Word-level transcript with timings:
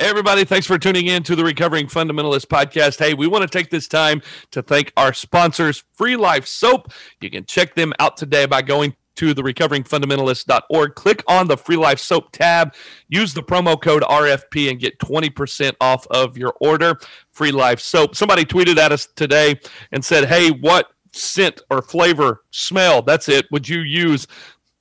Hey, 0.00 0.06
everybody. 0.06 0.44
Thanks 0.44 0.64
for 0.64 0.78
tuning 0.78 1.08
in 1.08 1.24
to 1.24 1.34
the 1.34 1.42
Recovering 1.42 1.88
Fundamentalist 1.88 2.46
podcast. 2.46 3.00
Hey, 3.00 3.14
we 3.14 3.26
want 3.26 3.42
to 3.42 3.48
take 3.48 3.68
this 3.68 3.88
time 3.88 4.22
to 4.52 4.62
thank 4.62 4.92
our 4.96 5.12
sponsors, 5.12 5.82
Free 5.92 6.14
Life 6.14 6.46
Soap. 6.46 6.92
You 7.20 7.28
can 7.28 7.44
check 7.46 7.74
them 7.74 7.92
out 7.98 8.16
today 8.16 8.46
by 8.46 8.62
going 8.62 8.94
to 9.16 9.34
the 9.34 9.42
recoveringfundamentalist.org. 9.42 10.94
Click 10.94 11.24
on 11.26 11.48
the 11.48 11.56
Free 11.56 11.74
Life 11.74 11.98
Soap 11.98 12.30
tab, 12.30 12.74
use 13.08 13.34
the 13.34 13.42
promo 13.42 13.80
code 13.80 14.04
RFP, 14.04 14.70
and 14.70 14.78
get 14.78 14.96
20% 15.00 15.72
off 15.80 16.06
of 16.12 16.38
your 16.38 16.54
order. 16.60 16.96
Free 17.32 17.50
Life 17.50 17.80
Soap. 17.80 18.14
Somebody 18.14 18.44
tweeted 18.44 18.78
at 18.78 18.92
us 18.92 19.08
today 19.16 19.58
and 19.90 20.04
said, 20.04 20.26
Hey, 20.26 20.50
what 20.50 20.92
scent 21.12 21.60
or 21.72 21.82
flavor, 21.82 22.44
smell, 22.52 23.02
that's 23.02 23.28
it, 23.28 23.46
would 23.50 23.68
you 23.68 23.80
use 23.80 24.28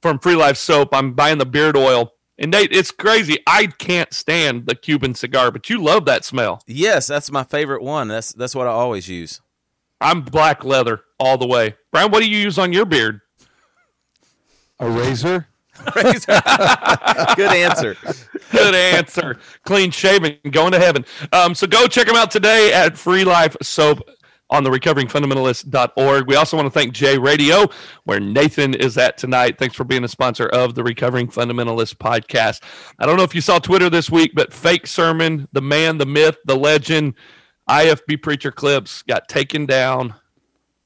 from 0.04 0.20
Free 0.20 0.36
Life 0.36 0.58
Soap? 0.58 0.90
I'm 0.92 1.14
buying 1.14 1.40
the 1.40 1.46
beard 1.48 1.76
oil 1.76 2.14
and 2.40 2.52
Nate, 2.52 2.72
it's 2.72 2.92
crazy. 2.92 3.40
I 3.48 3.68
can't 3.68 4.14
stand 4.14 4.68
the 4.68 4.76
Cuban 4.76 5.16
cigar, 5.16 5.52
but 5.52 5.70
you 5.70 5.82
love 5.82 6.06
that 6.06 6.24
smell. 6.24 6.62
Yes, 6.68 7.08
that's 7.08 7.32
my 7.32 7.44
favorite 7.44 7.82
one. 7.82 8.08
That's 8.08 8.32
that's 8.34 8.56
what 8.56 8.68
I 8.68 8.72
always 8.72 9.08
use. 9.08 9.42
I'm 10.00 10.22
black 10.22 10.64
leather 10.64 11.02
all 11.20 11.38
the 11.38 11.48
way. 11.48 11.76
Brian, 11.92 12.12
what 12.12 12.22
do 12.22 12.30
you 12.30 12.38
use 12.38 12.60
on 12.60 12.72
your 12.72 12.86
beard? 12.86 13.22
A 14.80 14.90
razor. 14.90 15.48
razor. 15.96 16.28
Good 17.36 17.52
answer. 17.52 17.98
Good 18.52 18.76
answer. 18.76 19.40
Clean 19.66 19.90
shaven, 19.90 20.38
going 20.52 20.72
to 20.74 20.80
heaven. 20.80 21.06
Um, 21.34 21.56
so 21.56 21.66
go 21.66 21.88
check 21.88 22.06
them 22.06 22.16
out 22.16 22.30
today 22.30 22.72
at 22.74 22.98
Free 22.98 23.24
Life 23.24 23.58
Soap 23.64 24.08
on 24.50 24.64
the 24.64 24.70
recoveringfundamentalist.org. 24.70 26.28
We 26.28 26.36
also 26.36 26.58
want 26.58 26.68
to 26.68 26.72
thank 26.72 26.94
J 26.94 27.18
Radio, 27.18 27.68
where 28.06 28.20
Nathan 28.20 28.74
is 28.74 28.98
at 28.98 29.18
tonight. 29.18 29.58
Thanks 29.58 29.76
for 29.76 29.84
being 29.84 30.04
a 30.04 30.08
sponsor 30.08 30.48
of 30.48 30.76
the 30.76 30.84
Recovering 30.84 31.28
Fundamentalist 31.28 31.96
podcast. 31.96 32.62
I 33.00 33.06
don't 33.06 33.18
know 33.18 33.24
if 33.24 33.36
you 33.36 33.42
saw 33.42 33.60
Twitter 33.60 33.90
this 33.90 34.10
week, 34.10 34.32
but 34.34 34.54
fake 34.54 34.88
sermon, 34.88 35.48
the 35.52 35.62
man, 35.62 35.98
the 35.98 36.06
myth, 36.06 36.38
the 36.46 36.56
legend, 36.56 37.16
IFB 37.70 38.22
preacher 38.22 38.52
clips 38.52 39.02
got 39.04 39.28
taken 39.28 39.66
down 39.66 40.16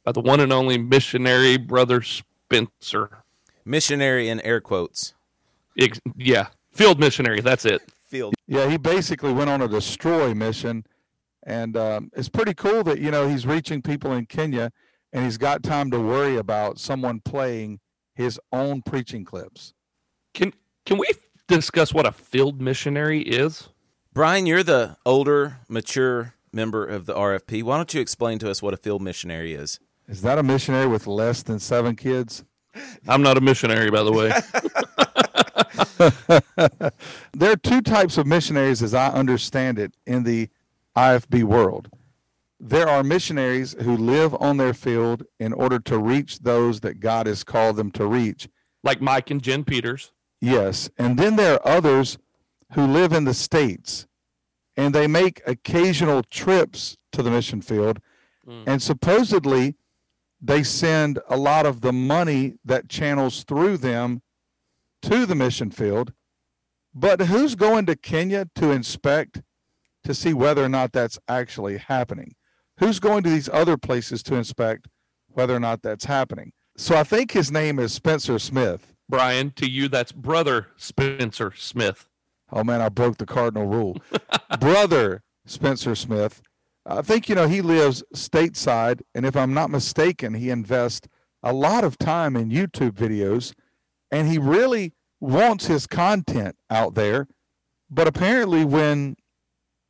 by 0.03 0.11
the 0.11 0.21
one 0.21 0.39
and 0.39 0.52
only 0.52 0.77
missionary 0.77 1.58
brother 1.58 2.02
Spencer. 2.02 3.23
Missionary 3.64 4.30
in 4.30 4.41
air 4.41 4.59
quotes. 4.59 5.14
yeah, 6.16 6.47
field 6.71 6.99
missionary. 6.99 7.41
That's 7.41 7.66
it. 7.66 7.81
Field. 8.08 8.33
Yeah, 8.47 8.67
he 8.67 8.77
basically 8.77 9.31
went 9.31 9.49
on 9.49 9.61
a 9.61 9.67
destroy 9.67 10.33
mission 10.33 10.86
and 11.44 11.78
um, 11.78 12.11
it's 12.16 12.30
pretty 12.30 12.53
cool 12.53 12.84
that 12.84 13.00
you 13.00 13.11
know 13.11 13.28
he's 13.28 13.45
reaching 13.45 13.81
people 13.81 14.14
in 14.14 14.25
Kenya, 14.25 14.72
and 15.14 15.25
he's 15.25 15.38
got 15.38 15.64
time 15.64 15.92
to 15.92 16.00
worry 16.00 16.38
about 16.38 16.80
someone 16.80 17.20
playing 17.20 17.80
his 18.16 18.39
own 18.52 18.81
preaching 18.81 19.25
clips. 19.25 19.73
Can 20.33 20.53
can 20.86 20.98
we 20.98 21.08
discuss 21.48 21.94
what 21.94 22.06
a 22.06 22.11
field 22.11 22.61
missionary 22.61 23.22
is? 23.22 23.70
Brian, 24.14 24.45
you're 24.45 24.64
the 24.64 24.98
older, 25.06 25.58
mature 25.70 26.33
member 26.52 26.86
of 26.86 27.06
the 27.06 27.14
RFP. 27.14 27.64
Why 27.64 27.78
don't 27.78 27.94
you 27.94 28.02
explain 28.02 28.39
to 28.39 28.50
us 28.50 28.61
what 28.61 28.73
a 28.73 28.78
field 28.78 29.02
missionary 29.02 29.53
is? 29.53 29.80
Is 30.08 30.22
that 30.23 30.38
a 30.38 30.44
missionary 30.44 30.88
with 30.88 31.08
less 31.08 31.44
than 31.44 31.59
seven 31.59 31.95
kids? 31.95 32.44
I'm 33.08 33.22
not 33.22 33.38
a 33.38 33.42
missionary, 33.42 33.89
by 33.89 34.03
the 34.03 34.11
way. 34.11 34.31
there 37.33 37.52
are 37.52 37.58
two 37.58 37.81
types 37.81 38.17
of 38.17 38.28
missionaries, 38.28 38.81
as 38.81 38.94
I 38.94 39.09
understand 39.09 39.80
it, 39.80 39.94
in 40.05 40.23
the 40.23 40.50
IFB 40.95 41.44
world. 41.44 41.89
There 42.59 42.88
are 42.88 43.03
missionaries 43.03 43.75
who 43.81 43.97
live 43.97 44.36
on 44.36 44.58
their 44.58 44.73
field 44.73 45.23
in 45.39 45.52
order 45.53 45.80
to 45.80 45.98
reach 45.98 46.39
those 46.39 46.81
that 46.81 47.00
God 47.00 47.25
has 47.25 47.44
called 47.44 47.75
them 47.75 47.92
to 47.92 48.06
reach. 48.06 48.48
Like 48.83 49.02
Mike 49.02 49.31
and 49.31 49.42
Jen 49.42 49.64
Peters. 49.64 50.11
Yes. 50.39 50.89
And 50.98 51.17
then 51.17 51.36
there 51.36 51.56
are 51.56 51.67
others 51.67 52.17
who 52.73 52.86
live 52.86 53.14
in 53.14 53.25
the 53.25 53.33
States 53.33 54.08
and 54.78 54.94
they 54.94 55.08
make 55.08 55.42
occasional 55.45 56.23
trips 56.23 56.98
to 57.11 57.23
the 57.23 57.31
mission 57.31 57.61
field. 57.61 58.00
Mm. 58.48 58.64
And 58.67 58.81
supposedly 58.81 59.76
they 60.42 60.64
send 60.64 61.20
a 61.30 61.38
lot 61.38 61.66
of 61.66 61.81
the 61.81 61.94
money 61.94 62.55
that 62.65 62.89
channels 62.89 63.44
through 63.44 63.77
them 63.77 64.21
to 65.04 65.26
the 65.26 65.36
mission 65.36 65.71
field. 65.71 66.14
But 66.94 67.21
who's 67.21 67.55
going 67.55 67.86
to 67.88 67.95
Kenya 67.95 68.48
to 68.55 68.71
inspect 68.71 69.42
to 70.04 70.14
see 70.14 70.34
whether 70.34 70.64
or 70.64 70.70
not 70.70 70.92
that's 70.92 71.20
actually 71.28 71.78
happening. 71.78 72.34
Who's 72.78 73.00
going 73.00 73.23
to 73.23 73.30
these 73.30 73.50
other 73.50 73.78
places 73.78 74.23
to 74.23 74.36
inspect 74.36 74.88
whether 75.28 75.56
or 75.56 75.60
not 75.60 75.82
that's 75.82 76.06
happening? 76.06 76.52
So 76.78 76.95
I 76.95 77.04
think 77.04 77.32
his 77.32 77.52
name 77.52 77.80
is 77.80 77.94
Spencer 77.94 78.39
Smith. 78.39 78.94
Brian, 79.08 79.52
to 79.52 79.70
you, 79.70 79.88
that's 79.88 80.12
brother 80.12 80.67
Spencer 80.78 81.54
Smith. 81.56 82.08
Oh 82.52 82.64
man, 82.64 82.82
I 82.82 82.89
broke 82.89 83.17
the 83.17 83.26
cardinal 83.26 83.67
rule. 83.67 83.98
brother 84.60 85.23
Spencer 85.45 85.95
Smith. 85.95 86.42
I 86.86 87.02
think, 87.02 87.30
you 87.30 87.36
know, 87.36 87.48
he 87.48 87.62
lives 87.62 88.04
stateside. 88.16 89.02
And 89.14 89.26
if 89.26 89.36
I'm 89.36 89.54
not 89.54 89.70
mistaken, 89.70 90.33
he 90.33 90.50
invests 90.50 91.08
a 91.44 91.54
lot 91.54 91.83
of 91.83 91.98
time 91.98 92.36
in 92.36 92.50
YouTube 92.50 92.94
videos 92.94 93.54
and 94.12 94.28
he 94.28 94.38
really 94.38 94.94
wants 95.20 95.68
his 95.68 95.88
content 95.88 96.56
out 96.70 96.95
there. 96.95 97.28
But 97.89 98.08
apparently, 98.08 98.66
when 98.66 99.16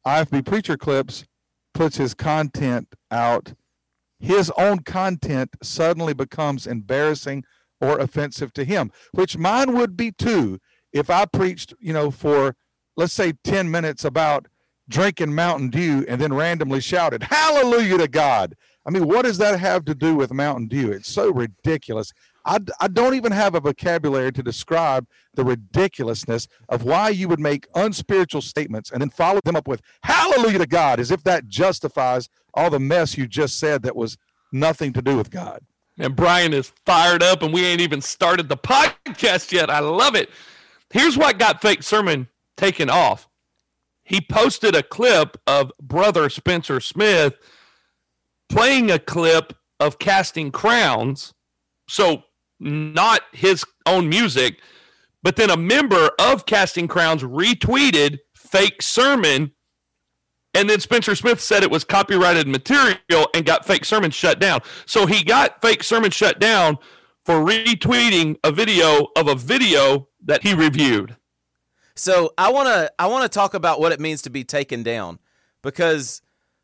IFB 0.06 0.46
Preacher 0.46 0.78
Clips 0.78 1.26
puts 1.74 1.98
his 1.98 2.14
content 2.14 2.96
out, 3.10 3.54
his 4.20 4.52
own 4.58 4.80
content 4.80 5.52
suddenly 5.62 6.14
becomes 6.14 6.68
embarrassing 6.68 7.44
or 7.80 8.00
offensive 8.00 8.54
to 8.54 8.64
him, 8.64 8.92
which 9.12 9.38
mine 9.38 9.74
would 9.76 9.98
be 9.98 10.12
too 10.12 10.60
if 10.94 11.10
I 11.10 11.26
preached, 11.26 11.74
you 11.80 11.94
know, 11.94 12.12
for 12.12 12.56
let's 12.98 13.14
say 13.14 13.34
10 13.44 13.72
minutes 13.72 14.06
about 14.06 14.48
drinking 14.90 15.34
Mountain 15.34 15.70
Dew 15.70 16.06
and 16.08 16.20
then 16.20 16.34
randomly 16.34 16.82
shouted, 16.82 17.24
Hallelujah 17.24 17.98
to 18.00 18.08
God. 18.08 18.56
I 18.86 18.90
mean, 18.90 19.08
what 19.08 19.24
does 19.24 19.38
that 19.38 19.60
have 19.60 19.86
to 19.86 19.96
do 19.96 20.16
with 20.16 20.34
Mountain 20.34 20.68
Dew? 20.68 20.92
It's 20.92 21.12
so 21.12 21.32
ridiculous. 21.32 22.12
I, 22.46 22.60
I 22.80 22.88
don't 22.88 23.16
even 23.16 23.32
have 23.32 23.56
a 23.56 23.60
vocabulary 23.60 24.32
to 24.32 24.44
describe 24.44 25.08
the 25.36 25.44
ridiculousness 25.44 26.48
of 26.70 26.84
why 26.84 27.10
you 27.10 27.28
would 27.28 27.40
make 27.40 27.68
unspiritual 27.76 28.42
statements 28.42 28.92
and 28.92 29.02
then 29.02 29.10
follow 29.10 29.40
them 29.44 29.56
up 29.56 29.68
with 29.68 29.82
hallelujah 30.04 30.60
to 30.60 30.68
God 30.68 31.00
as 31.00 31.12
if 31.12 31.24
that 31.24 31.48
justifies 31.48 32.30
all 32.54 32.70
the 32.70 32.80
mess 32.80 33.18
you 33.18 33.28
just 33.28 33.60
said 33.60 33.84
that 33.84 33.96
was 33.96 34.18
nothing 34.52 34.94
to 34.94 35.02
do 35.02 35.18
with 35.18 35.30
God. 35.30 35.62
And 35.98 36.16
Brian 36.16 36.54
is 36.54 36.72
fired 36.86 37.22
up, 37.22 37.44
and 37.44 37.54
we 37.54 37.66
ain't 37.66 37.82
even 37.82 38.02
started 38.02 38.50
the 38.50 38.58
podcast 38.58 39.52
yet. 39.52 39.70
I 39.70 39.80
love 39.80 40.16
it. 40.16 40.30
Here's 40.90 41.18
what 41.18 41.38
got 41.38 41.62
Fake 41.62 41.84
Sermon 41.84 42.28
taken 42.58 42.90
off. 42.90 43.28
He 44.04 44.20
posted 44.20 44.76
a 44.76 44.84
clip 44.84 45.38
of 45.48 45.72
brother 45.82 46.30
Spencer 46.30 46.80
Smith 46.80 47.36
playing 48.50 48.92
a 48.92 49.00
clip 49.00 49.54
of 49.80 50.00
Casting 50.00 50.52
Crowns. 50.52 51.34
So 51.88 52.24
not 52.62 53.22
his 53.34 53.66
own 53.86 54.08
music. 54.08 54.62
But 55.24 55.36
then 55.36 55.50
a 55.50 55.58
member 55.58 56.10
of 56.20 56.46
Casting 56.46 56.88
Crowns 56.88 57.24
retweeted 57.24 58.20
fake 58.36 58.82
sermon. 58.82 59.52
And 60.54 60.70
then 60.70 60.80
Spencer 60.80 61.16
Smith 61.16 61.40
said 61.40 61.64
it 61.64 61.72
was 61.72 61.84
copyrighted 61.84 62.48
material 62.48 63.28
and 63.34 63.46
got 63.46 63.66
fake 63.66 63.86
sermon 63.86 64.12
shut 64.12 64.40
down. 64.40 64.62
So 64.86 65.06
he 65.06 65.24
got 65.24 65.62
fake 65.62 65.84
sermon 65.84 66.12
shut 66.12 66.40
down 66.40 66.78
for 67.26 67.36
retweeting 67.36 68.38
a 68.44 68.52
video 68.52 69.08
of 69.16 69.28
a 69.28 69.36
video 69.36 70.08
that 70.26 70.44
he 70.44 70.54
reviewed. 70.54 71.16
So 71.96 72.34
I 72.38 72.52
want 72.52 72.68
to 72.68 72.92
I 72.98 73.08
want 73.08 73.24
to 73.24 73.30
talk 73.30 73.54
about 73.54 73.80
what 73.80 73.92
it 73.92 74.00
means 74.00 74.22
to 74.24 74.30
be 74.30 74.44
taken 74.44 74.82
down 74.82 75.20
because 75.62 76.22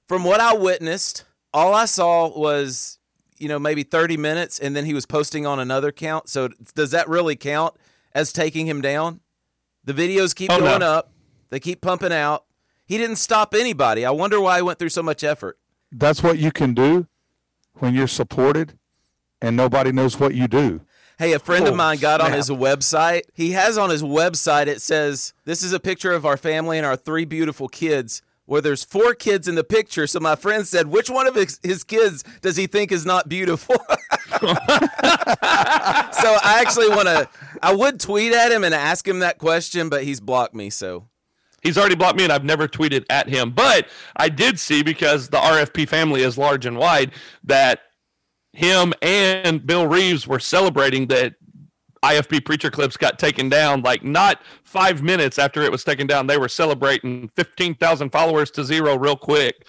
from 0.08 0.24
what 0.24 0.40
I 0.40 0.54
witnessed, 0.54 1.26
all 1.54 1.74
I 1.74 1.86
saw 1.86 2.38
was 2.38 2.97
you 3.40 3.48
know, 3.48 3.60
maybe 3.60 3.84
30 3.84 4.18
minutes 4.18 4.60
and 4.60 4.76
then 4.76 4.86
he 4.86 4.94
was 4.94 5.06
posting 5.06 5.46
on 5.46 5.60
another 5.60 5.92
count. 5.92 6.30
So 6.30 6.50
does 6.76 6.92
that 6.92 7.08
really 7.08 7.36
count 7.36 7.76
as 8.14 8.34
taking 8.34 8.68
him 8.68 8.82
down? 8.82 9.22
The 9.84 9.94
videos 9.94 10.36
keep 10.36 10.52
oh, 10.52 10.60
going 10.60 10.80
no. 10.80 10.92
up, 10.92 11.12
they 11.50 11.60
keep 11.60 11.82
pumping 11.82 12.12
out. 12.12 12.46
He 12.86 12.98
didn't 12.98 13.18
stop 13.18 13.54
anybody. 13.54 14.06
I 14.06 14.12
wonder 14.12 14.40
why 14.40 14.58
he 14.58 14.62
went 14.62 14.80
through 14.80 14.90
so 14.90 15.04
much 15.04 15.24
effort. 15.24 15.58
That's 15.92 16.24
what 16.24 16.38
you 16.38 16.52
can 16.52 16.74
do 16.74 17.08
when 17.76 17.94
you're 17.94 18.08
supported 18.08 18.78
and 19.42 19.56
nobody 19.56 19.92
knows 19.92 20.20
what 20.20 20.36
you 20.36 20.48
do. 20.48 20.82
Hey, 21.20 21.34
a 21.34 21.40
friend 21.40 21.66
oh, 21.66 21.72
of 21.72 21.76
mine 21.76 21.98
got 21.98 22.20
snap. 22.20 22.32
on 22.32 22.38
his 22.38 22.50
website. 22.50 23.24
He 23.34 23.52
has 23.52 23.78
on 23.78 23.90
his 23.90 24.04
website, 24.04 24.68
it 24.68 24.82
says, 24.82 25.34
This 25.46 25.64
is 25.64 25.74
a 25.74 25.80
picture 25.80 26.12
of 26.12 26.26
our 26.26 26.38
family 26.38 26.78
and 26.78 26.86
our 26.86 26.96
three 26.96 27.26
beautiful 27.26 27.68
kids 27.68 28.22
where 28.48 28.62
there's 28.62 28.84
four 28.84 29.14
kids 29.14 29.48
in 29.48 29.56
the 29.56 29.64
picture. 29.64 30.08
So 30.08 30.20
my 30.20 30.36
friend 30.36 30.66
said, 30.66 30.88
which 30.88 31.10
one 31.10 31.28
of 31.28 31.36
his, 31.36 31.60
his 31.62 31.84
kids 31.84 32.24
does 32.42 32.56
he 32.56 32.66
think 32.66 32.92
is 32.92 33.06
not 33.06 33.30
beautiful? 33.30 33.76
so 33.76 33.86
I 34.42 36.58
actually 36.62 36.90
want 36.90 37.08
to, 37.08 37.30
I 37.62 37.76
would 37.76 38.00
tweet 38.00 38.34
at 38.34 38.52
him 38.52 38.64
and 38.64 38.74
ask 38.74 39.08
him 39.08 39.20
that 39.20 39.38
question, 39.38 39.90
but 39.90 40.06
he's 40.06 40.22
blocked 40.22 40.56
me. 40.56 40.70
So 40.70 41.10
he's 41.62 41.78
already 41.78 41.96
blocked 41.96 42.18
me 42.18 42.24
and 42.24 42.32
I've 42.32 42.46
never 42.46 42.70
tweeted 42.70 43.06
at 43.10 43.28
him. 43.28 43.52
But 43.52 43.90
I 44.16 44.30
did 44.30 44.60
see 44.60 44.82
because 44.82 45.28
the 45.28 45.38
RFP 45.38 45.90
family 45.90 46.22
is 46.22 46.38
large 46.38 46.66
and 46.66 46.78
wide 46.78 47.12
that 47.44 47.82
him 48.54 48.94
and 49.02 49.68
Bill 49.68 49.88
Reeves 49.88 50.26
were 50.26 50.40
celebrating 50.40 51.08
that 51.08 51.34
IFB 52.04 52.46
preacher 52.46 52.70
clips 52.72 52.98
got 52.98 53.20
taken 53.20 53.50
down, 53.50 53.82
like 53.82 54.04
not 54.04 54.42
five 54.64 55.02
minutes 55.02 55.38
after 55.40 55.62
it 55.62 55.72
was 55.72 55.84
taken 55.84 56.08
down, 56.08 56.28
they 56.28 56.38
were 56.38 56.50
celebrating 56.50 57.30
15,000 57.36 58.10
followers 58.12 58.52
to 58.52 58.64
zero 58.64 58.98
real 58.98 59.16
quick. 59.16 59.66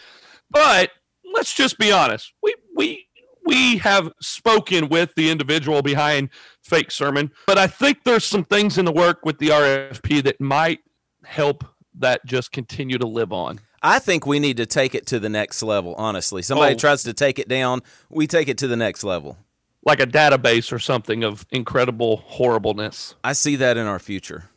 But 0.51 0.91
let's 1.35 1.55
just 1.55 1.79
be 1.79 1.93
honest. 1.93 2.33
We, 2.43 2.55
we, 2.77 3.07
we 3.45 3.79
have 3.79 4.11
spoken 4.21 4.89
with 4.89 5.15
the 5.17 5.31
individual 5.31 5.83
behind 5.83 6.31
fake 6.63 6.91
sermon, 6.91 7.31
but 7.47 7.57
I 7.59 7.67
think 7.67 8.05
there's 8.05 8.25
some 8.25 8.45
things 8.45 8.77
in 8.79 8.85
the 8.85 8.93
work 8.93 9.25
with 9.25 9.39
the 9.39 9.49
RFP 9.49 10.23
that 10.25 10.41
might 10.41 10.81
help 11.25 11.65
that 11.99 12.25
just 12.27 12.53
continue 12.53 12.99
to 12.99 13.07
live 13.07 13.33
on. 13.33 13.61
I 13.83 14.01
think 14.01 14.27
we 14.27 14.39
need 14.41 14.57
to 14.59 14.67
take 14.67 14.95
it 14.95 15.07
to 15.07 15.21
the 15.21 15.29
next 15.29 15.63
level, 15.63 15.95
honestly. 15.97 16.43
Somebody 16.43 16.75
Oh. 16.75 16.79
tries 16.79 17.05
to 17.05 17.13
take 17.13 17.39
it 17.39 17.49
down, 17.49 17.81
we 18.11 18.27
take 18.27 18.49
it 18.49 18.59
to 18.59 18.67
the 18.67 18.77
next 18.77 19.05
level. 19.05 19.39
Like 19.89 20.01
a 20.01 20.07
database 20.07 20.71
or 20.71 20.79
something 20.79 21.25
of 21.25 21.47
incredible 21.51 22.19
horribleness. 22.19 23.15
I 23.25 23.33
see 23.33 23.57
that 23.57 23.79
in 23.79 23.87
our 23.87 23.99
future. 23.99 24.51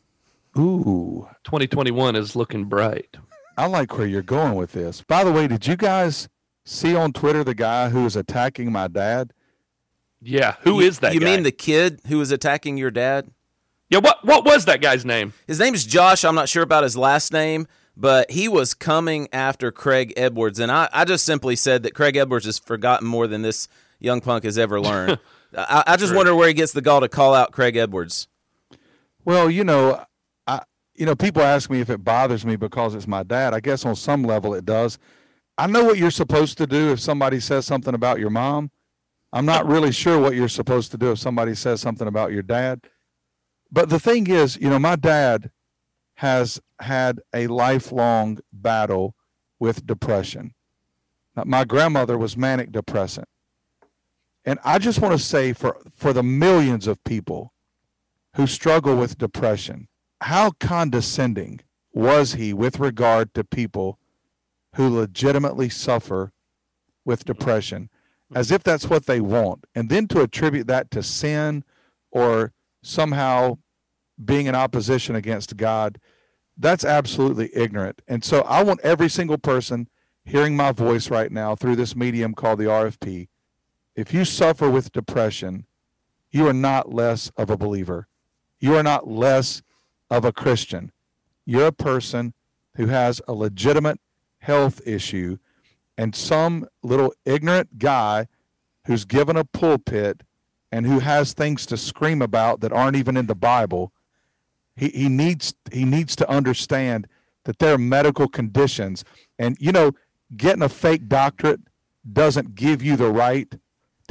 Ooh, 0.57 1.25
2021 1.45 2.17
is 2.17 2.35
looking 2.35 2.65
bright. 2.65 3.15
I 3.57 3.67
like 3.67 3.97
where 3.97 4.05
you're 4.05 4.23
going 4.23 4.55
with 4.55 4.73
this. 4.73 5.01
By 5.01 5.23
the 5.23 5.31
way, 5.31 5.47
did 5.47 5.65
you 5.65 5.77
guys 5.77 6.27
see 6.65 6.95
on 6.95 7.13
Twitter 7.13 7.45
the 7.45 7.55
guy 7.55 7.87
who 7.87 8.03
was 8.03 8.17
attacking 8.17 8.73
my 8.73 8.89
dad? 8.89 9.31
Yeah, 10.21 10.55
who 10.63 10.81
is 10.81 10.99
that? 10.99 11.13
You 11.13 11.21
guy? 11.21 11.27
mean 11.27 11.43
the 11.43 11.53
kid 11.53 12.01
who 12.07 12.17
was 12.17 12.31
attacking 12.33 12.75
your 12.75 12.91
dad? 12.91 13.31
Yeah, 13.89 13.99
what 13.99 14.25
what 14.25 14.43
was 14.43 14.65
that 14.65 14.81
guy's 14.81 15.05
name? 15.05 15.31
His 15.47 15.61
name's 15.61 15.85
Josh. 15.85 16.25
I'm 16.25 16.35
not 16.35 16.49
sure 16.49 16.63
about 16.63 16.83
his 16.83 16.97
last 16.97 17.31
name, 17.31 17.67
but 17.95 18.29
he 18.31 18.49
was 18.49 18.73
coming 18.73 19.29
after 19.31 19.71
Craig 19.71 20.11
Edwards. 20.17 20.59
And 20.59 20.69
I, 20.69 20.89
I 20.91 21.05
just 21.05 21.23
simply 21.23 21.55
said 21.55 21.83
that 21.83 21.95
Craig 21.95 22.17
Edwards 22.17 22.45
has 22.47 22.59
forgotten 22.59 23.07
more 23.07 23.27
than 23.27 23.43
this 23.43 23.69
young 24.01 24.19
punk 24.19 24.43
has 24.43 24.57
ever 24.57 24.81
learned. 24.81 25.19
I, 25.57 25.83
I 25.87 25.97
just 25.97 26.13
wonder 26.13 26.35
where 26.35 26.47
he 26.47 26.53
gets 26.53 26.73
the 26.73 26.81
gall 26.81 27.01
to 27.01 27.09
call 27.09 27.33
out 27.33 27.51
Craig 27.51 27.75
Edwards. 27.75 28.27
Well, 29.23 29.49
you 29.49 29.63
know, 29.63 30.03
I 30.47 30.61
you 30.95 31.05
know, 31.05 31.15
people 31.15 31.41
ask 31.41 31.69
me 31.69 31.79
if 31.79 31.89
it 31.89 32.03
bothers 32.03 32.45
me 32.45 32.55
because 32.55 32.95
it's 32.95 33.07
my 33.07 33.23
dad. 33.23 33.53
I 33.53 33.59
guess 33.59 33.85
on 33.85 33.95
some 33.95 34.23
level 34.23 34.53
it 34.53 34.65
does. 34.65 34.97
I 35.57 35.67
know 35.67 35.83
what 35.83 35.97
you're 35.97 36.11
supposed 36.11 36.57
to 36.57 36.67
do 36.67 36.91
if 36.91 36.99
somebody 36.99 37.39
says 37.39 37.65
something 37.65 37.93
about 37.93 38.19
your 38.19 38.29
mom. 38.29 38.71
I'm 39.33 39.45
not 39.45 39.67
really 39.67 39.91
sure 39.91 40.19
what 40.19 40.35
you're 40.35 40.49
supposed 40.49 40.91
to 40.91 40.97
do 40.97 41.11
if 41.11 41.19
somebody 41.19 41.55
says 41.55 41.79
something 41.79 42.07
about 42.07 42.31
your 42.31 42.41
dad. 42.41 42.81
But 43.71 43.89
the 43.89 43.99
thing 43.99 44.27
is, 44.27 44.57
you 44.57 44.69
know, 44.69 44.79
my 44.79 44.95
dad 44.95 45.51
has 46.15 46.59
had 46.79 47.21
a 47.33 47.47
lifelong 47.47 48.39
battle 48.51 49.15
with 49.59 49.85
depression. 49.85 50.53
My 51.45 51.63
grandmother 51.63 52.17
was 52.17 52.35
manic 52.35 52.71
depressant. 52.71 53.27
And 54.45 54.59
I 54.63 54.79
just 54.79 54.99
want 54.99 55.13
to 55.13 55.23
say 55.23 55.53
for 55.53 55.77
for 55.95 56.13
the 56.13 56.23
millions 56.23 56.87
of 56.87 57.03
people 57.03 57.53
who 58.35 58.47
struggle 58.47 58.95
with 58.95 59.17
depression, 59.17 59.87
how 60.21 60.51
condescending 60.59 61.61
was 61.93 62.33
he 62.33 62.53
with 62.53 62.79
regard 62.79 63.33
to 63.33 63.43
people 63.43 63.99
who 64.75 64.89
legitimately 64.89 65.69
suffer 65.69 66.31
with 67.03 67.25
depression, 67.25 67.89
as 68.33 68.51
if 68.51 68.63
that's 68.63 68.89
what 68.89 69.05
they 69.05 69.19
want, 69.19 69.65
and 69.75 69.89
then 69.89 70.07
to 70.07 70.21
attribute 70.21 70.67
that 70.67 70.89
to 70.91 71.03
sin 71.03 71.63
or 72.11 72.53
somehow 72.81 73.57
being 74.23 74.45
in 74.45 74.55
opposition 74.55 75.15
against 75.15 75.57
God, 75.57 75.99
that's 76.57 76.85
absolutely 76.85 77.49
ignorant. 77.53 78.01
And 78.07 78.23
so 78.23 78.41
I 78.41 78.63
want 78.63 78.79
every 78.81 79.09
single 79.09 79.37
person 79.37 79.87
hearing 80.23 80.55
my 80.55 80.71
voice 80.71 81.09
right 81.09 81.31
now 81.31 81.55
through 81.55 81.75
this 81.75 81.95
medium 81.95 82.33
called 82.33 82.59
the 82.59 82.65
RFP, 82.65 83.27
if 83.95 84.13
you 84.13 84.25
suffer 84.25 84.69
with 84.69 84.91
depression, 84.91 85.65
you 86.31 86.47
are 86.47 86.53
not 86.53 86.93
less 86.93 87.29
of 87.37 87.49
a 87.49 87.57
believer. 87.57 88.07
You 88.59 88.75
are 88.75 88.83
not 88.83 89.07
less 89.07 89.61
of 90.09 90.23
a 90.23 90.31
Christian. 90.31 90.91
You're 91.45 91.67
a 91.67 91.71
person 91.71 92.33
who 92.75 92.87
has 92.87 93.21
a 93.27 93.33
legitimate 93.33 93.99
health 94.39 94.81
issue, 94.87 95.37
and 95.97 96.15
some 96.15 96.67
little 96.81 97.13
ignorant 97.25 97.77
guy 97.77 98.27
who's 98.85 99.05
given 99.05 99.37
a 99.37 99.43
pulpit 99.43 100.23
and 100.71 100.85
who 100.85 100.99
has 100.99 101.33
things 101.33 101.65
to 101.67 101.77
scream 101.77 102.21
about 102.21 102.61
that 102.61 102.71
aren't 102.71 102.95
even 102.95 103.17
in 103.17 103.27
the 103.27 103.35
Bible. 103.35 103.91
He, 104.75 104.89
he 104.89 105.09
needs 105.09 105.53
he 105.71 105.85
needs 105.85 106.15
to 106.15 106.29
understand 106.29 107.07
that 107.43 107.59
there 107.59 107.73
are 107.73 107.77
medical 107.77 108.27
conditions, 108.27 109.03
and 109.37 109.57
you 109.59 109.71
know, 109.71 109.91
getting 110.35 110.61
a 110.63 110.69
fake 110.69 111.07
doctorate 111.07 111.59
doesn't 112.13 112.55
give 112.55 112.81
you 112.81 112.95
the 112.95 113.11
right 113.11 113.53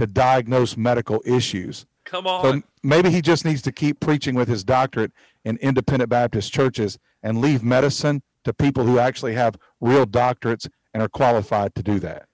to 0.00 0.06
diagnose 0.06 0.76
medical 0.76 1.22
issues. 1.26 1.86
Come 2.04 2.26
on. 2.26 2.42
So 2.42 2.48
on. 2.52 2.64
maybe 2.82 3.10
he 3.10 3.20
just 3.20 3.44
needs 3.44 3.62
to 3.62 3.72
keep 3.72 4.00
preaching 4.00 4.34
with 4.34 4.48
his 4.48 4.64
doctorate 4.64 5.12
in 5.44 5.58
independent 5.58 6.08
Baptist 6.08 6.52
churches 6.52 6.98
and 7.22 7.40
leave 7.40 7.62
medicine 7.62 8.22
to 8.44 8.54
people 8.54 8.84
who 8.84 8.98
actually 8.98 9.34
have 9.34 9.56
real 9.80 10.06
doctorates 10.06 10.68
and 10.94 11.02
are 11.02 11.08
qualified 11.08 11.74
to 11.74 11.82
do 11.82 12.00
that. 12.00 12.24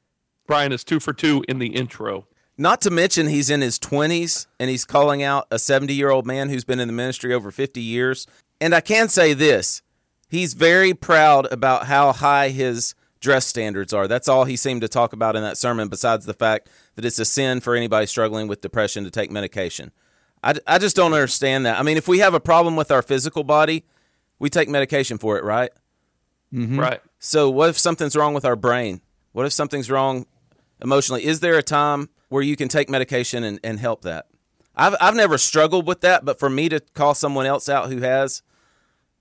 Brian 0.46 0.72
is 0.72 0.84
two 0.84 1.00
for 1.00 1.12
two 1.12 1.44
in 1.48 1.58
the 1.58 1.66
intro. 1.66 2.26
Not 2.56 2.80
to 2.82 2.90
mention, 2.90 3.26
he's 3.26 3.50
in 3.50 3.60
his 3.60 3.78
20s 3.80 4.46
and 4.60 4.70
he's 4.70 4.84
calling 4.84 5.22
out 5.22 5.46
a 5.50 5.58
70 5.58 5.92
year 5.92 6.10
old 6.10 6.24
man 6.24 6.48
who's 6.48 6.64
been 6.64 6.80
in 6.80 6.86
the 6.86 6.94
ministry 6.94 7.34
over 7.34 7.50
50 7.50 7.80
years. 7.80 8.28
And 8.60 8.74
I 8.74 8.80
can 8.80 9.08
say 9.08 9.34
this 9.34 9.82
he's 10.28 10.54
very 10.54 10.94
proud 10.94 11.52
about 11.52 11.86
how 11.86 12.12
high 12.12 12.50
his 12.50 12.94
dress 13.20 13.46
standards 13.46 13.92
are. 13.92 14.06
That's 14.06 14.28
all 14.28 14.44
he 14.44 14.56
seemed 14.56 14.82
to 14.82 14.88
talk 14.88 15.12
about 15.12 15.36
in 15.36 15.42
that 15.42 15.58
sermon, 15.58 15.88
besides 15.88 16.26
the 16.26 16.34
fact 16.34 16.68
that 16.96 17.04
it's 17.04 17.18
a 17.18 17.24
sin 17.24 17.60
for 17.60 17.76
anybody 17.76 18.06
struggling 18.06 18.48
with 18.48 18.60
depression 18.60 19.04
to 19.04 19.10
take 19.10 19.30
medication. 19.30 19.92
I, 20.42 20.54
I 20.66 20.78
just 20.78 20.96
don't 20.96 21.12
understand 21.12 21.64
that. 21.66 21.78
I 21.78 21.82
mean, 21.82 21.96
if 21.96 22.08
we 22.08 22.18
have 22.18 22.34
a 22.34 22.40
problem 22.40 22.76
with 22.76 22.90
our 22.90 23.02
physical 23.02 23.44
body, 23.44 23.84
we 24.38 24.50
take 24.50 24.68
medication 24.68 25.18
for 25.18 25.38
it, 25.38 25.44
right? 25.44 25.70
Mm-hmm. 26.52 26.78
Right. 26.78 27.00
So, 27.18 27.50
what 27.50 27.70
if 27.70 27.78
something's 27.78 28.16
wrong 28.16 28.34
with 28.34 28.44
our 28.44 28.56
brain? 28.56 29.00
What 29.32 29.46
if 29.46 29.52
something's 29.52 29.90
wrong 29.90 30.26
emotionally? 30.80 31.24
Is 31.24 31.40
there 31.40 31.58
a 31.58 31.62
time 31.62 32.08
where 32.28 32.42
you 32.42 32.56
can 32.56 32.68
take 32.68 32.88
medication 32.88 33.44
and, 33.44 33.60
and 33.62 33.78
help 33.78 34.02
that? 34.02 34.26
I've, 34.74 34.94
I've 35.00 35.14
never 35.14 35.38
struggled 35.38 35.86
with 35.86 36.02
that, 36.02 36.24
but 36.24 36.38
for 36.38 36.50
me 36.50 36.68
to 36.68 36.80
call 36.80 37.14
someone 37.14 37.46
else 37.46 37.68
out 37.68 37.90
who 37.90 37.98
has 37.98 38.42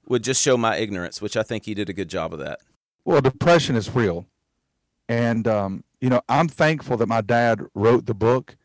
would 0.07 0.23
just 0.23 0.41
show 0.41 0.57
my 0.57 0.77
ignorance, 0.77 1.21
which 1.21 1.35
I 1.35 1.43
think 1.43 1.65
he 1.65 1.73
did 1.73 1.89
a 1.89 1.93
good 1.93 2.09
job 2.09 2.33
of 2.33 2.39
that. 2.39 2.59
Well, 3.05 3.21
depression 3.21 3.75
is 3.75 3.93
real. 3.93 4.27
And, 5.07 5.47
um, 5.47 5.83
you 6.01 6.09
know, 6.09 6.21
I'm 6.29 6.47
thankful 6.47 6.97
that 6.97 7.07
my 7.07 7.21
dad 7.21 7.61
wrote 7.73 8.05
the 8.05 8.13
book. 8.13 8.55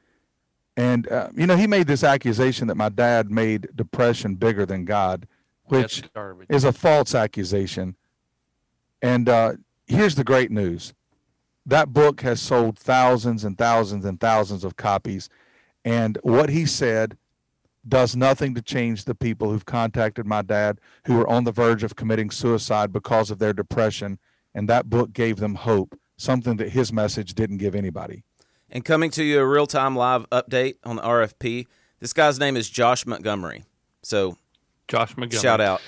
And, 0.76 1.10
uh, 1.10 1.28
you 1.34 1.46
know, 1.46 1.56
he 1.56 1.66
made 1.66 1.86
this 1.86 2.04
accusation 2.04 2.68
that 2.68 2.76
my 2.76 2.88
dad 2.88 3.30
made 3.30 3.68
depression 3.74 4.36
bigger 4.36 4.64
than 4.64 4.84
God, 4.84 5.26
which 5.64 6.02
is 6.48 6.64
a 6.64 6.72
false 6.72 7.14
accusation. 7.14 7.96
And 9.02 9.28
uh, 9.28 9.52
here's 9.86 10.14
the 10.14 10.24
great 10.24 10.50
news 10.50 10.94
that 11.66 11.92
book 11.92 12.22
has 12.22 12.40
sold 12.40 12.78
thousands 12.78 13.44
and 13.44 13.56
thousands 13.56 14.04
and 14.04 14.18
thousands 14.18 14.64
of 14.64 14.76
copies. 14.76 15.28
And 15.84 16.18
what 16.22 16.48
he 16.48 16.66
said 16.66 17.16
does 17.86 18.16
nothing 18.16 18.54
to 18.54 18.62
change 18.62 19.04
the 19.04 19.14
people 19.14 19.50
who've 19.50 19.64
contacted 19.64 20.26
my 20.26 20.42
dad 20.42 20.80
who 21.06 21.20
are 21.20 21.28
on 21.28 21.44
the 21.44 21.52
verge 21.52 21.82
of 21.82 21.96
committing 21.96 22.30
suicide 22.30 22.92
because 22.92 23.30
of 23.30 23.38
their 23.38 23.52
depression. 23.52 24.18
And 24.54 24.68
that 24.68 24.90
book 24.90 25.12
gave 25.12 25.36
them 25.36 25.54
hope, 25.54 25.98
something 26.20 26.56
that 26.56 26.70
his 26.70 26.92
message 26.92 27.34
didn't 27.34 27.58
give 27.58 27.74
anybody. 27.74 28.22
And 28.70 28.84
coming 28.84 29.10
to 29.12 29.24
you 29.24 29.40
a 29.40 29.46
real 29.46 29.66
time 29.66 29.96
live 29.96 30.28
update 30.30 30.76
on 30.84 30.96
the 30.96 31.02
RFP. 31.02 31.66
This 31.98 32.12
guy's 32.12 32.38
name 32.38 32.56
is 32.56 32.68
Josh 32.68 33.06
Montgomery. 33.06 33.64
So 34.02 34.36
Josh 34.86 35.16
Montgomery. 35.16 35.42
shout 35.42 35.60
out. 35.60 35.80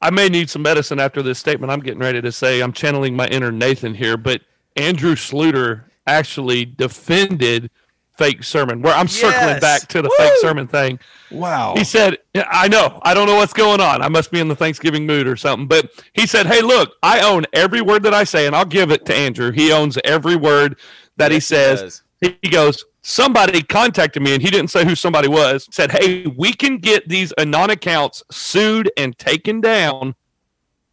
I 0.00 0.10
may 0.10 0.28
need 0.28 0.48
some 0.48 0.62
medicine 0.62 0.98
after 0.98 1.22
this 1.22 1.38
statement 1.38 1.70
I'm 1.70 1.80
getting 1.80 2.00
ready 2.00 2.22
to 2.22 2.32
say. 2.32 2.60
I'm 2.60 2.72
channeling 2.72 3.14
my 3.14 3.28
inner 3.28 3.52
Nathan 3.52 3.94
here, 3.94 4.16
but 4.16 4.40
Andrew 4.76 5.14
Sluter 5.14 5.84
actually 6.06 6.64
defended 6.64 7.70
fake 8.20 8.44
sermon. 8.44 8.82
Where 8.82 8.94
I'm 8.94 9.08
circling 9.08 9.58
back 9.60 9.88
to 9.88 10.02
the 10.02 10.08
Woo! 10.08 10.14
fake 10.18 10.32
sermon 10.40 10.68
thing. 10.68 10.98
Wow. 11.30 11.74
He 11.74 11.84
said, 11.84 12.18
I 12.34 12.68
know. 12.68 13.00
I 13.02 13.14
don't 13.14 13.26
know 13.26 13.36
what's 13.36 13.54
going 13.54 13.80
on. 13.80 14.02
I 14.02 14.08
must 14.08 14.30
be 14.30 14.40
in 14.40 14.48
the 14.48 14.54
Thanksgiving 14.54 15.06
mood 15.06 15.26
or 15.26 15.36
something. 15.36 15.66
But 15.66 15.90
he 16.12 16.26
said, 16.26 16.46
Hey, 16.46 16.60
look, 16.60 16.96
I 17.02 17.20
own 17.20 17.46
every 17.54 17.80
word 17.80 18.02
that 18.02 18.12
I 18.12 18.24
say, 18.24 18.46
and 18.46 18.54
I'll 18.54 18.66
give 18.66 18.90
it 18.90 19.06
to 19.06 19.14
Andrew. 19.14 19.50
He 19.52 19.72
owns 19.72 19.96
every 20.04 20.36
word 20.36 20.78
that 21.16 21.30
he 21.30 21.36
Yes, 21.36 21.48
he 21.48 21.54
says. 21.54 21.80
does. 21.80 22.02
He 22.42 22.50
goes, 22.50 22.84
Somebody 23.02 23.62
contacted 23.62 24.22
me, 24.22 24.34
and 24.34 24.42
he 24.42 24.50
didn't 24.50 24.70
say 24.70 24.84
who 24.84 24.94
somebody 24.94 25.28
was. 25.28 25.66
Said, 25.70 25.90
Hey, 25.90 26.26
we 26.26 26.52
can 26.52 26.76
get 26.76 27.08
these 27.08 27.32
Anon 27.38 27.70
accounts 27.70 28.22
sued 28.30 28.90
and 28.98 29.16
taken 29.16 29.62
down. 29.62 30.14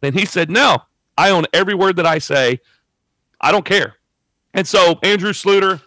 And 0.02 0.14
he 0.14 0.24
said, 0.24 0.50
No, 0.50 0.78
I 1.18 1.30
own 1.30 1.44
every 1.52 1.74
word 1.74 1.96
that 1.96 2.06
I 2.06 2.18
say. 2.18 2.60
I 3.40 3.52
don't 3.52 3.66
care. 3.66 3.96
And 4.54 4.66
so, 4.66 4.98
Andrew 5.02 5.32
Sluter, 5.32 5.82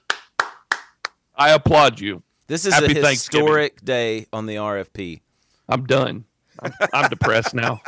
I 1.35 1.51
applaud 1.51 1.99
you. 1.99 2.23
This 2.47 2.65
is 2.65 2.73
Happy 2.73 2.99
a 2.99 3.09
historic 3.09 3.83
day 3.83 4.27
on 4.33 4.45
the 4.45 4.55
RFP. 4.55 5.21
I'm 5.69 5.85
done. 5.85 6.25
I'm, 6.59 6.73
I'm 6.93 7.09
depressed 7.09 7.53
now. 7.53 7.81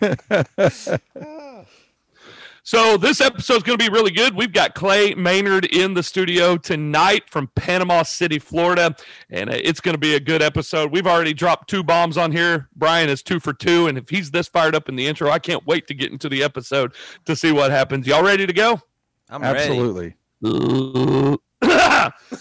So 2.62 2.96
this 2.96 3.20
episode 3.20 3.56
is 3.56 3.62
going 3.62 3.78
to 3.78 3.84
be 3.84 3.92
really 3.92 4.10
good. 4.10 4.36
We've 4.36 4.52
got 4.52 4.74
Clay 4.74 5.14
Maynard 5.14 5.64
in 5.64 5.94
the 5.94 6.02
studio 6.02 6.56
tonight 6.56 7.28
from 7.28 7.48
Panama 7.54 8.02
City, 8.02 8.38
Florida, 8.38 8.94
and 9.30 9.50
it's 9.50 9.80
going 9.80 9.94
to 9.94 9.98
be 9.98 10.14
a 10.14 10.20
good 10.20 10.42
episode. 10.42 10.92
We've 10.92 11.06
already 11.06 11.32
dropped 11.32 11.68
two 11.68 11.82
bombs 11.82 12.16
on 12.18 12.32
here. 12.32 12.68
Brian 12.76 13.08
is 13.08 13.22
two 13.22 13.40
for 13.40 13.52
two, 13.52 13.86
and 13.86 13.96
if 13.96 14.08
he's 14.08 14.30
this 14.30 14.46
fired 14.46 14.74
up 14.74 14.88
in 14.88 14.94
the 14.94 15.06
intro, 15.06 15.30
I 15.30 15.38
can't 15.38 15.66
wait 15.66 15.86
to 15.88 15.94
get 15.94 16.12
into 16.12 16.28
the 16.28 16.44
episode 16.44 16.92
to 17.24 17.34
see 17.34 17.50
what 17.50 17.70
happens. 17.70 18.06
Y'all 18.06 18.22
ready 18.22 18.46
to 18.46 18.52
go? 18.52 18.80
I'm 19.30 19.42
ready. 19.54 20.14
Absolutely. 21.62 22.38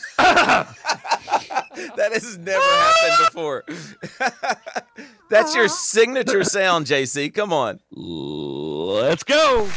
that 1.96 2.12
has 2.14 2.38
never 2.38 2.62
happened 2.62 3.26
before. 3.28 3.66
That's 5.30 5.56
your 5.56 5.68
signature 5.68 6.44
sound, 6.44 6.86
JC. 6.88 7.34
Come 7.34 7.54
on. 7.54 7.80
Let's 7.92 9.24
go. 9.24 9.70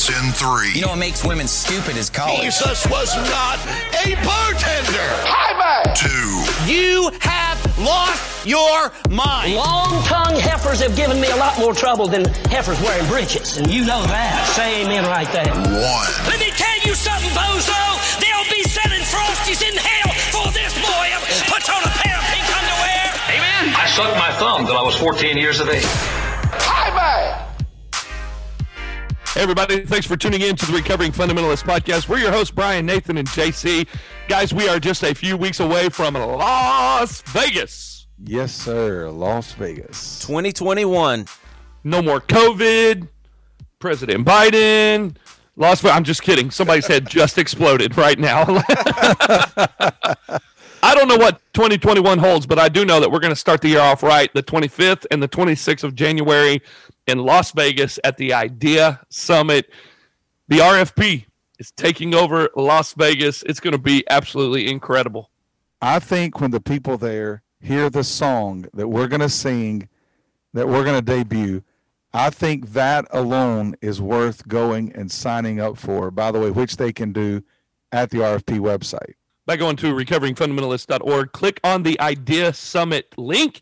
Podcast 0.00 0.08
starts 0.08 0.08
in 0.08 0.32
three, 0.32 0.72
You 0.74 0.82
know 0.82 0.88
what 0.88 0.98
makes 0.98 1.24
women 1.24 1.46
stupid 1.48 1.96
is 1.96 2.10
college. 2.10 2.42
Jesus 2.42 2.86
was 2.86 3.14
not 3.30 3.58
a 4.04 4.14
bartender. 4.24 5.08
two, 5.94 6.44
You 6.70 7.10
have 7.20 7.58
lost 7.78 8.46
your 8.46 8.92
mind. 9.10 9.54
Long 9.54 10.02
tongued 10.04 10.40
heifers 10.40 10.80
have 10.80 10.96
given 10.96 11.20
me 11.20 11.28
a 11.30 11.36
lot 11.36 11.58
more 11.58 11.74
trouble 11.74 12.06
than 12.06 12.24
heifers 12.48 12.80
wearing 12.80 13.06
breeches. 13.08 13.58
And 13.58 13.70
you 13.70 13.84
know 13.84 14.02
that. 14.04 14.46
Say 14.56 14.84
amen 14.84 15.04
right 15.04 15.28
there. 15.32 15.52
one. 15.52 16.10
Let 16.28 16.40
me 16.40 16.50
tell 16.56 16.78
you 16.84 16.94
something, 16.94 17.30
bozo. 17.36 17.76
They'll 18.20 18.48
be 18.50 18.62
selling 18.64 19.04
frosties 19.04 19.60
in 19.60 19.76
hell 19.76 20.12
for 20.32 20.48
this 20.52 20.72
boy. 20.80 21.08
Puts 21.52 21.68
on 21.68 21.82
a 21.84 21.92
pair 22.00 22.16
of 22.16 22.24
pink 22.32 22.46
underwear. 22.48 23.04
Amen. 23.36 23.74
I 23.76 23.86
sucked 23.92 24.16
my 24.16 24.32
thumb 24.40 24.66
till 24.66 24.76
I 24.76 24.82
was 24.82 24.96
14 24.96 25.36
years 25.36 25.60
of 25.60 25.68
age. 25.68 25.84
Hey 29.40 29.44
everybody, 29.44 29.86
thanks 29.86 30.06
for 30.06 30.18
tuning 30.18 30.42
in 30.42 30.54
to 30.54 30.66
the 30.66 30.74
Recovering 30.74 31.12
Fundamentalist 31.12 31.62
Podcast. 31.64 32.10
We're 32.10 32.18
your 32.18 32.30
hosts, 32.30 32.50
Brian, 32.50 32.84
Nathan, 32.84 33.16
and 33.16 33.26
JC. 33.26 33.88
Guys, 34.28 34.52
we 34.52 34.68
are 34.68 34.78
just 34.78 35.02
a 35.02 35.14
few 35.14 35.34
weeks 35.34 35.60
away 35.60 35.88
from 35.88 36.12
Las 36.12 37.22
Vegas. 37.22 38.06
Yes, 38.22 38.52
sir. 38.52 39.08
Las 39.08 39.54
Vegas. 39.54 40.20
2021. 40.26 41.24
No 41.84 42.02
more 42.02 42.20
COVID. 42.20 43.08
President 43.78 44.26
Biden. 44.26 45.16
Las 45.56 45.80
Vegas. 45.80 45.96
I'm 45.96 46.04
just 46.04 46.20
kidding. 46.20 46.50
Somebody's 46.50 46.86
head 46.86 47.08
just 47.08 47.38
exploded 47.38 47.96
right 47.96 48.18
now. 48.18 48.44
I 50.82 50.94
don't 50.94 51.08
know 51.08 51.16
what 51.16 51.40
2021 51.54 52.18
holds, 52.18 52.44
but 52.46 52.58
I 52.58 52.68
do 52.68 52.84
know 52.84 53.00
that 53.00 53.10
we're 53.10 53.20
going 53.20 53.32
to 53.32 53.40
start 53.40 53.62
the 53.62 53.68
year 53.68 53.80
off 53.80 54.02
right 54.02 54.30
the 54.34 54.42
25th 54.42 55.06
and 55.10 55.22
the 55.22 55.28
26th 55.28 55.82
of 55.82 55.94
January 55.94 56.60
in 57.10 57.18
Las 57.18 57.52
Vegas 57.52 57.98
at 58.04 58.16
the 58.16 58.32
IDEA 58.32 59.00
Summit. 59.08 59.70
The 60.48 60.58
RFP 60.58 61.26
is 61.58 61.72
taking 61.72 62.14
over 62.14 62.48
Las 62.56 62.94
Vegas. 62.94 63.42
It's 63.42 63.60
going 63.60 63.72
to 63.72 63.78
be 63.78 64.04
absolutely 64.08 64.70
incredible. 64.70 65.30
I 65.82 65.98
think 65.98 66.40
when 66.40 66.52
the 66.52 66.60
people 66.60 66.96
there 66.96 67.42
hear 67.60 67.90
the 67.90 68.04
song 68.04 68.66
that 68.74 68.88
we're 68.88 69.08
going 69.08 69.20
to 69.20 69.28
sing, 69.28 69.88
that 70.54 70.68
we're 70.68 70.84
going 70.84 71.04
to 71.04 71.04
debut, 71.04 71.62
I 72.12 72.30
think 72.30 72.72
that 72.72 73.06
alone 73.10 73.76
is 73.80 74.00
worth 74.00 74.46
going 74.48 74.92
and 74.94 75.10
signing 75.10 75.60
up 75.60 75.76
for, 75.76 76.10
by 76.10 76.32
the 76.32 76.40
way, 76.40 76.50
which 76.50 76.76
they 76.76 76.92
can 76.92 77.12
do 77.12 77.42
at 77.92 78.10
the 78.10 78.18
RFP 78.18 78.58
website. 78.58 79.14
by 79.46 79.56
going 79.56 79.76
to 79.76 79.94
recoveringfundamentalist.org. 79.94 81.32
Click 81.32 81.60
on 81.64 81.82
the 81.82 82.00
Idea 82.00 82.52
Summit 82.52 83.12
link. 83.16 83.60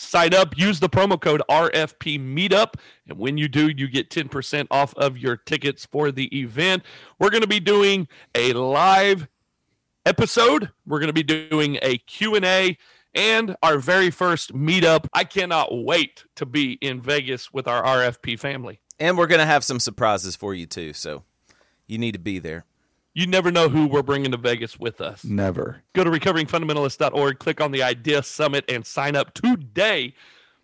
Sign 0.00 0.32
up, 0.32 0.56
use 0.56 0.80
the 0.80 0.88
promo 0.88 1.20
code 1.20 1.42
RFP 1.50 2.18
Meetup, 2.18 2.74
and 3.06 3.18
when 3.18 3.36
you 3.36 3.48
do, 3.48 3.68
you 3.68 3.86
get 3.86 4.08
10% 4.08 4.66
off 4.70 4.94
of 4.94 5.18
your 5.18 5.36
tickets 5.36 5.84
for 5.84 6.10
the 6.10 6.26
event. 6.36 6.84
We're 7.18 7.28
going 7.28 7.42
to 7.42 7.46
be 7.46 7.60
doing 7.60 8.08
a 8.34 8.54
live 8.54 9.28
episode. 10.06 10.70
We're 10.86 11.00
going 11.00 11.12
to 11.12 11.12
be 11.12 11.22
doing 11.22 11.78
a 11.82 11.98
Q&A 11.98 12.78
and 13.14 13.54
our 13.62 13.78
very 13.78 14.10
first 14.10 14.54
meetup. 14.54 15.06
I 15.12 15.24
cannot 15.24 15.68
wait 15.84 16.24
to 16.36 16.46
be 16.46 16.78
in 16.80 17.02
Vegas 17.02 17.52
with 17.52 17.68
our 17.68 17.84
RFP 17.84 18.38
family. 18.38 18.80
And 18.98 19.18
we're 19.18 19.26
going 19.26 19.40
to 19.40 19.46
have 19.46 19.64
some 19.64 19.78
surprises 19.78 20.34
for 20.34 20.54
you, 20.54 20.64
too. 20.64 20.94
So 20.94 21.24
you 21.86 21.98
need 21.98 22.12
to 22.12 22.18
be 22.18 22.38
there. 22.38 22.64
You 23.12 23.26
never 23.26 23.50
know 23.50 23.68
who 23.68 23.88
we're 23.88 24.04
bringing 24.04 24.30
to 24.30 24.36
Vegas 24.36 24.78
with 24.78 25.00
us. 25.00 25.24
Never. 25.24 25.82
Go 25.94 26.04
to 26.04 26.10
recoveringfundamentalist.org, 26.10 27.38
click 27.40 27.60
on 27.60 27.72
the 27.72 27.82
Idea 27.82 28.22
Summit, 28.22 28.64
and 28.68 28.86
sign 28.86 29.16
up 29.16 29.34
today 29.34 30.14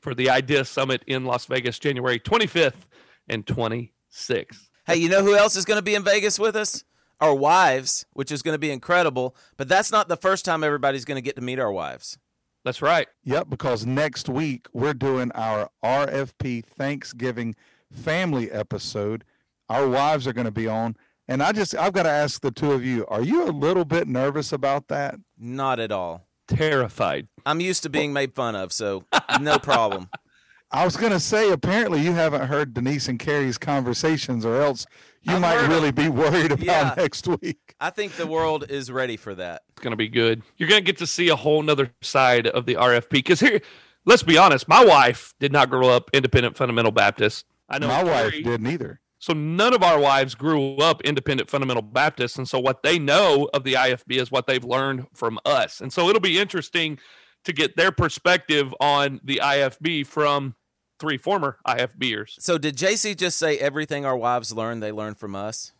for 0.00 0.14
the 0.14 0.30
Idea 0.30 0.64
Summit 0.64 1.02
in 1.08 1.24
Las 1.24 1.46
Vegas, 1.46 1.78
January 1.80 2.20
25th 2.20 2.86
and 3.28 3.44
26th. 3.44 4.68
Hey, 4.86 4.96
you 4.96 5.08
know 5.08 5.24
who 5.24 5.34
else 5.34 5.56
is 5.56 5.64
going 5.64 5.78
to 5.78 5.82
be 5.82 5.96
in 5.96 6.04
Vegas 6.04 6.38
with 6.38 6.54
us? 6.54 6.84
Our 7.20 7.34
wives, 7.34 8.06
which 8.12 8.30
is 8.30 8.42
going 8.42 8.54
to 8.54 8.58
be 8.60 8.70
incredible. 8.70 9.34
But 9.56 9.68
that's 9.68 9.90
not 9.90 10.06
the 10.06 10.16
first 10.16 10.44
time 10.44 10.62
everybody's 10.62 11.04
going 11.04 11.16
to 11.16 11.22
get 11.22 11.34
to 11.36 11.42
meet 11.42 11.58
our 11.58 11.72
wives. 11.72 12.18
That's 12.64 12.82
right. 12.82 13.08
Yep, 13.24 13.50
because 13.50 13.84
next 13.84 14.28
week 14.28 14.66
we're 14.72 14.94
doing 14.94 15.32
our 15.32 15.70
RFP 15.84 16.64
Thanksgiving 16.64 17.56
family 17.92 18.50
episode. 18.52 19.24
Our 19.68 19.88
wives 19.88 20.28
are 20.28 20.32
going 20.32 20.46
to 20.46 20.52
be 20.52 20.68
on. 20.68 20.96
And 21.28 21.42
I 21.42 21.52
just, 21.52 21.74
I've 21.74 21.92
got 21.92 22.04
to 22.04 22.10
ask 22.10 22.40
the 22.40 22.50
two 22.50 22.72
of 22.72 22.84
you, 22.84 23.04
are 23.08 23.22
you 23.22 23.44
a 23.44 23.50
little 23.50 23.84
bit 23.84 24.06
nervous 24.06 24.52
about 24.52 24.88
that? 24.88 25.16
Not 25.38 25.80
at 25.80 25.90
all. 25.90 26.26
Terrified. 26.46 27.26
I'm 27.44 27.60
used 27.60 27.82
to 27.82 27.88
being 27.90 28.12
made 28.12 28.34
fun 28.34 28.54
of, 28.54 28.72
so 28.72 29.04
no 29.40 29.58
problem. 29.58 30.08
I 30.70 30.84
was 30.84 30.96
going 30.96 31.12
to 31.12 31.20
say, 31.20 31.50
apparently 31.50 32.00
you 32.00 32.12
haven't 32.12 32.46
heard 32.48 32.74
Denise 32.74 33.08
and 33.08 33.18
Carrie's 33.18 33.56
conversations, 33.58 34.44
or 34.44 34.60
else 34.60 34.84
you 35.22 35.34
I've 35.34 35.40
might 35.40 35.56
heard 35.58 35.68
really 35.70 35.92
be 35.92 36.08
worried 36.08 36.50
about 36.52 36.64
Yeah. 36.66 36.94
next 36.96 37.26
week. 37.28 37.74
I 37.80 37.90
think 37.90 38.12
the 38.16 38.26
world 38.26 38.66
is 38.68 38.90
ready 38.90 39.16
for 39.16 39.34
that. 39.36 39.62
It's 39.70 39.80
going 39.82 39.92
to 39.92 39.96
be 39.96 40.08
good. 40.08 40.42
You're 40.56 40.68
going 40.68 40.80
to 40.80 40.84
get 40.84 40.98
to 40.98 41.06
see 41.06 41.28
a 41.28 41.36
whole 41.36 41.62
nother 41.62 41.90
side 42.02 42.46
of 42.48 42.66
the 42.66 42.74
RFP. 42.74 43.10
Because 43.10 43.40
here, 43.40 43.60
let's 44.04 44.22
be 44.24 44.38
honest, 44.38 44.66
my 44.68 44.84
wife 44.84 45.34
did 45.38 45.52
not 45.52 45.70
grow 45.70 45.88
up 45.88 46.10
independent 46.12 46.56
fundamental 46.56 46.92
Baptist. 46.92 47.46
I 47.68 47.78
know 47.78 47.88
My 47.88 48.04
wife 48.04 48.32
didn't 48.32 48.66
either. 48.66 49.00
So 49.18 49.32
none 49.32 49.74
of 49.74 49.82
our 49.82 49.98
wives 49.98 50.34
grew 50.34 50.76
up 50.76 51.00
independent 51.02 51.48
fundamental 51.48 51.82
Baptists, 51.82 52.36
and 52.36 52.48
so 52.48 52.58
what 52.58 52.82
they 52.82 52.98
know 52.98 53.48
of 53.54 53.64
the 53.64 53.74
IFB 53.74 54.20
is 54.20 54.30
what 54.30 54.46
they've 54.46 54.64
learned 54.64 55.06
from 55.14 55.38
us. 55.44 55.80
And 55.80 55.92
so 55.92 56.08
it'll 56.08 56.20
be 56.20 56.38
interesting 56.38 56.98
to 57.44 57.52
get 57.52 57.76
their 57.76 57.92
perspective 57.92 58.74
on 58.80 59.20
the 59.24 59.40
IFB 59.42 60.06
from 60.06 60.54
three 60.98 61.16
former 61.16 61.58
IFBers. 61.66 62.34
So 62.38 62.58
did 62.58 62.76
JC 62.76 63.16
just 63.16 63.38
say 63.38 63.58
everything 63.58 64.04
our 64.04 64.16
wives 64.16 64.52
learn, 64.52 64.80
they 64.80 64.92
learn 64.92 65.14
from 65.14 65.34
us? 65.34 65.72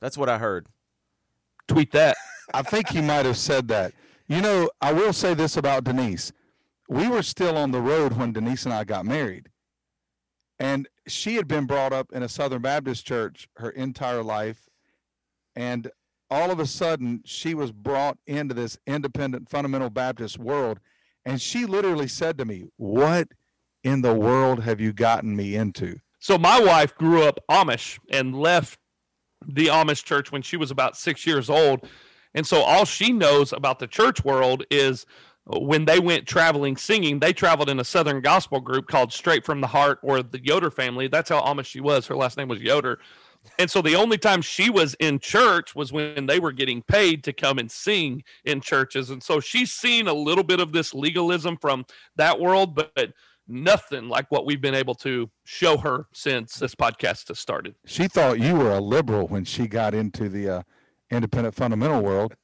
That's 0.00 0.18
what 0.18 0.28
I 0.28 0.38
heard. 0.38 0.66
Tweet 1.68 1.92
that. 1.92 2.16
I 2.52 2.62
think 2.62 2.88
he 2.88 3.00
might 3.00 3.26
have 3.26 3.38
said 3.38 3.68
that. 3.68 3.92
You 4.28 4.40
know, 4.40 4.70
I 4.80 4.92
will 4.92 5.12
say 5.12 5.34
this 5.34 5.56
about 5.56 5.84
Denise. 5.84 6.32
We 6.88 7.08
were 7.08 7.22
still 7.22 7.56
on 7.56 7.70
the 7.70 7.80
road 7.80 8.14
when 8.14 8.32
Denise 8.32 8.64
and 8.64 8.74
I 8.74 8.84
got 8.84 9.06
married. 9.06 9.48
And 10.64 10.88
she 11.06 11.34
had 11.34 11.46
been 11.46 11.66
brought 11.66 11.92
up 11.92 12.10
in 12.10 12.22
a 12.22 12.28
Southern 12.28 12.62
Baptist 12.62 13.06
church 13.06 13.48
her 13.56 13.68
entire 13.68 14.22
life. 14.22 14.70
And 15.54 15.90
all 16.30 16.50
of 16.50 16.58
a 16.58 16.64
sudden, 16.64 17.20
she 17.26 17.52
was 17.52 17.70
brought 17.70 18.16
into 18.26 18.54
this 18.54 18.78
independent 18.86 19.50
fundamental 19.50 19.90
Baptist 19.90 20.38
world. 20.38 20.80
And 21.26 21.38
she 21.38 21.66
literally 21.66 22.08
said 22.08 22.38
to 22.38 22.46
me, 22.46 22.64
What 22.78 23.28
in 23.82 24.00
the 24.00 24.14
world 24.14 24.62
have 24.62 24.80
you 24.80 24.94
gotten 24.94 25.36
me 25.36 25.54
into? 25.54 25.98
So 26.18 26.38
my 26.38 26.58
wife 26.58 26.94
grew 26.94 27.24
up 27.24 27.40
Amish 27.50 27.98
and 28.10 28.34
left 28.34 28.78
the 29.46 29.66
Amish 29.66 30.02
church 30.02 30.32
when 30.32 30.40
she 30.40 30.56
was 30.56 30.70
about 30.70 30.96
six 30.96 31.26
years 31.26 31.50
old. 31.50 31.86
And 32.32 32.46
so 32.46 32.62
all 32.62 32.86
she 32.86 33.12
knows 33.12 33.52
about 33.52 33.80
the 33.80 33.86
church 33.86 34.24
world 34.24 34.64
is 34.70 35.04
when 35.46 35.84
they 35.84 35.98
went 35.98 36.26
traveling 36.26 36.76
singing, 36.76 37.18
they 37.18 37.32
traveled 37.32 37.68
in 37.68 37.78
a 37.78 37.84
Southern 37.84 38.20
gospel 38.22 38.60
group 38.60 38.86
called 38.86 39.12
Straight 39.12 39.44
from 39.44 39.60
the 39.60 39.66
Heart 39.66 39.98
or 40.02 40.22
the 40.22 40.42
Yoder 40.42 40.70
family. 40.70 41.08
That's 41.08 41.28
how 41.28 41.42
Amish 41.42 41.66
she 41.66 41.80
was. 41.80 42.06
Her 42.06 42.16
last 42.16 42.36
name 42.36 42.48
was 42.48 42.60
Yoder. 42.60 42.98
And 43.58 43.70
so 43.70 43.82
the 43.82 43.94
only 43.94 44.16
time 44.16 44.40
she 44.40 44.70
was 44.70 44.94
in 45.00 45.18
church 45.18 45.74
was 45.74 45.92
when 45.92 46.24
they 46.26 46.40
were 46.40 46.52
getting 46.52 46.80
paid 46.82 47.22
to 47.24 47.32
come 47.34 47.58
and 47.58 47.70
sing 47.70 48.24
in 48.46 48.62
churches. 48.62 49.10
And 49.10 49.22
so 49.22 49.38
she's 49.38 49.70
seen 49.70 50.08
a 50.08 50.14
little 50.14 50.44
bit 50.44 50.60
of 50.60 50.72
this 50.72 50.94
legalism 50.94 51.58
from 51.58 51.84
that 52.16 52.40
world, 52.40 52.74
but 52.74 53.12
nothing 53.46 54.08
like 54.08 54.30
what 54.30 54.46
we've 54.46 54.62
been 54.62 54.74
able 54.74 54.94
to 54.94 55.28
show 55.44 55.76
her 55.76 56.06
since 56.14 56.54
this 56.54 56.74
podcast 56.74 57.28
has 57.28 57.38
started. 57.38 57.74
She 57.84 58.08
thought 58.08 58.40
you 58.40 58.54
were 58.56 58.72
a 58.72 58.80
liberal 58.80 59.26
when 59.26 59.44
she 59.44 59.66
got 59.66 59.92
into 59.92 60.30
the 60.30 60.48
uh, 60.48 60.62
independent 61.10 61.54
fundamental 61.54 62.02
world. 62.02 62.34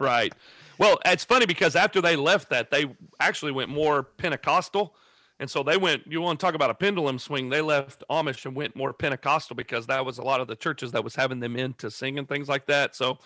Right. 0.00 0.34
Well, 0.78 0.98
it's 1.04 1.24
funny 1.24 1.46
because 1.46 1.76
after 1.76 2.00
they 2.00 2.16
left 2.16 2.50
that, 2.50 2.70
they 2.70 2.94
actually 3.20 3.52
went 3.52 3.70
more 3.70 4.02
Pentecostal. 4.02 4.94
And 5.40 5.50
so 5.50 5.62
they 5.62 5.76
went, 5.76 6.02
you 6.06 6.20
want 6.20 6.38
to 6.38 6.46
talk 6.46 6.54
about 6.54 6.70
a 6.70 6.74
pendulum 6.74 7.18
swing? 7.18 7.48
They 7.48 7.60
left 7.60 8.04
Amish 8.08 8.46
and 8.46 8.54
went 8.54 8.76
more 8.76 8.92
Pentecostal 8.92 9.56
because 9.56 9.86
that 9.86 10.04
was 10.04 10.18
a 10.18 10.22
lot 10.22 10.40
of 10.40 10.46
the 10.46 10.54
churches 10.54 10.92
that 10.92 11.02
was 11.02 11.16
having 11.16 11.40
them 11.40 11.56
in 11.56 11.74
to 11.74 11.90
sing 11.90 12.18
and 12.18 12.28
things 12.28 12.48
like 12.48 12.66
that. 12.66 12.94
So 12.94 13.18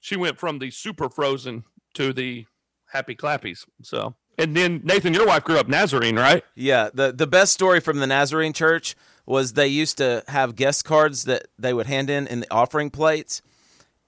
she 0.00 0.16
went 0.16 0.38
from 0.38 0.58
the 0.58 0.70
super 0.70 1.08
frozen 1.08 1.64
to 1.94 2.12
the 2.12 2.46
happy 2.86 3.14
clappies. 3.14 3.64
So, 3.82 4.14
and 4.38 4.56
then 4.56 4.80
Nathan, 4.82 5.14
your 5.14 5.26
wife 5.26 5.44
grew 5.44 5.58
up 5.58 5.68
Nazarene, 5.68 6.16
right? 6.16 6.44
Yeah, 6.54 6.90
the 6.92 7.12
the 7.12 7.26
best 7.26 7.52
story 7.52 7.80
from 7.80 7.98
the 7.98 8.06
Nazarene 8.06 8.52
church 8.52 8.96
was 9.24 9.52
they 9.52 9.68
used 9.68 9.98
to 9.98 10.24
have 10.28 10.56
guest 10.56 10.84
cards 10.84 11.24
that 11.24 11.46
they 11.58 11.72
would 11.72 11.86
hand 11.86 12.10
in 12.10 12.26
in 12.26 12.40
the 12.40 12.50
offering 12.50 12.90
plates, 12.90 13.40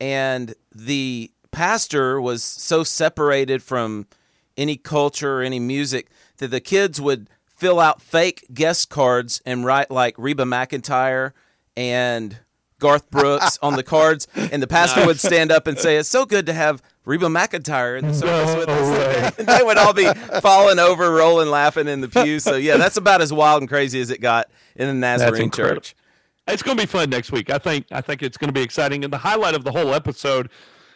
and 0.01 0.55
the 0.75 1.31
pastor 1.55 2.21
was 2.21 2.43
so 2.43 2.83
separated 2.83 3.63
from 3.63 4.07
any 4.57 4.77
culture 4.77 5.39
or 5.39 5.43
any 5.43 5.61
music 5.61 6.09
that 6.39 6.49
the 6.49 6.61
kids 6.61 7.01
would 7.01 7.31
fill 7.47 7.79
out 7.79 8.03
fake 8.03 8.45
guest 8.53 8.91
cards 8.91 9.41
and 9.47 9.65
write 9.65 9.91
like 9.91 10.15
Reba 10.19 10.43
McEntire 10.43 11.33
and 11.77 12.39
Garth 12.81 13.09
Brooks 13.11 13.59
on 13.63 13.77
the 13.77 13.83
cards, 13.95 14.27
and 14.35 14.63
the 14.63 14.67
pastor 14.67 15.07
would 15.07 15.21
stand 15.21 15.53
up 15.53 15.67
and 15.67 15.79
say, 15.79 15.97
"It's 15.97 16.09
so 16.09 16.27
good 16.27 16.47
to 16.47 16.53
have 16.53 16.83
Reba 17.05 17.27
McEntire 17.27 17.99
in 17.99 18.09
the 18.09 18.15
service 18.15 18.55
with 18.57 18.69
us." 18.69 19.15
And 19.39 19.49
they 19.49 19.63
would 19.63 19.79
all 19.79 19.93
be 19.95 20.07
falling 20.43 20.79
over, 20.79 21.11
rolling, 21.11 21.49
laughing 21.49 21.89
in 21.89 22.01
the 22.01 22.09
pew. 22.09 22.39
So 22.41 22.57
yeah, 22.57 22.77
that's 22.77 22.97
about 22.97 23.21
as 23.21 23.33
wild 23.33 23.63
and 23.63 23.69
crazy 23.69 24.01
as 24.01 24.11
it 24.11 24.21
got 24.21 24.49
in 24.77 24.87
the 24.87 24.95
Nazarene 24.95 25.51
church. 25.51 25.95
It's 26.47 26.63
going 26.63 26.77
to 26.77 26.83
be 26.83 26.87
fun 26.87 27.11
next 27.11 27.33
week. 27.33 27.49
I 27.51 27.59
think. 27.59 27.87
I 27.91 28.01
think 28.01 28.23
it's 28.23 28.37
going 28.37 28.49
to 28.49 28.53
be 28.53 28.63
exciting. 28.63 29.03
And 29.05 29.13
the 29.13 29.19
highlight 29.19 29.55
of 29.55 29.65
the 29.65 29.73
whole 29.73 29.95
episode 29.95 30.51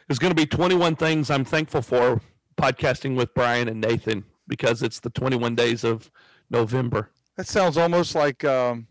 is 0.09 0.19
going 0.19 0.31
to 0.31 0.35
be 0.35 0.47
21 0.47 0.97
things 0.97 1.31
I'm 1.31 1.45
thankful 1.45 1.83
for 1.83 2.21
podcasting 2.57 3.17
with 3.17 3.33
Brian 3.35 3.69
and 3.69 3.81
Nathan 3.81 4.25
because 4.47 4.83
it's 4.83 5.01
the 5.01 5.11
21 5.11 5.55
days 5.55 5.85
of 5.85 6.11
November. 6.51 7.11
That 7.37 7.47
sounds 7.47 7.77
almost 7.77 8.15
like 8.15 8.43
um, 8.45 8.87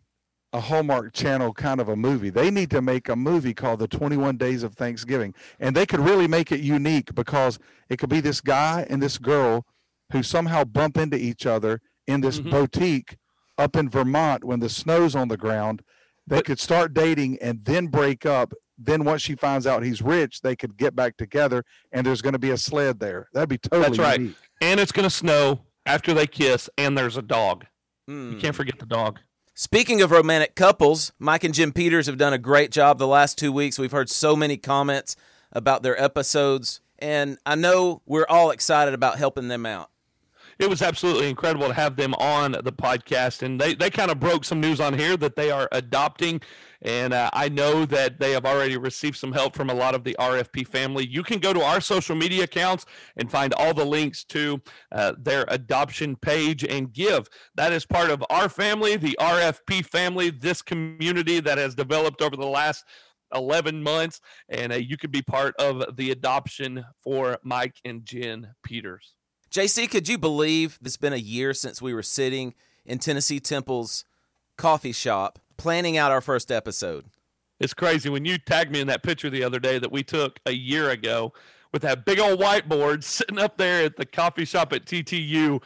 a 0.54 0.60
Hallmark 0.60 1.14
Channel 1.14 1.54
kind 1.54 1.82
of 1.82 1.90
a 1.90 1.96
movie. 1.96 2.30
They 2.30 2.52
need 2.52 2.70
to 2.72 2.82
make 2.82 3.10
a 3.10 3.16
movie 3.16 3.54
called 3.54 3.80
The 3.80 3.88
21 3.88 4.38
Days 4.38 4.64
of 4.64 4.76
Thanksgiving. 4.76 5.34
And 5.60 5.76
they 5.76 5.86
could 5.86 6.00
really 6.00 6.28
make 6.28 6.52
it 6.52 6.60
unique 6.62 7.14
because 7.16 7.60
it 7.90 7.98
could 7.98 8.10
be 8.10 8.22
this 8.22 8.40
guy 8.40 8.86
and 8.90 9.02
this 9.02 9.18
girl 9.18 9.66
who 10.14 10.24
somehow 10.24 10.64
bump 10.64 10.98
into 10.98 11.18
each 11.18 11.46
other 11.46 11.82
in 12.06 12.22
this 12.22 12.40
Mhm. 12.40 12.52
boutique 12.52 13.18
up 13.58 13.76
in 13.76 13.90
Vermont 13.90 14.44
when 14.46 14.60
the 14.60 14.70
snow's 14.70 15.16
on 15.16 15.28
the 15.28 15.36
ground. 15.36 15.82
They 16.26 16.38
But- 16.38 16.46
could 16.46 16.60
start 16.60 16.94
dating 16.94 17.40
and 17.42 17.66
then 17.66 17.88
break 17.88 18.26
up. 18.26 18.54
Then 18.78 19.04
once 19.04 19.22
she 19.22 19.36
finds 19.36 19.66
out 19.66 19.84
he's 19.84 20.02
rich, 20.02 20.42
they 20.42 20.56
could 20.56 20.78
get 20.78 20.96
back 20.96 21.18
together 21.18 21.64
and 21.92 22.06
there's 22.06 22.22
going 22.22 22.34
to 22.34 22.40
be 22.40 22.52
a 22.52 22.58
sled 22.58 23.00
there. 23.00 23.28
That'd 23.34 23.50
be 23.50 23.58
totally 23.58 23.98
That's 23.98 24.00
right. 24.00 24.20
unique. 24.20 24.36
And 24.62 24.80
it's 24.80 24.92
going 24.92 25.04
to 25.04 25.10
snow 25.10 25.62
after 25.86 26.14
they 26.14 26.28
kiss, 26.28 26.70
and 26.78 26.98
there's 26.98 27.18
a 27.18 27.22
dog. 27.22 27.66
Hmm. 28.08 28.34
You 28.34 28.38
can't 28.38 28.56
forget 28.56 28.78
the 28.80 28.86
dog. 28.86 29.20
Speaking 29.54 30.02
of 30.02 30.12
romantic 30.12 30.54
couples, 30.56 31.14
Mike 31.18 31.44
and 31.44 31.54
Jen 31.54 31.72
Peters 31.72 32.06
have 32.06 32.18
done 32.18 32.34
a 32.34 32.38
great 32.38 32.72
job 32.72 33.00
the 33.00 33.08
last 33.08 33.40
two 33.40 33.52
weeks. 33.52 33.80
We've 33.80 33.92
heard 33.92 34.10
so 34.10 34.36
many 34.36 34.58
comments 34.58 35.16
about 35.52 35.82
their 35.82 36.00
episodes, 36.02 36.82
and 37.00 37.38
I 37.46 37.56
know 37.56 38.02
we're 38.06 38.28
all 38.30 38.52
excited 38.52 38.94
about 38.94 39.18
helping 39.18 39.48
them 39.48 39.66
out. 39.66 39.90
It 40.60 40.70
was 40.70 40.82
absolutely 40.82 41.30
incredible 41.30 41.68
to 41.68 41.74
have 41.74 41.96
them 41.96 42.14
on 42.16 42.54
the 42.54 42.72
podcast. 42.72 43.44
And 43.44 43.60
they, 43.60 43.76
they 43.76 43.90
kind 43.90 44.10
of 44.10 44.20
broke 44.20 44.44
some 44.44 44.60
news 44.60 44.80
on 44.80 44.98
here 44.98 45.16
that 45.18 45.36
they 45.36 45.52
are 45.52 45.70
adopting. 45.72 46.42
And 46.84 47.12
uh, 47.12 47.32
i 47.34 47.50
know 47.50 47.86
that 47.86 48.20
they 48.20 48.32
have 48.34 48.46
already 48.46 48.78
received 48.78 49.18
some 49.18 49.32
help 49.32 49.56
from 49.56 49.72
a 49.72 49.74
lot 49.74 49.96
of 49.96 50.04
the 50.04 50.16
rfp 50.20 50.68
family. 50.68 51.08
You 51.08 51.24
can 51.24 51.40
go 51.40 51.52
to 51.52 51.62
our 51.64 51.82
social 51.82 52.16
media 52.16 52.44
accounts 52.44 52.86
and 53.16 53.32
find 53.32 53.52
all 53.56 53.74
the 53.74 53.84
links 53.84 54.24
to 54.26 54.62
uh, 54.92 55.14
their 55.18 55.46
adoption 55.48 56.16
page 56.16 56.64
and 56.64 56.94
give. 56.94 57.28
That 57.56 57.74
is 57.74 57.84
part 57.86 58.12
of 58.12 58.24
our 58.30 58.48
family 58.48 58.96
the 58.96 59.18
rfp 59.20 59.88
family 59.88 60.30
this 60.30 60.62
community 60.62 61.40
that 61.40 61.58
has 61.58 61.74
developed 61.74 62.22
over 62.22 62.36
the 62.36 62.46
last 62.46 62.86
11 63.34 63.82
months. 63.82 64.22
And 64.50 64.72
uh, 64.72 64.76
you 64.76 64.98
could 64.98 65.12
be 65.12 65.24
part 65.24 65.56
of 65.58 65.98
the 65.98 66.12
adoption 66.12 66.86
for 67.04 67.40
mike 67.44 67.76
and 67.86 68.06
jen 68.06 68.54
peters 68.64 69.17
JC, 69.58 69.90
could 69.90 70.08
you 70.08 70.20
believe 70.20 70.78
it's 70.86 70.98
been 70.98 71.14
a 71.14 71.18
year 71.18 71.52
since 71.52 71.82
we 71.82 71.92
were 71.92 72.04
sitting 72.04 72.54
in 72.86 73.00
Tennessee 73.00 73.40
Temple's 73.40 74.06
coffee 74.56 74.92
shop 74.92 75.40
planning 75.58 75.98
out 75.98 76.12
our 76.12 76.22
first 76.22 76.52
episode? 76.52 77.06
It's 77.60 77.74
crazy 77.74 78.08
when 78.08 78.24
you 78.24 78.38
tagged 78.38 78.72
me 78.72 78.82
in 78.82 78.86
that 78.86 79.02
picture 79.02 79.32
the 79.32 79.44
other 79.44 79.60
day 79.60 79.80
that 79.80 79.92
we 79.92 80.04
took 80.04 80.40
a 80.46 80.52
year 80.52 80.92
ago 80.92 81.34
with 81.74 81.82
that 81.82 82.06
big 82.06 82.20
old 82.20 82.40
whiteboard 82.40 83.04
sitting 83.04 83.40
up 83.40 83.58
there 83.58 83.86
at 83.86 83.98
the 83.98 84.06
coffee 84.06 84.46
shop 84.46 84.74
at 84.74 84.86
TTU 84.86 85.60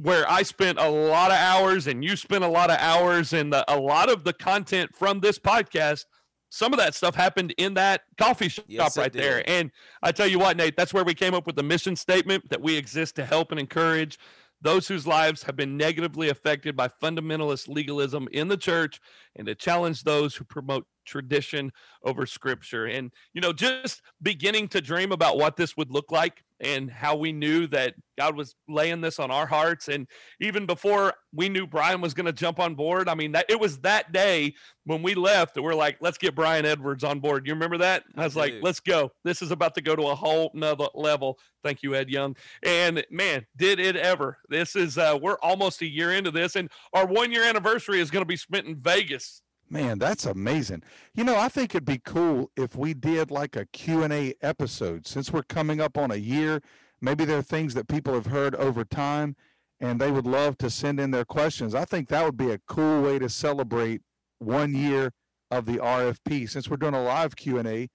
where 0.00 0.24
I 0.26 0.42
spent 0.42 0.78
a 0.78 0.88
lot 0.88 1.30
of 1.30 1.36
hours 1.36 1.86
and 1.86 2.02
you 2.02 2.16
spent 2.16 2.44
a 2.44 2.48
lot 2.48 2.70
of 2.70 2.78
hours 2.78 3.34
and 3.34 3.52
the, 3.52 3.70
a 3.70 3.76
lot 3.78 4.10
of 4.10 4.24
the 4.24 4.32
content 4.32 4.96
from 4.96 5.20
this 5.20 5.38
podcast 5.38 6.06
some 6.54 6.72
of 6.72 6.78
that 6.78 6.94
stuff 6.94 7.16
happened 7.16 7.52
in 7.58 7.74
that 7.74 8.02
coffee 8.16 8.48
shop 8.48 8.64
Yes, 8.68 8.96
right 8.96 9.12
there. 9.12 9.42
And 9.50 9.72
I 10.04 10.12
tell 10.12 10.28
you 10.28 10.38
what, 10.38 10.56
Nate, 10.56 10.76
that's 10.76 10.94
where 10.94 11.02
we 11.02 11.12
came 11.12 11.34
up 11.34 11.48
with 11.48 11.56
the 11.56 11.64
mission 11.64 11.96
statement 11.96 12.48
that 12.48 12.62
we 12.62 12.76
exist 12.76 13.16
to 13.16 13.24
help 13.24 13.50
and 13.50 13.58
encourage 13.58 14.20
those 14.62 14.86
whose 14.86 15.04
lives 15.04 15.42
have 15.42 15.56
been 15.56 15.76
negatively 15.76 16.28
affected 16.28 16.76
by 16.76 16.86
fundamentalist 16.86 17.66
legalism 17.66 18.28
in 18.30 18.46
the 18.46 18.56
church 18.56 19.00
and 19.34 19.48
to 19.48 19.54
challenge 19.56 20.04
those 20.04 20.36
who 20.36 20.44
promote 20.44 20.86
tradition 21.04 21.72
over 22.04 22.24
scripture. 22.24 22.86
And, 22.86 23.10
you 23.32 23.40
know, 23.40 23.52
just 23.52 24.00
beginning 24.22 24.68
to 24.68 24.80
dream 24.80 25.10
about 25.10 25.36
what 25.36 25.56
this 25.56 25.76
would 25.76 25.90
look 25.90 26.12
like 26.12 26.44
and 26.60 26.90
how 26.90 27.16
we 27.16 27.32
knew 27.32 27.66
that 27.68 27.94
God 28.16 28.36
was 28.36 28.54
laying 28.68 29.00
this 29.00 29.18
on 29.18 29.30
our 29.30 29.46
hearts. 29.46 29.88
And 29.88 30.06
even 30.40 30.66
before 30.66 31.14
we 31.32 31.48
knew 31.48 31.66
Brian 31.66 32.00
was 32.00 32.14
going 32.14 32.26
to 32.26 32.32
jump 32.32 32.60
on 32.60 32.74
board, 32.74 33.08
I 33.08 33.14
mean, 33.14 33.32
that 33.32 33.46
it 33.48 33.58
was 33.58 33.78
that 33.80 34.12
day 34.12 34.54
when 34.84 35.02
we 35.02 35.14
left 35.14 35.54
that 35.54 35.62
we're 35.62 35.74
like, 35.74 35.96
let's 36.00 36.18
get 36.18 36.34
Brian 36.34 36.64
Edwards 36.64 37.02
on 37.02 37.18
board. 37.18 37.46
You 37.46 37.54
remember 37.54 37.78
that? 37.78 38.04
I 38.16 38.22
I 38.22 38.24
was 38.24 38.36
like, 38.36 38.54
let's 38.62 38.80
go. 38.80 39.10
This 39.24 39.42
is 39.42 39.50
about 39.50 39.74
to 39.74 39.80
go 39.80 39.96
to 39.96 40.08
a 40.08 40.14
whole 40.14 40.50
nother 40.54 40.86
level. 40.94 41.38
Thank 41.64 41.82
you, 41.82 41.94
Ed 41.94 42.08
Young. 42.08 42.36
And 42.62 43.04
man, 43.10 43.46
did 43.56 43.80
it 43.80 43.96
ever. 43.96 44.38
This 44.48 44.76
is, 44.76 44.96
uh, 44.96 45.18
we're 45.20 45.38
almost 45.42 45.82
a 45.82 45.86
year 45.86 46.12
into 46.12 46.30
this, 46.30 46.56
and 46.56 46.70
our 46.92 47.06
one 47.06 47.32
year 47.32 47.42
anniversary 47.42 48.00
is 48.00 48.10
going 48.10 48.22
to 48.22 48.28
be 48.28 48.36
spent 48.36 48.66
in 48.66 48.76
Vegas. 48.76 49.42
Man, 49.74 49.98
that's 49.98 50.24
amazing. 50.24 50.84
You 51.16 51.24
know, 51.24 51.36
I 51.36 51.48
think 51.48 51.74
it'd 51.74 51.84
be 51.84 51.98
cool 51.98 52.48
if 52.56 52.76
we 52.76 52.94
did 52.94 53.32
like 53.32 53.56
a 53.56 53.66
Q&A 53.66 54.32
episode 54.40 55.04
since 55.04 55.32
we're 55.32 55.42
coming 55.42 55.80
up 55.80 55.98
on 55.98 56.12
a 56.12 56.16
year. 56.16 56.62
Maybe 57.00 57.24
there 57.24 57.38
are 57.38 57.42
things 57.42 57.74
that 57.74 57.88
people 57.88 58.14
have 58.14 58.26
heard 58.26 58.54
over 58.54 58.84
time 58.84 59.34
and 59.80 60.00
they 60.00 60.12
would 60.12 60.28
love 60.28 60.56
to 60.58 60.70
send 60.70 61.00
in 61.00 61.10
their 61.10 61.24
questions. 61.24 61.74
I 61.74 61.86
think 61.86 62.08
that 62.10 62.24
would 62.24 62.36
be 62.36 62.52
a 62.52 62.60
cool 62.68 63.02
way 63.02 63.18
to 63.18 63.28
celebrate 63.28 64.02
one 64.38 64.76
year 64.76 65.10
of 65.50 65.66
the 65.66 65.78
RFP. 65.78 66.48
Since 66.48 66.70
we're 66.70 66.76
doing 66.76 66.94
a 66.94 67.02
live 67.02 67.34
Q&A, 67.34 67.88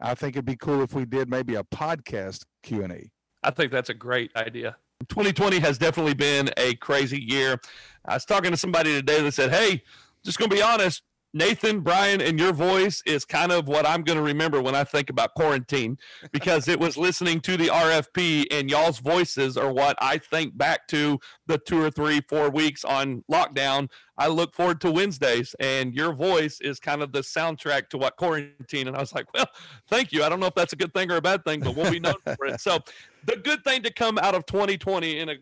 I 0.00 0.14
think 0.14 0.36
it'd 0.36 0.46
be 0.46 0.56
cool 0.56 0.80
if 0.80 0.94
we 0.94 1.04
did 1.04 1.28
maybe 1.28 1.56
a 1.56 1.64
podcast 1.64 2.44
Q&A. 2.62 3.10
I 3.42 3.50
think 3.50 3.72
that's 3.72 3.90
a 3.90 3.94
great 3.94 4.30
idea. 4.36 4.78
2020 5.10 5.60
has 5.60 5.76
definitely 5.76 6.14
been 6.14 6.48
a 6.56 6.76
crazy 6.76 7.20
year. 7.20 7.60
I 8.06 8.14
was 8.14 8.24
talking 8.24 8.52
to 8.52 8.56
somebody 8.56 8.94
today 8.94 9.20
that 9.20 9.32
said, 9.32 9.50
Hey, 9.52 9.82
just 10.24 10.38
going 10.38 10.48
to 10.48 10.56
be 10.56 10.62
honest, 10.62 11.02
Nathan, 11.36 11.80
Brian, 11.80 12.22
and 12.22 12.38
your 12.38 12.54
voice 12.54 13.02
is 13.04 13.26
kind 13.26 13.52
of 13.52 13.68
what 13.68 13.84
I'm 13.84 14.04
going 14.04 14.16
to 14.16 14.22
remember 14.22 14.62
when 14.62 14.74
I 14.74 14.84
think 14.84 15.10
about 15.10 15.34
quarantine 15.34 15.98
because 16.32 16.66
it 16.66 16.80
was 16.80 16.96
listening 16.96 17.42
to 17.42 17.58
the 17.58 17.66
RFP 17.66 18.46
and 18.50 18.70
y'all's 18.70 19.00
voices 19.00 19.58
are 19.58 19.70
what 19.70 19.98
I 20.00 20.16
think 20.16 20.56
back 20.56 20.88
to 20.88 21.20
the 21.46 21.58
two 21.58 21.78
or 21.78 21.90
three, 21.90 22.22
four 22.26 22.48
weeks 22.48 22.86
on 22.86 23.22
lockdown. 23.30 23.90
I 24.16 24.28
look 24.28 24.54
forward 24.54 24.80
to 24.80 24.90
Wednesdays 24.90 25.54
and 25.60 25.94
your 25.94 26.14
voice 26.14 26.58
is 26.62 26.80
kind 26.80 27.02
of 27.02 27.12
the 27.12 27.20
soundtrack 27.20 27.90
to 27.90 27.98
what 27.98 28.16
quarantine. 28.16 28.88
And 28.88 28.96
I 28.96 29.00
was 29.00 29.14
like, 29.14 29.26
well, 29.34 29.50
thank 29.90 30.12
you. 30.12 30.24
I 30.24 30.30
don't 30.30 30.40
know 30.40 30.46
if 30.46 30.54
that's 30.54 30.72
a 30.72 30.76
good 30.76 30.94
thing 30.94 31.12
or 31.12 31.16
a 31.16 31.20
bad 31.20 31.44
thing, 31.44 31.60
but 31.60 31.76
we'll 31.76 31.90
be 31.90 32.00
known 32.00 32.14
for 32.34 32.46
it. 32.46 32.60
So 32.66 32.78
the 33.26 33.36
good 33.36 33.62
thing 33.62 33.82
to 33.82 33.92
come 33.92 34.16
out 34.16 34.34
of 34.34 34.46
2020 34.46 35.18
in 35.18 35.28
a 35.28 35.34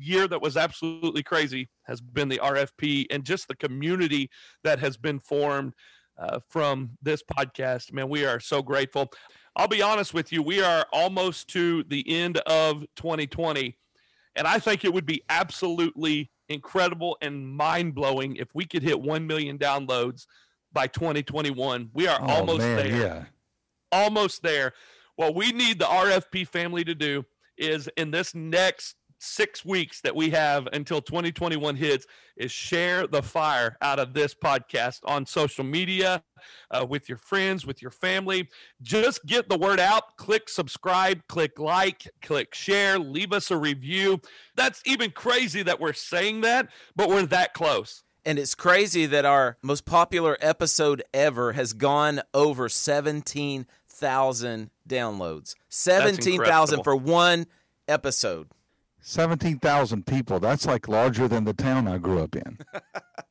year 0.00 0.26
that 0.28 0.40
was 0.42 0.56
absolutely 0.56 1.22
crazy 1.22 1.68
has 1.84 2.00
been 2.00 2.28
the 2.28 2.38
RFP 2.38 3.06
and 3.10 3.24
just 3.24 3.48
the 3.48 3.56
community 3.56 4.30
that 4.64 4.78
has 4.78 4.96
been 4.96 5.20
formed 5.20 5.74
uh, 6.18 6.38
from 6.48 6.90
this 7.02 7.22
podcast. 7.22 7.92
Man, 7.92 8.08
we 8.08 8.24
are 8.24 8.40
so 8.40 8.62
grateful. 8.62 9.10
I'll 9.56 9.68
be 9.68 9.82
honest 9.82 10.14
with 10.14 10.32
you, 10.32 10.42
we 10.42 10.62
are 10.62 10.86
almost 10.92 11.48
to 11.48 11.82
the 11.84 12.04
end 12.08 12.38
of 12.46 12.84
2020, 12.96 13.76
and 14.36 14.46
I 14.46 14.58
think 14.58 14.84
it 14.84 14.92
would 14.92 15.06
be 15.06 15.22
absolutely 15.28 16.30
incredible 16.48 17.16
and 17.20 17.46
mind 17.48 17.94
blowing 17.94 18.36
if 18.36 18.48
we 18.54 18.64
could 18.64 18.82
hit 18.82 19.00
1 19.00 19.26
million 19.26 19.58
downloads 19.58 20.26
by 20.72 20.86
2021. 20.86 21.90
We 21.92 22.06
are 22.06 22.20
almost 22.20 22.62
Oh, 22.62 22.66
man, 22.66 22.76
there 22.76 22.96
yeah. 22.96 23.24
almost 23.92 24.42
there. 24.42 24.72
What 25.16 25.34
we 25.34 25.52
need 25.52 25.78
the 25.78 25.84
RFP 25.84 26.46
family 26.48 26.84
to 26.84 26.94
do 26.94 27.24
is 27.58 27.88
in 27.96 28.10
this 28.10 28.34
next 28.34 28.94
six 29.20 29.64
weeks 29.64 30.00
that 30.00 30.16
we 30.16 30.30
have 30.30 30.66
until 30.72 31.00
2021 31.00 31.76
hits 31.76 32.06
is 32.36 32.50
share 32.50 33.06
the 33.06 33.22
fire 33.22 33.76
out 33.82 33.98
of 33.98 34.14
this 34.14 34.34
podcast 34.34 35.00
on 35.04 35.26
social 35.26 35.62
media 35.62 36.22
uh, 36.70 36.86
with 36.88 37.08
your 37.08 37.18
friends 37.18 37.66
with 37.66 37.82
your 37.82 37.90
family. 37.90 38.48
Just 38.82 39.24
get 39.26 39.48
the 39.48 39.58
word 39.58 39.78
out. 39.78 40.16
Click 40.16 40.48
subscribe 40.48 41.20
click 41.28 41.58
like 41.58 42.08
click 42.22 42.54
share 42.54 42.98
leave 42.98 43.32
us 43.32 43.50
a 43.50 43.56
review. 43.56 44.20
That's 44.56 44.82
even 44.86 45.10
crazy 45.10 45.62
that 45.62 45.78
we're 45.78 45.92
saying 45.92 46.40
that 46.42 46.68
but 46.96 47.08
we're 47.08 47.26
that 47.26 47.54
close. 47.54 48.02
And 48.24 48.38
it's 48.38 48.54
crazy 48.54 49.06
that 49.06 49.24
our 49.24 49.56
most 49.62 49.86
popular 49.86 50.36
episode 50.40 51.02
ever 51.14 51.52
has 51.52 51.72
gone 51.72 52.20
over 52.34 52.68
17,000 52.68 54.70
downloads. 54.88 55.54
17,000 55.70 56.84
for 56.84 56.96
one 56.96 57.46
episode. 57.88 58.48
17,000 59.02 60.06
people. 60.06 60.40
That's 60.40 60.66
like 60.66 60.88
larger 60.88 61.28
than 61.28 61.44
the 61.44 61.54
town 61.54 61.88
I 61.88 61.98
grew 61.98 62.20
up 62.20 62.36
in. 62.36 62.58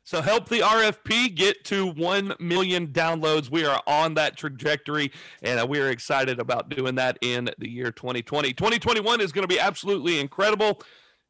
So 0.09 0.23
help 0.23 0.49
the 0.49 0.61
RFP 0.61 1.35
get 1.35 1.63
to 1.65 1.85
1 1.91 2.33
million 2.39 2.87
downloads. 2.87 3.51
We 3.51 3.63
are 3.65 3.79
on 3.85 4.15
that 4.15 4.37
trajectory, 4.37 5.11
and 5.43 5.59
uh, 5.59 5.67
we 5.67 5.79
are 5.79 5.91
excited 5.91 6.39
about 6.39 6.69
doing 6.69 6.95
that 6.95 7.19
in 7.21 7.47
the 7.59 7.69
year 7.69 7.91
2020. 7.91 8.51
2021 8.53 9.21
is 9.21 9.31
going 9.31 9.43
to 9.43 9.47
be 9.47 9.59
absolutely 9.59 10.19
incredible. 10.19 10.81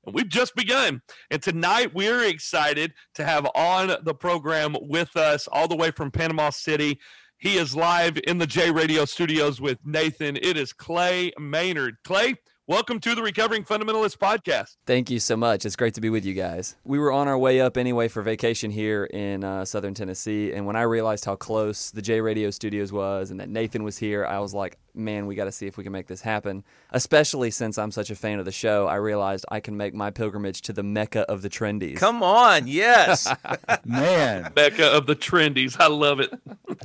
And 0.06 0.16
we've 0.16 0.30
just 0.30 0.56
begun. 0.56 1.02
And 1.30 1.44
tonight 1.44 1.94
we're 1.94 2.24
excited 2.24 2.94
to 3.16 3.26
have 3.26 3.46
on 3.54 3.98
the 4.04 4.14
program 4.14 4.78
with 4.80 5.18
us 5.18 5.50
all 5.50 5.68
the 5.68 5.76
way 5.76 5.92
from 5.92 6.10
Panama 6.10 6.50
City. 6.50 7.02
He 7.38 7.58
is 7.58 7.76
live 7.76 8.18
in 8.28 8.38
the 8.38 8.48
J 8.48 8.72
Radio 8.72 9.04
studios 9.04 9.60
with 9.60 9.80
Nathan. 9.84 10.38
It 10.38 10.56
is 10.56 10.72
Clay 10.72 11.34
Maynard. 11.38 11.98
Clay, 12.06 12.36
welcome 12.70 13.00
to 13.00 13.16
the 13.16 13.24
Recovering 13.24 13.64
Fundamentalist 13.64 14.20
podcast. 14.20 14.78
Thank 14.86 15.10
you 15.10 15.20
so 15.20 15.36
much. 15.36 15.66
It's 15.66 15.76
great 15.76 15.96
to 15.96 16.02
be 16.02 16.12
with 16.12 16.24
you 16.24 16.36
guys. 16.36 16.76
We 16.84 17.00
were 17.00 17.12
on 17.12 17.28
our 17.28 17.38
way 17.38 17.60
up 17.62 17.78
anyway 17.78 18.08
for 18.10 18.22
vacation 18.22 18.70
here 18.70 19.06
in 19.06 19.44
uh, 19.44 19.66
southern 19.66 19.96
Tennessee. 19.96 20.54
And 20.54 20.68
when 20.68 20.76
I 20.76 20.84
realized 20.84 21.26
how 21.26 21.36
close 21.36 21.90
the 21.90 22.04
J 22.04 22.22
Radio 22.22 22.52
studios 22.52 22.94
was 22.94 23.32
and 23.32 23.40
that 23.40 23.50
Nathan 23.50 23.84
was 23.84 23.98
here, 23.98 24.24
I 24.24 24.38
was 24.38 24.54
like, 24.54 24.78
man, 24.94 25.26
we 25.26 25.34
got 25.34 25.46
to 25.46 25.52
see 25.52 25.66
if 25.66 25.78
we 25.78 25.84
can 25.84 25.92
make 25.92 26.06
this 26.06 26.22
happen. 26.22 26.64
Especially 26.92 27.50
since 27.50 27.80
I'm 27.80 27.90
such 27.90 28.12
a 28.12 28.16
fan 28.16 28.38
of 28.38 28.46
the 28.46 28.52
show, 28.52 28.86
I 28.86 28.96
realized 28.98 29.46
I 29.50 29.62
can 29.62 29.76
make 29.76 29.96
my 29.96 30.12
pilgrimage 30.12 30.62
to 30.64 30.74
the 30.74 30.84
mecca 30.84 31.22
of 31.22 31.42
the 31.42 31.50
trendies. 31.50 31.98
Come 31.98 32.22
on, 32.22 32.68
yes. 32.68 33.28
Man, 33.84 34.52
Becca 34.54 34.86
of 34.86 35.08
the 35.08 35.16
Trendies. 35.16 35.76
I 35.80 35.88
love 35.88 36.20
it. 36.20 36.32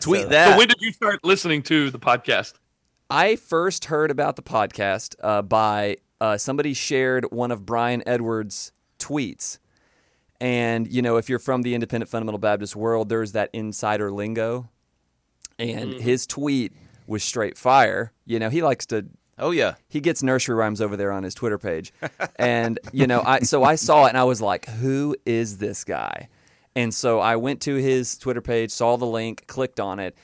Tweet 0.01 0.23
So 0.23 0.29
that. 0.29 0.57
when 0.57 0.69
did 0.69 0.81
you 0.81 0.93
start 0.93 1.23
listening 1.25 1.63
to 1.65 1.91
the 1.91 1.99
podcast? 1.99 2.55
I 3.11 3.37
first 3.37 3.87
heard 3.87 4.11
about 4.11 4.37
the 4.37 4.43
podcast 4.43 5.15
uh, 5.23 5.43
by 5.43 5.99
uh, 6.21 6.39
somebody 6.39 6.75
shared 6.75 7.31
one 7.31 7.51
of 7.51 7.67
Brian 7.67 8.03
Edwards' 8.07 8.73
tweets. 8.99 9.59
And, 10.41 10.91
you 10.93 11.03
know, 11.03 11.17
if 11.17 11.29
you're 11.29 11.39
from 11.39 11.63
the 11.63 11.75
independent 11.75 12.11
fundamental 12.11 12.39
Baptist 12.39 12.75
world, 12.75 13.09
there's 13.09 13.33
that 13.33 13.51
insider 13.53 14.11
lingo. 14.11 14.69
And 15.59 15.95
his 15.95 16.27
tweet 16.27 16.73
was 17.07 17.23
straight 17.23 17.57
fire. 17.57 18.13
You 18.27 18.39
know, 18.39 18.51
he 18.51 18.63
likes 18.63 18.87
to 18.87 19.07
oh, 19.39 19.51
yeah. 19.51 19.75
he 19.89 20.01
gets 20.01 20.23
nursery 20.23 20.55
rhymes 20.55 20.81
over 20.81 20.97
there 20.97 21.13
on 21.13 21.23
his 21.23 21.35
Twitter 21.35 21.59
page. 21.59 21.93
And, 22.37 22.81
you 22.93 23.07
know, 23.07 23.23
I 23.25 23.41
so 23.41 23.63
I 23.63 23.77
saw 23.77 24.07
it 24.07 24.11
and 24.11 24.19
I 24.19 24.25
was 24.25 24.41
like, 24.41 24.67
who 24.67 25.17
is 25.25 25.59
this 25.59 25.85
guy? 25.85 26.29
And 26.75 26.93
so 26.93 27.21
I 27.21 27.37
went 27.37 27.61
to 27.63 27.77
his 27.77 28.19
Twitter 28.19 28.41
page, 28.41 28.71
saw 28.73 28.97
the 28.97 29.07
link, 29.07 29.47
clicked 29.47 29.79
on 29.79 30.01
it, 30.01 30.17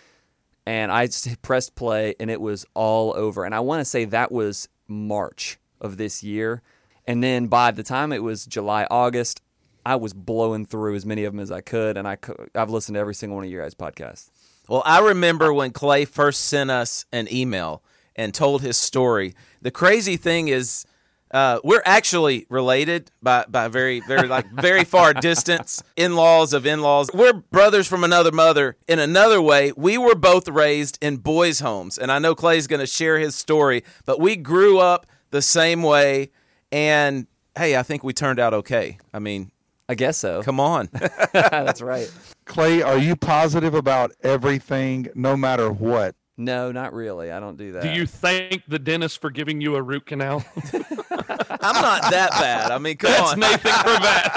and 0.66 0.92
I 0.92 1.08
pressed 1.42 1.74
play 1.74 2.14
and 2.20 2.30
it 2.30 2.40
was 2.40 2.66
all 2.74 3.14
over. 3.16 3.44
And 3.44 3.54
I 3.54 3.60
want 3.60 3.80
to 3.80 3.84
say 3.84 4.04
that 4.06 4.30
was 4.30 4.68
March 4.88 5.58
of 5.80 5.96
this 5.96 6.22
year. 6.22 6.62
And 7.06 7.22
then 7.22 7.46
by 7.46 7.70
the 7.70 7.82
time 7.82 8.12
it 8.12 8.22
was 8.22 8.46
July, 8.46 8.86
August, 8.90 9.42
I 9.84 9.96
was 9.96 10.12
blowing 10.12 10.66
through 10.66 10.94
as 10.94 11.06
many 11.06 11.24
of 11.24 11.32
them 11.32 11.40
as 11.40 11.50
I 11.50 11.60
could. 11.60 11.96
And 11.96 12.06
I, 12.06 12.18
I've 12.54 12.70
listened 12.70 12.94
to 12.94 13.00
every 13.00 13.14
single 13.14 13.36
one 13.36 13.44
of 13.44 13.50
your 13.50 13.62
guys' 13.62 13.74
podcasts. 13.74 14.30
Well, 14.68 14.82
I 14.84 15.00
remember 15.00 15.52
when 15.52 15.72
Clay 15.72 16.04
first 16.04 16.42
sent 16.42 16.70
us 16.70 17.04
an 17.12 17.26
email 17.32 17.82
and 18.14 18.34
told 18.34 18.62
his 18.62 18.76
story. 18.76 19.34
The 19.62 19.70
crazy 19.70 20.16
thing 20.16 20.48
is, 20.48 20.84
uh, 21.30 21.60
we're 21.62 21.82
actually 21.84 22.46
related 22.48 23.10
by 23.22 23.44
by 23.48 23.68
very 23.68 24.00
very 24.00 24.26
like 24.26 24.50
very 24.50 24.84
far 24.84 25.14
distance, 25.14 25.82
in 25.96 26.16
laws 26.16 26.52
of 26.52 26.66
in 26.66 26.80
laws. 26.82 27.10
We're 27.14 27.32
brothers 27.32 27.86
from 27.86 28.04
another 28.04 28.32
mother. 28.32 28.76
In 28.88 28.98
another 28.98 29.40
way, 29.40 29.72
we 29.76 29.96
were 29.96 30.14
both 30.14 30.48
raised 30.48 30.98
in 31.00 31.18
boys' 31.18 31.60
homes, 31.60 31.98
and 31.98 32.10
I 32.10 32.18
know 32.18 32.34
Clay's 32.34 32.66
going 32.66 32.80
to 32.80 32.86
share 32.86 33.18
his 33.18 33.34
story. 33.34 33.84
But 34.04 34.20
we 34.20 34.36
grew 34.36 34.78
up 34.78 35.06
the 35.30 35.42
same 35.42 35.82
way, 35.82 36.30
and 36.72 37.26
hey, 37.56 37.76
I 37.76 37.82
think 37.82 38.02
we 38.02 38.12
turned 38.12 38.40
out 38.40 38.52
okay. 38.54 38.98
I 39.14 39.18
mean, 39.20 39.52
I 39.88 39.94
guess 39.94 40.18
so. 40.18 40.42
come 40.42 40.60
on. 40.60 40.88
That's 41.32 41.82
right. 41.82 42.10
Clay, 42.44 42.82
are 42.82 42.98
you 42.98 43.14
positive 43.14 43.74
about 43.74 44.12
everything, 44.22 45.08
no 45.14 45.36
matter 45.36 45.70
what? 45.70 46.16
No, 46.36 46.72
not 46.72 46.94
really. 46.94 47.30
I 47.30 47.38
don't 47.38 47.58
do 47.58 47.72
that. 47.72 47.82
Do 47.82 47.90
you 47.90 48.06
thank 48.06 48.62
the 48.66 48.78
dentist 48.78 49.20
for 49.20 49.30
giving 49.30 49.60
you 49.60 49.76
a 49.76 49.82
root 49.82 50.06
canal? 50.06 50.42
I'm 51.30 51.82
not 51.82 52.10
that 52.10 52.30
bad. 52.32 52.70
I 52.70 52.78
mean, 52.78 52.96
come 52.96 53.12
on. 53.12 53.16
That's 53.16 53.32
on. 53.32 53.40
Nathan 53.40 53.72
Cravat. 53.72 54.32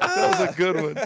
That 0.00 0.38
was 0.38 0.40
a 0.48 0.52
good 0.56 0.76
one. 0.76 0.96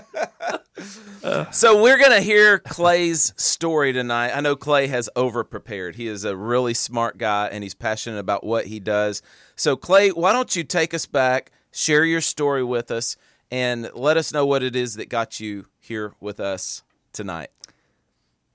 So 1.53 1.83
we're 1.83 1.99
gonna 1.99 2.21
hear 2.21 2.59
Clay's 2.59 3.35
story 3.37 3.93
tonight. 3.93 4.33
I 4.35 4.41
know 4.41 4.57
Clay 4.57 4.87
has 4.87 5.11
over 5.15 5.45
prepared. 5.45 5.97
He 5.97 6.07
is 6.07 6.25
a 6.25 6.37
really 6.37 6.75
smart 6.75 7.19
guy 7.19 7.49
and 7.53 7.63
he's 7.63 7.75
passionate 7.75 8.19
about 8.19 8.45
what 8.45 8.67
he 8.67 8.81
does. 8.81 9.21
So 9.57 9.77
Clay, 9.77 10.11
why 10.11 10.33
don't 10.33 10.57
you 10.57 10.65
take 10.65 10.95
us 10.95 11.07
back, 11.07 11.53
share 11.71 12.05
your 12.05 12.23
story 12.23 12.65
with 12.65 12.91
us, 12.91 13.17
and 13.51 13.91
let 13.95 14.17
us 14.17 14.33
know 14.33 14.47
what 14.47 14.63
it 14.63 14.75
is 14.75 14.95
that 14.95 15.09
got 15.09 15.41
you 15.41 15.67
here 15.79 16.15
with 16.21 16.41
us 16.41 16.83
tonight. 17.13 17.51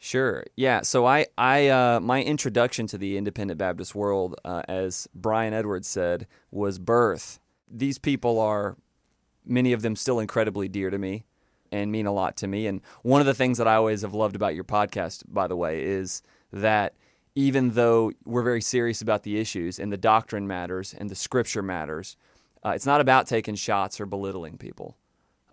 Sure. 0.06 0.44
Yeah. 0.56 0.82
So 0.82 1.08
I, 1.08 1.26
I, 1.36 1.68
uh, 1.70 2.00
my 2.00 2.22
introduction 2.22 2.86
to 2.88 2.98
the 3.00 3.18
independent 3.18 3.58
Baptist 3.58 3.96
world, 3.96 4.36
uh, 4.46 4.62
as 4.68 5.08
Brian 5.16 5.52
Edwards 5.52 5.88
said, 5.88 6.28
was 6.52 6.78
birth. 6.78 7.40
These 7.68 7.98
people 7.98 8.40
are, 8.40 8.78
many 9.48 9.74
of 9.74 9.82
them, 9.82 9.96
still 9.96 10.20
incredibly 10.20 10.68
dear 10.68 10.92
to 10.92 11.00
me, 11.00 11.26
and 11.72 11.92
mean 11.92 12.06
a 12.06 12.12
lot 12.12 12.38
to 12.38 12.48
me. 12.48 12.68
And 12.68 12.82
one 13.02 13.20
of 13.20 13.26
the 13.26 13.34
things 13.34 13.58
that 13.58 13.68
I 13.68 13.74
always 13.78 14.04
have 14.04 14.14
loved 14.14 14.36
about 14.36 14.54
your 14.54 14.64
podcast, 14.64 15.24
by 15.28 15.48
the 15.48 15.56
way, 15.56 15.84
is 15.84 16.22
that 16.54 16.94
even 17.34 17.72
though 17.72 18.12
we're 18.26 18.44
very 18.44 18.62
serious 18.62 19.02
about 19.02 19.24
the 19.24 19.40
issues 19.40 19.80
and 19.80 19.92
the 19.92 19.98
doctrine 19.98 20.46
matters 20.46 20.94
and 20.94 21.10
the 21.10 21.16
scripture 21.16 21.64
matters, 21.64 22.16
uh, 22.64 22.74
it's 22.76 22.86
not 22.86 23.02
about 23.02 23.26
taking 23.26 23.56
shots 23.56 24.00
or 24.00 24.06
belittling 24.06 24.60
people. 24.60 24.98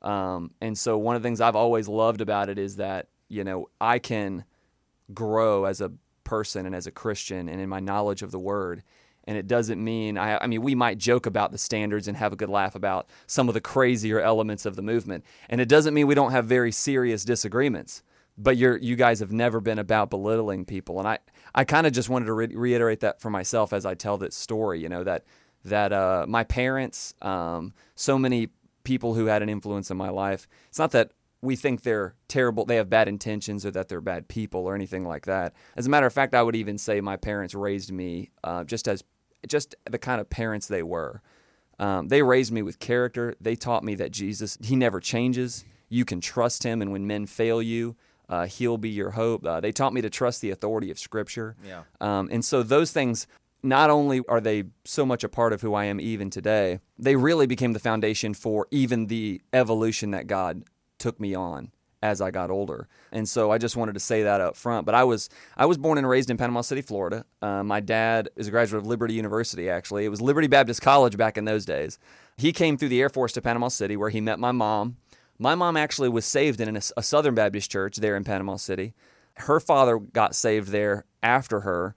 Um, 0.03 0.51
and 0.61 0.77
so 0.77 0.99
one 0.99 1.17
of 1.17 1.23
the 1.23 1.27
things 1.27 1.41
I've 1.41 1.57
always 1.57 1.89
loved 1.89 2.21
about 2.21 2.51
it 2.51 2.59
is 2.59 2.77
that 2.77 3.09
you 3.33 3.45
know 3.45 3.69
I 3.81 3.99
can 3.99 4.45
grow 5.13 5.65
as 5.65 5.81
a 5.81 5.93
person 6.25 6.67
and 6.67 6.75
as 6.75 6.87
a 6.87 6.91
Christian 6.91 7.49
and 7.49 7.61
in 7.61 7.69
my 7.69 7.81
knowledge 7.81 8.23
of 8.23 8.31
the 8.31 8.39
Word. 8.39 8.83
And 9.25 9.37
it 9.37 9.47
doesn't 9.47 9.83
mean 9.83 10.19
I, 10.19 10.39
I 10.39 10.47
mean 10.47 10.63
we 10.63 10.75
might 10.75 10.99
joke 10.99 11.27
about 11.27 11.53
the 11.53 11.59
standards 11.59 12.09
and 12.09 12.17
have 12.17 12.33
a 12.33 12.37
good 12.37 12.49
laugh 12.49 12.75
about 12.75 13.09
some 13.27 13.49
of 13.49 13.55
the 13.55 13.61
crazier 13.61 14.21
elements 14.21 14.67
of 14.67 14.77
the 14.77 14.83
movement, 14.83 15.25
and 15.49 15.61
it 15.61 15.69
doesn't 15.69 15.95
mean 15.95 16.07
we 16.07 16.15
don't 16.15 16.33
have 16.33 16.47
very 16.47 16.73
serious 16.73 17.25
disagreements. 17.25 18.03
But 18.37 18.57
you're 18.57 18.79
you 18.79 18.97
guys 18.97 19.21
have 19.21 19.33
never 19.33 19.61
been 19.61 19.79
about 19.79 20.11
belittling 20.11 20.65
people, 20.65 20.99
and 20.99 21.07
I 21.07 21.19
I 21.55 21.65
kind 21.65 21.87
of 21.87 21.93
just 21.93 22.09
wanted 22.09 22.27
to 22.27 22.33
re- 22.33 22.55
reiterate 22.55 23.01
that 23.01 23.21
for 23.21 23.31
myself 23.31 23.73
as 23.73 23.87
I 23.87 23.95
tell 23.95 24.19
this 24.19 24.35
story. 24.35 24.81
You 24.81 24.89
know 24.89 25.05
that 25.05 25.25
that 25.65 25.93
uh, 25.93 26.27
my 26.29 26.43
parents, 26.43 27.15
um, 27.23 27.73
so 27.95 28.19
many 28.19 28.49
people 28.85 29.15
who 29.15 29.27
had 29.27 29.43
an 29.43 29.49
influence 29.49 29.91
in 29.91 29.97
my 29.97 30.09
life. 30.09 30.49
It's 30.69 30.79
not 30.79 30.91
that 30.93 31.13
we 31.43 31.57
think 31.57 31.83
they're 31.83 32.15
terrible, 32.29 32.65
they 32.65 32.77
have 32.77 32.89
bad 32.89 33.09
intentions, 33.09 33.67
or 33.67 33.73
that 33.73 33.89
they're 33.89 34.01
bad 34.01 34.29
people, 34.29 34.61
or 34.61 34.75
anything 34.75 35.05
like 35.05 35.27
that. 35.27 35.53
As 35.77 35.87
a 35.87 35.91
matter 35.91 36.07
of 36.07 36.13
fact, 36.13 36.35
I 36.35 36.43
would 36.43 36.57
even 36.57 36.79
say 36.79 37.01
my 37.01 37.17
parents 37.17 37.55
raised 37.55 37.93
me 37.93 38.31
uh, 38.45 38.65
just 38.65 38.89
as 38.89 39.05
just 39.49 39.75
the 39.91 39.99
kind 39.99 40.21
of 40.21 40.31
parents 40.31 40.69
they 40.69 40.85
were. 40.85 41.21
Um, 41.81 42.07
they 42.07 42.23
raised 42.23 42.53
me 42.53 42.63
with 42.63 42.79
character. 42.79 43.35
They 43.41 43.57
taught 43.57 43.83
me 43.83 43.97
that 43.97 44.13
Jesus, 44.13 44.57
He 44.63 44.77
never 44.77 45.01
changes. 45.01 45.65
You 45.89 46.05
can 46.05 46.21
trust 46.21 46.63
Him, 46.63 46.81
and 46.81 46.93
when 46.93 47.09
men 47.09 47.27
fail 47.27 47.61
you, 47.61 47.97
uh, 48.29 48.47
He'll 48.47 48.79
be 48.79 48.91
your 48.91 49.11
hope. 49.11 49.45
Uh, 49.45 49.61
they 49.61 49.73
taught 49.73 49.93
me 49.93 50.01
to 50.01 50.11
trust 50.11 50.43
the 50.43 50.51
authority 50.51 50.93
of 50.93 50.99
Scripture. 50.99 51.57
Yeah. 51.67 51.83
Um, 52.01 52.29
and 52.31 52.45
so 52.45 52.63
those 52.63 52.93
things, 52.93 53.27
not 53.65 53.91
only 53.91 54.23
are 54.29 54.41
they 54.41 54.65
so 54.85 55.05
much 55.05 55.25
a 55.25 55.29
part 55.29 55.53
of 55.53 55.61
who 55.61 55.75
I 55.75 55.87
am 55.87 56.01
even 56.01 56.31
today, 56.31 56.79
they 57.01 57.17
really 57.17 57.47
became 57.47 57.73
the 57.73 57.81
foundation 57.81 58.33
for 58.33 58.69
even 58.71 59.09
the 59.09 59.41
evolution 59.53 60.13
that 60.13 60.29
God 60.29 60.63
took 61.03 61.19
me 61.19 61.35
on 61.35 61.73
as 62.01 62.21
I 62.21 62.31
got 62.31 62.51
older. 62.51 62.89
And 63.11 63.29
so 63.29 63.51
I 63.51 63.59
just 63.59 63.77
wanted 63.77 63.95
to 63.95 64.01
say 64.01 64.23
that 64.23 64.41
up 64.41 64.57
front. 64.57 64.87
But 64.87 64.95
I 64.95 65.05
was 65.05 65.29
I 65.57 65.67
was 65.67 65.77
born 65.77 65.99
and 65.99 66.09
raised 66.09 66.31
in 66.31 66.37
Panama 66.37 66.63
City, 66.63 66.81
Florida. 66.81 67.25
Uh, 67.43 67.63
my 67.63 67.81
dad 67.81 68.29
is 68.37 68.49
a 68.49 68.51
graduate 68.51 68.83
of 68.83 68.87
Liberty 68.87 69.15
University. 69.15 69.69
Actually, 69.69 70.05
it 70.05 70.09
was 70.09 70.21
Liberty 70.21 70.49
Baptist 70.49 70.81
College 70.81 71.17
back 71.17 71.37
in 71.37 71.45
those 71.45 71.65
days. 71.65 71.99
He 72.37 72.53
came 72.53 72.77
through 72.77 72.89
the 72.89 73.01
Air 73.01 73.09
Force 73.09 73.33
to 73.33 73.43
Panama 73.43 73.69
City, 73.69 73.97
where 73.97 74.11
he 74.11 74.21
met 74.21 74.39
my 74.39 74.53
mom. 74.53 74.97
My 75.39 75.55
mom 75.55 75.77
actually 75.77 76.09
was 76.09 76.25
saved 76.25 76.61
in 76.61 76.77
a, 76.77 76.81
a 76.97 77.03
Southern 77.03 77.35
Baptist 77.35 77.71
church 77.71 77.97
there 77.97 78.17
in 78.17 78.25
Panama 78.25 78.57
City. 78.57 78.95
Her 79.35 79.61
father 79.61 79.99
got 79.99 80.35
saved 80.35 80.69
there 80.69 81.05
after 81.23 81.61
her, 81.61 81.97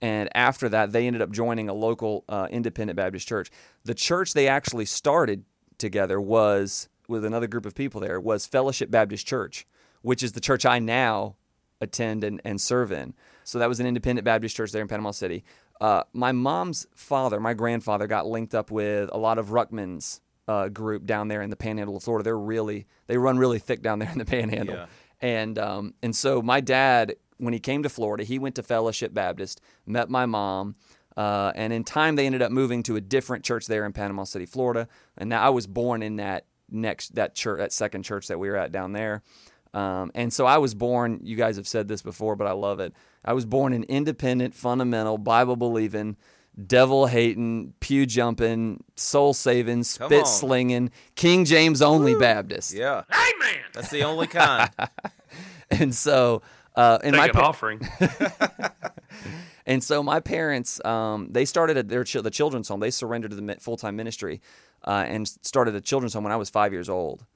and 0.00 0.28
after 0.34 0.68
that, 0.68 0.92
they 0.92 1.06
ended 1.06 1.22
up 1.22 1.30
joining 1.30 1.68
a 1.68 1.74
local 1.74 2.24
uh, 2.28 2.48
independent 2.50 2.96
Baptist 2.96 3.28
church. 3.28 3.50
The 3.84 3.94
church 3.94 4.34
they 4.34 4.48
actually 4.48 4.86
started 4.86 5.44
together 5.78 6.20
was 6.20 6.88
with 7.08 7.24
another 7.24 7.46
group 7.46 7.66
of 7.66 7.74
people 7.74 8.00
there 8.00 8.20
was 8.20 8.46
Fellowship 8.46 8.90
Baptist 8.90 9.26
Church, 9.26 9.66
which 10.02 10.22
is 10.22 10.32
the 10.32 10.40
church 10.40 10.64
I 10.66 10.78
now 10.78 11.36
attend 11.80 12.24
and, 12.24 12.40
and 12.44 12.60
serve 12.60 12.90
in. 12.92 13.14
So 13.44 13.58
that 13.58 13.68
was 13.68 13.80
an 13.80 13.86
independent 13.86 14.24
Baptist 14.24 14.56
church 14.56 14.72
there 14.72 14.82
in 14.82 14.88
Panama 14.88 15.10
City. 15.10 15.44
Uh, 15.80 16.02
my 16.12 16.32
mom's 16.32 16.86
father, 16.94 17.38
my 17.38 17.52
grandfather, 17.54 18.06
got 18.06 18.26
linked 18.26 18.54
up 18.54 18.70
with 18.70 19.10
a 19.12 19.18
lot 19.18 19.38
of 19.38 19.48
Ruckman's 19.48 20.20
uh, 20.48 20.68
group 20.68 21.04
down 21.04 21.28
there 21.28 21.42
in 21.42 21.50
the 21.50 21.56
Panhandle 21.56 21.96
of 21.96 22.02
Florida. 22.02 22.24
They're 22.24 22.38
really 22.38 22.86
they 23.08 23.18
run 23.18 23.36
really 23.38 23.58
thick 23.58 23.82
down 23.82 23.98
there 23.98 24.10
in 24.10 24.18
the 24.18 24.24
Panhandle, 24.36 24.76
Yeah. 24.76 24.86
and 25.20 25.58
um, 25.58 25.94
and 26.02 26.16
so 26.16 26.40
my 26.40 26.60
dad, 26.60 27.16
when 27.36 27.52
he 27.52 27.60
came 27.60 27.82
to 27.82 27.88
Florida, 27.88 28.24
he 28.24 28.38
went 28.38 28.54
to 28.54 28.62
Fellowship 28.62 29.12
Baptist, 29.12 29.60
met 29.86 30.08
my 30.08 30.24
mom. 30.24 30.76
Uh, 31.16 31.50
and 31.54 31.72
in 31.72 31.82
time, 31.82 32.14
they 32.16 32.26
ended 32.26 32.42
up 32.42 32.52
moving 32.52 32.82
to 32.82 32.96
a 32.96 33.00
different 33.00 33.42
church 33.44 33.66
there 33.66 33.86
in 33.86 33.92
Panama 33.92 34.24
City, 34.24 34.44
Florida. 34.44 34.86
And 35.16 35.30
now 35.30 35.42
I 35.42 35.48
was 35.48 35.66
born 35.66 36.02
in 36.02 36.16
that 36.16 36.44
next 36.70 37.14
that 37.14 37.34
church, 37.34 37.58
that 37.58 37.72
second 37.72 38.02
church 38.02 38.28
that 38.28 38.38
we 38.38 38.48
were 38.48 38.56
at 38.56 38.72
down 38.72 38.92
there. 38.92 39.22
Um, 39.74 40.10
and 40.14 40.32
so 40.32 40.46
I 40.46 40.58
was 40.58 40.74
born. 40.74 41.20
You 41.22 41.36
guys 41.36 41.56
have 41.56 41.68
said 41.68 41.86
this 41.88 42.02
before, 42.02 42.34
but 42.36 42.46
I 42.46 42.52
love 42.52 42.80
it. 42.80 42.94
I 43.24 43.32
was 43.34 43.44
born 43.44 43.72
an 43.72 43.84
independent, 43.84 44.54
fundamental, 44.54 45.18
Bible 45.18 45.56
believing, 45.56 46.16
devil 46.66 47.06
hating, 47.06 47.74
pew 47.80 48.06
jumping, 48.06 48.82
soul 48.94 49.34
saving, 49.34 49.82
spit 49.84 50.26
slinging, 50.26 50.90
King 51.14 51.44
James 51.44 51.82
only 51.82 52.14
Baptist. 52.14 52.72
Yeah. 52.72 53.02
Amen. 53.12 53.64
That's 53.74 53.90
the 53.90 54.04
only 54.04 54.26
kind. 54.26 54.70
And 55.68 55.92
so, 55.92 56.42
uh, 56.76 56.98
and 57.02 57.12
Take 57.14 57.18
my 57.18 57.26
an 57.26 57.32
pa- 57.32 57.48
offering. 57.48 57.80
And 59.66 59.82
so 59.82 60.02
my 60.02 60.20
parents, 60.20 60.82
um, 60.84 61.28
they 61.30 61.44
started 61.44 61.76
at 61.76 61.88
their 61.88 62.04
the 62.04 62.30
children's 62.30 62.68
home. 62.68 62.80
They 62.80 62.90
surrendered 62.90 63.32
to 63.32 63.36
the 63.36 63.56
full 63.60 63.76
time 63.76 63.96
ministry 63.96 64.40
uh, 64.84 65.04
and 65.06 65.26
started 65.26 65.74
a 65.74 65.80
children's 65.80 66.14
home 66.14 66.24
when 66.24 66.32
I 66.32 66.36
was 66.36 66.48
five 66.50 66.72
years 66.72 66.88
old. 66.88 67.26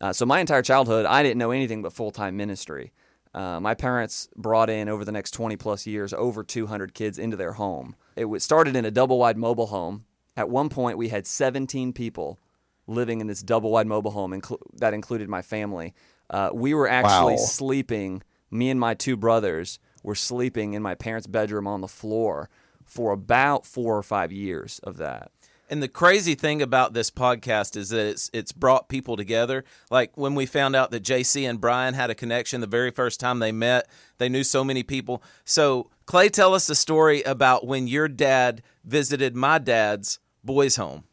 Uh, 0.00 0.12
so 0.12 0.24
my 0.26 0.40
entire 0.40 0.62
childhood, 0.62 1.06
I 1.06 1.22
didn't 1.22 1.38
know 1.38 1.50
anything 1.50 1.82
but 1.82 1.92
full 1.92 2.10
time 2.10 2.36
ministry. 2.36 2.92
Uh, 3.32 3.58
my 3.58 3.74
parents 3.74 4.28
brought 4.36 4.70
in 4.70 4.88
over 4.88 5.04
the 5.04 5.10
next 5.10 5.32
20 5.32 5.56
plus 5.56 5.86
years 5.86 6.12
over 6.12 6.44
200 6.44 6.94
kids 6.94 7.18
into 7.18 7.36
their 7.36 7.54
home. 7.54 7.96
It 8.14 8.28
started 8.42 8.76
in 8.76 8.84
a 8.84 8.92
double 8.92 9.18
wide 9.18 9.36
mobile 9.36 9.66
home. 9.66 10.04
At 10.36 10.48
one 10.48 10.68
point, 10.68 10.98
we 10.98 11.08
had 11.08 11.26
17 11.26 11.92
people 11.92 12.38
living 12.86 13.20
in 13.20 13.26
this 13.26 13.42
double 13.42 13.72
wide 13.72 13.86
mobile 13.88 14.12
home, 14.12 14.32
inclu- 14.32 14.60
that 14.74 14.94
included 14.94 15.28
my 15.28 15.42
family. 15.42 15.94
Uh, 16.30 16.50
we 16.52 16.74
were 16.74 16.88
actually 16.88 17.34
Wow. 17.34 17.38
sleeping, 17.38 18.22
me 18.50 18.70
and 18.70 18.78
my 18.78 18.94
two 18.94 19.16
brothers 19.16 19.80
were 20.04 20.14
sleeping 20.14 20.74
in 20.74 20.82
my 20.82 20.94
parents' 20.94 21.26
bedroom 21.26 21.66
on 21.66 21.80
the 21.80 21.88
floor 21.88 22.48
for 22.84 23.12
about 23.12 23.66
four 23.66 23.96
or 23.96 24.02
five 24.02 24.30
years 24.30 24.78
of 24.84 24.98
that. 24.98 25.32
And 25.70 25.82
the 25.82 25.88
crazy 25.88 26.34
thing 26.34 26.60
about 26.60 26.92
this 26.92 27.10
podcast 27.10 27.74
is 27.74 27.88
that 27.88 28.06
it's 28.06 28.30
it's 28.34 28.52
brought 28.52 28.88
people 28.88 29.16
together. 29.16 29.64
Like 29.90 30.16
when 30.16 30.34
we 30.34 30.44
found 30.44 30.76
out 30.76 30.90
that 30.90 31.02
JC 31.02 31.48
and 31.48 31.60
Brian 31.60 31.94
had 31.94 32.10
a 32.10 32.14
connection 32.14 32.60
the 32.60 32.66
very 32.66 32.90
first 32.90 33.18
time 33.18 33.38
they 33.38 33.50
met, 33.50 33.88
they 34.18 34.28
knew 34.28 34.44
so 34.44 34.62
many 34.62 34.82
people. 34.82 35.22
So 35.44 35.90
Clay, 36.04 36.28
tell 36.28 36.54
us 36.54 36.68
a 36.68 36.74
story 36.74 37.22
about 37.22 37.66
when 37.66 37.86
your 37.86 38.08
dad 38.08 38.62
visited 38.84 39.34
my 39.34 39.58
dad's 39.58 40.18
boys' 40.44 40.76
home. 40.76 41.04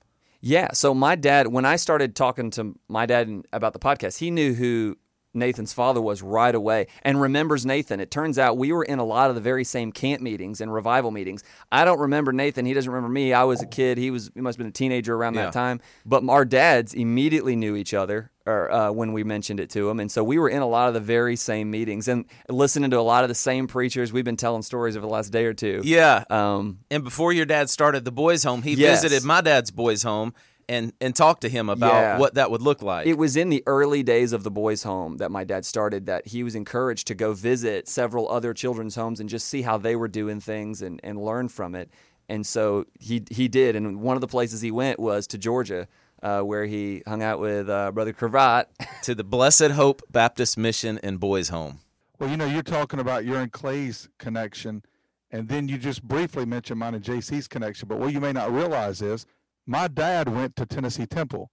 Yeah. 0.41 0.73
So 0.73 0.93
my 0.93 1.15
dad, 1.15 1.47
when 1.47 1.65
I 1.65 1.77
started 1.77 2.15
talking 2.15 2.51
to 2.51 2.75
my 2.89 3.05
dad 3.05 3.45
about 3.53 3.73
the 3.73 3.79
podcast, 3.79 4.17
he 4.17 4.31
knew 4.31 4.53
who 4.53 4.97
Nathan's 5.33 5.73
father 5.73 6.01
was 6.01 6.21
right 6.21 6.53
away 6.53 6.87
and 7.03 7.21
remembers 7.21 7.65
Nathan. 7.65 7.99
It 7.99 8.11
turns 8.11 8.37
out 8.37 8.57
we 8.57 8.71
were 8.73 8.83
in 8.83 8.99
a 8.99 9.05
lot 9.05 9.29
of 9.29 9.35
the 9.35 9.41
very 9.41 9.63
same 9.63 9.91
camp 9.91 10.21
meetings 10.21 10.59
and 10.61 10.73
revival 10.73 11.11
meetings. 11.11 11.43
I 11.71 11.85
don't 11.85 11.99
remember 11.99 12.31
Nathan. 12.33 12.65
He 12.65 12.73
doesn't 12.73 12.91
remember 12.91 13.11
me. 13.11 13.33
I 13.33 13.43
was 13.45 13.61
a 13.61 13.65
kid. 13.67 13.97
He 13.97 14.11
was 14.11 14.29
he 14.33 14.41
must 14.41 14.55
have 14.57 14.59
been 14.59 14.67
a 14.69 14.71
teenager 14.71 15.15
around 15.15 15.35
Yeah. 15.35 15.45
that 15.45 15.53
time. 15.53 15.79
But 16.05 16.27
our 16.27 16.45
dads 16.45 16.93
immediately 16.93 17.55
knew 17.55 17.75
each 17.75 17.93
other 17.93 18.31
or, 18.45 18.71
uh, 18.71 18.91
when 18.91 19.13
we 19.13 19.23
mentioned 19.23 19.59
it 19.59 19.69
to 19.69 19.87
him. 19.87 19.99
And 19.99 20.11
so 20.11 20.23
we 20.23 20.39
were 20.39 20.49
in 20.49 20.61
a 20.63 20.67
lot 20.67 20.87
of 20.87 20.95
the 20.95 20.99
very 20.99 21.35
same 21.35 21.69
meetings 21.69 22.07
and 22.07 22.25
listening 22.49 22.89
to 22.89 22.99
a 22.99 23.01
lot 23.01 23.23
of 23.23 23.27
the 23.29 23.35
same 23.35 23.67
preachers. 23.67 24.11
We've 24.11 24.25
been 24.25 24.35
telling 24.35 24.63
stories 24.63 24.97
over 24.97 25.05
the 25.05 25.11
last 25.13 25.29
day 25.31 25.45
or 25.45 25.53
two. 25.53 25.81
Yeah. 25.83 26.23
Um, 26.29 26.79
And 26.89 27.03
before 27.03 27.31
your 27.31 27.45
dad 27.45 27.69
started 27.69 28.03
the 28.03 28.11
boys' 28.11 28.43
home, 28.43 28.63
he 28.63 28.73
Yes. 28.73 29.03
visited 29.03 29.23
my 29.25 29.41
dad's 29.41 29.69
boys' 29.69 30.01
home 30.03 30.33
and 30.71 30.93
and 31.01 31.15
talked 31.15 31.41
to 31.41 31.49
him 31.49 31.69
about 31.69 31.91
Yeah. 31.93 32.17
what 32.17 32.35
that 32.35 32.49
would 32.49 32.61
look 32.61 32.81
like. 32.81 33.05
It 33.05 33.17
was 33.17 33.35
in 33.35 33.49
the 33.49 33.61
early 33.67 34.03
days 34.03 34.31
of 34.31 34.43
the 34.43 34.51
boys' 34.51 34.83
home 34.83 35.17
that 35.17 35.29
my 35.29 35.43
dad 35.43 35.65
started 35.65 36.05
that 36.05 36.27
he 36.27 36.43
was 36.43 36.55
encouraged 36.55 37.07
to 37.07 37.15
go 37.15 37.33
visit 37.33 37.87
several 37.87 38.29
other 38.29 38.53
children's 38.53 38.95
homes 38.95 39.19
and 39.19 39.29
just 39.29 39.47
see 39.47 39.61
how 39.63 39.77
they 39.77 39.95
were 39.95 40.07
doing 40.07 40.39
things 40.39 40.81
and, 40.81 40.99
and 41.03 41.21
learn 41.21 41.49
from 41.49 41.75
it. 41.75 41.89
And 42.29 42.47
so 42.47 42.85
he 42.99 43.23
he 43.29 43.47
did. 43.49 43.75
And 43.75 44.01
one 44.01 44.15
of 44.15 44.21
the 44.21 44.27
places 44.27 44.61
he 44.61 44.71
went 44.71 44.97
was 44.99 45.27
to 45.27 45.37
Georgia, 45.37 45.87
uh, 46.23 46.41
where 46.41 46.65
he 46.65 47.03
hung 47.05 47.21
out 47.21 47.39
with 47.41 47.69
uh, 47.69 47.91
Brother 47.91 48.13
Cravat. 48.13 48.69
to 49.03 49.13
the 49.13 49.25
Blessed 49.25 49.71
Hope 49.71 50.01
Baptist 50.09 50.57
Mission 50.57 50.99
and 51.03 51.19
Boys' 51.19 51.49
Home. 51.49 51.79
Well, 52.19 52.29
you 52.29 52.37
know, 52.37 52.45
you're 52.45 52.63
talking 52.63 52.99
about 52.99 53.25
your 53.25 53.37
and 53.41 53.51
Clay's 53.51 54.07
connection, 54.19 54.83
and 55.31 55.49
then 55.49 55.67
you 55.67 55.77
just 55.77 56.03
briefly 56.03 56.45
mentioned 56.45 56.79
mine 56.79 56.93
and 56.93 57.03
JC's 57.03 57.47
connection. 57.49 57.87
But 57.89 57.97
what 57.99 58.13
you 58.13 58.21
may 58.21 58.31
not 58.31 58.53
realize 58.53 59.01
is 59.01 59.25
my 59.71 59.87
dad 59.87 60.27
went 60.27 60.57
to 60.57 60.65
Tennessee 60.65 61.05
Temple. 61.05 61.49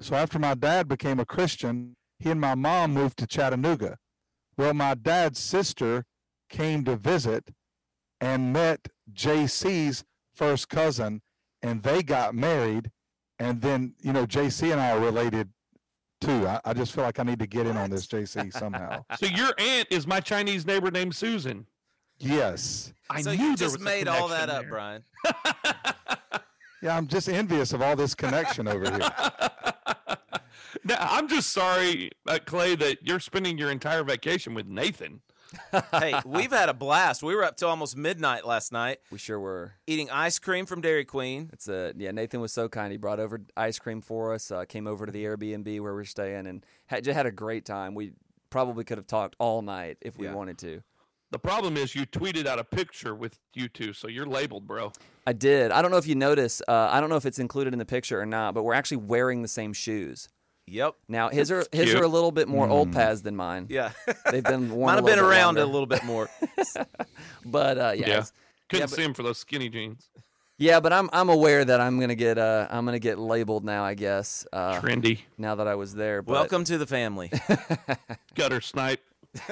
So 0.00 0.16
after 0.16 0.40
my 0.40 0.54
dad 0.54 0.88
became 0.88 1.20
a 1.20 1.24
Christian, 1.24 1.94
he 2.18 2.30
and 2.30 2.40
my 2.40 2.56
mom 2.56 2.92
moved 2.92 3.16
to 3.18 3.28
Chattanooga. 3.28 3.96
Well, 4.56 4.74
my 4.74 4.94
dad's 4.94 5.38
sister 5.38 6.04
came 6.50 6.84
to 6.84 6.96
visit 6.96 7.44
and 8.20 8.52
met 8.52 8.88
JC's 9.12 10.02
first 10.34 10.68
cousin, 10.68 11.20
and 11.62 11.80
they 11.84 12.02
got 12.02 12.34
married. 12.34 12.90
And 13.38 13.62
then, 13.62 13.94
you 14.00 14.12
know, 14.12 14.26
JC 14.26 14.72
and 14.72 14.80
I 14.80 14.90
are 14.90 15.00
related 15.00 15.48
too. 16.20 16.44
I, 16.48 16.60
I 16.64 16.74
just 16.74 16.92
feel 16.92 17.04
like 17.04 17.20
I 17.20 17.22
need 17.22 17.38
to 17.38 17.46
get 17.46 17.68
in 17.68 17.76
on 17.76 17.88
this, 17.88 18.08
JC, 18.08 18.52
somehow. 18.52 19.04
So 19.16 19.26
your 19.26 19.52
aunt 19.58 19.86
is 19.92 20.08
my 20.08 20.18
Chinese 20.18 20.66
neighbor 20.66 20.90
named 20.90 21.14
Susan. 21.14 21.66
Yes. 22.18 22.92
I 23.08 23.22
so 23.22 23.32
knew 23.32 23.50
you 23.50 23.56
just 23.56 23.78
made 23.78 24.08
all 24.08 24.26
that 24.26 24.48
connection 24.48 24.56
up, 24.56 24.62
there. 24.62 24.70
Brian. 24.70 26.17
Yeah, 26.82 26.96
I'm 26.96 27.06
just 27.08 27.28
envious 27.28 27.72
of 27.72 27.82
all 27.82 27.96
this 27.96 28.14
connection 28.14 28.68
over 28.68 28.90
here. 28.90 29.08
Now, 30.84 30.96
I'm 31.00 31.28
just 31.28 31.50
sorry, 31.50 32.10
uh, 32.26 32.38
Clay, 32.44 32.74
that 32.76 32.98
you're 33.02 33.20
spending 33.20 33.58
your 33.58 33.70
entire 33.70 34.04
vacation 34.04 34.54
with 34.54 34.66
Nathan. 34.66 35.20
hey, 35.92 36.14
we've 36.24 36.50
had 36.52 36.68
a 36.68 36.74
blast. 36.74 37.22
We 37.22 37.34
were 37.34 37.42
up 37.44 37.56
till 37.56 37.68
almost 37.68 37.96
midnight 37.96 38.46
last 38.46 38.70
night 38.70 38.98
we 39.10 39.18
sure 39.18 39.40
were. 39.40 39.72
eating 39.86 40.10
ice 40.10 40.38
cream 40.38 40.66
from 40.66 40.80
Dairy 40.80 41.04
Queen. 41.04 41.50
It's 41.52 41.68
a 41.68 41.92
yeah. 41.96 42.10
Nathan 42.10 42.40
was 42.40 42.52
so 42.52 42.68
kind. 42.68 42.92
He 42.92 42.98
brought 42.98 43.18
over 43.18 43.40
ice 43.56 43.78
cream 43.78 44.00
for 44.02 44.32
us. 44.34 44.50
Uh, 44.50 44.64
came 44.66 44.86
over 44.86 45.04
to 45.06 45.12
the 45.12 45.24
Airbnb 45.24 45.80
where 45.80 45.94
we're 45.94 46.04
staying 46.04 46.46
and 46.46 46.64
had, 46.86 47.04
just 47.04 47.16
had 47.16 47.26
a 47.26 47.32
great 47.32 47.64
time. 47.64 47.94
We 47.94 48.12
probably 48.50 48.84
could 48.84 48.98
have 48.98 49.06
talked 49.06 49.36
all 49.38 49.62
night 49.62 49.96
if 50.02 50.16
we 50.18 50.26
Yeah. 50.26 50.34
wanted 50.34 50.58
to. 50.58 50.82
The 51.30 51.38
problem 51.38 51.76
is 51.76 51.94
you 51.94 52.06
tweeted 52.06 52.46
out 52.46 52.58
a 52.58 52.64
picture 52.64 53.14
with 53.14 53.38
you 53.54 53.68
two, 53.68 53.92
so 53.92 54.08
you're 54.08 54.26
labeled, 54.26 54.66
bro. 54.66 54.92
I 55.28 55.32
did. 55.34 55.70
I 55.72 55.82
don't 55.82 55.90
know 55.90 55.98
if 55.98 56.06
you 56.06 56.14
notice. 56.14 56.62
Uh, 56.66 56.88
I 56.90 57.00
don't 57.00 57.10
know 57.10 57.16
if 57.16 57.26
it's 57.26 57.38
included 57.38 57.72
in 57.74 57.78
the 57.78 57.84
picture 57.84 58.18
or 58.18 58.24
not, 58.24 58.54
but 58.54 58.62
we're 58.62 58.72
actually 58.72 58.96
wearing 58.98 59.42
the 59.42 59.48
same 59.48 59.74
shoes. 59.74 60.28
Yep. 60.68 60.94
Now 61.06 61.28
his 61.28 61.50
are 61.50 61.64
his 61.70 61.90
cute. 61.90 61.96
are 62.00 62.04
a 62.04 62.08
little 62.08 62.30
bit 62.32 62.48
more 62.48 62.66
old 62.68 62.92
paths 62.92 63.20
than 63.20 63.36
mine. 63.36 63.66
Yeah. 63.68 63.90
They've 64.30 64.42
been 64.42 64.70
worn. 64.70 64.86
Might 64.86 64.92
a 64.92 64.96
have 64.96 65.04
been 65.04 65.14
bit 65.16 65.24
around 65.24 65.56
longer. 65.56 65.62
a 65.62 65.66
little 65.66 65.86
bit 65.86 66.04
more. 66.04 66.30
but 67.44 67.78
uh, 67.78 67.92
yeah, 67.96 68.06
Yeah. 68.08 68.24
Couldn't 68.70 68.80
Yeah, 68.80 68.86
but- 68.86 68.90
see 68.90 69.02
him 69.02 69.12
for 69.14 69.22
those 69.22 69.36
skinny 69.38 69.68
jeans. 69.68 70.08
yeah. 70.58 70.80
But 70.80 70.92
I'm 70.94 71.08
I'm 71.12 71.28
aware 71.28 71.64
that 71.64 71.80
I'm 71.80 72.00
gonna 72.00 72.14
get 72.14 72.38
uh 72.38 72.66
I'm 72.70 72.84
gonna 72.86 72.98
get 72.98 73.18
labeled 73.18 73.64
now. 73.64 73.84
I 73.84 73.94
guess 73.94 74.46
uh, 74.52 74.80
Trendy. 74.80 75.20
now 75.36 75.54
that 75.56 75.68
I 75.68 75.74
was 75.74 75.94
there. 75.94 76.22
But, 76.22 76.32
Welcome 76.32 76.64
to 76.64 76.78
the 76.78 76.86
family. 76.86 77.30
Gutter 78.34 78.60
snipe. 78.60 79.00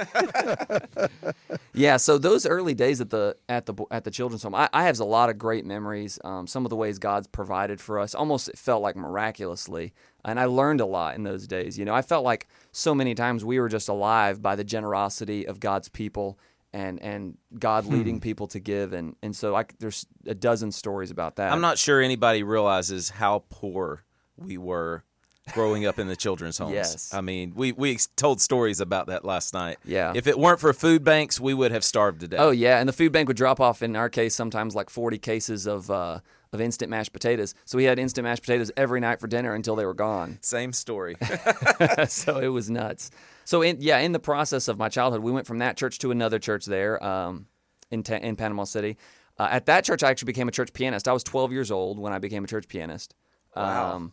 Yeah, 1.75 1.99
so 1.99 2.17
those 2.17 2.47
early 2.47 2.73
days 2.75 3.03
at 3.03 3.11
the 3.11 3.37
at 3.51 3.67
the 3.67 3.75
at 3.91 4.05
the 4.05 4.11
children's 4.11 4.43
home, 4.43 4.55
I, 4.55 4.69
I 4.73 4.85
have 4.85 4.99
a 4.99 5.05
lot 5.05 5.29
of 5.29 5.37
great 5.37 5.67
memories. 5.67 6.19
Um, 6.25 6.47
some 6.47 6.65
of 6.65 6.71
the 6.71 6.77
ways 6.77 6.99
God's 6.99 7.27
provided 7.27 7.81
for 7.83 7.99
us, 7.99 8.15
almost 8.15 8.49
it 8.49 8.57
felt 8.57 8.81
like 8.83 8.97
miraculously, 8.97 9.93
and 10.25 10.41
I 10.41 10.47
learned 10.47 10.81
a 10.81 10.87
lot 10.87 11.17
in 11.17 11.23
those 11.25 11.47
days. 11.47 11.79
You 11.79 11.85
know, 11.85 11.95
I 11.95 12.01
felt 12.01 12.25
like 12.25 12.49
so 12.73 12.95
many 12.95 13.15
times 13.15 13.45
we 13.45 13.61
were 13.61 13.69
just 13.69 13.91
alive 13.91 14.41
by 14.41 14.57
the 14.57 14.65
generosity 14.65 15.47
of 15.47 15.61
God's 15.61 15.91
people 15.91 16.39
and 16.73 17.01
and 17.03 17.37
God 17.59 17.85
Hmm. 17.85 17.93
leading 17.93 18.21
people 18.21 18.47
to 18.49 18.59
give, 18.59 18.95
and 18.95 19.15
and 19.23 19.37
so 19.37 19.55
I, 19.55 19.67
there's 19.79 20.07
a 20.27 20.35
dozen 20.35 20.73
stories 20.73 21.11
about 21.11 21.37
that. 21.37 21.53
I'm 21.53 21.61
not 21.61 21.77
sure 21.77 22.01
anybody 22.01 22.43
realizes 22.43 23.11
how 23.11 23.45
poor 23.51 24.03
we 24.39 24.57
were 24.57 25.05
growing 25.53 25.87
up 25.87 25.99
in 25.99 26.07
the 26.07 26.17
children's 26.17 26.59
homes. 26.59 26.75
Yes. 26.75 27.15
I 27.15 27.21
mean, 27.21 27.53
we, 27.55 27.73
we 27.73 27.99
told 28.17 28.41
stories 28.41 28.81
about 28.81 29.07
that 29.07 29.25
last 29.25 29.55
night. 29.55 29.79
Yeah. 29.85 30.13
If 30.15 30.27
it 30.27 30.39
weren't 30.39 30.61
for 30.61 30.73
food 30.73 31.05
banks, 31.05 31.41
we 31.41 31.55
would 31.55 31.73
have 31.73 31.85
starved 31.85 32.21
to 32.21 32.29
death. 32.29 32.41
Oh 32.41 32.51
yeah, 32.51 32.79
and 32.79 32.89
the 32.89 32.93
food 32.93 33.13
bank 33.13 33.29
would 33.29 33.37
drop 33.37 33.61
off 33.61 33.83
in 33.83 33.97
our 33.97 34.09
case 34.09 34.35
sometimes 34.35 34.75
like 34.75 34.91
40 34.91 35.19
cases 35.19 35.67
of 35.67 35.91
uh, 35.91 36.21
of 36.53 36.61
instant 36.61 36.91
mashed 36.91 37.13
potatoes. 37.13 37.55
So 37.65 37.77
we 37.77 37.85
had 37.85 37.99
instant 37.99 38.25
mashed 38.25 38.43
potatoes 38.43 38.71
every 38.77 39.01
night 39.01 39.21
for 39.21 39.27
dinner 39.27 39.55
until 39.55 39.77
they 39.77 39.87
were 39.87 39.95
gone. 39.95 40.39
Same 40.43 40.73
story. 40.73 41.17
so 42.09 42.39
it 42.39 42.49
was 42.49 42.71
nuts. 42.71 43.11
So 43.45 43.63
in 43.63 43.79
yeah, 43.81 43.99
in 43.99 44.13
the 44.13 44.19
process 44.19 44.69
of 44.69 44.79
my 44.79 44.89
childhood, 44.89 45.23
we 45.23 45.33
went 45.33 45.47
from 45.47 45.59
that 45.59 45.77
church 45.77 45.99
to 46.01 46.11
another 46.11 46.39
church 46.39 46.67
there. 46.67 47.03
Um, 47.03 47.47
in 47.91 48.03
Ta- 48.03 48.17
in 48.17 48.37
Panama 48.37 48.65
City. 48.65 48.97
Uh, 49.39 49.49
at 49.51 49.67
that 49.67 49.85
church, 49.85 50.03
I 50.03 50.11
actually 50.11 50.27
became 50.27 50.49
a 50.49 50.53
church 50.53 50.73
pianist. 50.73 51.07
I 51.07 51.13
was 51.13 51.23
12 51.23 51.53
years 51.53 51.71
old 51.71 51.99
when 51.99 52.13
I 52.13 52.19
became 52.19 52.45
a 52.45 52.47
church 52.47 52.69
pianist. 52.69 53.15
Wow. 53.55 53.97
Um, 53.97 54.13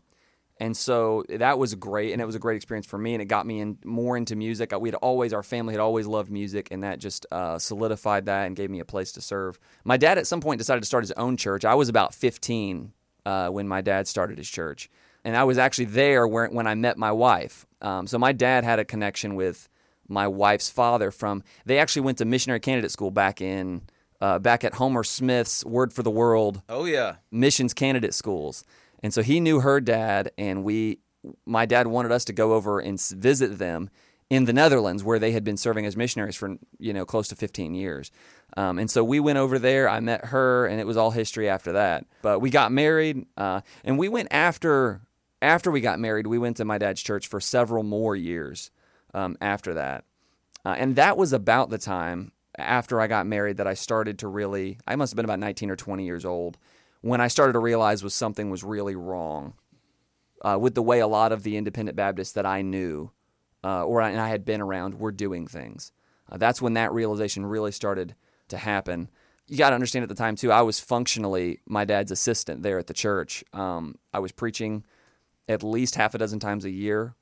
and 0.60 0.76
so 0.78 1.24
that 1.30 1.58
was 1.58 1.76
great, 1.76 2.14
and 2.14 2.22
it 2.22 2.26
was 2.26 2.36
a 2.36 2.40
great 2.40 2.56
experience 2.56 2.86
for 2.86 2.98
me, 2.98 3.14
and 3.14 3.22
it 3.22 3.26
got 3.26 3.46
me 3.46 3.60
in 3.60 3.78
more 3.84 4.16
into 4.16 4.36
music. 4.36 4.72
We 4.80 4.90
had 4.90 4.96
always, 4.96 5.34
our 5.34 5.44
family 5.44 5.74
had 5.74 5.80
always 5.82 6.06
loved 6.08 6.32
music, 6.32 6.70
and 6.72 6.84
that 6.84 7.00
just 7.00 7.26
uh, 7.32 7.58
solidified 7.60 8.26
that 8.28 8.46
and 8.46 8.56
gave 8.56 8.70
me 8.70 8.80
a 8.80 8.86
place 8.86 9.12
to 9.14 9.22
serve. 9.22 9.60
My 9.84 9.98
dad 9.98 10.18
at 10.18 10.28
some 10.28 10.42
point 10.42 10.60
decided 10.60 10.82
to 10.82 10.88
start 10.88 11.04
his 11.04 11.12
own 11.14 11.38
church. 11.38 11.66
I 11.66 11.76
was 11.76 11.90
about 11.90 12.14
15 12.14 12.94
uh, 13.26 13.50
when 13.50 13.68
my 13.68 13.82
dad 13.82 14.08
started 14.08 14.38
his 14.38 14.50
church, 14.50 14.90
and 15.24 15.36
I 15.36 15.44
was 15.44 15.58
actually 15.58 15.86
there 15.86 16.28
where, 16.28 16.48
when 16.48 16.68
I 16.68 16.76
met 16.76 16.98
my 16.98 17.12
wife. 17.12 17.66
Um, 17.82 18.08
so 18.08 18.18
my 18.18 18.32
dad 18.32 18.64
had 18.64 18.80
a 18.80 18.86
connection 18.86 19.36
with 19.36 19.68
my 20.08 20.28
wife's 20.28 20.70
father 20.70 21.12
from. 21.12 21.44
They 21.66 21.80
actually 21.80 22.04
went 22.04 22.18
to 22.20 22.26
missionary 22.26 22.60
candidate 22.60 22.92
school 22.92 23.12
back 23.12 23.42
in 23.42 23.82
uh, 24.22 24.40
back 24.40 24.64
at 24.64 24.76
Homer 24.76 25.04
Smith's 25.04 25.66
Word 25.66 25.92
for 25.92 26.04
the 26.04 26.12
World 26.12 26.62
Oh 26.70 26.86
yeah. 26.86 27.16
missions 27.32 27.74
candidate 27.74 28.14
schools. 28.14 28.64
And 29.04 29.14
so 29.14 29.22
he 29.22 29.40
knew 29.40 29.60
her 29.60 29.80
dad, 29.82 30.32
and 30.38 30.64
we, 30.64 31.00
my 31.46 31.66
dad 31.66 31.88
wanted 31.88 32.12
us 32.12 32.26
to 32.26 32.34
go 32.34 32.54
over 32.54 32.80
and 32.80 33.00
visit 33.00 33.60
them 33.60 33.90
in 34.30 34.46
the 34.46 34.54
Netherlands, 34.54 35.04
where 35.04 35.20
they 35.20 35.34
had 35.34 35.44
been 35.44 35.58
serving 35.58 35.86
as 35.86 35.96
missionaries 35.96 36.36
for 36.36 36.58
you 36.80 36.94
know 36.94 37.06
close 37.06 37.28
to 37.28 37.36
15 37.36 37.76
years. 37.76 38.10
Um, 38.56 38.80
and 38.80 38.90
so 38.90 39.04
we 39.04 39.20
went 39.20 39.38
over 39.38 39.60
there. 39.60 39.90
I 39.90 40.00
met 40.00 40.26
her, 40.26 40.66
and 40.66 40.80
it 40.80 40.88
was 40.88 40.98
all 40.98 41.12
history 41.12 41.50
after 41.50 41.74
that. 41.74 42.06
But 42.22 42.40
we 42.40 42.50
got 42.50 42.72
married, 42.72 43.26
uh, 43.38 43.62
and 43.84 44.00
we 44.00 44.08
went 44.10 44.30
after 44.32 45.02
after 45.42 45.70
we 45.70 45.82
got 45.82 46.00
married. 46.00 46.26
We 46.26 46.40
went 46.40 46.58
to 46.58 46.66
my 46.66 46.78
dad's 46.78 47.04
church 47.04 47.28
for 47.28 47.42
several 47.42 47.84
more 47.84 48.16
years 48.16 48.72
um, 49.14 49.38
after 49.42 49.74
that. 49.74 50.06
Uh, 50.66 50.76
and 50.78 50.96
that 50.96 51.18
was 51.18 51.34
about 51.34 51.70
the 51.70 51.78
time 51.78 52.32
after 52.58 53.02
I 53.02 53.08
got 53.08 53.28
married 53.28 53.58
that 53.58 53.68
I 53.68 53.74
started 53.74 54.20
to 54.20 54.28
really, 54.28 54.80
I 54.88 54.96
must 54.96 55.12
have 55.12 55.16
been 55.18 55.26
about 55.26 55.40
19 55.40 55.70
or 55.70 55.76
20 55.76 56.06
years 56.06 56.26
old, 56.26 56.58
when 57.04 57.20
I 57.20 57.28
started 57.28 57.54
to 57.54 57.60
realize 57.60 58.02
was 58.02 58.14
something 58.14 58.50
was 58.50 58.64
really 58.64 58.96
wrong 58.96 59.56
uh, 60.42 60.58
with 60.60 60.74
the 60.74 60.82
way 60.82 61.00
a 61.00 61.08
lot 61.08 61.34
of 61.34 61.44
the 61.44 61.58
independent 61.58 61.98
Baptists 61.98 62.32
that 62.32 62.46
I 62.46 62.62
knew 62.62 63.12
uh, 63.62 63.84
or 63.84 64.02
I, 64.02 64.10
and 64.10 64.22
I 64.22 64.30
had 64.30 64.46
been 64.46 64.62
around 64.62 64.96
were 64.96 65.12
doing 65.12 65.46
things. 65.46 65.92
Uh, 66.32 66.38
that's 66.38 66.62
when 66.62 66.76
that 66.76 66.94
realization 66.94 67.46
really 67.46 67.74
started 67.74 68.16
to 68.48 68.58
happen. 68.58 69.10
You 69.48 69.58
got 69.58 69.72
to 69.72 69.76
understand 69.76 70.04
at 70.04 70.10
the 70.10 70.16
time, 70.16 70.38
too, 70.38 70.54
I 70.54 70.62
was 70.62 70.80
functionally 70.80 71.60
my 71.68 71.84
dad's 71.84 72.10
assistant 72.12 72.64
there 72.64 72.80
at 72.80 72.88
the 72.88 72.94
church. 72.94 73.44
Um, 73.52 73.96
I 74.14 74.20
was 74.20 74.32
preaching 74.32 74.86
at 75.50 75.62
least 75.62 75.96
half 75.96 76.16
a 76.16 76.18
dozen 76.18 76.40
times 76.40 76.64
a 76.64 76.70
year 76.70 77.16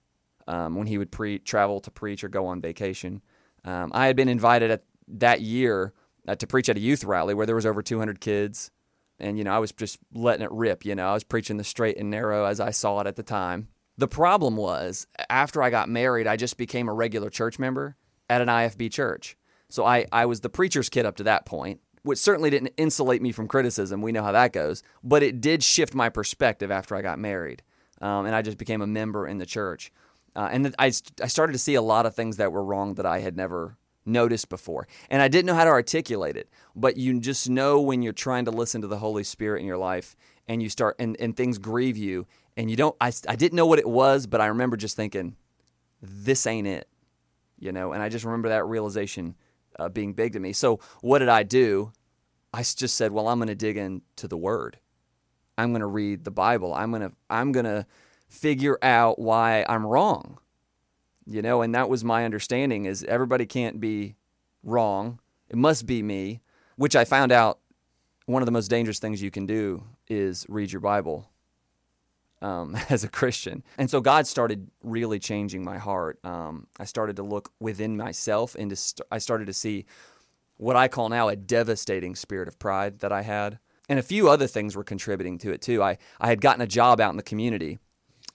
um, 0.47 0.75
when 0.75 0.85
he 0.85 0.99
would 0.99 1.11
pre- 1.11 1.39
travel 1.39 1.79
to 1.81 1.89
preach 1.89 2.23
or 2.23 2.29
go 2.29 2.45
on 2.45 2.61
vacation. 2.61 3.23
Um, 3.65 3.91
I 3.95 4.05
had 4.05 4.15
been 4.15 4.29
invited 4.29 4.69
at 4.69 4.83
that 5.07 5.41
year 5.41 5.93
uh, 6.27 6.35
to 6.35 6.45
preach 6.45 6.69
at 6.69 6.77
a 6.77 6.79
youth 6.79 7.03
rally 7.03 7.33
where 7.33 7.47
there 7.47 7.55
was 7.55 7.65
over 7.65 7.81
200 7.81 8.21
kids, 8.21 8.69
and 9.21 9.37
you 9.37 9.43
know 9.43 9.53
I 9.53 9.59
was 9.59 9.71
just 9.71 9.99
letting 10.13 10.43
it 10.43 10.51
rip. 10.51 10.85
You 10.85 10.95
know 10.95 11.07
I 11.07 11.13
was 11.13 11.23
preaching 11.23 11.57
the 11.57 11.63
straight 11.63 11.97
and 11.97 12.09
narrow 12.09 12.45
as 12.45 12.59
I 12.59 12.71
saw 12.71 12.99
it 12.99 13.07
at 13.07 13.15
the 13.15 13.23
time. 13.23 13.69
The 13.97 14.07
problem 14.07 14.57
was 14.57 15.05
after 15.29 15.61
I 15.61 15.69
got 15.69 15.89
married, 15.89 16.27
I 16.27 16.35
just 16.35 16.57
became 16.57 16.89
a 16.89 16.93
regular 16.93 17.29
church 17.29 17.59
member 17.59 17.95
at 18.29 18.41
an 18.41 18.47
IFB 18.47 18.91
church. 18.91 19.37
So 19.69 19.85
I, 19.85 20.05
I 20.11 20.25
was 20.25 20.41
the 20.41 20.49
preacher's 20.49 20.89
kid 20.89 21.05
up 21.05 21.17
to 21.17 21.23
that 21.23 21.45
point, 21.45 21.79
which 22.03 22.19
certainly 22.19 22.49
didn't 22.49 22.73
insulate 22.77 23.21
me 23.21 23.31
from 23.31 23.47
criticism. 23.47 24.01
We 24.01 24.11
know 24.11 24.23
how 24.23 24.31
that 24.31 24.53
goes, 24.53 24.83
but 25.03 25.23
it 25.23 25.39
did 25.39 25.63
shift 25.63 25.93
my 25.93 26.09
perspective 26.09 26.71
after 26.71 26.95
I 26.95 27.01
got 27.01 27.19
married, 27.19 27.63
um, 28.01 28.25
and 28.25 28.35
I 28.35 28.41
just 28.41 28.57
became 28.57 28.81
a 28.81 28.87
member 28.87 29.27
in 29.27 29.37
the 29.37 29.45
church. 29.45 29.91
Uh, 30.35 30.49
and 30.51 30.75
I, 30.79 30.87
I 30.87 31.27
started 31.27 31.53
to 31.53 31.59
see 31.59 31.75
a 31.75 31.81
lot 31.81 32.05
of 32.05 32.15
things 32.15 32.37
that 32.37 32.51
were 32.51 32.63
wrong 32.63 32.95
that 32.95 33.05
I 33.05 33.19
had 33.19 33.35
never 33.35 33.77
noticed 34.05 34.49
before. 34.49 34.87
And 35.09 35.21
I 35.21 35.27
didn't 35.27 35.45
know 35.45 35.55
how 35.55 35.63
to 35.63 35.69
articulate 35.69 36.35
it, 36.35 36.49
but 36.75 36.97
you 36.97 37.19
just 37.19 37.49
know 37.49 37.81
when 37.81 38.01
you're 38.01 38.13
trying 38.13 38.45
to 38.45 38.51
listen 38.51 38.81
to 38.81 38.87
the 38.87 38.97
Holy 38.97 39.23
Spirit 39.23 39.61
in 39.61 39.65
your 39.65 39.77
life 39.77 40.15
and 40.47 40.61
you 40.61 40.69
start, 40.69 40.95
and, 40.99 41.15
and 41.19 41.35
things 41.35 41.57
grieve 41.57 41.97
you, 41.97 42.25
and 42.57 42.69
you 42.69 42.75
don't, 42.75 42.95
I, 42.99 43.11
I 43.27 43.35
didn't 43.35 43.55
know 43.55 43.65
what 43.65 43.79
it 43.79 43.87
was, 43.87 44.27
but 44.27 44.41
I 44.41 44.47
remember 44.47 44.75
just 44.75 44.95
thinking, 44.95 45.35
this 46.01 46.45
ain't 46.47 46.67
it, 46.67 46.87
you 47.59 47.71
know? 47.71 47.93
And 47.93 48.01
I 48.01 48.09
just 48.09 48.25
remember 48.25 48.49
that 48.49 48.65
realization 48.65 49.35
uh, 49.79 49.89
being 49.89 50.13
big 50.13 50.33
to 50.33 50.39
me. 50.39 50.51
So 50.51 50.79
what 51.01 51.19
did 51.19 51.29
I 51.29 51.43
do? 51.43 51.93
I 52.53 52.63
just 52.63 52.97
said, 52.97 53.11
well, 53.11 53.27
I'm 53.27 53.39
going 53.39 53.47
to 53.47 53.55
dig 53.55 53.77
into 53.77 54.27
the 54.27 54.37
Word. 54.37 54.79
I'm 55.57 55.71
going 55.71 55.81
to 55.81 55.87
read 55.87 56.25
the 56.25 56.31
Bible. 56.31 56.73
I'm 56.73 56.89
going 56.89 57.03
to, 57.03 57.11
I'm 57.29 57.51
going 57.51 57.65
to, 57.65 57.85
figure 58.31 58.79
out 58.81 59.19
why 59.19 59.65
I'm 59.67 59.85
wrong. 59.85 60.39
You 61.25 61.41
know, 61.41 61.61
and 61.61 61.73
that 61.75 61.89
was 61.89 62.03
my 62.03 62.25
understanding 62.25 62.85
is 62.85 63.03
everybody 63.03 63.45
can't 63.45 63.79
be 63.79 64.15
wrong. 64.63 65.19
It 65.49 65.57
must 65.57 65.85
be 65.85 66.01
me, 66.01 66.41
which 66.75 66.95
I 66.95 67.05
found 67.05 67.31
out 67.31 67.59
one 68.25 68.41
of 68.41 68.45
the 68.45 68.51
most 68.51 68.69
dangerous 68.69 68.99
things 68.99 69.21
you 69.21 69.31
can 69.31 69.45
do 69.45 69.83
is 70.07 70.45
read 70.49 70.71
your 70.71 70.81
Bible 70.81 71.29
um, 72.41 72.75
as 72.89 73.03
a 73.03 73.09
Christian. 73.09 73.63
And 73.77 73.89
so 73.89 74.01
God 74.01 74.27
started 74.27 74.69
really 74.83 75.19
changing 75.19 75.63
my 75.63 75.77
heart. 75.77 76.19
Um, 76.23 76.67
I 76.79 76.85
started 76.85 77.15
to 77.17 77.23
look 77.23 77.51
within 77.59 77.97
myself 77.97 78.55
and 78.55 78.75
st- 78.77 79.07
I 79.11 79.17
started 79.19 79.45
to 79.45 79.53
see 79.53 79.85
what 80.57 80.75
I 80.75 80.87
call 80.87 81.09
now 81.09 81.27
a 81.27 81.35
devastating 81.35 82.15
spirit 82.15 82.47
of 82.47 82.59
pride 82.59 82.99
that 82.99 83.11
I 83.11 83.23
had. 83.23 83.59
And 83.89 83.99
a 83.99 84.03
few 84.03 84.29
other 84.29 84.47
things 84.47 84.75
were 84.75 84.83
contributing 84.83 85.37
to 85.39 85.51
it 85.51 85.61
too. 85.61 85.81
I, 85.83 85.97
I 86.19 86.27
had 86.27 86.39
gotten 86.39 86.61
a 86.61 86.67
job 86.67 87.01
out 87.01 87.11
in 87.11 87.17
the 87.17 87.23
community 87.23 87.79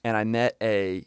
and 0.05 0.17
I 0.17 0.25
met 0.25 0.57
a 0.61 1.05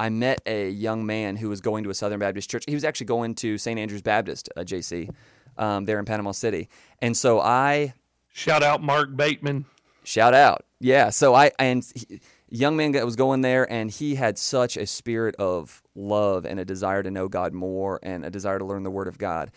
I 0.00 0.08
met 0.08 0.40
a 0.46 0.70
young 0.70 1.04
man 1.04 1.36
who 1.36 1.50
was 1.50 1.60
going 1.60 1.84
to 1.84 1.90
a 1.90 1.94
Southern 1.94 2.20
Baptist 2.20 2.48
church. 2.48 2.64
He 2.66 2.72
was 2.72 2.84
actually 2.84 3.08
going 3.08 3.34
to 3.34 3.58
St. 3.58 3.78
Andrew's 3.78 4.00
Baptist, 4.00 4.48
uh, 4.56 4.62
JC, 4.62 5.10
um, 5.58 5.84
there 5.84 5.98
in 5.98 6.06
Panama 6.06 6.32
City. 6.32 6.70
And 7.02 7.14
so 7.14 7.38
I 7.38 7.92
Shout 8.32 8.62
out 8.62 8.82
Mark 8.82 9.14
Bateman. 9.14 9.66
shout 10.02 10.32
out, 10.32 10.64
yeah. 10.80 11.10
So 11.10 11.34
I 11.34 11.50
and 11.58 11.84
he, 11.94 12.18
young 12.48 12.78
man 12.78 12.92
that 12.92 13.04
was 13.04 13.14
going 13.14 13.42
there, 13.42 13.70
and 13.70 13.90
he 13.90 14.14
had 14.14 14.38
such 14.38 14.78
a 14.78 14.86
spirit 14.86 15.36
of 15.36 15.82
love 15.94 16.46
and 16.46 16.58
a 16.58 16.64
desire 16.64 17.02
to 17.02 17.10
know 17.10 17.28
God 17.28 17.52
more 17.52 18.00
and 18.02 18.24
a 18.24 18.30
desire 18.30 18.58
to 18.58 18.64
learn 18.64 18.84
the 18.84 18.90
Word 18.90 19.06
of 19.06 19.18
God. 19.18 19.50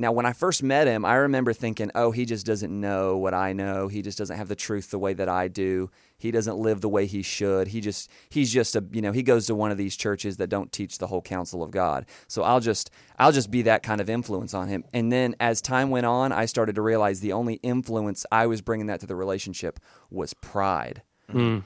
Now, 0.00 0.12
when 0.12 0.24
I 0.24 0.32
first 0.32 0.62
met 0.62 0.86
him, 0.86 1.04
I 1.04 1.16
remember 1.16 1.52
thinking, 1.52 1.90
oh, 1.94 2.10
he 2.10 2.24
just 2.24 2.46
doesn't 2.46 2.72
know 2.72 3.18
what 3.18 3.34
I 3.34 3.52
know. 3.52 3.86
He 3.86 4.00
just 4.00 4.16
doesn't 4.16 4.38
have 4.38 4.48
the 4.48 4.56
truth 4.56 4.90
the 4.90 4.98
way 4.98 5.12
that 5.12 5.28
I 5.28 5.46
do. 5.48 5.90
He 6.16 6.30
doesn't 6.30 6.56
live 6.56 6.80
the 6.80 6.88
way 6.88 7.04
he 7.04 7.20
should. 7.20 7.68
He 7.68 7.82
just, 7.82 8.10
he's 8.30 8.50
just 8.50 8.74
a, 8.74 8.82
you 8.92 9.02
know, 9.02 9.12
he 9.12 9.22
goes 9.22 9.46
to 9.48 9.54
one 9.54 9.70
of 9.70 9.76
these 9.76 9.94
churches 9.98 10.38
that 10.38 10.48
don't 10.48 10.72
teach 10.72 10.96
the 10.96 11.06
whole 11.06 11.20
counsel 11.20 11.62
of 11.62 11.70
God. 11.70 12.06
So 12.28 12.42
I'll 12.42 12.60
just, 12.60 12.90
I'll 13.18 13.30
just 13.30 13.50
be 13.50 13.60
that 13.62 13.82
kind 13.82 14.00
of 14.00 14.08
influence 14.08 14.54
on 14.54 14.68
him. 14.68 14.84
And 14.94 15.12
then 15.12 15.36
as 15.38 15.60
time 15.60 15.90
went 15.90 16.06
on, 16.06 16.32
I 16.32 16.46
started 16.46 16.76
to 16.76 16.82
realize 16.82 17.20
the 17.20 17.34
only 17.34 17.56
influence 17.56 18.24
I 18.32 18.46
was 18.46 18.62
bringing 18.62 18.86
that 18.86 19.00
to 19.00 19.06
the 19.06 19.16
relationship 19.16 19.78
was 20.08 20.32
pride. 20.32 21.02
Hmm. 21.30 21.58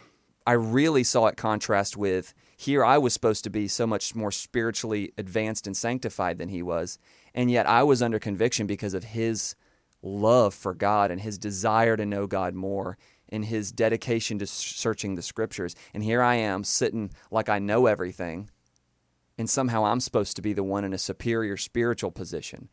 I 0.45 0.53
really 0.55 1.05
saw 1.05 1.27
it 1.29 1.37
contrast 1.37 1.97
with 1.97 2.35
here 2.57 2.85
I 2.85 2.99
was 2.99 3.13
supposed 3.13 3.45
to 3.45 3.51
be 3.51 3.69
so 3.69 3.87
much 3.87 4.15
more 4.15 4.31
spiritually 4.31 5.13
advanced 5.19 5.67
and 5.67 5.77
sanctified 5.77 6.39
than 6.39 6.49
he 6.49 6.63
was, 6.63 6.99
and 7.35 7.51
yet 7.51 7.67
I 7.69 7.83
was 7.83 8.03
under 8.03 8.19
conviction 8.19 8.67
because 8.67 8.95
of 8.95 9.05
his 9.05 9.55
love 10.03 10.55
for 10.55 10.75
God 10.75 11.11
and 11.11 11.21
his 11.21 11.39
desire 11.39 11.97
to 11.97 12.05
know 12.07 12.27
God 12.27 12.55
more 12.55 12.99
and 13.31 13.45
his 13.47 13.73
dedication 13.73 14.39
to 14.39 14.47
searching 14.47 15.15
the 15.15 15.23
scriptures. 15.23 15.75
And 15.95 16.05
here 16.05 16.23
I 16.23 16.35
am 16.37 16.63
sitting 16.63 17.11
like 17.31 17.49
I 17.49 17.59
know 17.59 17.87
everything, 17.87 18.51
and 19.39 19.49
somehow 19.49 19.85
I'm 19.85 20.01
supposed 20.01 20.37
to 20.37 20.43
be 20.43 20.53
the 20.53 20.63
one 20.63 20.85
in 20.85 20.93
a 20.93 20.99
superior 20.99 21.57
spiritual 21.57 22.11
position. 22.11 22.69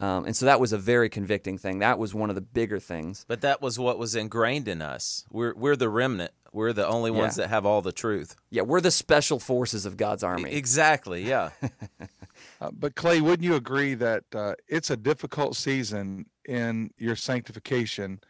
Um, 0.00 0.26
and 0.26 0.36
so 0.36 0.46
that 0.46 0.60
was 0.60 0.72
a 0.72 0.78
very 0.78 1.08
convicting 1.08 1.58
thing. 1.58 1.80
That 1.80 1.98
was 1.98 2.14
one 2.14 2.30
of 2.30 2.36
the 2.36 2.40
bigger 2.40 2.78
things. 2.78 3.24
But 3.26 3.40
that 3.40 3.60
was 3.60 3.80
what 3.80 3.98
was 3.98 4.14
ingrained 4.14 4.68
in 4.68 4.80
us. 4.80 5.24
We're 5.30 5.52
we're 5.56 5.74
the 5.74 5.88
remnant. 5.88 6.30
We're 6.52 6.72
the 6.72 6.86
only 6.86 7.10
ones 7.10 7.36
Yeah. 7.36 7.42
that 7.44 7.48
have 7.50 7.66
all 7.66 7.82
the 7.82 7.92
truth. 7.92 8.36
Yeah, 8.48 8.62
we're 8.62 8.80
the 8.80 8.92
special 8.92 9.40
forces 9.40 9.84
of 9.84 9.96
God's 9.96 10.22
army. 10.22 10.52
Exactly. 10.52 11.24
Yeah. 11.24 11.50
Uh, 12.60 12.70
but 12.72 12.94
Clay, 12.96 13.20
wouldn't 13.20 13.44
you 13.44 13.54
agree 13.54 13.94
that 13.94 14.24
uh, 14.34 14.54
it's 14.66 14.90
a 14.90 14.96
difficult 14.96 15.56
season 15.56 16.26
in 16.46 16.90
your 16.98 17.14
sanctification 17.14 18.20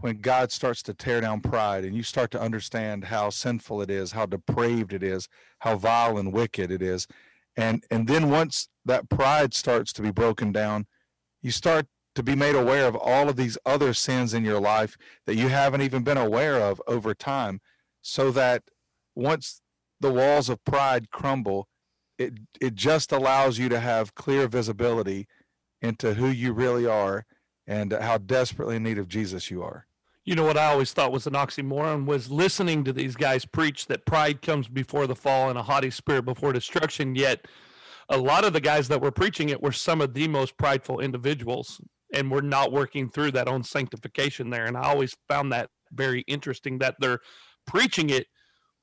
when 0.00 0.18
God 0.18 0.52
starts 0.52 0.82
to 0.82 0.94
tear 0.94 1.22
down 1.22 1.40
pride 1.40 1.84
and 1.84 1.96
you 1.96 2.02
start 2.02 2.30
to 2.32 2.40
understand 2.40 3.04
how 3.04 3.30
sinful 3.30 3.80
it 3.80 3.90
is, 3.90 4.12
how 4.12 4.26
depraved 4.26 4.92
it 4.92 5.02
is, 5.02 5.28
how 5.60 5.76
vile 5.76 6.18
and 6.18 6.32
wicked 6.32 6.70
it 6.70 6.82
is, 6.82 7.06
and 7.56 7.82
and 7.90 8.06
then 8.06 8.30
once 8.30 8.68
that 8.84 9.08
pride 9.08 9.54
starts 9.54 9.92
to 9.94 10.02
be 10.02 10.10
broken 10.10 10.52
down, 10.52 10.86
you 11.40 11.50
start 11.50 11.86
to 12.14 12.22
be 12.22 12.34
made 12.34 12.54
aware 12.54 12.86
of 12.86 12.96
all 12.96 13.28
of 13.28 13.36
these 13.36 13.56
other 13.64 13.94
sins 13.94 14.34
in 14.34 14.44
your 14.44 14.60
life 14.60 14.96
that 15.24 15.36
you 15.36 15.48
haven't 15.48 15.82
even 15.82 16.02
been 16.02 16.18
aware 16.18 16.60
of 16.60 16.80
over 16.86 17.14
time, 17.14 17.60
so 18.02 18.30
that 18.30 18.62
once 19.14 19.62
the 20.00 20.12
walls 20.12 20.50
of 20.50 20.62
pride 20.66 21.10
crumble, 21.10 21.68
it 22.18 22.34
it 22.60 22.74
just 22.74 23.12
allows 23.12 23.58
you 23.58 23.68
to 23.68 23.80
have 23.80 24.14
clear 24.14 24.48
visibility 24.48 25.26
into 25.82 26.14
who 26.14 26.28
you 26.28 26.52
really 26.52 26.86
are 26.86 27.26
and 27.66 27.92
how 27.92 28.18
desperately 28.18 28.76
in 28.76 28.82
need 28.82 28.98
of 28.98 29.08
Jesus 29.08 29.50
you 29.50 29.62
are. 29.62 29.86
You 30.24 30.34
know 30.34 30.44
what 30.44 30.56
I 30.56 30.66
always 30.66 30.92
thought 30.92 31.12
was 31.12 31.26
an 31.26 31.34
oxymoron 31.34 32.06
was 32.06 32.30
listening 32.30 32.82
to 32.84 32.92
these 32.92 33.14
guys 33.14 33.44
preach 33.44 33.86
that 33.86 34.06
pride 34.06 34.42
comes 34.42 34.66
before 34.66 35.06
the 35.06 35.14
fall 35.14 35.50
and 35.50 35.58
a 35.58 35.62
haughty 35.62 35.90
spirit 35.90 36.24
before 36.24 36.52
destruction. 36.52 37.14
Yet, 37.14 37.46
a 38.08 38.16
lot 38.16 38.44
of 38.44 38.52
the 38.52 38.60
guys 38.60 38.88
that 38.88 39.00
were 39.00 39.12
preaching 39.12 39.50
it 39.50 39.62
were 39.62 39.72
some 39.72 40.00
of 40.00 40.14
the 40.14 40.26
most 40.28 40.56
prideful 40.56 41.00
individuals. 41.00 41.80
and 42.14 42.30
we're 42.30 42.40
not 42.40 42.72
working 42.72 43.08
through 43.08 43.32
that 43.32 43.48
own 43.48 43.62
sanctification 43.62 44.50
there. 44.50 44.66
And 44.66 44.76
I 44.76 44.82
always 44.82 45.14
found 45.28 45.52
that 45.52 45.70
very 45.92 46.22
interesting 46.22 46.78
that 46.78 46.96
they're 47.00 47.20
preaching 47.66 48.10
it, 48.10 48.26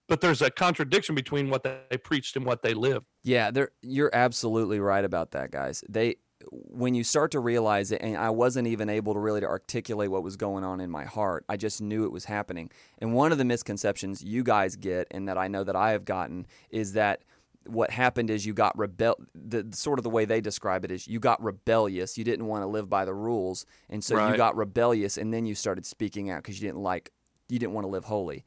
but 0.07 0.21
there's 0.21 0.41
a 0.41 0.51
contradiction 0.51 1.15
between 1.15 1.49
what 1.49 1.63
they 1.63 1.97
preached 2.03 2.35
and 2.35 2.45
what 2.45 2.61
they 2.61 2.73
lived. 2.73 3.05
Yeah, 3.23 3.51
you're 3.81 4.11
absolutely 4.13 4.79
right 4.79 5.05
about 5.05 5.31
that, 5.31 5.51
guys. 5.51 5.83
They 5.87 6.17
when 6.51 6.93
you 6.93 7.05
start 7.05 7.31
to 7.31 7.39
realize 7.39 7.91
it 7.91 8.01
and 8.01 8.17
I 8.17 8.29
wasn't 8.29 8.67
even 8.67 8.89
able 8.89 9.13
to 9.13 9.19
really 9.19 9.39
to 9.39 9.47
articulate 9.47 10.11
what 10.11 10.23
was 10.23 10.35
going 10.35 10.65
on 10.65 10.81
in 10.81 10.89
my 10.89 11.05
heart. 11.05 11.45
I 11.47 11.55
just 11.55 11.81
knew 11.81 12.03
it 12.03 12.11
was 12.11 12.25
happening. 12.25 12.69
And 12.99 13.13
one 13.13 13.31
of 13.31 13.37
the 13.37 13.45
misconceptions 13.45 14.23
you 14.23 14.43
guys 14.43 14.75
get 14.75 15.07
and 15.11 15.27
that 15.29 15.37
I 15.37 15.47
know 15.47 15.63
that 15.63 15.75
I 15.75 15.91
have 15.91 16.03
gotten 16.03 16.45
is 16.69 16.93
that 16.93 17.23
what 17.65 17.91
happened 17.91 18.29
is 18.29 18.45
you 18.45 18.53
got 18.53 18.77
rebel 18.77 19.15
the 19.33 19.65
sort 19.71 19.97
of 19.99 20.03
the 20.03 20.09
way 20.09 20.25
they 20.25 20.41
describe 20.41 20.83
it 20.83 20.91
is 20.91 21.07
you 21.07 21.17
got 21.17 21.41
rebellious 21.41 22.17
you 22.17 22.23
didn't 22.25 22.45
want 22.45 22.61
to 22.61 22.67
live 22.67 22.89
by 22.89 23.05
the 23.05 23.13
rules 23.13 23.65
and 23.89 24.03
so 24.03 24.27
you 24.27 24.35
got 24.35 24.53
rebellious 24.57 25.17
and 25.17 25.33
then 25.33 25.45
you 25.45 25.55
started 25.55 25.85
speaking 25.85 26.29
out 26.29 26.43
because 26.43 26.61
you 26.61 26.67
didn't 26.67 26.81
like 26.81 27.13
you 27.47 27.57
didn't 27.57 27.71
want 27.71 27.85
to 27.85 27.89
live 27.89 28.03
holy 28.03 28.43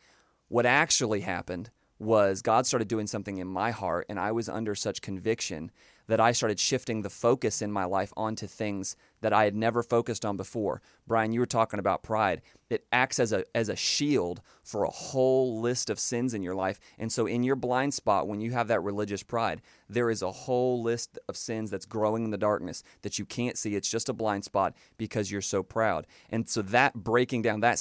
what 0.48 0.66
actually 0.66 1.20
happened 1.20 1.70
was 1.98 2.42
god 2.42 2.66
started 2.66 2.88
doing 2.88 3.06
something 3.06 3.38
in 3.38 3.46
my 3.46 3.70
heart 3.70 4.06
and 4.08 4.18
i 4.18 4.30
was 4.30 4.48
under 4.48 4.74
such 4.74 5.00
conviction 5.00 5.70
that 6.08 6.20
i 6.20 6.32
started 6.32 6.60
shifting 6.60 7.02
the 7.02 7.10
focus 7.10 7.62
in 7.62 7.72
my 7.72 7.84
life 7.84 8.12
onto 8.16 8.46
things 8.46 8.96
that 9.20 9.32
i 9.32 9.44
had 9.44 9.54
never 9.54 9.82
focused 9.82 10.24
on 10.24 10.36
before. 10.36 10.82
Brian 11.06 11.32
you 11.32 11.40
were 11.40 11.46
talking 11.46 11.78
about 11.78 12.02
pride. 12.02 12.42
It 12.68 12.84
acts 12.90 13.20
as 13.20 13.32
a 13.32 13.44
as 13.54 13.68
a 13.68 13.76
shield 13.76 14.40
for 14.62 14.84
a 14.84 14.90
whole 14.90 15.60
list 15.60 15.88
of 15.88 16.00
sins 16.00 16.34
in 16.34 16.42
your 16.42 16.54
life. 16.54 16.80
And 16.98 17.12
so 17.12 17.26
in 17.26 17.44
your 17.44 17.56
blind 17.56 17.94
spot 17.94 18.26
when 18.26 18.40
you 18.40 18.50
have 18.52 18.68
that 18.68 18.82
religious 18.82 19.22
pride 19.22 19.62
there 19.88 20.10
is 20.10 20.22
a 20.22 20.32
whole 20.32 20.82
list 20.82 21.18
of 21.28 21.36
sins 21.36 21.70
that's 21.70 21.86
growing 21.86 22.24
in 22.24 22.30
the 22.30 22.38
darkness 22.38 22.82
that 23.02 23.18
you 23.18 23.24
can't 23.24 23.56
see. 23.56 23.76
It's 23.76 23.90
just 23.90 24.08
a 24.08 24.12
blind 24.12 24.44
spot 24.44 24.74
because 24.98 25.30
you're 25.30 25.40
so 25.40 25.62
proud. 25.62 26.06
And 26.30 26.48
so 26.48 26.62
that 26.62 26.94
breaking 26.94 27.42
down 27.42 27.60
that 27.60 27.78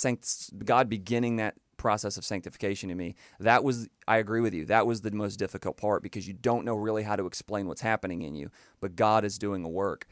god 0.63 0.89
beginning 0.89 1.38
that 1.38 1.55
process 1.86 2.18
of 2.18 2.26
sanctification 2.26 2.90
in 2.90 2.98
me 2.98 3.14
that 3.40 3.64
was 3.64 3.88
i 4.08 4.18
agree 4.18 4.42
with 4.42 4.54
you 4.56 4.66
that 4.66 4.88
was 4.88 5.02
the 5.02 5.12
most 5.12 5.36
difficult 5.38 5.78
part 5.78 6.02
because 6.02 6.28
you 6.28 6.34
don't 6.34 6.66
know 6.66 6.76
really 6.76 7.04
how 7.04 7.16
to 7.16 7.28
explain 7.28 7.68
what's 7.68 7.82
happening 7.82 8.24
in 8.24 8.34
you 8.34 8.50
but 8.82 8.96
god 8.96 9.24
is 9.24 9.38
doing 9.38 9.64
a 9.64 9.70
work 9.70 10.08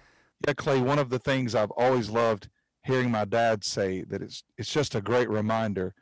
Yeah, 0.46 0.54
Clay, 0.54 0.80
one 0.82 1.00
of 1.00 1.10
the 1.10 1.20
things 1.20 1.56
I've 1.56 1.72
always 1.72 2.10
loved 2.10 2.50
hearing 2.84 3.10
my 3.10 3.26
dad 3.26 3.64
say 3.64 4.04
that 4.10 4.22
it's 4.22 4.44
it's 4.60 4.72
just 4.80 4.94
a 4.94 5.02
great 5.02 5.30
reminder. 5.30 5.94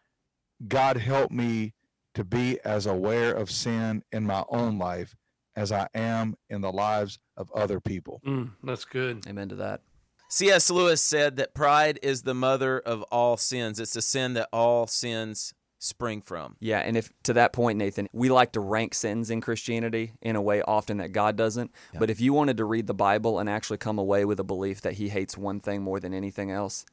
God 0.67 0.97
help 0.97 1.31
me 1.31 1.73
to 2.15 2.23
be 2.23 2.59
as 2.65 2.85
aware 2.85 3.31
of 3.41 3.49
sin 3.49 4.03
in 4.11 4.23
my 4.25 4.43
own 4.49 4.77
life 4.79 5.15
as 5.55 5.71
I 5.71 5.87
am 5.93 6.35
in 6.49 6.61
the 6.61 6.71
lives 6.71 7.19
of 7.37 7.51
other 7.63 7.79
people. 7.79 8.19
Mm, 8.25 8.51
that's 8.63 8.85
good. 8.85 9.25
amen 9.27 9.49
to 9.49 9.55
that 9.55 9.81
C.S. 10.29 10.71
Lewis 10.71 11.01
said 11.03 11.35
that 11.37 11.53
pride 11.53 11.99
is 12.01 12.21
the 12.23 12.33
mother 12.33 12.79
of 12.79 13.03
all 13.11 13.35
sins. 13.35 13.81
It's 13.81 13.93
the 13.93 14.01
sin 14.01 14.33
that 14.35 14.47
all 14.53 14.87
sins 14.87 15.53
spring 15.81 16.21
from. 16.21 16.55
Yeah, 16.59 16.79
and 16.79 16.95
if 16.95 17.11
to 17.23 17.33
that 17.33 17.53
point, 17.53 17.77
Nathan, 17.77 18.07
we 18.13 18.29
like 18.29 18.51
to 18.53 18.59
rank 18.59 18.93
sins 18.93 19.29
in 19.29 19.41
Christianity 19.41 20.13
in 20.21 20.35
a 20.35 20.41
way 20.41 20.61
often 20.61 20.97
that 20.97 21.11
God 21.11 21.35
doesn't. 21.35 21.71
But 21.97 22.09
if 22.09 22.21
you 22.21 22.33
wanted 22.33 22.57
to 22.57 22.65
read 22.65 22.87
the 22.87 22.93
Bible 22.93 23.39
and 23.39 23.49
actually 23.49 23.77
come 23.77 23.97
away 23.97 24.23
with 24.23 24.39
a 24.39 24.43
belief 24.43 24.81
that 24.81 24.93
He 24.93 25.09
hates 25.09 25.37
one 25.37 25.59
thing 25.59 25.81
more 25.81 25.99
than 25.99 26.13
anything 26.13 26.51
else, 26.51 26.85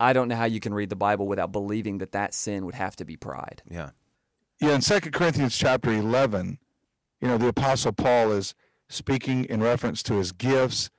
I 0.00 0.14
don't 0.14 0.28
know 0.28 0.36
how 0.36 0.46
you 0.46 0.60
can 0.60 0.72
read 0.72 0.88
the 0.88 0.96
Bible 0.96 1.26
without 1.28 1.52
believing 1.52 1.98
that 1.98 2.12
that 2.12 2.32
sin 2.32 2.64
would 2.64 2.74
have 2.74 2.96
to 2.96 3.04
be 3.04 3.16
pride. 3.16 3.62
Yeah. 3.70 3.90
Yeah, 4.58 4.74
in 4.74 4.80
Second 4.80 5.12
Corinthians 5.12 5.56
chapter 5.56 5.92
eleven, 5.92 6.58
you 7.20 7.28
know, 7.28 7.36
the 7.36 7.48
apostle 7.48 7.92
Paul 7.92 8.32
is 8.32 8.54
speaking 8.88 9.44
in 9.44 9.62
reference 9.62 10.02
to 10.04 10.14
his 10.14 10.32
gifts. 10.32 10.90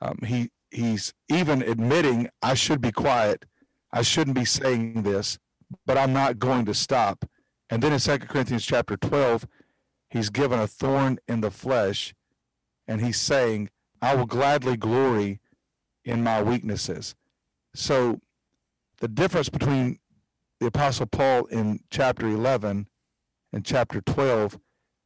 Um, 0.00 0.18
he 0.26 0.50
he's 0.70 1.14
even 1.28 1.62
admitting, 1.62 2.28
I 2.42 2.54
should 2.54 2.80
be 2.80 2.92
quiet. 2.92 3.44
I 3.92 4.02
shouldn't 4.02 4.36
be 4.36 4.44
saying 4.44 5.02
this, 5.02 5.38
but 5.86 5.98
I'm 5.98 6.12
not 6.12 6.38
going 6.38 6.64
to 6.66 6.74
stop. 6.74 7.24
And 7.70 7.82
then 7.82 7.92
in 7.92 7.98
Second 7.98 8.28
Corinthians 8.28 8.64
chapter 8.64 8.96
12, 8.96 9.46
he's 10.10 10.30
given 10.30 10.58
a 10.58 10.66
thorn 10.66 11.18
in 11.28 11.40
the 11.40 11.50
flesh, 11.50 12.14
and 12.86 13.00
he's 13.00 13.18
saying, 13.18 13.70
I 14.00 14.14
will 14.14 14.26
gladly 14.26 14.76
glory 14.76 15.40
in 16.04 16.22
my 16.22 16.42
weaknesses. 16.42 17.14
So 17.74 18.20
the 19.00 19.08
difference 19.08 19.48
between 19.48 19.98
the 20.60 20.66
Apostle 20.66 21.06
Paul 21.06 21.44
in 21.46 21.80
chapter 21.90 22.26
11 22.26 22.88
and 23.52 23.64
chapter 23.64 24.00
12 24.00 24.58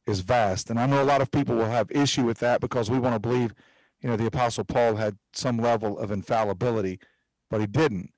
is 0.07 0.21
vast. 0.21 0.69
And 0.69 0.79
I 0.79 0.85
know 0.85 1.01
a 1.01 1.05
lot 1.05 1.21
of 1.21 1.31
people 1.31 1.55
will 1.55 1.65
have 1.65 1.91
issue 1.91 2.23
with 2.23 2.39
that 2.39 2.61
because 2.61 2.89
we 2.89 2.99
want 2.99 3.15
to 3.15 3.19
believe, 3.19 3.53
you 4.01 4.09
know, 4.09 4.17
the 4.17 4.25
Apostle 4.25 4.63
Paul 4.63 4.95
had 4.95 5.17
some 5.33 5.57
level 5.57 5.97
of 5.97 6.11
infallibility, 6.11 6.99
but 7.49 7.61
he 7.61 7.67
didn't. 7.67 8.11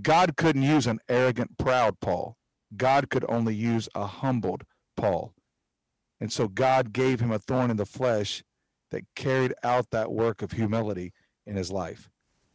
God 0.00 0.36
couldn't 0.36 0.62
use 0.62 0.86
an 0.86 1.00
arrogant, 1.08 1.58
proud 1.58 2.00
Paul. 2.00 2.36
God 2.76 3.10
could 3.10 3.24
only 3.28 3.54
use 3.54 3.88
a 3.94 4.06
humbled 4.06 4.64
Paul. 4.96 5.34
And 6.20 6.32
so 6.32 6.48
God 6.48 6.92
gave 6.92 7.20
him 7.20 7.30
a 7.30 7.38
thorn 7.38 7.70
in 7.70 7.76
the 7.76 7.84
flesh 7.84 8.42
that 8.90 9.02
carried 9.14 9.52
out 9.62 9.90
that 9.90 10.12
work 10.12 10.40
of 10.40 10.52
humility 10.52 11.12
in 11.46 11.56
his 11.56 11.70
life. 11.70 12.08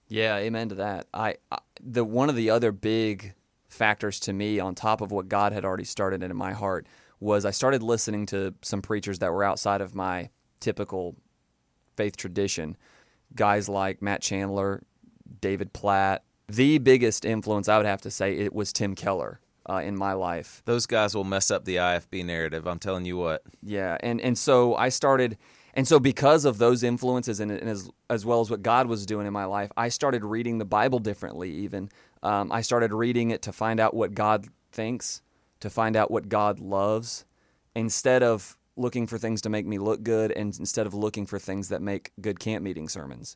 Yeah, 0.07 0.37
amen 0.37 0.69
to 0.69 0.75
that. 0.75 1.07
I, 1.13 1.35
I 1.51 1.57
the 1.81 2.05
one 2.05 2.29
of 2.29 2.35
the 2.35 2.49
other 2.49 2.71
big 2.71 3.33
factors 3.67 4.19
to 4.21 4.33
me 4.33 4.59
on 4.59 4.73
top 4.73 5.01
of 5.01 5.11
what 5.11 5.27
God 5.27 5.51
had 5.51 5.65
already 5.65 5.83
started 5.83 6.23
in 6.23 6.35
my 6.35 6.53
heart 6.53 6.87
was 7.19 7.45
I 7.45 7.51
started 7.51 7.83
listening 7.83 8.25
to 8.27 8.53
some 8.61 8.81
preachers 8.81 9.19
that 9.19 9.31
were 9.31 9.43
outside 9.43 9.81
of 9.81 9.95
my 9.95 10.29
typical 10.59 11.15
faith 11.95 12.15
tradition. 12.15 12.77
Guys 13.35 13.67
like 13.67 14.01
Matt 14.01 14.21
Chandler, 14.21 14.83
David 15.41 15.73
Platt. 15.73 16.23
The 16.49 16.77
biggest 16.77 17.25
influence 17.25 17.67
I 17.67 17.77
would 17.77 17.85
have 17.85 18.01
to 18.01 18.11
say 18.11 18.37
it 18.37 18.53
was 18.53 18.71
Tim 18.71 18.95
Keller 18.95 19.41
uh, 19.69 19.81
in 19.83 19.97
my 19.97 20.13
life. 20.13 20.61
Those 20.65 20.85
guys 20.85 21.13
will 21.13 21.25
mess 21.25 21.51
up 21.51 21.65
the 21.65 21.75
IFB 21.75 22.23
narrative. 22.25 22.67
I'm 22.67 22.79
telling 22.79 23.05
you 23.05 23.17
what. 23.17 23.43
Yeah, 23.61 23.97
and 23.99 24.21
and 24.21 24.37
so 24.37 24.73
I 24.75 24.89
started, 24.89 25.37
and 25.73 25.85
so 25.85 25.99
because 25.99 26.45
of 26.45 26.57
those 26.57 26.83
influences 26.83 27.41
and, 27.41 27.51
and 27.51 27.69
as 27.69 27.89
as 28.09 28.25
well 28.25 28.39
as 28.39 28.49
what 28.49 28.61
God 28.61 28.87
was 28.87 29.05
doing 29.05 29.27
in 29.27 29.33
my 29.33 29.45
life, 29.45 29.71
I 29.75 29.89
started 29.89 30.23
reading 30.23 30.57
the 30.57 30.65
Bible 30.65 30.99
differently. 30.99 31.51
Even 31.51 31.89
um, 32.23 32.51
I 32.51 32.61
started 32.61 32.93
reading 32.93 33.31
it 33.31 33.41
to 33.41 33.51
find 33.51 33.79
out 33.79 33.93
what 33.93 34.13
God 34.13 34.47
thinks, 34.71 35.21
to 35.59 35.69
find 35.69 35.97
out 35.97 36.11
what 36.11 36.29
God 36.29 36.59
loves, 36.59 37.25
instead 37.75 38.23
of 38.23 38.57
looking 38.77 39.05
for 39.05 39.17
things 39.17 39.41
to 39.41 39.49
make 39.49 39.65
me 39.65 39.79
look 39.79 40.01
good, 40.01 40.31
and 40.31 40.57
instead 40.57 40.87
of 40.87 40.93
looking 40.93 41.25
for 41.25 41.39
things 41.39 41.67
that 41.69 41.81
make 41.81 42.11
good 42.21 42.39
camp 42.39 42.63
meeting 42.63 42.87
sermons. 42.87 43.35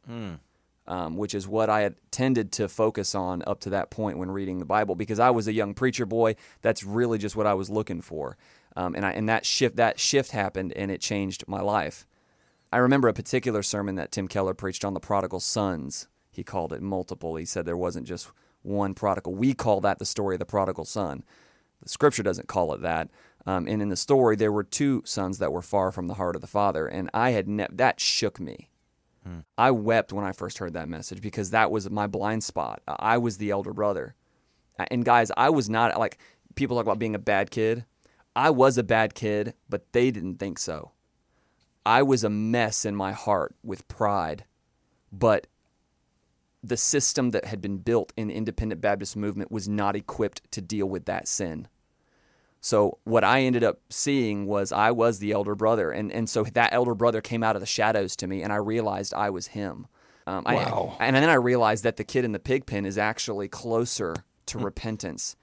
Um, 0.92 1.16
which 1.16 1.34
is 1.34 1.48
what 1.48 1.70
I 1.70 1.84
had 1.84 1.96
tended 2.12 2.52
to 2.54 2.68
focus 2.68 3.16
on 3.16 3.44
up 3.48 3.62
to 3.62 3.70
that 3.70 3.92
point 3.92 4.18
when 4.18 4.30
reading 4.30 4.60
the 4.60 4.66
Bible, 4.66 4.94
because 4.94 5.20
I 5.20 5.30
was 5.30 5.48
a 5.48 5.54
young 5.54 5.74
preacher 5.74 6.06
boy. 6.06 6.36
That's 6.62 6.84
really 6.84 7.18
just 7.18 7.34
what 7.34 7.48
I 7.48 7.54
was 7.54 7.70
looking 7.70 8.02
for, 8.02 8.36
um, 8.76 8.94
and 8.96 9.06
I, 9.06 9.12
and 9.12 9.30
that 9.30 9.46
shift 9.46 9.78
that 9.78 10.02
shift 10.02 10.32
happened, 10.32 10.74
and 10.74 10.92
it 10.92 11.00
changed 11.00 11.48
my 11.48 11.62
life. 11.62 12.06
I 12.74 12.78
remember 12.80 13.08
a 13.08 13.14
particular 13.14 13.64
sermon 13.64 13.96
that 13.96 14.12
Tim 14.12 14.28
Keller 14.28 14.54
preached 14.54 14.84
on 14.84 14.94
the 14.94 15.00
prodigal 15.00 15.40
sons. 15.40 16.10
He 16.30 16.44
called 16.44 16.74
it 16.74 16.82
multiple. 16.82 17.38
He 17.38 17.46
said 17.46 17.66
there 17.66 17.78
wasn't 17.78 18.06
just 18.06 18.30
one 18.62 18.94
prodigal. 18.94 19.34
We 19.34 19.54
call 19.54 19.80
that 19.82 19.98
the 19.98 20.06
story 20.06 20.36
of 20.36 20.40
the 20.40 20.46
prodigal 20.46 20.84
son. 20.84 21.24
The 21.82 21.88
scripture 21.88 22.24
doesn't 22.24 22.50
call 22.50 22.74
it 22.74 22.82
that. 22.82 23.10
Um, 23.46 23.66
and 23.66 23.82
in 23.82 23.88
the 23.88 23.96
story, 23.96 24.36
there 24.36 24.52
were 24.52 24.66
two 24.66 25.04
sons 25.06 25.38
that 25.40 25.54
were 25.54 25.62
far 25.62 25.94
from 25.94 26.08
the 26.08 26.16
heart 26.16 26.36
of 26.36 26.42
the 26.42 26.48
father, 26.48 26.86
and 26.86 27.10
I 27.14 27.30
had 27.30 27.48
ne- 27.48 27.68
that 27.72 28.02
shook 28.02 28.42
me. 28.42 28.71
I 29.58 29.72
wept 29.72 30.12
when 30.12 30.26
I 30.26 30.32
first 30.32 30.58
heard 30.58 30.74
that 30.74 30.90
message 30.90 31.22
because 31.22 31.52
that 31.52 31.72
was 31.72 31.90
my 31.90 32.08
blind 32.08 32.44
spot. 32.44 32.82
I 32.88 33.18
was 33.18 33.38
the 33.38 33.52
elder 33.52 33.74
brother. 33.74 34.16
And 34.90 35.06
guys, 35.06 35.32
I 35.38 35.50
was 35.52 35.70
not 35.70 36.00
like 36.00 36.18
people 36.56 36.76
talk 36.76 36.86
about 36.86 37.00
being 37.00 37.16
a 37.16 37.20
bad 37.20 37.52
kid. 37.52 37.86
I 38.36 38.50
was 38.50 38.78
a 38.78 38.84
bad 38.84 39.14
kid, 39.14 39.54
but 39.70 39.92
they 39.92 40.10
didn't 40.10 40.38
think 40.38 40.58
so. 40.58 40.92
I 41.86 42.02
was 42.04 42.24
a 42.24 42.30
mess 42.30 42.86
in 42.86 42.96
my 42.96 43.12
heart 43.12 43.56
with 43.64 43.88
pride, 43.88 44.46
but 45.12 45.48
the 46.64 46.78
system 46.78 47.32
that 47.32 47.46
had 47.46 47.62
been 47.62 47.78
built 47.78 48.14
in 48.16 48.28
the 48.28 48.36
independent 48.36 48.82
Baptist 48.82 49.16
movement 49.16 49.52
was 49.52 49.68
not 49.68 49.96
equipped 49.96 50.50
to 50.52 50.62
deal 50.62 50.88
with 50.88 51.06
that 51.06 51.28
sin. 51.28 51.68
So 52.62 53.00
what 53.04 53.24
I 53.24 53.42
ended 53.42 53.64
up 53.64 53.80
seeing 53.90 54.46
was 54.46 54.72
I 54.72 54.92
was 54.92 55.20
the 55.20 55.32
elder 55.32 55.56
brother, 55.56 55.92
and 55.92 56.12
and 56.12 56.30
so 56.30 56.44
that 56.44 56.72
elder 56.74 56.94
brother 56.96 57.20
came 57.20 57.44
out 57.44 57.56
of 57.56 57.60
the 57.62 57.66
shadows 57.66 58.16
to 58.18 58.28
me, 58.28 58.44
and 58.44 58.54
I 58.54 58.58
realized 58.58 59.14
I 59.14 59.32
was 59.32 59.48
him. 59.48 59.88
Um, 60.28 60.44
Wow. 60.46 60.96
I, 61.00 61.08
and 61.08 61.16
then 61.16 61.30
I 61.30 61.34
realized 61.34 61.84
that 61.84 61.98
the 61.98 62.04
kid 62.04 62.24
in 62.24 62.32
the 62.32 62.40
pig 62.40 62.68
pen 62.68 62.86
is 62.86 62.98
actually 62.98 63.48
closer 63.48 64.16
to 64.46 64.60
repentance 64.60 65.36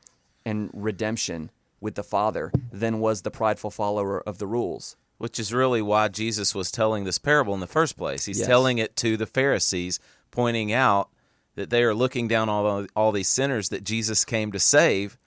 and 0.47 0.71
redemption 0.73 1.51
with 1.81 1.97
the 1.97 2.05
Father 2.05 2.53
than 2.73 3.01
was 3.01 3.23
the 3.23 3.31
prideful 3.31 3.71
follower 3.71 4.21
of 4.21 4.39
the 4.39 4.47
rules. 4.47 4.97
Which 5.19 5.41
is 5.41 5.53
really 5.53 5.83
why 5.83 6.07
Jesus 6.07 6.55
was 6.55 6.71
telling 6.71 7.03
this 7.03 7.19
parable 7.19 7.53
in 7.55 7.61
the 7.61 7.66
first 7.66 7.97
place. 7.97 8.27
He's 8.27 8.39
Yes. 8.39 8.47
telling 8.47 8.79
it 8.79 8.95
to 8.97 9.16
the 9.16 9.27
Pharisees, 9.27 9.99
pointing 10.31 10.73
out 10.73 11.11
that 11.57 11.71
they 11.71 11.83
are 11.83 11.95
looking 11.95 12.29
down 12.29 12.49
on 12.49 12.64
all, 12.64 12.87
all 12.95 13.11
these 13.12 13.27
sinners 13.29 13.69
that 13.71 13.83
Jesus 13.83 14.25
came 14.25 14.53
to 14.53 14.61
save, 14.61 15.19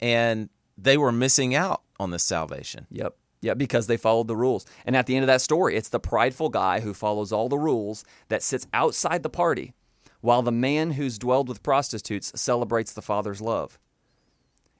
and 0.00 0.48
they 0.76 0.96
were 0.96 1.12
missing 1.12 1.54
out 1.54 1.82
on 2.00 2.10
this 2.10 2.22
salvation. 2.22 2.86
Yep. 2.90 3.16
Yeah, 3.40 3.54
because 3.54 3.86
they 3.86 3.98
followed 3.98 4.26
the 4.26 4.36
rules. 4.36 4.64
And 4.86 4.96
at 4.96 5.06
the 5.06 5.16
end 5.16 5.22
of 5.22 5.26
that 5.26 5.42
story, 5.42 5.76
it's 5.76 5.90
the 5.90 6.00
prideful 6.00 6.48
guy 6.48 6.80
who 6.80 6.94
follows 6.94 7.30
all 7.30 7.50
the 7.50 7.58
rules 7.58 8.02
that 8.28 8.42
sits 8.42 8.66
outside 8.72 9.22
the 9.22 9.28
party, 9.28 9.74
while 10.22 10.40
the 10.40 10.50
man 10.50 10.92
who's 10.92 11.18
dwelled 11.18 11.48
with 11.48 11.62
prostitutes 11.62 12.32
celebrates 12.34 12.94
the 12.94 13.02
Father's 13.02 13.42
love. 13.42 13.78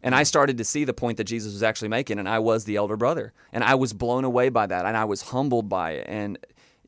And 0.02 0.14
I 0.14 0.22
started 0.22 0.56
to 0.58 0.64
see 0.64 0.84
the 0.84 0.94
point 0.94 1.18
that 1.18 1.24
Jesus 1.24 1.52
was 1.52 1.62
actually 1.62 1.88
making, 1.88 2.18
and 2.18 2.28
I 2.28 2.38
was 2.38 2.64
the 2.64 2.76
elder 2.76 2.96
brother. 2.96 3.34
And 3.52 3.62
I 3.62 3.74
was 3.74 3.92
blown 3.92 4.24
away 4.24 4.48
by 4.48 4.66
that, 4.66 4.86
and 4.86 4.96
I 4.96 5.04
was 5.04 5.22
humbled 5.22 5.68
by 5.68 5.92
it. 5.92 6.06
And, 6.08 6.38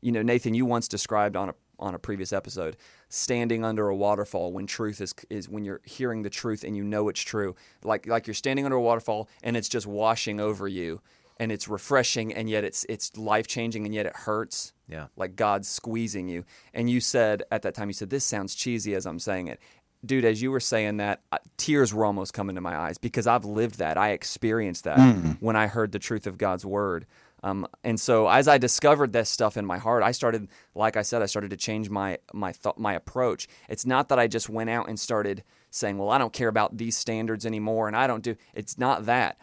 you 0.01 0.11
know, 0.11 0.21
Nathan, 0.23 0.55
you 0.55 0.65
once 0.65 0.87
described 0.87 1.35
on 1.35 1.49
a 1.49 1.55
on 1.79 1.95
a 1.95 1.99
previous 1.99 2.33
episode, 2.33 2.77
standing 3.09 3.63
under 3.63 3.87
a 3.87 3.95
waterfall 3.95 4.51
when 4.51 4.67
truth 4.67 5.01
is 5.01 5.13
is 5.29 5.49
when 5.49 5.63
you're 5.63 5.81
hearing 5.83 6.23
the 6.23 6.29
truth 6.29 6.63
and 6.63 6.75
you 6.75 6.83
know 6.83 7.09
it's 7.09 7.21
true. 7.21 7.55
Like 7.83 8.07
like 8.07 8.27
you're 8.27 8.33
standing 8.33 8.65
under 8.65 8.77
a 8.77 8.81
waterfall 8.81 9.29
and 9.43 9.55
it's 9.55 9.69
just 9.69 9.87
washing 9.87 10.39
over 10.39 10.67
you 10.67 11.01
and 11.39 11.51
it's 11.51 11.67
refreshing 11.67 12.33
and 12.33 12.49
yet 12.49 12.63
it's 12.63 12.85
it's 12.89 13.15
life 13.17 13.47
changing 13.47 13.85
and 13.85 13.93
yet 13.93 14.05
it 14.05 14.15
hurts. 14.15 14.73
Yeah. 14.87 15.07
Like 15.15 15.35
God's 15.35 15.67
squeezing 15.67 16.27
you. 16.27 16.45
And 16.73 16.89
you 16.89 16.99
said 16.99 17.43
at 17.51 17.61
that 17.61 17.75
time 17.75 17.89
you 17.89 17.93
said 17.93 18.09
this 18.09 18.25
sounds 18.25 18.55
cheesy 18.55 18.95
as 18.95 19.05
I'm 19.05 19.19
saying 19.19 19.47
it. 19.47 19.59
Dude, 20.05 20.25
as 20.25 20.41
you 20.41 20.51
were 20.51 20.59
saying 20.59 20.97
that, 20.97 21.21
tears 21.57 21.91
were 21.93 22.05
almost 22.05 22.31
coming 22.31 22.55
to 22.55 22.61
my 22.61 22.77
eyes 22.77 22.99
because 22.99 23.25
I've 23.25 23.45
lived 23.45 23.79
that. 23.79 23.97
I 23.97 24.11
experienced 24.11 24.83
that 24.83 24.99
mm. 24.99 25.37
when 25.39 25.55
I 25.55 25.67
heard 25.67 25.91
the 25.91 25.99
truth 25.99 26.27
of 26.27 26.37
God's 26.37 26.65
word. 26.65 27.07
Um, 27.43 27.67
and 27.83 27.99
so 27.99 28.27
as 28.27 28.47
I 28.47 28.57
discovered 28.57 29.13
this 29.13 29.29
stuff 29.29 29.57
in 29.57 29.65
my 29.65 29.77
heart, 29.77 30.03
I 30.03 30.11
started, 30.11 30.47
like 30.73 30.97
I 30.97 31.03
said, 31.03 31.21
I 31.21 31.27
started 31.27 31.51
to 31.51 31.57
change 31.57 31.89
my 31.89 32.17
my 32.33 32.51
thought, 32.51 32.79
my 32.79 32.93
approach. 32.93 33.47
It's 33.69 33.85
not 33.85 34.09
that 34.09 34.19
I 34.19 34.27
just 34.27 34.49
went 34.49 34.69
out 34.69 34.89
and 34.89 34.99
started 34.99 35.43
saying, 35.69 35.97
"Well, 35.97 36.09
I 36.09 36.17
don't 36.17 36.33
care 36.33 36.47
about 36.47 36.77
these 36.77 36.97
standards 36.97 37.45
anymore," 37.45 37.87
and 37.87 37.95
I 37.95 38.07
don't 38.07 38.23
do. 38.23 38.35
It's 38.53 38.77
not 38.77 39.05
that. 39.05 39.37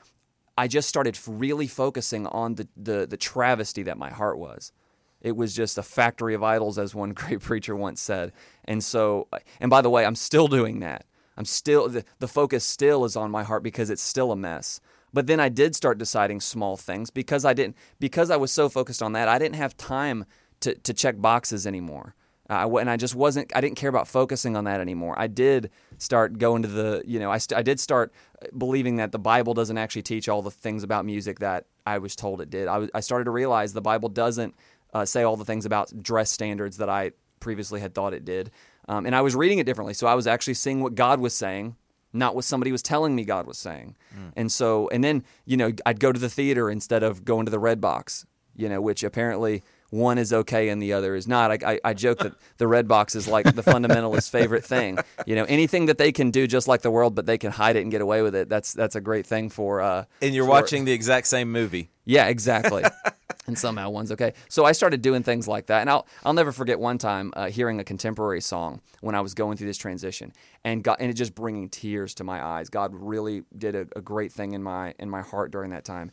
I 0.56 0.68
just 0.68 0.88
started 0.88 1.18
really 1.26 1.68
focusing 1.68 2.26
on 2.26 2.56
the 2.56 2.68
the, 2.76 3.06
the 3.06 3.16
travesty 3.16 3.84
that 3.84 3.98
my 3.98 4.10
heart 4.10 4.38
was. 4.38 4.72
It 5.20 5.36
was 5.36 5.54
just 5.54 5.78
a 5.78 5.82
factory 5.82 6.34
of 6.34 6.42
idols, 6.42 6.78
as 6.78 6.94
one 6.94 7.12
great 7.14 7.40
preacher 7.40 7.76
once 7.76 8.00
said. 8.00 8.32
And 8.64 8.82
so, 8.82 9.28
and 9.60 9.70
by 9.70 9.82
the 9.82 9.90
way, 9.90 10.04
I'm 10.04 10.16
still 10.16 10.48
doing 10.48 10.80
that. 10.80 11.06
I'm 11.36 11.44
still 11.44 11.88
the, 11.88 12.04
the 12.18 12.28
focus 12.28 12.64
still 12.64 13.04
is 13.04 13.16
on 13.16 13.30
my 13.30 13.42
heart 13.42 13.62
because 13.62 13.90
it's 13.90 14.02
still 14.02 14.32
a 14.32 14.36
mess. 14.36 14.80
But 15.14 15.28
then 15.28 15.38
I 15.38 15.48
did 15.48 15.76
start 15.76 15.96
deciding 15.96 16.40
small 16.40 16.76
things 16.76 17.08
because 17.08 17.44
I 17.44 17.54
didn't 17.54 17.76
because 18.00 18.30
I 18.30 18.36
was 18.36 18.50
so 18.50 18.68
focused 18.68 19.02
on 19.02 19.12
that. 19.12 19.28
I 19.28 19.38
didn't 19.38 19.54
have 19.54 19.76
time 19.76 20.26
to 20.60 20.74
to 20.74 20.92
check 20.92 21.20
boxes 21.20 21.66
anymore. 21.66 22.14
Uh, 22.50 22.68
and 22.76 22.90
I 22.90 22.98
just 22.98 23.14
wasn't. 23.14 23.50
I 23.54 23.62
didn't 23.62 23.76
care 23.76 23.88
about 23.88 24.06
focusing 24.08 24.54
on 24.56 24.64
that 24.64 24.80
anymore. 24.80 25.14
I 25.16 25.28
did 25.28 25.70
start 25.98 26.36
going 26.38 26.62
to 26.62 26.68
the. 26.68 27.02
You 27.06 27.20
know, 27.20 27.30
I 27.30 27.38
st- 27.38 27.56
I 27.56 27.62
did 27.62 27.80
start 27.80 28.12
believing 28.58 28.96
that 28.96 29.12
the 29.12 29.18
Bible 29.18 29.54
doesn't 29.54 29.78
actually 29.78 30.02
teach 30.02 30.28
all 30.28 30.42
the 30.42 30.50
things 30.50 30.82
about 30.82 31.06
music 31.06 31.38
that 31.38 31.66
I 31.86 31.98
was 31.98 32.14
told 32.14 32.42
it 32.42 32.50
did. 32.50 32.68
I, 32.68 32.88
I 32.92 33.00
started 33.00 33.24
to 33.26 33.30
realize 33.30 33.72
the 33.72 33.80
Bible 33.80 34.10
doesn't 34.10 34.54
uh, 34.92 35.04
say 35.06 35.22
all 35.22 35.36
the 35.36 35.44
things 35.44 35.64
about 35.64 36.02
dress 36.02 36.30
standards 36.30 36.76
that 36.78 36.90
I 36.90 37.12
previously 37.40 37.80
had 37.80 37.94
thought 37.94 38.12
it 38.12 38.24
did. 38.24 38.50
Um, 38.88 39.06
and 39.06 39.14
I 39.14 39.22
was 39.22 39.34
reading 39.34 39.58
it 39.58 39.64
differently. 39.64 39.94
So 39.94 40.06
I 40.06 40.14
was 40.14 40.26
actually 40.26 40.54
seeing 40.54 40.82
what 40.82 40.94
God 40.94 41.20
was 41.20 41.34
saying 41.34 41.76
not 42.14 42.34
what 42.34 42.44
somebody 42.44 42.72
was 42.72 42.82
telling 42.82 43.14
me 43.14 43.24
God 43.24 43.46
was 43.46 43.58
saying. 43.58 43.96
Mm. 44.16 44.32
And 44.36 44.52
so, 44.52 44.88
and 44.88 45.02
then, 45.02 45.24
you 45.44 45.56
know, 45.56 45.72
I'd 45.84 46.00
go 46.00 46.12
to 46.12 46.18
the 46.18 46.30
theater 46.30 46.70
instead 46.70 47.02
of 47.02 47.24
going 47.24 47.46
to 47.46 47.50
the 47.50 47.60
Redbox, 47.60 48.24
you 48.54 48.68
know, 48.68 48.80
which 48.80 49.02
apparently 49.02 49.62
one 49.94 50.18
is 50.18 50.32
okay 50.32 50.70
and 50.70 50.82
the 50.82 50.92
other 50.92 51.14
is 51.14 51.28
not. 51.28 51.52
I, 51.52 51.74
I, 51.74 51.80
I 51.84 51.94
joke 51.94 52.18
that 52.18 52.32
the 52.58 52.64
Redbox 52.64 53.14
is 53.14 53.28
like 53.28 53.44
the 53.46 53.62
fundamentalist 53.62 54.28
favorite 54.28 54.64
thing. 54.64 54.98
You 55.24 55.36
know, 55.36 55.44
anything 55.44 55.86
that 55.86 55.98
they 55.98 56.10
can 56.10 56.32
do 56.32 56.46
just 56.48 56.66
like 56.66 56.82
the 56.82 56.90
world, 56.90 57.14
but 57.14 57.26
they 57.26 57.38
can 57.38 57.52
hide 57.52 57.76
it 57.76 57.82
and 57.82 57.90
get 57.92 58.00
away 58.00 58.20
with 58.22 58.34
it. 58.34 58.48
That's 58.48 58.72
that's 58.72 58.96
a 58.96 59.00
great 59.00 59.24
thing 59.24 59.50
for. 59.50 59.80
Uh, 59.80 60.04
and 60.20 60.34
you're 60.34 60.44
for, 60.44 60.50
watching 60.50 60.84
the 60.84 60.92
exact 60.92 61.28
same 61.28 61.52
movie. 61.52 61.90
Yeah, 62.04 62.26
exactly. 62.26 62.82
and 63.46 63.58
somehow 63.58 63.90
one's 63.90 64.10
okay. 64.12 64.34
So 64.48 64.64
I 64.64 64.72
started 64.72 65.02
doing 65.02 65.22
things 65.22 65.46
like 65.46 65.66
that, 65.66 65.80
and 65.80 65.90
I'll 65.90 66.06
I'll 66.24 66.32
never 66.32 66.52
forget 66.52 66.78
one 66.78 66.98
time 66.98 67.32
uh, 67.36 67.48
hearing 67.48 67.80
a 67.80 67.84
contemporary 67.84 68.40
song 68.40 68.80
when 69.00 69.14
I 69.14 69.20
was 69.20 69.34
going 69.34 69.56
through 69.56 69.68
this 69.68 69.78
transition, 69.78 70.32
and 70.64 70.82
got 70.82 71.00
and 71.00 71.10
it 71.10 71.14
just 71.14 71.34
bringing 71.34 71.68
tears 71.68 72.14
to 72.14 72.24
my 72.24 72.44
eyes. 72.44 72.68
God 72.68 72.92
really 72.94 73.44
did 73.56 73.74
a, 73.74 73.86
a 73.96 74.00
great 74.00 74.32
thing 74.32 74.52
in 74.52 74.62
my 74.62 74.94
in 74.98 75.08
my 75.08 75.22
heart 75.22 75.52
during 75.52 75.70
that 75.70 75.84
time, 75.84 76.10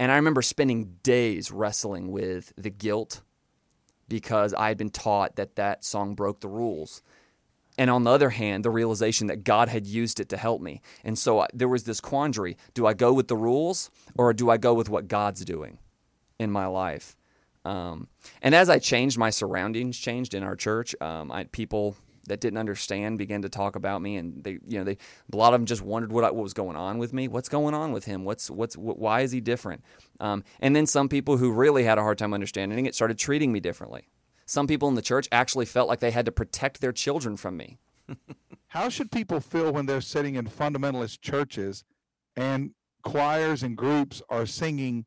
and 0.00 0.10
I 0.10 0.16
remember 0.16 0.40
spending 0.40 0.96
days 1.02 1.52
wrestling 1.52 2.10
with 2.10 2.54
the 2.56 2.70
guilt 2.70 3.20
because 4.08 4.54
I 4.54 4.68
had 4.68 4.78
been 4.78 4.88
taught 4.88 5.36
that 5.36 5.56
that 5.56 5.84
song 5.84 6.14
broke 6.14 6.40
the 6.40 6.48
rules. 6.48 7.02
And 7.76 7.90
on 7.90 8.04
the 8.04 8.10
other 8.10 8.30
hand, 8.30 8.64
the 8.64 8.70
realization 8.70 9.26
that 9.26 9.44
God 9.44 9.68
had 9.68 9.86
used 9.86 10.18
it 10.18 10.30
to 10.30 10.38
help 10.38 10.62
me. 10.62 10.80
And 11.04 11.18
so 11.18 11.46
there 11.52 11.68
was 11.68 11.84
this 11.84 12.00
quandary 12.00 12.56
do 12.72 12.86
I 12.86 12.94
go 12.94 13.12
with 13.12 13.28
the 13.28 13.36
rules 13.36 13.90
or 14.16 14.32
do 14.32 14.48
I 14.48 14.56
go 14.56 14.72
with 14.72 14.88
what 14.88 15.06
God's 15.06 15.44
doing 15.44 15.76
in 16.38 16.50
my 16.50 16.64
life? 16.64 17.14
Um, 17.66 18.08
and 18.40 18.54
as 18.54 18.70
I 18.70 18.78
changed, 18.78 19.18
my 19.18 19.28
surroundings 19.28 19.98
changed 19.98 20.32
in 20.32 20.42
our 20.42 20.56
church. 20.56 20.94
Um, 21.02 21.30
I, 21.30 21.44
people 21.44 21.94
that 22.26 22.40
didn't 22.40 22.58
understand 22.58 23.18
began 23.18 23.42
to 23.42 23.48
talk 23.48 23.76
about 23.76 24.02
me, 24.02 24.16
and 24.16 24.42
they, 24.44 24.58
you 24.66 24.78
know, 24.78 24.84
they 24.84 24.96
a 25.32 25.36
lot 25.36 25.54
of 25.54 25.60
them 25.60 25.66
just 25.66 25.82
wondered 25.82 26.12
what, 26.12 26.24
I, 26.24 26.30
what 26.30 26.42
was 26.42 26.54
going 26.54 26.76
on 26.76 26.98
with 26.98 27.12
me. 27.12 27.28
What's 27.28 27.48
going 27.48 27.74
on 27.74 27.92
with 27.92 28.04
him? 28.04 28.24
What's 28.24 28.50
what's 28.50 28.76
what, 28.76 28.98
why 28.98 29.20
is 29.20 29.32
he 29.32 29.40
different? 29.40 29.82
Um, 30.20 30.44
and 30.60 30.74
then 30.74 30.86
some 30.86 31.08
people 31.08 31.36
who 31.36 31.52
really 31.52 31.84
had 31.84 31.98
a 31.98 32.02
hard 32.02 32.18
time 32.18 32.34
understanding 32.34 32.86
it 32.86 32.94
started 32.94 33.18
treating 33.18 33.52
me 33.52 33.60
differently. 33.60 34.08
Some 34.46 34.66
people 34.66 34.88
in 34.88 34.96
the 34.96 35.02
church 35.02 35.28
actually 35.30 35.66
felt 35.66 35.88
like 35.88 36.00
they 36.00 36.10
had 36.10 36.26
to 36.26 36.32
protect 36.32 36.80
their 36.80 36.92
children 36.92 37.36
from 37.36 37.56
me. 37.56 37.78
How 38.68 38.88
should 38.88 39.10
people 39.10 39.40
feel 39.40 39.72
when 39.72 39.86
they're 39.86 40.00
sitting 40.00 40.34
in 40.34 40.46
fundamentalist 40.46 41.20
churches 41.20 41.84
and 42.36 42.72
choirs 43.02 43.62
and 43.62 43.76
groups 43.76 44.22
are 44.28 44.46
singing 44.46 45.06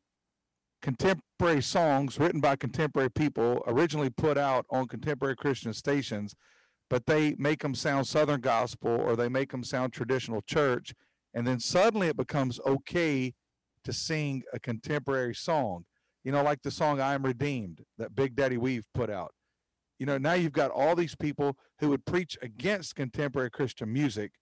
contemporary 0.82 1.62
songs 1.62 2.18
written 2.18 2.40
by 2.40 2.56
contemporary 2.56 3.10
people, 3.10 3.62
originally 3.66 4.10
put 4.10 4.36
out 4.36 4.66
on 4.68 4.86
contemporary 4.86 5.34
Christian 5.34 5.72
stations, 5.72 6.34
but 6.90 7.06
they 7.06 7.34
make 7.38 7.62
them 7.62 7.74
sound 7.74 8.06
Southern 8.06 8.40
gospel 8.40 8.90
or 8.90 9.16
they 9.16 9.28
make 9.28 9.50
them 9.50 9.64
sound 9.64 9.92
traditional 9.92 10.42
church, 10.42 10.94
and 11.32 11.46
then 11.46 11.60
suddenly 11.60 12.08
it 12.08 12.16
becomes 12.16 12.60
okay 12.66 13.34
to 13.84 13.92
sing 13.92 14.42
a 14.52 14.60
contemporary 14.60 15.34
song. 15.34 15.84
You 16.22 16.32
know, 16.32 16.42
like 16.42 16.62
the 16.62 16.70
song 16.70 17.00
I 17.00 17.14
Am 17.14 17.22
Redeemed 17.22 17.82
that 17.98 18.14
Big 18.14 18.34
Daddy 18.34 18.56
Weave 18.56 18.84
put 18.94 19.10
out. 19.10 19.32
You 19.98 20.06
know, 20.06 20.18
now 20.18 20.32
you've 20.32 20.52
got 20.52 20.70
all 20.70 20.96
these 20.96 21.14
people 21.14 21.56
who 21.78 21.90
would 21.90 22.04
preach 22.04 22.36
against 22.42 22.94
contemporary 22.94 23.50
Christian 23.50 23.92
music 23.92 24.32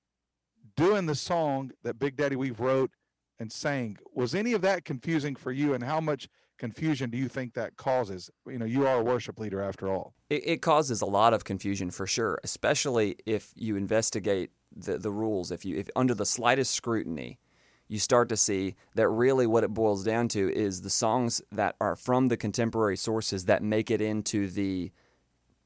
doing 0.77 1.07
the 1.07 1.15
song 1.15 1.71
that 1.83 1.99
Big 1.99 2.17
Daddy 2.17 2.37
Weave 2.37 2.61
wrote 2.61 2.91
and 3.39 3.51
sang. 3.51 3.97
Was 4.15 4.35
any 4.35 4.53
of 4.53 4.63
that 4.63 4.85
confusing 4.85 5.35
for 5.35 5.53
you, 5.53 5.75
and 5.75 5.83
how 5.83 6.01
much 6.01 6.29
confusion 6.63 7.11
do 7.11 7.19
you 7.19 7.27
think 7.27 7.55
that 7.55 7.77
causes? 7.77 8.31
You 8.47 8.59
know, 8.59 8.65
you 8.65 8.87
are 8.87 9.01
a 9.01 9.03
worship 9.03 9.41
leader 9.41 9.61
after 9.61 9.89
all. 9.89 10.15
It, 10.31 10.43
it 10.47 10.63
causes 10.63 11.03
a 11.03 11.07
lot 11.07 11.35
of 11.35 11.43
confusion 11.43 11.91
for 11.91 12.07
sure, 12.07 12.39
especially 12.45 13.17
if 13.27 13.53
you 13.57 13.75
investigate 13.75 14.51
the, 14.75 14.97
the 14.97 15.11
rules. 15.11 15.51
If 15.51 15.65
you, 15.65 15.77
if 15.77 15.89
under 15.97 16.15
the 16.15 16.25
slightest 16.25 16.73
scrutiny, 16.73 17.41
you 17.89 17.99
start 17.99 18.29
to 18.29 18.37
see 18.37 18.77
that 18.95 19.09
really 19.09 19.45
what 19.45 19.65
it 19.65 19.75
boils 19.75 20.05
down 20.05 20.29
to 20.29 20.55
is 20.55 20.83
the 20.83 20.89
songs 20.89 21.43
that 21.51 21.75
are 21.81 21.97
from 21.97 22.29
the 22.29 22.37
contemporary 22.37 22.97
sources 22.97 23.47
that 23.47 23.65
make 23.65 23.91
it 23.91 24.01
into 24.01 24.49
the 24.49 24.93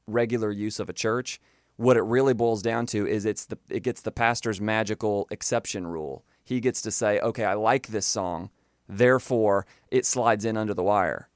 regular 0.07 0.49
use 0.49 0.79
of 0.79 0.89
a 0.89 0.93
church. 0.93 1.39
What 1.75 1.95
it 1.95 2.01
really 2.01 2.33
boils 2.33 2.63
down 2.63 2.87
to 2.87 3.05
is 3.05 3.23
it's 3.23 3.45
the 3.45 3.59
it 3.69 3.83
gets 3.83 4.01
the 4.01 4.11
pastor's 4.11 4.59
magical 4.59 5.27
exception 5.29 5.85
rule. 5.85 6.25
He 6.43 6.59
gets 6.59 6.81
to 6.81 6.89
say, 6.89 7.19
"Okay, 7.19 7.45
I 7.45 7.53
like 7.53 7.87
this 7.87 8.07
song, 8.07 8.49
therefore 8.87 9.65
it 9.91 10.05
slides 10.05 10.45
in 10.45 10.57
under 10.57 10.73
the 10.73 10.83
wire." 10.83 11.29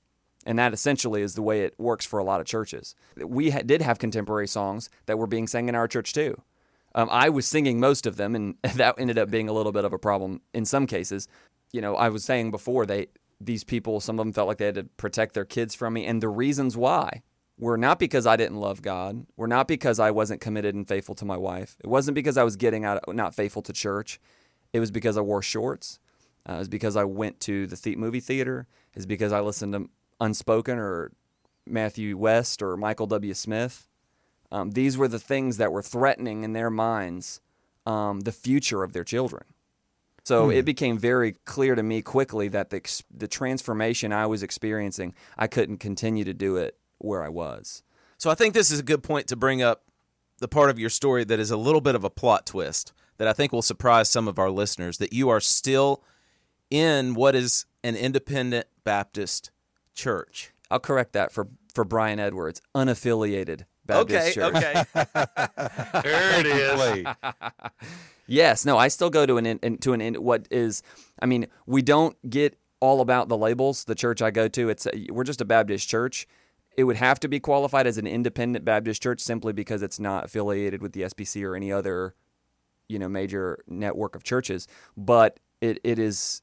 And 0.46 0.58
that 0.58 0.74
essentially 0.74 1.22
is 1.22 1.36
the 1.36 1.42
way 1.42 1.62
it 1.62 1.76
works 1.78 2.06
for 2.06 2.20
a 2.20 2.24
lot 2.24 2.42
of 2.42 2.48
churches. 2.48 2.96
We 3.16 3.52
ha- 3.52 3.62
did 3.64 3.82
have 3.82 4.00
contemporary 4.00 4.48
songs 4.48 4.90
that 5.06 5.20
were 5.20 5.28
being 5.28 5.48
sang 5.48 5.70
in 5.70 5.76
our 5.76 5.88
church 5.88 6.14
too. 6.14 6.42
Um, 6.96 7.08
I 7.12 7.30
was 7.30 7.48
singing 7.48 7.80
most 7.80 8.06
of 8.06 8.18
them, 8.18 8.36
and 8.36 8.56
that 8.76 8.96
ended 8.98 9.18
up 9.18 9.30
being 9.30 9.50
a 9.50 9.54
little 9.54 9.72
bit 9.72 9.86
of 9.86 9.94
a 9.94 10.00
problem 10.00 10.42
in 10.54 10.66
some 10.66 10.88
cases. 10.88 11.28
You 11.72 11.82
know, 11.82 11.96
I 11.96 12.10
was 12.10 12.26
saying 12.26 12.52
before 12.52 12.86
they 12.86 13.08
these 13.40 13.64
people, 13.64 14.00
some 14.00 14.20
of 14.20 14.26
them 14.26 14.34
felt 14.34 14.48
like 14.48 14.58
they 14.58 14.66
had 14.66 14.76
to 14.76 14.84
protect 14.84 15.34
their 15.34 15.46
kids 15.46 15.74
from 15.74 15.94
me, 15.94 16.06
and 16.06 16.22
the 16.22 16.30
reasons 16.30 16.78
why 16.78 17.24
were 17.58 17.78
not 17.78 18.00
because 18.00 18.26
I 18.26 18.36
didn't 18.36 18.58
love 18.60 18.82
God, 18.82 19.26
were 19.38 19.48
not 19.48 19.68
because 19.68 20.00
I 20.00 20.12
wasn't 20.12 20.42
committed 20.42 20.76
and 20.76 20.88
faithful 20.88 21.16
to 21.16 21.26
my 21.26 21.38
wife. 21.38 21.78
It 21.84 21.88
wasn't 21.88 22.16
because 22.16 22.38
I 22.38 22.44
was 22.44 22.56
getting 22.56 22.86
out 22.86 23.04
not 23.16 23.36
faithful 23.36 23.62
to 23.64 23.74
church. 23.74 24.20
It 24.74 24.80
was 24.80 24.92
because 24.92 25.18
I 25.18 25.22
wore 25.22 25.42
shorts. 25.42 26.00
Uh, 26.48 26.56
was 26.58 26.68
because 26.68 26.96
I 26.96 27.04
went 27.04 27.40
to 27.42 27.68
the, 27.68 27.76
the 27.76 27.96
movie 27.96 28.20
theater. 28.20 28.68
It's 28.96 29.06
because 29.06 29.32
I 29.32 29.42
listened 29.42 29.74
to 29.74 29.90
Unspoken 30.20 30.80
or 30.80 31.12
Matthew 31.68 32.18
West 32.18 32.62
or 32.62 32.76
Michael 32.78 33.08
W. 33.08 33.34
Smith. 33.34 33.88
Um, 34.52 34.72
these 34.72 34.98
were 34.98 35.08
the 35.08 35.20
things 35.20 35.58
that 35.58 35.72
were 35.72 35.82
threatening 35.82 36.44
in 36.44 36.54
their 36.54 36.70
minds 36.70 37.42
um, 37.86 38.22
the 38.22 38.32
future 38.32 38.84
of 38.84 38.94
their 38.94 39.04
children. 39.04 39.44
So 40.24 40.46
hmm. 40.46 40.52
it 40.52 40.66
became 40.66 40.98
very 40.98 41.34
clear 41.46 41.76
to 41.76 41.84
me 41.84 42.02
quickly 42.02 42.48
that 42.50 42.70
the 42.70 42.82
the 43.16 43.28
transformation 43.28 44.14
I 44.14 44.28
was 44.28 44.44
experiencing, 44.44 45.14
I 45.38 45.48
couldn't 45.48 45.78
continue 45.78 46.24
to 46.24 46.34
do 46.34 46.58
it 46.58 46.78
where 47.00 47.24
I 47.24 47.30
was. 47.30 47.84
So 48.18 48.30
I 48.30 48.36
think 48.36 48.54
this 48.54 48.70
is 48.70 48.80
a 48.80 48.84
good 48.84 49.02
point 49.02 49.28
to 49.28 49.36
bring 49.36 49.64
up 49.64 49.84
the 50.40 50.48
part 50.48 50.70
of 50.70 50.78
your 50.78 50.90
story 50.90 51.24
that 51.24 51.40
is 51.40 51.50
a 51.50 51.58
little 51.58 51.82
bit 51.82 51.96
of 51.96 52.04
a 52.04 52.10
plot 52.10 52.46
twist 52.46 52.94
that 53.18 53.28
I 53.28 53.34
think 53.34 53.52
will 53.52 53.62
surprise 53.62 54.10
some 54.10 54.28
of 54.28 54.38
our 54.38 54.52
listeners 54.52 54.98
that 55.00 55.14
you 55.14 55.30
are 55.30 55.40
still 55.40 56.04
in 56.72 57.14
what 57.14 57.36
is 57.36 57.66
an 57.84 57.96
independent 57.96 58.66
Baptist 58.84 59.52
church. 59.94 60.52
I'll 60.72 60.80
correct 60.80 61.14
that 61.14 61.32
for 61.32 61.50
for 61.74 61.84
Brian 61.84 62.20
Edwards, 62.20 62.62
unaffiliated 62.76 63.66
Baptist 63.86 64.38
okay, 64.38 64.52
Church. 64.52 64.56
okay. 64.56 64.84
okay. 64.96 66.02
There 66.04 66.40
it 66.40 66.46
is. 66.46 67.06
Yes, 68.28 68.66
no, 68.66 68.78
I 68.78 68.88
still 68.88 69.10
go 69.10 69.26
to 69.26 69.38
an 69.38 69.46
in, 69.46 69.60
in- 69.62 69.78
to 69.80 69.94
an 69.94 70.02
in, 70.02 70.16
what 70.16 70.48
is. 70.50 70.82
I 71.22 71.26
mean, 71.26 71.48
we 71.66 71.82
don't 71.82 72.16
get 72.30 72.58
all 72.80 73.02
about 73.02 73.28
the 73.28 73.38
labels. 73.38 73.84
The 73.84 73.96
church 73.96 74.22
I 74.22 74.32
go 74.32 74.48
to, 74.48 74.70
it's 74.70 74.88
we're 75.10 75.24
just 75.24 75.42
a 75.42 75.46
Baptist 75.46 75.88
church. 75.88 76.28
It 76.78 76.86
would 76.86 76.96
have 76.96 77.20
to 77.22 77.28
be 77.28 77.40
qualified 77.40 77.86
as 77.86 77.98
an 77.98 78.08
independent 78.08 78.64
Baptist 78.64 79.04
church 79.04 79.20
simply 79.20 79.52
because 79.52 79.82
it's 79.82 80.00
not 80.00 80.26
affiliated 80.26 80.82
with 80.82 80.94
the 80.94 81.02
SBC 81.02 81.44
or 81.44 81.56
any 81.56 81.72
other, 81.72 82.16
you 82.88 82.98
know, 82.98 83.10
major 83.10 83.62
network 83.68 84.16
of 84.16 84.24
churches. 84.24 84.68
But 84.96 85.40
it, 85.60 85.80
it 85.84 86.00
is, 86.00 86.42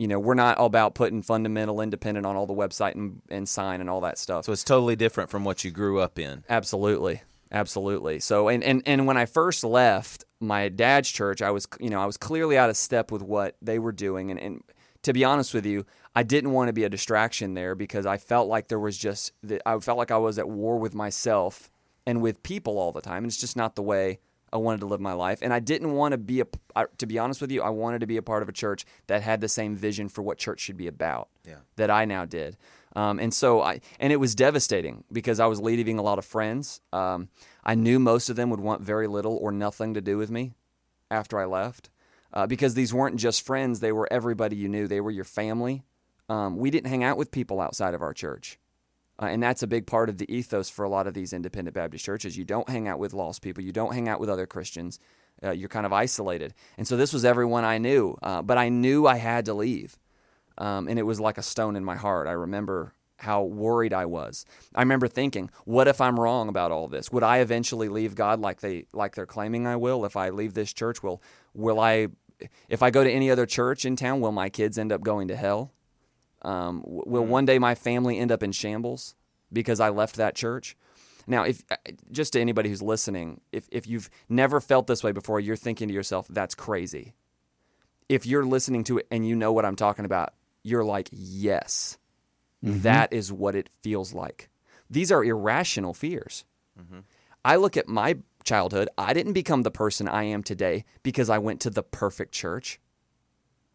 you 0.00 0.08
know, 0.08 0.18
we're 0.18 0.32
not 0.32 0.56
about 0.58 0.94
putting 0.94 1.20
fundamental 1.20 1.82
independent 1.82 2.24
on 2.24 2.34
all 2.34 2.46
the 2.46 2.54
website 2.54 2.94
and, 2.94 3.20
and 3.28 3.46
sign 3.46 3.82
and 3.82 3.90
all 3.90 4.00
that 4.00 4.16
stuff. 4.16 4.46
So 4.46 4.52
it's 4.52 4.64
totally 4.64 4.96
different 4.96 5.28
from 5.28 5.44
what 5.44 5.62
you 5.62 5.70
grew 5.70 6.00
up 6.00 6.18
in. 6.18 6.42
Absolutely. 6.48 7.20
Absolutely. 7.52 8.18
So 8.18 8.48
and, 8.48 8.64
and 8.64 8.82
and 8.86 9.06
when 9.06 9.18
I 9.18 9.26
first 9.26 9.62
left 9.62 10.24
my 10.40 10.70
dad's 10.70 11.10
church, 11.10 11.42
I 11.42 11.50
was 11.50 11.68
you 11.78 11.90
know, 11.90 12.00
I 12.00 12.06
was 12.06 12.16
clearly 12.16 12.56
out 12.56 12.70
of 12.70 12.78
step 12.78 13.12
with 13.12 13.20
what 13.20 13.56
they 13.60 13.78
were 13.78 13.92
doing 13.92 14.30
and, 14.30 14.40
and 14.40 14.62
to 15.02 15.12
be 15.12 15.22
honest 15.22 15.52
with 15.52 15.66
you, 15.66 15.84
I 16.14 16.22
didn't 16.22 16.52
want 16.52 16.68
to 16.68 16.72
be 16.72 16.84
a 16.84 16.88
distraction 16.88 17.52
there 17.52 17.74
because 17.74 18.06
I 18.06 18.16
felt 18.16 18.48
like 18.48 18.68
there 18.68 18.80
was 18.80 18.96
just 18.96 19.32
I 19.66 19.78
felt 19.80 19.98
like 19.98 20.10
I 20.10 20.16
was 20.16 20.38
at 20.38 20.48
war 20.48 20.78
with 20.78 20.94
myself 20.94 21.70
and 22.06 22.22
with 22.22 22.42
people 22.42 22.78
all 22.78 22.92
the 22.92 23.02
time. 23.02 23.18
And 23.18 23.26
it's 23.26 23.40
just 23.40 23.56
not 23.56 23.76
the 23.76 23.82
way 23.82 24.20
I 24.52 24.56
wanted 24.56 24.80
to 24.80 24.86
live 24.86 25.00
my 25.00 25.12
life. 25.12 25.38
And 25.42 25.52
I 25.52 25.60
didn't 25.60 25.92
want 25.92 26.12
to 26.12 26.18
be 26.18 26.40
a 26.40 26.46
I- 26.76 26.86
to 26.98 27.06
be 27.06 27.18
honest 27.18 27.40
with 27.40 27.50
you, 27.50 27.62
I 27.62 27.70
wanted 27.70 28.00
to 28.00 28.06
be 28.06 28.16
a 28.16 28.22
part 28.22 28.42
of 28.42 28.48
a 28.48 28.52
church 28.52 28.84
that 29.06 29.22
had 29.22 29.40
the 29.40 29.48
same 29.48 29.74
vision 29.76 30.08
for 30.08 30.22
what 30.22 30.38
church 30.38 30.60
should 30.60 30.76
be 30.76 30.86
about 30.86 31.28
Yeah. 31.46 31.56
that 31.76 31.90
I 31.90 32.04
now 32.04 32.24
did. 32.24 32.56
Um, 32.96 33.18
and 33.20 33.32
so 33.32 33.60
I, 33.62 33.80
and 34.00 34.12
it 34.12 34.16
was 34.16 34.34
devastating 34.34 35.04
because 35.12 35.38
I 35.40 35.46
was 35.46 35.60
leaving 35.60 35.98
a 35.98 36.02
lot 36.02 36.18
of 36.18 36.24
friends. 36.24 36.80
Um, 36.92 37.28
I 37.64 37.74
knew 37.74 37.98
most 37.98 38.28
of 38.30 38.36
them 38.36 38.50
would 38.50 38.60
want 38.60 38.82
very 38.82 39.06
little 39.06 39.36
or 39.36 39.52
nothing 39.52 39.94
to 39.94 40.00
do 40.00 40.16
with 40.18 40.30
me 40.30 40.52
after 41.10 41.38
I 41.40 41.44
left 41.46 41.90
uh, 42.32 42.46
because 42.46 42.74
these 42.74 42.94
weren't 42.94 43.16
just 43.16 43.44
friends, 43.44 43.80
they 43.80 43.92
were 43.92 44.08
everybody 44.12 44.54
you 44.56 44.68
knew, 44.68 44.86
they 44.86 45.00
were 45.00 45.10
your 45.10 45.24
family. 45.24 45.82
Um, 46.28 46.56
we 46.56 46.70
didn't 46.70 46.88
hang 46.90 47.02
out 47.02 47.16
with 47.16 47.32
people 47.32 47.60
outside 47.60 47.92
of 47.94 48.02
our 48.02 48.14
church. 48.14 48.59
Uh, 49.20 49.26
and 49.26 49.42
that's 49.42 49.62
a 49.62 49.66
big 49.66 49.86
part 49.86 50.08
of 50.08 50.18
the 50.18 50.32
ethos 50.34 50.70
for 50.70 50.84
a 50.84 50.88
lot 50.88 51.06
of 51.06 51.14
these 51.14 51.32
independent 51.32 51.74
Baptist 51.74 52.04
churches. 52.04 52.38
You 52.38 52.44
don't 52.44 52.68
hang 52.68 52.88
out 52.88 52.98
with 52.98 53.12
lost 53.12 53.42
people. 53.42 53.62
You 53.62 53.72
don't 53.72 53.92
hang 53.92 54.08
out 54.08 54.18
with 54.18 54.30
other 54.30 54.46
Christians. 54.46 54.98
Uh, 55.42 55.50
you're 55.50 55.68
kind 55.68 55.86
of 55.86 55.92
isolated. 55.92 56.54
And 56.78 56.88
so 56.88 56.96
this 56.96 57.12
was 57.12 57.24
everyone 57.24 57.64
I 57.64 57.78
knew. 57.78 58.16
Uh, 58.22 58.40
but 58.42 58.56
I 58.56 58.70
knew 58.70 59.06
I 59.06 59.16
had 59.16 59.44
to 59.44 59.54
leave. 59.54 59.98
Um, 60.56 60.88
and 60.88 60.98
it 60.98 61.02
was 61.02 61.20
like 61.20 61.38
a 61.38 61.42
stone 61.42 61.76
in 61.76 61.84
my 61.84 61.96
heart. 61.96 62.28
I 62.28 62.32
remember 62.32 62.94
how 63.18 63.42
worried 63.42 63.92
I 63.92 64.06
was. 64.06 64.46
I 64.74 64.80
remember 64.80 65.06
thinking, 65.06 65.50
what 65.64 65.88
if 65.88 66.00
I'm 66.00 66.18
wrong 66.18 66.48
about 66.48 66.72
all 66.72 66.88
this? 66.88 67.12
Would 67.12 67.22
I 67.22 67.38
eventually 67.38 67.88
leave 67.88 68.14
God 68.14 68.40
like 68.40 68.60
they 68.60 68.86
like 68.92 69.14
they're 69.14 69.26
claiming 69.26 69.66
I 69.66 69.76
will? 69.76 70.06
If 70.06 70.16
I 70.16 70.30
leave 70.30 70.54
this 70.54 70.72
church, 70.72 71.02
will 71.02 71.22
will 71.52 71.78
I 71.80 72.08
if 72.68 72.82
I 72.82 72.90
go 72.90 73.04
to 73.04 73.10
any 73.10 73.30
other 73.30 73.44
church 73.44 73.84
in 73.84 73.96
town, 73.96 74.20
will 74.20 74.32
my 74.32 74.48
kids 74.48 74.78
end 74.78 74.92
up 74.92 75.02
going 75.02 75.28
to 75.28 75.36
hell? 75.36 75.72
Um, 76.42 76.82
will 76.86 77.24
one 77.24 77.44
day 77.44 77.58
my 77.58 77.74
family 77.74 78.18
end 78.18 78.32
up 78.32 78.42
in 78.42 78.52
shambles 78.52 79.14
because 79.52 79.80
I 79.80 79.90
left 79.90 80.16
that 80.16 80.34
church? 80.34 80.76
Now, 81.26 81.44
if 81.44 81.62
uh, 81.70 81.76
just 82.10 82.32
to 82.32 82.40
anybody 82.40 82.68
who's 82.68 82.82
listening, 82.82 83.40
if 83.52 83.68
if 83.70 83.86
you've 83.86 84.10
never 84.28 84.60
felt 84.60 84.86
this 84.86 85.04
way 85.04 85.12
before, 85.12 85.38
you're 85.40 85.56
thinking 85.56 85.88
to 85.88 85.94
yourself, 85.94 86.26
"That's 86.28 86.54
crazy." 86.54 87.14
If 88.08 88.26
you're 88.26 88.44
listening 88.44 88.84
to 88.84 88.98
it 88.98 89.06
and 89.10 89.26
you 89.26 89.36
know 89.36 89.52
what 89.52 89.64
I'm 89.64 89.76
talking 89.76 90.04
about, 90.04 90.34
you're 90.62 90.84
like, 90.84 91.08
"Yes, 91.12 91.98
that 92.62 93.12
is 93.12 93.32
what 93.32 93.54
it 93.54 93.68
feels 93.82 94.12
like." 94.12 94.48
These 94.88 95.12
are 95.12 95.22
irrational 95.22 95.94
fears. 95.94 96.44
I 97.44 97.56
look 97.56 97.76
at 97.76 97.86
my 97.88 98.16
childhood. 98.42 98.88
I 98.98 99.12
didn't 99.12 99.34
become 99.34 99.62
the 99.62 99.70
person 99.70 100.08
I 100.08 100.24
am 100.24 100.42
today 100.42 100.84
because 101.02 101.30
I 101.30 101.38
went 101.38 101.60
to 101.60 101.70
the 101.70 101.82
perfect 101.82 102.32
church. 102.32 102.80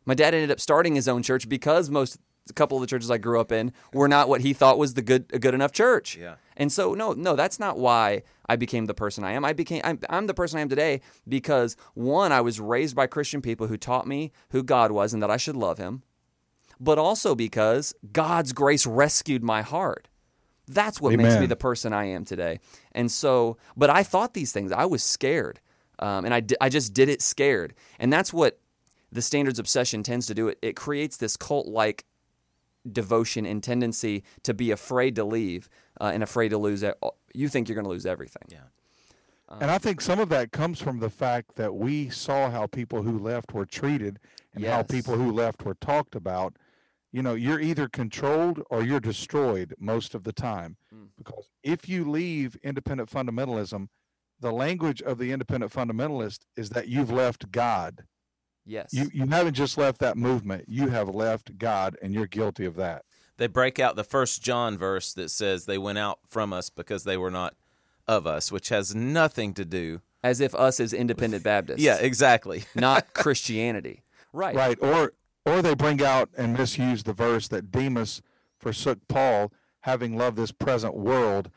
My 0.06 0.14
dad 0.14 0.34
ended 0.34 0.52
up 0.52 0.60
starting 0.60 0.96
his 0.96 1.08
own 1.08 1.24
church 1.24 1.48
because 1.50 1.90
most 1.90 2.20
a 2.50 2.54
couple 2.54 2.78
of 2.78 2.82
the 2.82 2.88
churches 2.88 3.10
I 3.10 3.18
grew 3.18 3.40
up 3.40 3.52
in 3.52 3.74
were 3.94 4.08
not 4.08 4.30
what 4.30 4.42
he 4.42 4.54
thought 4.54 4.78
was 4.78 4.94
the 4.94 5.02
good 5.02 5.26
a 5.34 5.40
good 5.40 5.54
enough 5.54 5.72
church. 5.72 6.18
Yeah. 6.18 6.36
And 6.58 6.72
so 6.72 6.94
no, 6.94 7.14
no, 7.14 7.36
that's 7.36 7.60
not 7.60 7.78
why 7.78 8.24
I 8.48 8.56
became 8.56 8.86
the 8.86 8.94
person 8.94 9.24
I 9.24 9.32
am. 9.32 9.44
I 9.44 9.54
became 9.54 9.82
I'm, 9.84 10.00
I'm 10.10 10.28
the 10.28 10.34
person 10.34 10.60
I 10.60 10.62
am 10.62 10.70
today 10.70 11.02
because 11.28 11.76
one, 11.94 12.32
I 12.32 12.42
was 12.42 12.60
raised 12.60 12.96
by 12.96 13.08
Christian 13.08 13.42
people 13.42 13.68
who 13.68 13.78
taught 13.78 14.08
me 14.08 14.32
who 14.52 14.64
God 14.64 14.92
was 14.92 15.14
and 15.14 15.24
that 15.24 15.32
I 15.32 15.38
should 15.38 15.56
love 15.56 15.78
him. 15.78 16.04
But 16.80 17.00
also 17.00 17.36
because 17.36 17.94
God's 18.12 18.54
grace 18.54 18.86
rescued 18.86 19.44
my 19.44 19.62
heart. 19.62 20.08
That's 20.68 21.00
what 21.00 21.16
makes 21.16 21.40
me 21.40 21.46
the 21.46 21.56
person 21.56 21.94
I 21.94 22.06
am 22.06 22.26
today. 22.26 22.60
And 22.92 23.12
so, 23.12 23.58
but 23.78 23.90
I 23.90 24.04
thought 24.04 24.34
these 24.34 24.52
things. 24.52 24.72
I 24.72 24.86
was 24.86 25.04
scared, 25.04 25.60
um, 26.00 26.26
and 26.26 26.34
I, 26.34 26.40
di- 26.40 26.58
I 26.60 26.70
just 26.70 26.94
did 26.94 27.08
it 27.08 27.22
scared. 27.22 27.76
And 28.00 28.12
that's 28.12 28.34
what 28.34 28.60
the 29.12 29.22
standards 29.22 29.60
obsession 29.60 30.02
tends 30.04 30.26
to 30.28 30.34
do. 30.34 30.48
It, 30.48 30.58
it 30.62 30.76
creates 30.76 31.18
this 31.18 31.38
cult 31.38 31.68
like 31.68 32.04
devotion 32.92 33.46
and 33.46 33.64
tendency 33.64 34.24
to 34.44 34.54
be 34.54 34.72
afraid 34.72 35.16
to 35.16 35.24
leave 35.24 35.70
uh, 36.00 36.12
and 36.14 36.24
afraid 36.24 36.50
to 36.50 36.58
lose. 36.58 36.84
it. 36.84 36.98
You 37.34 37.50
think 37.50 37.68
you're 37.68 37.76
going 37.76 37.86
to 37.86 37.90
lose 37.90 38.06
everything. 38.06 38.44
Yeah. 38.50 38.60
And 39.60 39.70
I 39.70 39.78
think 39.78 40.02
some 40.02 40.20
of 40.20 40.30
that 40.30 40.52
comes 40.52 40.82
from 40.82 41.00
the 41.00 41.10
fact 41.10 41.56
that 41.56 41.76
we 41.76 42.10
saw 42.10 42.50
how 42.50 42.66
people 42.66 43.04
who 43.04 43.20
left 43.20 43.54
were 43.54 43.66
treated 43.66 44.20
and 44.54 44.66
how 44.66 44.84
people 44.84 45.16
who 45.16 45.32
left 45.32 45.64
were 45.64 45.76
talked 45.76 46.16
about. 46.16 46.58
You 47.12 47.22
know, 47.22 47.36
you're 47.36 47.62
either 47.62 47.88
controlled 47.88 48.62
or 48.70 48.84
you're 48.84 49.00
destroyed 49.00 49.74
most 49.80 50.16
of 50.16 50.24
the 50.24 50.34
time. 50.34 50.78
Mm. 50.94 51.08
Because 51.18 51.48
if 51.64 51.88
you 51.88 52.10
leave 52.10 52.58
independent 52.64 53.10
fundamentalism, 53.10 53.88
the 54.40 54.52
language 54.52 55.02
of 55.02 55.18
the 55.18 55.32
independent 55.32 55.72
fundamentalist 55.72 56.40
is 56.58 56.72
that 56.72 56.88
you've 56.88 57.12
left 57.12 57.52
God. 57.52 58.04
Yes. 58.66 58.94
You 58.94 59.10
you 59.14 59.28
haven't 59.28 59.54
just 59.54 59.78
left 59.78 60.00
that 60.00 60.18
movement, 60.18 60.66
you 60.68 60.90
have 60.90 61.10
left 61.10 61.58
God 61.58 61.98
and 62.02 62.14
you're 62.14 62.26
guilty 62.28 62.66
of 62.66 62.76
that. 62.76 63.06
They 63.38 63.48
break 63.48 63.80
out 63.80 63.96
the 63.96 64.04
first 64.04 64.42
John 64.42 64.78
verse 64.78 65.14
that 65.14 65.30
says 65.30 65.66
they 65.66 65.78
went 65.78 65.98
out 65.98 66.20
from 66.26 66.54
us 66.54 66.70
because 66.70 67.04
they 67.04 67.18
were 67.18 67.32
not 67.32 67.56
of 68.08 68.26
us, 68.26 68.52
which 68.52 68.70
has 68.70 68.96
nothing 68.96 69.54
to 69.56 69.66
do. 69.66 70.02
As 70.24 70.42
if 70.42 70.56
us 70.56 70.80
as 70.80 70.94
independent 70.94 71.44
Baptists. 71.44 71.82
Yeah, 71.82 71.98
exactly. 71.98 72.64
not 72.76 73.14
Christianity. 73.14 74.04
Right. 74.34 74.56
Right. 74.56 74.78
Or 74.82 75.14
or 75.46 75.62
they 75.62 75.76
bring 75.76 76.02
out 76.02 76.30
and 76.36 76.58
misuse 76.58 77.04
the 77.04 77.14
verse 77.14 77.48
that 77.50 77.72
Demas 77.72 78.22
forsook 78.58 79.00
Paul, 79.08 79.52
having 79.82 80.18
loved 80.18 80.38
this 80.38 80.52
present 80.52 80.96
world. 80.96 81.52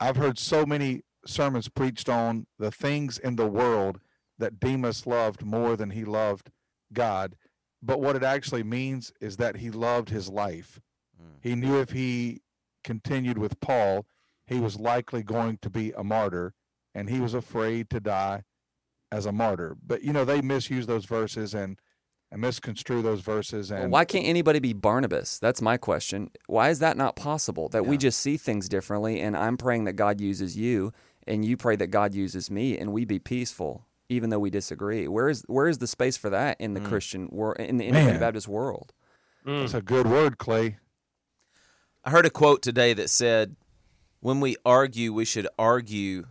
I've 0.00 0.16
heard 0.16 0.38
so 0.38 0.66
many 0.66 1.02
sermons 1.24 1.68
preached 1.68 2.08
on 2.08 2.46
the 2.58 2.72
things 2.72 3.18
in 3.18 3.36
the 3.36 3.46
world 3.46 4.00
that 4.42 4.58
Demas 4.58 5.06
loved 5.06 5.44
more 5.44 5.76
than 5.76 5.90
he 5.90 6.04
loved 6.04 6.50
God. 6.92 7.36
But 7.80 8.00
what 8.00 8.16
it 8.16 8.24
actually 8.24 8.64
means 8.64 9.12
is 9.20 9.36
that 9.36 9.56
he 9.56 9.70
loved 9.70 10.10
his 10.10 10.28
life. 10.28 10.80
Mm. 11.20 11.36
He 11.40 11.54
knew 11.54 11.80
if 11.80 11.90
he 11.90 12.42
continued 12.82 13.38
with 13.38 13.60
Paul, 13.60 14.04
he 14.46 14.58
was 14.58 14.78
likely 14.78 15.22
going 15.22 15.58
to 15.62 15.70
be 15.70 15.92
a 15.92 16.02
martyr, 16.02 16.54
and 16.94 17.08
he 17.08 17.20
was 17.20 17.34
afraid 17.34 17.88
to 17.90 18.00
die 18.00 18.42
as 19.12 19.26
a 19.26 19.32
martyr. 19.32 19.76
But 19.84 20.02
you 20.02 20.12
know, 20.12 20.24
they 20.24 20.40
misuse 20.40 20.86
those 20.86 21.04
verses 21.04 21.54
and 21.54 21.78
and 22.32 22.40
misconstrue 22.40 23.02
those 23.02 23.20
verses 23.20 23.70
Well, 23.70 23.82
and 23.82 23.92
why 23.92 24.06
can't 24.06 24.26
anybody 24.26 24.58
be 24.58 24.72
Barnabas? 24.72 25.38
That's 25.38 25.60
my 25.60 25.76
question. 25.76 26.30
Why 26.46 26.70
is 26.70 26.78
that 26.78 26.96
not 26.96 27.14
possible? 27.14 27.68
That 27.68 27.84
we 27.84 27.98
just 27.98 28.18
see 28.20 28.38
things 28.38 28.68
differently, 28.70 29.20
and 29.20 29.36
I'm 29.36 29.58
praying 29.58 29.84
that 29.84 29.92
God 29.94 30.20
uses 30.20 30.56
you, 30.56 30.92
and 31.26 31.44
you 31.44 31.56
pray 31.58 31.76
that 31.76 31.88
God 31.88 32.14
uses 32.14 32.50
me, 32.50 32.78
and 32.78 32.90
we 32.92 33.04
be 33.04 33.18
peaceful, 33.18 33.86
even 34.12 34.30
though 34.30 34.38
we 34.38 34.50
disagree. 34.50 35.08
Where 35.08 35.28
is 35.28 35.42
where 35.46 35.68
is 35.68 35.78
the 35.78 35.86
space 35.86 36.16
for 36.16 36.30
that 36.30 36.60
in 36.60 36.74
the 36.74 36.80
mm. 36.80 36.88
Christian 36.88 37.28
world, 37.30 37.58
in 37.58 37.78
the 37.78 37.86
independent 37.86 38.20
Man. 38.20 38.28
Baptist 38.28 38.48
world? 38.48 38.92
Mm. 39.46 39.60
that's 39.60 39.74
a 39.74 39.82
good 39.82 40.06
word, 40.06 40.38
Clay. 40.38 40.78
I 42.04 42.10
heard 42.10 42.26
a 42.26 42.30
quote 42.30 42.62
today 42.62 42.92
that 42.94 43.10
said, 43.10 43.56
"When 44.20 44.40
we 44.40 44.56
argue, 44.64 45.12
we 45.12 45.24
should 45.24 45.48
argue 45.58 46.26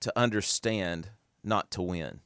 to 0.00 0.12
understand, 0.16 1.10
not 1.42 1.70
to 1.72 1.82
win." 1.82 2.20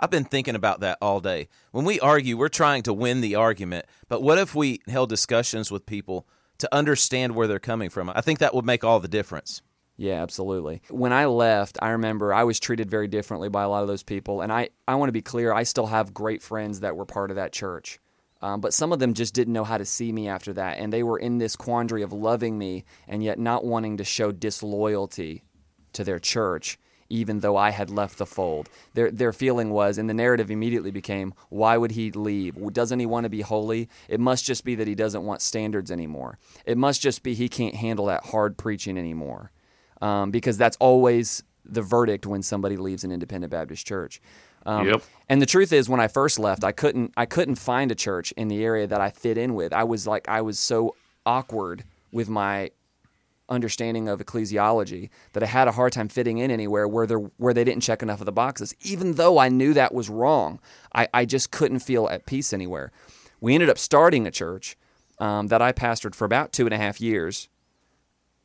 I've 0.00 0.10
been 0.10 0.24
thinking 0.24 0.54
about 0.54 0.80
that 0.80 0.98
all 1.02 1.20
day. 1.20 1.48
When 1.72 1.84
we 1.84 1.98
argue, 1.98 2.36
we're 2.36 2.48
trying 2.48 2.82
to 2.84 2.92
win 2.92 3.20
the 3.20 3.34
argument, 3.34 3.86
but 4.08 4.22
what 4.22 4.38
if 4.38 4.54
we 4.54 4.80
held 4.86 5.08
discussions 5.08 5.72
with 5.72 5.86
people 5.86 6.26
to 6.58 6.72
understand 6.72 7.34
where 7.34 7.48
they're 7.48 7.58
coming 7.58 7.90
from? 7.90 8.10
I 8.10 8.20
think 8.20 8.38
that 8.38 8.54
would 8.54 8.64
make 8.64 8.84
all 8.84 9.00
the 9.00 9.08
difference. 9.08 9.60
Yeah, 10.00 10.22
absolutely. 10.22 10.80
When 10.90 11.12
I 11.12 11.26
left, 11.26 11.76
I 11.82 11.90
remember 11.90 12.32
I 12.32 12.44
was 12.44 12.60
treated 12.60 12.88
very 12.88 13.08
differently 13.08 13.48
by 13.48 13.64
a 13.64 13.68
lot 13.68 13.82
of 13.82 13.88
those 13.88 14.04
people. 14.04 14.40
And 14.42 14.52
I, 14.52 14.68
I 14.86 14.94
want 14.94 15.08
to 15.08 15.12
be 15.12 15.22
clear, 15.22 15.52
I 15.52 15.64
still 15.64 15.86
have 15.86 16.14
great 16.14 16.40
friends 16.40 16.80
that 16.80 16.96
were 16.96 17.04
part 17.04 17.30
of 17.30 17.34
that 17.34 17.52
church. 17.52 17.98
Um, 18.40 18.60
but 18.60 18.72
some 18.72 18.92
of 18.92 19.00
them 19.00 19.12
just 19.12 19.34
didn't 19.34 19.54
know 19.54 19.64
how 19.64 19.76
to 19.76 19.84
see 19.84 20.12
me 20.12 20.28
after 20.28 20.52
that. 20.52 20.78
And 20.78 20.92
they 20.92 21.02
were 21.02 21.18
in 21.18 21.38
this 21.38 21.56
quandary 21.56 22.02
of 22.02 22.12
loving 22.12 22.56
me 22.56 22.84
and 23.08 23.24
yet 23.24 23.40
not 23.40 23.64
wanting 23.64 23.96
to 23.96 24.04
show 24.04 24.30
disloyalty 24.30 25.42
to 25.94 26.04
their 26.04 26.20
church, 26.20 26.78
even 27.08 27.40
though 27.40 27.56
I 27.56 27.70
had 27.70 27.90
left 27.90 28.18
the 28.18 28.26
fold. 28.26 28.68
Their, 28.94 29.10
their 29.10 29.32
feeling 29.32 29.70
was, 29.70 29.98
and 29.98 30.08
the 30.08 30.14
narrative 30.14 30.48
immediately 30.48 30.92
became, 30.92 31.34
why 31.48 31.76
would 31.76 31.90
he 31.90 32.12
leave? 32.12 32.54
Doesn't 32.72 33.00
he 33.00 33.06
want 33.06 33.24
to 33.24 33.30
be 33.30 33.40
holy? 33.40 33.88
It 34.08 34.20
must 34.20 34.44
just 34.44 34.64
be 34.64 34.76
that 34.76 34.86
he 34.86 34.94
doesn't 34.94 35.24
want 35.24 35.42
standards 35.42 35.90
anymore. 35.90 36.38
It 36.64 36.78
must 36.78 37.02
just 37.02 37.24
be 37.24 37.34
he 37.34 37.48
can't 37.48 37.74
handle 37.74 38.06
that 38.06 38.26
hard 38.26 38.56
preaching 38.56 38.96
anymore. 38.96 39.50
Um, 40.00 40.30
because 40.30 40.56
that's 40.58 40.76
always 40.80 41.42
the 41.64 41.82
verdict 41.82 42.26
when 42.26 42.42
somebody 42.42 42.76
leaves 42.76 43.04
an 43.04 43.12
independent 43.12 43.50
Baptist 43.50 43.86
church. 43.86 44.20
Um, 44.66 44.86
Yep. 44.86 45.02
And 45.28 45.42
the 45.42 45.46
truth 45.46 45.72
is, 45.72 45.88
when 45.88 46.00
I 46.00 46.08
first 46.08 46.38
left, 46.38 46.64
I 46.64 46.72
couldn't 46.72 47.12
I 47.16 47.26
couldn't 47.26 47.56
find 47.56 47.92
a 47.92 47.94
church 47.94 48.32
in 48.32 48.48
the 48.48 48.64
area 48.64 48.86
that 48.86 49.00
I 49.00 49.10
fit 49.10 49.38
in 49.38 49.54
with. 49.54 49.72
I 49.72 49.84
was 49.84 50.06
like 50.06 50.28
I 50.28 50.40
was 50.40 50.58
so 50.58 50.94
awkward 51.26 51.84
with 52.12 52.28
my 52.28 52.70
understanding 53.48 54.08
of 54.08 54.20
ecclesiology 54.20 55.08
that 55.32 55.42
I 55.42 55.46
had 55.46 55.68
a 55.68 55.72
hard 55.72 55.92
time 55.92 56.08
fitting 56.08 56.38
in 56.38 56.50
anywhere 56.50 56.86
where 56.86 57.06
they 57.06 57.14
where 57.14 57.54
they 57.54 57.64
didn't 57.64 57.82
check 57.82 58.02
enough 58.02 58.20
of 58.20 58.26
the 58.26 58.32
boxes. 58.32 58.74
Even 58.80 59.14
though 59.14 59.38
I 59.38 59.48
knew 59.48 59.74
that 59.74 59.94
was 59.94 60.08
wrong, 60.08 60.60
I, 60.94 61.08
I 61.14 61.24
just 61.24 61.50
couldn't 61.50 61.80
feel 61.80 62.08
at 62.08 62.26
peace 62.26 62.52
anywhere. 62.52 62.92
We 63.40 63.54
ended 63.54 63.70
up 63.70 63.78
starting 63.78 64.26
a 64.26 64.30
church 64.30 64.76
um, 65.18 65.48
that 65.48 65.62
I 65.62 65.72
pastored 65.72 66.14
for 66.14 66.24
about 66.24 66.52
two 66.52 66.64
and 66.64 66.74
a 66.74 66.78
half 66.78 67.00
years, 67.00 67.48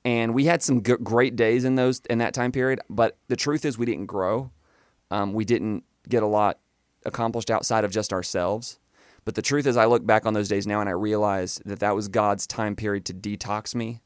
and 0.06 0.34
we 0.34 0.46
had 0.46 0.62
some 0.62 0.84
g- 0.84 0.96
great 1.02 1.36
days 1.36 1.64
in 1.66 1.76
those 1.76 2.02
in 2.10 2.18
that 2.20 2.34
time 2.34 2.52
period. 2.52 2.80
But 2.90 3.18
the 3.28 3.36
truth 3.36 3.66
is, 3.66 3.78
we 3.78 3.86
didn't 3.86 4.08
grow. 4.08 4.52
Um, 5.12 5.34
we 5.34 5.46
didn't 5.46 5.84
get 6.10 6.24
a 6.24 6.28
lot 6.28 6.60
accomplished 7.06 7.50
outside 7.52 7.84
of 7.84 7.92
just 7.92 8.12
ourselves. 8.14 8.80
But 9.26 9.36
the 9.36 9.42
truth 9.42 9.66
is, 9.68 9.78
I 9.78 9.86
look 9.86 10.06
back 10.06 10.26
on 10.26 10.34
those 10.34 10.50
days 10.50 10.68
now 10.68 10.82
and 10.82 10.90
I 10.90 10.94
realize 10.94 11.62
that 11.66 11.80
that 11.80 11.96
was 11.96 12.08
God's 12.10 12.46
time 12.46 12.76
period 12.76 13.06
to 13.06 13.14
detox 13.14 13.74
me 13.76 14.02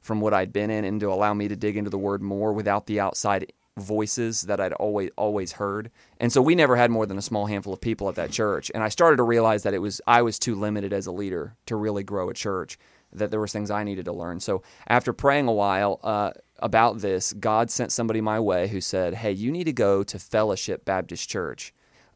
from 0.00 0.20
what 0.20 0.34
I'd 0.34 0.52
been 0.52 0.70
in 0.70 0.84
and 0.84 1.00
to 1.00 1.12
allow 1.12 1.32
me 1.34 1.48
to 1.48 1.56
dig 1.56 1.76
into 1.76 1.90
the 1.90 1.98
word 1.98 2.22
more 2.22 2.52
without 2.52 2.86
the 2.86 2.98
outside 3.00 3.52
voices 3.78 4.42
that 4.42 4.60
I'd 4.60 4.72
always 4.74 5.10
always 5.16 5.52
heard. 5.52 5.90
And 6.20 6.32
so 6.32 6.42
we 6.42 6.54
never 6.54 6.76
had 6.76 6.90
more 6.90 7.06
than 7.06 7.18
a 7.18 7.22
small 7.22 7.46
handful 7.46 7.72
of 7.72 7.80
people 7.80 8.08
at 8.08 8.14
that 8.16 8.30
church. 8.30 8.70
And 8.74 8.82
I 8.82 8.88
started 8.88 9.16
to 9.16 9.22
realize 9.22 9.62
that 9.62 9.74
it 9.74 9.78
was 9.78 10.00
I 10.06 10.22
was 10.22 10.38
too 10.38 10.54
limited 10.54 10.92
as 10.92 11.06
a 11.06 11.12
leader 11.12 11.56
to 11.66 11.76
really 11.76 12.02
grow 12.04 12.28
a 12.28 12.34
church. 12.34 12.78
That 13.12 13.30
there 13.30 13.40
was 13.40 13.52
things 13.52 13.70
I 13.70 13.84
needed 13.84 14.06
to 14.06 14.12
learn. 14.12 14.40
So 14.40 14.62
after 14.88 15.12
praying 15.12 15.48
a 15.48 15.52
while 15.52 16.00
uh, 16.02 16.30
about 16.58 16.98
this, 16.98 17.32
God 17.32 17.70
sent 17.70 17.92
somebody 17.92 18.20
my 18.20 18.40
way 18.40 18.68
who 18.68 18.80
said, 18.80 19.14
"Hey, 19.14 19.32
you 19.32 19.52
need 19.52 19.64
to 19.64 19.72
go 19.72 20.02
to 20.02 20.18
Fellowship 20.18 20.84
Baptist 20.84 21.28
Church." 21.28 21.74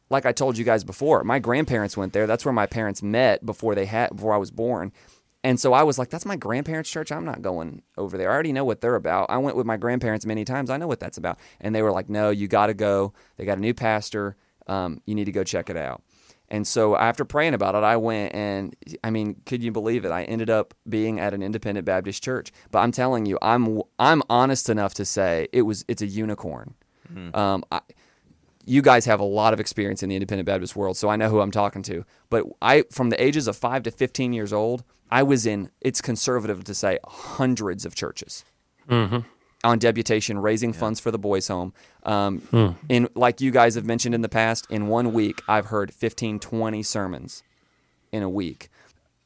Like 0.09 0.24
I 0.24 0.32
told 0.32 0.57
you 0.57 0.64
guys 0.64 0.84
before, 0.84 1.24
my 1.24 1.38
grandparents 1.38 1.97
went 1.97 2.12
there. 2.12 2.26
That's 2.26 2.44
where 2.44 2.53
my 2.53 2.66
parents 2.66 3.03
met 3.03 3.44
before 3.44 3.74
they 3.74 3.86
had 3.86 4.14
before 4.14 4.32
I 4.32 4.38
was 4.38 4.51
born. 4.51 4.92
And 5.47 5.61
so 5.61 5.72
I 5.72 5.84
was 5.84 5.97
like, 5.97 6.11
that's 6.11 6.26
my 6.26 6.34
grandparents' 6.34 6.90
church. 6.90 7.12
I'm 7.12 7.24
not 7.24 7.40
going 7.40 7.82
over 7.97 8.18
there. 8.18 8.30
I 8.30 8.34
already 8.34 8.53
know 8.53 8.64
what 8.64 8.80
they're 8.80 8.97
about. 8.97 9.30
I 9.30 9.38
went 9.38 9.57
with 9.57 9.64
my 9.64 9.76
grandparents 9.76 10.26
many 10.26 10.44
times. 10.44 10.70
I 10.70 10.76
know 10.76 10.88
what 10.88 10.99
that's 10.99 11.18
about. 11.18 11.38
And 11.61 11.72
they 11.72 11.82
were 11.82 11.92
like, 11.92 12.09
no, 12.09 12.30
you 12.30 12.49
got 12.49 12.66
to 12.66 12.74
go. 12.74 13.12
They 13.36 13.44
got 13.44 13.59
a 13.59 13.61
new 13.61 13.72
pastor. 13.72 14.36
Um, 14.66 15.01
you 15.07 15.14
need 15.14 15.26
to 15.26 15.32
go 15.32 15.44
check 15.44 15.70
it 15.70 15.76
out. 15.76 16.03
And 16.49 16.66
so 16.66 16.97
after 16.97 17.24
praying 17.24 17.55
about 17.55 17.74
it, 17.74 17.82
I 17.82 17.97
went 17.97 18.34
and 18.34 18.74
I 19.03 19.11
mean, 19.11 19.42
could 19.47 19.62
you 19.62 19.72
believe 19.72 20.05
it? 20.05 20.11
I 20.11 20.24
ended 20.24 20.51
up 20.51 20.74
being 20.88 21.18
at 21.18 21.34
an 21.34 21.42
independent 21.42 21.84
Baptist 21.84 22.22
church. 22.22 22.53
But 22.70 22.80
I'm 22.80 22.92
telling 22.92 23.26
you, 23.26 23.38
I'm 23.42 23.82
I'm 23.99 24.22
honest 24.30 24.68
enough 24.68 24.94
to 24.94 25.05
say 25.05 25.49
it 25.53 25.62
was 25.62 25.84
it's 25.88 26.03
a 26.03 26.07
unicorn. 26.07 26.74
Um, 27.34 27.64
I, 27.70 27.80
you 28.64 28.82
guys 28.82 29.05
have 29.07 29.20
a 29.20 29.24
lot 29.24 29.53
of 29.53 29.61
experience 29.61 30.03
in 30.03 30.09
the 30.09 30.16
independent 30.16 30.47
Baptist 30.47 30.74
world, 30.74 30.97
so 30.97 31.09
I 31.09 31.14
know 31.16 31.28
who 31.28 31.40
I'm 31.40 31.53
talking 31.53 31.82
to. 31.82 32.05
But 32.30 32.47
I, 32.61 32.82
from 32.90 33.11
the 33.11 33.22
ages 33.22 33.47
of 33.47 33.57
five 33.57 33.84
to 33.84 33.92
15 33.92 34.32
years 34.32 34.53
old, 34.53 34.82
I 35.09 35.22
was 35.22 35.47
in, 35.47 35.70
it's 35.80 36.01
conservative 36.01 36.64
to 36.64 36.74
say, 36.74 36.99
hundreds 37.07 37.86
of 37.86 37.94
churches 37.94 38.44
on 39.66 39.78
deputation, 39.78 40.38
raising 40.38 40.72
funds 40.72 41.00
for 41.00 41.10
the 41.10 41.18
boys' 41.18 41.48
home. 41.48 41.74
Um, 42.04 42.76
In 42.88 43.08
like 43.14 43.40
you 43.40 43.50
guys 43.50 43.74
have 43.74 43.84
mentioned 43.84 44.14
in 44.14 44.22
the 44.22 44.28
past, 44.28 44.66
in 44.70 44.86
one 44.86 45.12
week, 45.12 45.42
I've 45.48 45.66
heard 45.66 45.92
15, 45.92 46.38
20 46.38 46.82
sermons 46.82 47.42
in 48.12 48.22
a 48.22 48.28
week. 48.30 48.68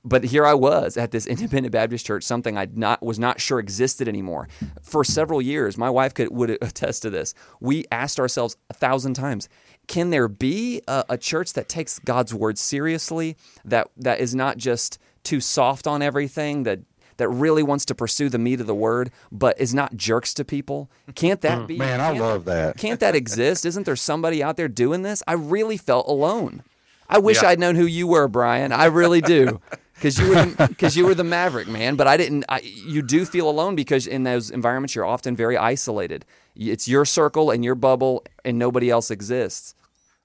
But 0.03 0.25
here 0.25 0.47
I 0.47 0.55
was 0.55 0.97
at 0.97 1.11
this 1.11 1.27
independent 1.35 1.73
Baptist 1.73 2.07
church, 2.07 2.25
something 2.25 2.57
I 2.57 2.69
not 2.73 3.03
was 3.03 3.19
not 3.19 3.41
sure 3.41 3.59
existed 3.59 4.09
anymore. 4.09 4.49
For 4.83 5.05
several 5.05 5.43
years, 5.43 5.77
my 5.77 5.91
wife 5.91 6.15
could 6.15 6.31
would 6.31 6.51
attest 6.63 7.03
to 7.03 7.11
this. 7.11 7.35
We 7.61 7.85
asked 7.93 8.19
ourselves 8.19 8.57
a 8.71 8.75
thousand 8.75 9.15
times, 9.15 9.49
can 9.89 10.11
there 10.11 10.29
be 10.29 10.81
a, 10.89 11.05
a 11.11 11.19
church 11.19 11.53
that 11.53 11.69
takes 11.69 11.99
God's 11.99 12.33
word 12.33 12.57
seriously, 12.57 13.37
that 13.65 13.91
that 13.99 14.21
is 14.21 14.35
not 14.35 14.57
just 14.57 14.99
too 15.23 15.41
soft 15.41 15.87
on 15.87 16.01
everything, 16.01 16.63
that 16.63 16.81
that 17.21 17.29
really 17.29 17.63
wants 17.63 17.85
to 17.87 17.95
pursue 17.95 18.29
the 18.29 18.39
meat 18.39 18.61
of 18.61 18.67
the 18.67 18.75
word, 18.75 19.13
but 19.31 19.61
is 19.61 19.73
not 19.73 19.97
jerks 19.97 20.35
to 20.35 20.45
people? 20.45 20.91
Can't 21.15 21.41
that 21.43 21.61
mm. 21.61 21.67
be? 21.69 21.77
Man, 21.77 22.01
I 22.01 22.11
love 22.11 22.47
that. 22.47 22.77
Can't 22.77 22.99
that 23.01 23.15
exist? 23.15 23.65
Isn't 23.65 23.85
there 23.85 23.97
somebody 23.97 24.43
out 24.43 24.57
there 24.57 24.69
doing 24.69 25.03
this? 25.03 25.23
I 25.27 25.35
really 25.35 25.77
felt 25.77 26.09
alone. 26.09 26.65
I 27.09 27.19
wish 27.19 27.43
Yeah. 27.43 27.51
I'd 27.51 27.59
known 27.59 27.75
who 27.75 27.87
you 27.87 28.07
were, 28.07 28.27
Brian. 28.29 28.73
I 28.73 28.87
really 28.87 29.21
do. 29.21 29.61
Because 29.95 30.19
you 30.19 30.31
were 30.31 30.67
because 30.67 30.97
you 30.97 31.05
were 31.05 31.15
the 31.15 31.25
maverick 31.25 31.69
man, 31.69 31.95
but 31.95 32.07
I 32.07 32.17
didn't. 32.17 32.47
I, 32.49 32.61
you 32.61 33.03
do 33.03 33.27
feel 33.27 33.51
alone 33.51 33.77
because 33.77 34.07
in 34.07 34.23
those 34.23 34.51
environments 34.51 34.95
you're 34.95 35.05
often 35.05 35.37
very 35.37 35.59
isolated. 35.59 36.25
It's 36.57 36.89
your 36.89 37.05
circle 37.05 37.51
and 37.51 37.63
your 37.63 37.75
bubble, 37.75 38.25
and 38.43 38.59
nobody 38.59 38.89
else 38.89 39.11
exists. 39.11 39.75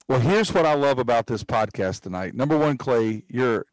Well, 0.08 0.20
here's 0.20 0.54
what 0.54 0.64
I 0.64 0.74
love 0.74 0.98
about 0.98 1.26
this 1.26 1.44
podcast 1.44 2.00
tonight. 2.02 2.34
Number 2.34 2.56
one, 2.56 2.78
Clay, 2.78 3.24
you're 3.28 3.66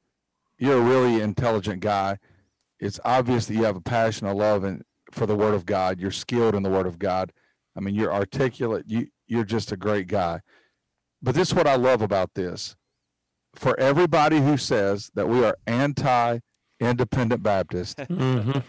you're 0.57 0.77
a 0.77 0.81
really 0.81 1.21
intelligent 1.21 1.79
guy. 1.81 2.17
It's 2.83 2.99
obvious 3.05 3.45
that 3.45 3.53
you 3.53 3.63
have 3.63 3.75
a 3.75 3.81
passion, 3.81 4.27
a 4.27 4.33
love, 4.33 4.63
and 4.63 4.83
for 5.11 5.25
the 5.25 5.35
Word 5.35 5.53
of 5.53 5.65
God. 5.65 5.99
You're 5.99 6.11
skilled 6.11 6.55
in 6.55 6.63
the 6.63 6.69
Word 6.69 6.85
of 6.85 6.99
God. 6.99 7.31
I 7.75 7.79
mean, 7.79 7.95
you're 7.95 8.13
articulate. 8.13 8.85
You 8.87 9.07
you're 9.27 9.45
just 9.45 9.71
a 9.71 9.77
great 9.77 10.07
guy. 10.07 10.41
But 11.21 11.35
this 11.35 11.49
is 11.49 11.55
what 11.55 11.67
I 11.67 11.75
love 11.75 12.01
about 12.01 12.33
this. 12.35 12.75
For 13.55 13.79
everybody 13.79 14.41
who 14.41 14.57
says 14.57 15.09
that 15.15 15.29
we 15.29 15.45
are 15.45 15.55
anti-independent 15.65 17.41
Baptist, 17.41 17.97
mm-hmm. 17.99 18.59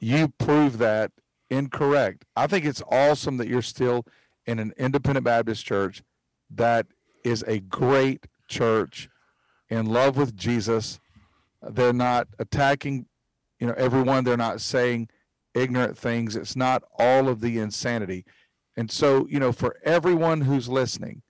you 0.00 0.32
prove 0.38 0.78
that 0.78 1.12
incorrect. 1.48 2.24
I 2.36 2.46
think 2.46 2.64
it's 2.64 2.82
awesome 2.90 3.38
that 3.38 3.48
you're 3.48 3.62
still 3.62 4.04
in 4.46 4.58
an 4.58 4.72
independent 4.76 5.24
Baptist 5.24 5.64
church 5.64 6.02
that 6.50 6.86
is 7.24 7.42
a 7.46 7.60
great 7.60 8.26
church 8.48 9.08
in 9.68 9.86
love 9.86 10.16
with 10.16 10.36
Jesus. 10.36 11.00
They're 11.62 11.92
not 11.92 12.28
attacking, 12.38 13.06
you 13.60 13.66
know, 13.66 13.74
everyone. 13.76 14.24
They're 14.24 14.36
not 14.36 14.60
saying 14.60 15.08
ignorant 15.54 15.96
things. 15.96 16.34
It's 16.34 16.56
not 16.56 16.82
all 16.98 17.28
of 17.28 17.40
the 17.40 17.58
insanity. 17.58 18.24
And 18.76 18.90
so, 18.90 19.26
you 19.28 19.38
know, 19.38 19.52
for 19.52 19.76
everyone 19.84 20.42
who's 20.42 20.68
listening, 20.68 21.22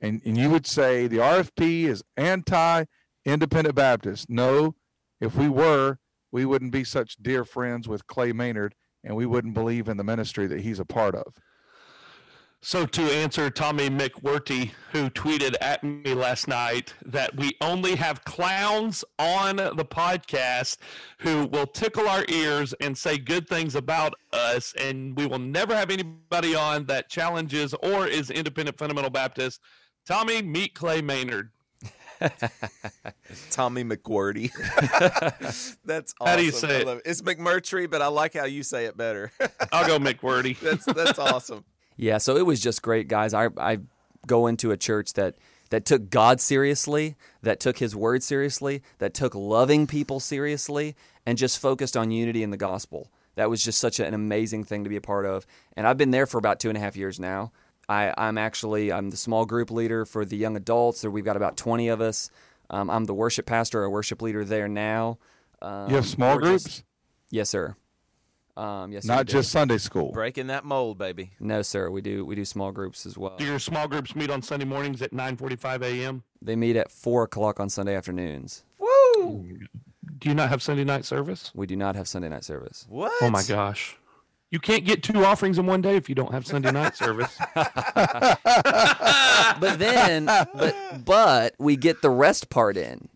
and, 0.00 0.20
and 0.24 0.36
you 0.38 0.50
would 0.50 0.66
say 0.66 1.06
the 1.06 1.16
RFP 1.16 1.84
is 1.84 2.04
anti 2.16 2.84
independent 3.24 3.74
Baptist. 3.74 4.30
No, 4.30 4.74
if 5.20 5.34
we 5.34 5.48
were, 5.48 5.98
we 6.30 6.44
wouldn't 6.44 6.72
be 6.72 6.84
such 6.84 7.16
dear 7.16 7.44
friends 7.44 7.88
with 7.88 8.06
Clay 8.06 8.32
Maynard 8.32 8.74
and 9.02 9.16
we 9.16 9.26
wouldn't 9.26 9.54
believe 9.54 9.88
in 9.88 9.96
the 9.96 10.04
ministry 10.04 10.46
that 10.46 10.60
he's 10.60 10.78
a 10.78 10.84
part 10.84 11.14
of. 11.14 11.34
So 12.60 12.86
to 12.86 13.02
answer 13.02 13.50
Tommy 13.50 13.88
McWhirty, 13.88 14.72
who 14.90 15.08
tweeted 15.10 15.54
at 15.60 15.84
me 15.84 16.12
last 16.12 16.48
night 16.48 16.92
that 17.06 17.34
we 17.36 17.56
only 17.60 17.94
have 17.94 18.24
clowns 18.24 19.04
on 19.18 19.56
the 19.56 19.84
podcast 19.84 20.78
who 21.18 21.46
will 21.46 21.68
tickle 21.68 22.08
our 22.08 22.24
ears 22.28 22.74
and 22.80 22.98
say 22.98 23.16
good 23.16 23.48
things 23.48 23.76
about 23.76 24.14
us, 24.32 24.74
and 24.76 25.16
we 25.16 25.26
will 25.26 25.38
never 25.38 25.74
have 25.74 25.90
anybody 25.90 26.56
on 26.56 26.84
that 26.86 27.08
challenges 27.08 27.74
or 27.74 28.08
is 28.08 28.28
independent 28.28 28.76
fundamental 28.76 29.10
Baptist. 29.10 29.60
Tommy, 30.04 30.42
meet 30.42 30.74
Clay 30.74 31.00
Maynard. 31.00 31.50
Tommy 33.50 33.84
McWordy. 33.84 34.50
that's 35.84 36.14
awesome. 36.20 36.26
How 36.26 36.36
do 36.36 36.44
you 36.44 36.50
say 36.50 36.84
I 36.84 36.92
it? 36.92 37.02
It's 37.04 37.22
McMurtry, 37.22 37.88
but 37.88 38.02
I 38.02 38.08
like 38.08 38.34
how 38.34 38.46
you 38.46 38.64
say 38.64 38.86
it 38.86 38.96
better. 38.96 39.30
I'll 39.70 39.86
go 39.86 39.98
McWhirty. 40.00 40.58
that's 40.60 40.84
that's 40.86 41.20
awesome. 41.20 41.64
Yeah, 41.98 42.16
so 42.18 42.36
it 42.36 42.46
was 42.46 42.60
just 42.60 42.80
great, 42.80 43.08
guys. 43.08 43.34
I 43.34 43.48
I 43.58 43.78
go 44.26 44.46
into 44.46 44.70
a 44.70 44.76
church 44.78 45.12
that 45.14 45.34
that 45.70 45.84
took 45.84 46.08
God 46.08 46.40
seriously, 46.40 47.16
that 47.42 47.60
took 47.60 47.76
His 47.78 47.94
Word 47.94 48.22
seriously, 48.22 48.82
that 48.98 49.12
took 49.12 49.34
loving 49.34 49.86
people 49.86 50.20
seriously, 50.20 50.94
and 51.26 51.36
just 51.36 51.58
focused 51.60 51.96
on 51.96 52.10
unity 52.10 52.42
in 52.42 52.50
the 52.50 52.56
gospel. 52.56 53.10
That 53.34 53.50
was 53.50 53.62
just 53.62 53.78
such 53.78 54.00
an 54.00 54.14
amazing 54.14 54.64
thing 54.64 54.84
to 54.84 54.90
be 54.90 54.96
a 54.96 55.00
part 55.02 55.26
of. 55.26 55.46
And 55.76 55.86
I've 55.86 55.98
been 55.98 56.10
there 56.10 56.26
for 56.26 56.38
about 56.38 56.58
two 56.58 56.68
and 56.70 56.78
a 56.78 56.80
half 56.80 56.96
years 56.96 57.20
now. 57.20 57.52
I, 57.88 58.12
I'm 58.16 58.38
actually 58.38 58.90
I'm 58.92 59.10
the 59.10 59.16
small 59.16 59.44
group 59.44 59.70
leader 59.70 60.04
for 60.04 60.24
the 60.24 60.36
young 60.36 60.56
adults. 60.56 61.00
So 61.00 61.10
we've 61.10 61.24
got 61.24 61.36
about 61.36 61.56
20 61.56 61.88
of 61.88 62.00
us. 62.00 62.30
Um, 62.70 62.90
I'm 62.90 63.04
the 63.06 63.14
worship 63.14 63.46
pastor, 63.46 63.82
or 63.82 63.90
worship 63.90 64.20
leader 64.22 64.44
there 64.44 64.68
now. 64.68 65.18
Um, 65.62 65.88
You 65.90 65.96
have 65.96 66.06
small 66.06 66.36
we're 66.36 66.52
just- 66.52 66.64
groups, 66.66 66.82
yes, 67.30 67.48
sir. 67.50 67.76
Um, 68.58 68.90
yes, 68.92 69.04
not 69.04 69.26
just 69.26 69.52
Sunday 69.52 69.78
school. 69.78 70.10
Breaking 70.10 70.48
that 70.48 70.64
mold, 70.64 70.98
baby. 70.98 71.30
no, 71.38 71.62
sir. 71.62 71.90
We 71.90 72.00
do 72.00 72.26
we 72.26 72.34
do 72.34 72.44
small 72.44 72.72
groups 72.72 73.06
as 73.06 73.16
well. 73.16 73.36
Do 73.38 73.44
your 73.44 73.60
small 73.60 73.86
groups 73.86 74.16
meet 74.16 74.30
on 74.30 74.42
Sunday 74.42 74.66
mornings 74.66 75.00
at 75.00 75.12
9:45 75.12 75.82
a.m.? 75.82 76.24
They 76.42 76.56
meet 76.56 76.74
at 76.76 76.90
four 76.90 77.22
o'clock 77.22 77.60
on 77.60 77.68
Sunday 77.70 77.94
afternoons. 77.94 78.64
Woo! 78.78 79.58
Do 80.18 80.28
you 80.28 80.34
not 80.34 80.48
have 80.48 80.60
Sunday 80.62 80.82
night 80.84 81.04
service? 81.04 81.52
We 81.54 81.66
do 81.68 81.76
not 81.76 81.94
have 81.94 82.08
Sunday 82.08 82.28
night 82.28 82.42
service. 82.44 82.84
What? 82.88 83.12
Oh 83.22 83.30
my 83.30 83.44
gosh. 83.44 83.96
You 84.50 84.58
can't 84.58 84.84
get 84.84 85.02
two 85.02 85.24
offerings 85.24 85.58
in 85.58 85.66
one 85.66 85.82
day 85.82 85.94
if 85.96 86.08
you 86.08 86.14
don't 86.14 86.32
have 86.32 86.46
Sunday 86.46 86.72
night 86.72 86.96
service. 86.96 87.38
But 89.60 89.78
then, 89.78 90.26
but 90.26 90.74
but 91.04 91.54
we 91.58 91.76
get 91.76 92.02
the 92.02 92.10
rest 92.10 92.50
part 92.50 92.76
in. 92.76 93.08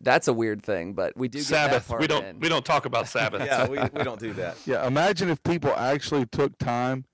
That's 0.00 0.28
a 0.28 0.32
weird 0.32 0.62
thing, 0.62 0.92
but 0.94 1.16
we 1.16 1.28
do 1.28 1.38
get 1.38 1.48
that 1.48 1.70
Sabbath. 1.70 1.88
part 1.88 2.00
We 2.00 2.06
don't 2.06 2.24
in. 2.24 2.40
we 2.40 2.48
don't 2.48 2.64
talk 2.64 2.84
about 2.84 3.08
Sabbath. 3.16 3.44
Yeah, 3.44 3.66
we, 3.68 3.78
we 3.78 4.04
don't 4.04 4.20
do 4.20 4.32
that. 4.34 4.56
Yeah, 4.66 4.86
imagine 4.86 5.28
if 5.30 5.42
people 5.42 5.70
actually 5.76 6.26
took 6.26 6.56
time 6.58 7.04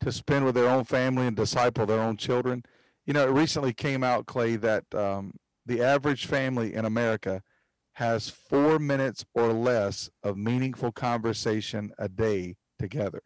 to 0.00 0.12
spend 0.12 0.44
with 0.44 0.54
their 0.54 0.68
own 0.68 0.84
family 0.84 1.26
and 1.26 1.36
disciple 1.36 1.86
their 1.86 2.00
own 2.00 2.16
children. 2.16 2.64
You 3.06 3.12
know, 3.14 3.26
it 3.26 3.30
recently 3.30 3.72
came 3.72 4.02
out, 4.02 4.26
Clay, 4.26 4.56
that 4.56 4.84
um, 4.94 5.32
the 5.64 5.82
average 5.82 6.26
family 6.26 6.74
in 6.74 6.84
America 6.84 7.42
has 7.94 8.28
four 8.28 8.78
minutes 8.78 9.24
or 9.34 9.52
less 9.52 10.10
of 10.22 10.36
meaningful 10.36 10.92
conversation 10.92 11.92
a 11.98 12.08
day 12.08 12.56
together. 12.78 13.22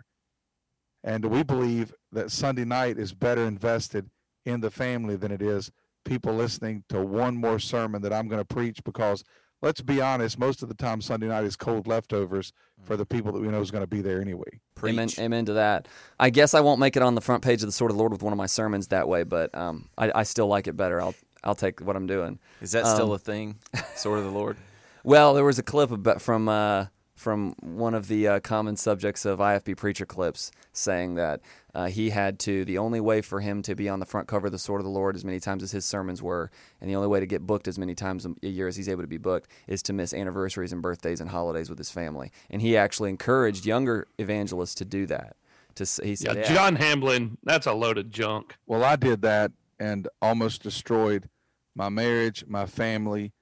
And 1.02 1.24
we 1.24 1.42
believe 1.42 1.92
that 2.12 2.30
Sunday 2.30 2.64
night 2.64 2.98
is 2.98 3.12
better 3.14 3.44
invested 3.44 4.10
in 4.44 4.60
the 4.60 4.70
family 4.70 5.16
than 5.16 5.32
it 5.32 5.42
is 5.42 5.72
people 6.04 6.34
listening 6.34 6.84
to 6.88 7.00
one 7.00 7.36
more 7.36 7.58
sermon 7.58 8.02
that 8.02 8.12
I'm 8.12 8.28
going 8.28 8.40
to 8.40 8.44
preach 8.44 8.82
because 8.84 9.24
let's 9.62 9.80
be 9.82 10.00
honest, 10.00 10.38
most 10.38 10.62
of 10.62 10.68
the 10.68 10.74
time 10.74 11.00
Sunday 11.00 11.28
night 11.28 11.44
is 11.44 11.56
cold 11.56 11.86
leftovers 11.86 12.52
for 12.82 12.96
the 12.96 13.04
people 13.04 13.30
that 13.32 13.40
we 13.40 13.48
know 13.48 13.60
is 13.60 13.70
going 13.70 13.82
to 13.84 13.86
be 13.88 14.00
there 14.00 14.20
anyway. 14.20 14.60
Amen, 14.82 15.08
amen 15.18 15.44
to 15.46 15.52
that. 15.54 15.86
I 16.18 16.30
guess 16.30 16.54
I 16.54 16.60
won't 16.60 16.80
make 16.80 16.96
it 16.96 17.02
on 17.02 17.14
the 17.14 17.20
front 17.20 17.42
page 17.44 17.62
of 17.62 17.68
the 17.68 17.72
Sword 17.72 17.90
of 17.90 17.96
the 17.96 18.00
Lord 18.00 18.12
with 18.12 18.22
one 18.22 18.32
of 18.32 18.38
my 18.38 18.46
sermons 18.46 18.88
that 18.88 19.06
way, 19.08 19.22
but 19.24 19.54
um, 19.54 19.88
I, 19.98 20.10
I 20.14 20.22
still 20.22 20.46
like 20.46 20.66
it 20.66 20.76
better. 20.76 21.00
I'll 21.00 21.14
I'll 21.44 21.54
take 21.54 21.80
what 21.80 21.96
I'm 21.96 22.06
doing. 22.06 22.38
Is 22.60 22.72
that 22.72 22.84
Um, 22.84 22.94
still 22.94 23.12
a 23.14 23.18
thing? 23.18 23.56
Sword 23.96 24.18
of 24.18 24.24
the 24.24 24.30
Lord. 24.30 24.56
Well, 25.02 25.32
there 25.32 25.44
was 25.44 25.58
a 25.58 25.62
clip 25.62 25.90
about, 25.92 26.20
from 26.20 26.46
uh, 26.46 26.84
from 27.20 27.54
one 27.60 27.92
of 27.92 28.08
the 28.08 28.26
uh, 28.26 28.40
common 28.40 28.74
subjects 28.76 29.26
of 29.26 29.40
IFB 29.40 29.76
preacher 29.76 30.06
clips 30.06 30.50
saying 30.72 31.16
that 31.16 31.42
uh, 31.74 31.86
he 31.88 32.08
had 32.08 32.38
to. 32.38 32.64
The 32.64 32.78
only 32.78 32.98
way 32.98 33.20
for 33.20 33.40
him 33.40 33.60
to 33.62 33.74
be 33.74 33.90
on 33.90 34.00
the 34.00 34.06
front 34.06 34.26
cover 34.26 34.46
of 34.46 34.52
the 34.52 34.58
Sword 34.58 34.80
of 34.80 34.86
the 34.86 34.90
Lord 34.90 35.14
as 35.14 35.22
many 35.24 35.38
times 35.38 35.62
as 35.62 35.70
his 35.70 35.84
sermons 35.84 36.22
were, 36.22 36.50
and 36.80 36.88
the 36.88 36.96
only 36.96 37.08
way 37.08 37.20
to 37.20 37.26
get 37.26 37.46
booked 37.46 37.68
as 37.68 37.78
many 37.78 37.94
times 37.94 38.26
a 38.42 38.46
year 38.46 38.68
as 38.68 38.76
he's 38.76 38.88
able 38.88 39.02
to 39.02 39.06
be 39.06 39.18
booked, 39.18 39.50
is 39.66 39.82
to 39.82 39.92
miss 39.92 40.14
anniversaries 40.14 40.72
and 40.72 40.80
birthdays 40.80 41.20
and 41.20 41.28
holidays 41.28 41.68
with 41.68 41.76
his 41.76 41.90
family. 41.90 42.32
And 42.48 42.62
he 42.62 42.74
actually 42.74 43.10
encouraged 43.10 43.66
younger 43.66 44.08
evangelists 44.18 44.74
to 44.76 44.86
do 44.86 45.04
that. 45.06 45.36
To 45.74 45.82
s- 45.82 46.00
he 46.02 46.12
Yeah, 46.12 46.32
said, 46.32 46.44
John 46.46 46.76
Hamblin, 46.76 47.36
that's 47.44 47.66
a 47.66 47.74
load 47.74 47.98
of 47.98 48.08
junk. 48.08 48.56
Well, 48.66 48.82
I 48.82 48.96
did 48.96 49.20
that 49.22 49.52
and 49.78 50.08
almost 50.22 50.62
destroyed 50.62 51.28
my 51.74 51.90
marriage, 51.90 52.46
my 52.48 52.64
family, 52.64 53.32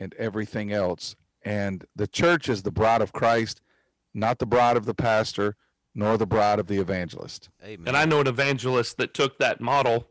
and 0.00 0.14
everything 0.14 0.72
else. 0.72 1.16
And 1.46 1.86
the 1.94 2.08
church 2.08 2.48
is 2.48 2.64
the 2.64 2.72
bride 2.72 3.00
of 3.00 3.12
Christ, 3.12 3.60
not 4.12 4.40
the 4.40 4.46
bride 4.46 4.76
of 4.76 4.84
the 4.84 4.94
pastor, 4.94 5.54
nor 5.94 6.18
the 6.18 6.26
bride 6.26 6.58
of 6.58 6.66
the 6.66 6.78
evangelist. 6.78 7.50
Amen. 7.64 7.86
And 7.86 7.96
I 7.96 8.04
know 8.04 8.20
an 8.20 8.26
evangelist 8.26 8.96
that 8.96 9.14
took 9.14 9.38
that 9.38 9.60
model, 9.60 10.08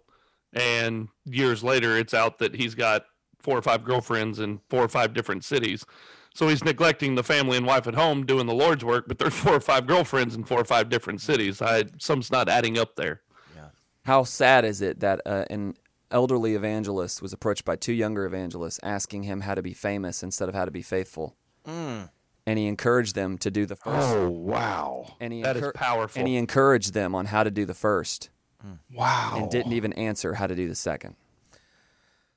and 0.53 1.09
years 1.25 1.61
later, 1.61 1.97
it's 1.97 2.13
out 2.13 2.39
that 2.39 2.55
he's 2.55 2.73
got 2.73 3.05
four 3.39 3.57
or 3.57 3.61
five 3.61 3.83
girlfriends 3.83 4.39
in 4.39 4.61
four 4.69 4.81
or 4.81 4.87
five 4.87 5.13
different 5.13 5.43
cities. 5.43 5.85
So 6.33 6.47
he's 6.47 6.63
neglecting 6.63 7.15
the 7.15 7.23
family 7.23 7.57
and 7.57 7.65
wife 7.65 7.85
at 7.85 7.95
home 7.95 8.25
doing 8.25 8.47
the 8.47 8.53
Lord's 8.53 8.85
work, 8.85 9.05
but 9.07 9.19
there's 9.19 9.33
four 9.43 9.55
or 9.55 9.59
five 9.59 9.85
girlfriends 9.85 10.35
in 10.35 10.45
four 10.45 10.61
or 10.61 10.65
five 10.65 10.87
different 10.87 11.19
cities. 11.19 11.61
I 11.61 11.83
some's 11.97 12.31
not 12.31 12.47
adding 12.47 12.77
up 12.77 12.95
there. 12.95 13.21
Yeah. 13.53 13.67
How 14.05 14.23
sad 14.23 14.63
is 14.63 14.81
it 14.81 15.01
that 15.01 15.19
uh, 15.25 15.43
an 15.49 15.75
elderly 16.11 16.55
evangelist 16.55 17.21
was 17.21 17.33
approached 17.33 17.65
by 17.65 17.75
two 17.75 17.93
younger 17.93 18.25
evangelists 18.25 18.79
asking 18.83 19.23
him 19.23 19.41
how 19.41 19.55
to 19.55 19.61
be 19.61 19.73
famous 19.73 20.23
instead 20.23 20.49
of 20.49 20.55
how 20.55 20.65
to 20.65 20.71
be 20.71 20.81
faithful? 20.81 21.35
Hmm. 21.65 22.03
And 22.47 22.59
he 22.59 22.67
encouraged 22.67 23.15
them 23.15 23.37
to 23.39 23.49
do 23.49 23.65
the 23.65 23.75
first. 23.75 24.07
Oh, 24.15 24.29
wow. 24.29 25.15
and 25.19 25.33
he 25.33 25.41
That 25.41 25.55
is 25.57 25.63
encour- 25.63 25.73
powerful. 25.73 26.19
And 26.19 26.27
he 26.27 26.35
encouraged 26.37 26.93
them 26.93 27.15
on 27.15 27.25
how 27.25 27.43
to 27.43 27.49
do 27.51 27.65
the 27.65 27.73
first 27.73 28.29
hmm. 28.61 28.73
Wow. 28.93 29.33
and 29.37 29.49
didn't 29.49 29.73
even 29.73 29.93
answer 29.93 30.35
how 30.35 30.45
to 30.47 30.55
do 30.55 30.67
the 30.67 30.75
second. 30.75 31.15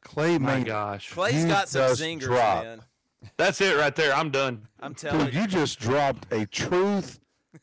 Clay 0.02 0.38
My 0.38 0.60
gosh, 0.62 1.10
Clay's 1.10 1.44
got 1.44 1.68
some 1.68 1.88
just 1.88 2.00
zingers, 2.00 2.20
dropped. 2.20 2.64
man. 2.64 2.82
that's 3.36 3.60
it 3.60 3.76
right 3.76 3.94
there. 3.94 4.14
I'm 4.14 4.30
done. 4.30 4.68
I'm 4.80 4.94
telling 4.94 5.26
Dude, 5.26 5.34
you. 5.34 5.40
you 5.42 5.46
just 5.46 5.78
dropped 5.80 6.32
a 6.32 6.46
truth 6.46 7.18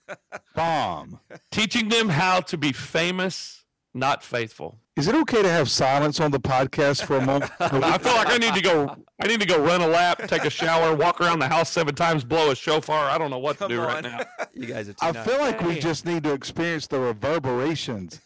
bomb. 0.55 1.19
Teaching 1.49 1.89
them 1.89 2.09
how 2.09 2.41
to 2.41 2.57
be 2.57 2.71
famous, 2.73 3.63
not 3.93 4.23
faithful. 4.23 4.77
Is 4.95 5.09
it 5.09 5.15
okay 5.15 5.41
to 5.41 5.49
have 5.49 5.69
silence 5.69 6.21
on 6.21 6.31
the 6.31 6.39
podcast 6.39 7.03
for 7.05 7.17
a 7.17 7.25
moment? 7.25 7.51
I 7.59 7.97
feel 7.97 8.13
like 8.13 8.29
I 8.29 8.37
need 8.37 8.53
to 8.53 8.61
go. 8.61 8.95
I 9.21 9.27
need 9.27 9.41
to 9.41 9.45
go 9.45 9.61
run 9.61 9.81
a 9.81 9.87
lap, 9.87 10.21
take 10.27 10.45
a 10.45 10.49
shower, 10.49 10.95
walk 10.95 11.19
around 11.19 11.39
the 11.39 11.49
house 11.49 11.69
seven 11.69 11.95
times, 11.95 12.23
blow 12.23 12.51
a 12.51 12.55
shofar. 12.55 13.09
I 13.09 13.17
don't 13.17 13.29
know 13.29 13.39
what 13.39 13.53
to 13.57 13.65
Come 13.65 13.71
do 13.71 13.81
right 13.81 14.03
now. 14.03 14.19
You 14.53 14.67
guys 14.67 14.87
are 14.87 14.93
too 14.93 15.05
I 15.05 15.11
nice. 15.11 15.27
feel 15.27 15.39
like 15.39 15.59
we 15.61 15.77
just 15.79 16.05
need 16.05 16.23
to 16.23 16.31
experience 16.31 16.87
the 16.87 16.97
reverberations 16.99 18.21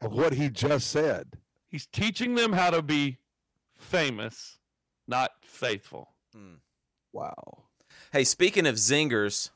of 0.00 0.12
what 0.12 0.32
he 0.32 0.48
just 0.48 0.90
said. 0.90 1.26
He's 1.68 1.84
teaching 1.86 2.36
them 2.36 2.54
how 2.54 2.70
to 2.70 2.80
be 2.80 3.18
famous, 3.76 4.56
not 5.06 5.32
faithful. 5.42 6.08
Hmm. 6.34 6.54
Wow. 7.12 7.64
Hey, 8.12 8.24
speaking 8.24 8.66
of 8.66 8.76
zingers, 8.76 9.50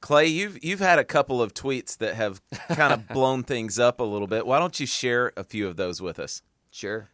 Clay, 0.00 0.26
you've 0.26 0.62
you've 0.64 0.80
had 0.80 0.98
a 0.98 1.04
couple 1.04 1.42
of 1.42 1.54
tweets 1.54 1.96
that 1.98 2.14
have 2.14 2.40
kind 2.68 2.92
of 2.92 3.06
blown 3.14 3.42
things 3.42 3.78
up 3.78 4.00
a 4.00 4.04
little 4.04 4.26
bit. 4.26 4.46
Why 4.46 4.58
don't 4.58 4.78
you 4.80 4.86
share 4.86 5.32
a 5.36 5.44
few 5.44 5.68
of 5.68 5.76
those 5.76 6.00
with 6.00 6.18
us? 6.18 6.42
Sure. 6.70 7.10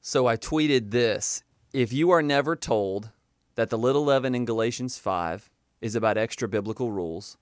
So 0.00 0.26
I 0.26 0.36
tweeted 0.36 0.90
this. 0.90 1.42
If 1.72 1.92
you 1.92 2.10
are 2.10 2.22
never 2.22 2.54
told 2.54 3.10
that 3.56 3.70
the 3.70 3.78
little 3.78 4.04
leaven 4.04 4.34
in 4.34 4.44
Galatians 4.44 4.98
5 4.98 5.50
is 5.80 5.94
about 5.94 6.16
extra 6.16 6.48
biblical 6.48 6.90
rules, 6.90 7.36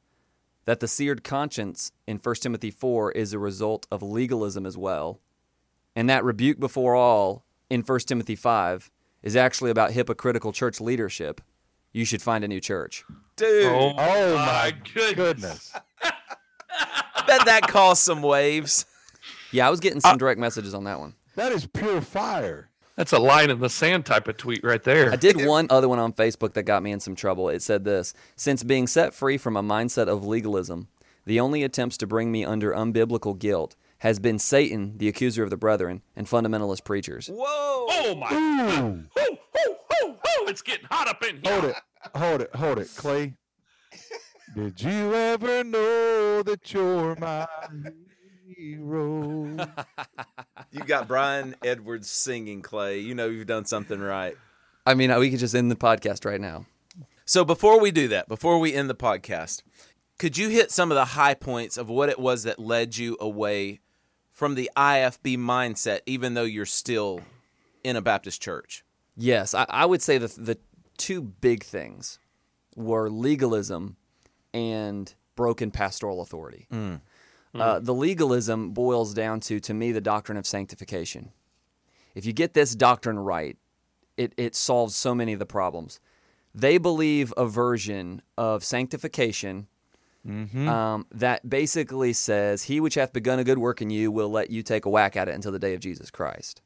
that 0.65 0.81
the 0.81 0.89
seared 0.89 1.25
conscience 1.25 1.93
in 2.07 2.19
1 2.19 2.35
Timothy 2.37 2.71
4 2.71 3.13
is 3.13 3.33
a 3.33 3.39
result 3.39 3.87
of 3.91 4.03
legalism 4.03 4.65
as 4.65 4.77
well, 4.77 5.21
and 5.95 6.09
that 6.09 6.25
rebuke 6.25 6.59
before 6.59 6.95
all 6.95 7.45
in 7.69 7.83
1 7.83 8.01
Timothy 8.01 8.37
5 8.37 8.91
is 9.23 9.37
actually 9.37 9.71
about 9.71 9.93
hypocritical 9.93 10.53
church 10.53 10.81
leadership, 10.81 11.41
you 11.93 12.05
should 12.05 12.23
find 12.23 12.45
a 12.45 12.49
new 12.49 12.61
church. 12.61 13.05
Dude, 13.37 13.67
Oh, 13.67 13.93
Oh, 13.97 14.35
my 14.37 14.45
my 14.45 14.75
goodness. 14.95 15.15
Goodness. 15.15 15.73
bet 17.27 17.45
that 17.47 17.63
caused 17.69 18.03
some 18.03 18.23
waves. 18.23 18.87
Yeah, 19.51 19.67
I 19.67 19.71
was 19.71 19.81
getting 19.81 20.01
some 20.01 20.15
uh, 20.15 20.17
direct 20.19 20.41
messages 20.41 20.75
on 20.75 20.85
that 20.85 20.99
one. 20.99 21.15
That 21.37 21.53
is 21.53 21.67
pure 21.67 22.01
fire. 22.01 22.69
That's 22.97 23.13
a 23.13 23.19
line 23.19 23.51
in 23.51 23.59
the 23.59 23.71
sand 23.71 24.05
type 24.05 24.29
of 24.29 24.37
tweet 24.37 24.63
right 24.63 24.83
there. 24.83 25.11
I 25.13 25.17
did 25.17 25.47
one 25.47 25.67
other 25.71 25.89
one 25.89 25.99
on 25.99 26.13
Facebook 26.13 26.53
that 26.55 26.65
got 26.65 26.83
me 26.83 26.93
in 26.93 27.01
some 27.01 27.15
trouble. 27.15 27.49
It 27.49 27.63
said 27.63 27.85
this 27.85 28.13
Since 28.37 28.63
being 28.65 28.87
set 28.87 29.15
free 29.15 29.39
from 29.39 29.57
a 29.57 29.63
mindset 29.63 30.09
of 30.09 30.27
legalism, 30.27 30.89
the 31.25 31.41
only 31.41 31.63
attempts 31.63 31.97
to 31.99 32.07
bring 32.07 32.31
me 32.31 32.45
under 32.45 32.73
unbiblical 32.73 33.39
guilt 33.39 33.77
has 34.03 34.19
been 34.19 34.37
Satan, 34.37 34.99
the 34.99 35.07
accuser 35.07 35.45
of 35.45 35.51
the 35.51 35.57
brethren, 35.57 36.03
and 36.17 36.27
fundamentalist 36.27 36.83
preachers. 36.83 37.29
Whoa! 37.29 37.37
Oh 37.89 38.17
my! 38.17 38.33
Ooh. 38.33 39.05
Hoo, 39.17 39.39
hoo, 39.55 39.77
hoo, 39.91 40.15
hoo. 40.15 40.47
It's 40.49 40.61
getting 40.61 40.87
hot 40.91 41.07
up 41.07 41.23
in 41.23 41.41
here. 41.41 41.53
Hold 41.53 41.65
it. 41.67 41.77
Hold 42.17 42.41
it. 42.41 42.57
Hold 42.57 42.79
it. 42.81 42.91
Clay. 42.97 43.35
Did 44.57 44.83
you 44.83 45.15
ever 45.15 45.63
know 45.63 46.43
that 46.43 46.73
you're 46.73 47.15
my 47.15 47.47
hero? 48.57 49.69
You 50.73 50.81
got 50.81 51.07
Brian 51.07 51.55
Edwards 51.63 52.11
singing, 52.11 52.63
Clay. 52.63 53.01
You 53.01 53.15
know 53.15 53.27
you've 53.29 53.47
done 53.47 53.67
something 53.67 54.01
right. 54.01 54.39
I 54.87 54.95
mean, 54.95 55.15
we 55.19 55.31
could 55.31 55.39
just 55.39 55.55
end 55.55 55.71
the 55.71 55.77
podcast 55.77 56.25
right 56.25 56.41
now. 56.41 56.65
So 57.27 57.45
before 57.45 57.79
we 57.79 57.91
do 57.91 58.09
that, 58.09 58.27
before 58.27 58.59
we 58.59 58.73
end 58.73 58.89
the 58.89 58.95
podcast, 58.95 59.63
could 60.19 60.39
you 60.39 60.49
hit 60.49 60.71
some 60.71 60.91
of 60.91 60.95
the 60.95 61.05
high 61.05 61.35
points 61.35 61.77
of 61.77 61.91
what 61.91 62.09
it 62.09 62.19
was 62.19 62.45
that 62.45 62.59
led 62.59 62.97
you 62.97 63.19
away 63.21 63.81
from 64.43 64.57
the 64.57 64.69
IFB 64.77 65.39
mindset, 65.39 66.01
even 66.05 66.35
though 66.35 66.43
you're 66.43 66.67
still 66.67 67.21
in 67.85 67.95
a 67.95 68.03
Baptist 68.03 68.43
church? 68.43 68.85
Yes, 69.17 69.55
I, 69.55 69.67
I 69.69 69.87
would 69.87 70.03
say 70.03 70.19
the 70.19 70.27
the 70.27 70.59
two 70.99 71.23
big 71.23 71.63
things 71.63 72.19
were 72.75 73.09
legalism 73.09 73.95
and 74.53 75.15
broken 75.37 75.71
pastoral 75.71 76.21
authority. 76.21 76.67
Uh, 77.55 77.79
the 77.79 77.95
legalism 77.95 78.71
boils 78.73 79.15
down 79.15 79.39
to, 79.39 79.61
to 79.61 79.75
me, 79.75 79.93
the 79.93 80.01
doctrine 80.01 80.37
of 80.37 80.45
sanctification. 80.45 81.31
If 82.17 82.27
you 82.27 82.33
get 82.33 82.53
this 82.53 82.75
doctrine 82.75 83.21
right, 83.21 83.57
it, 84.17 84.33
it 84.37 84.57
solves 84.57 84.97
so 84.97 85.15
many 85.15 85.33
of 85.35 85.39
the 85.39 85.47
problems. 85.47 86.01
They 86.53 86.79
believe 86.79 87.33
a 87.37 87.47
version 87.47 88.23
of 88.37 88.65
sanctification 88.65 89.69
Mm-hmm. 90.27 90.69
um, 90.69 91.07
that 91.11 91.49
basically 91.49 92.13
says, 92.13 92.63
He 92.63 92.79
which 92.81 92.95
hath 92.95 93.13
begun 93.13 93.41
a 93.41 93.45
good 93.45 93.59
work 93.59 93.83
in 93.83 93.91
you 93.91 94.13
will 94.13 94.29
let 94.31 94.51
you 94.51 94.63
take 94.63 94.87
a 94.87 94.91
whack 94.91 95.17
at 95.17 95.29
it 95.29 95.35
until 95.35 95.51
the 95.51 95.59
day 95.59 95.75
of 95.75 95.81
Jesus 95.81 96.11
Christ. 96.11 96.63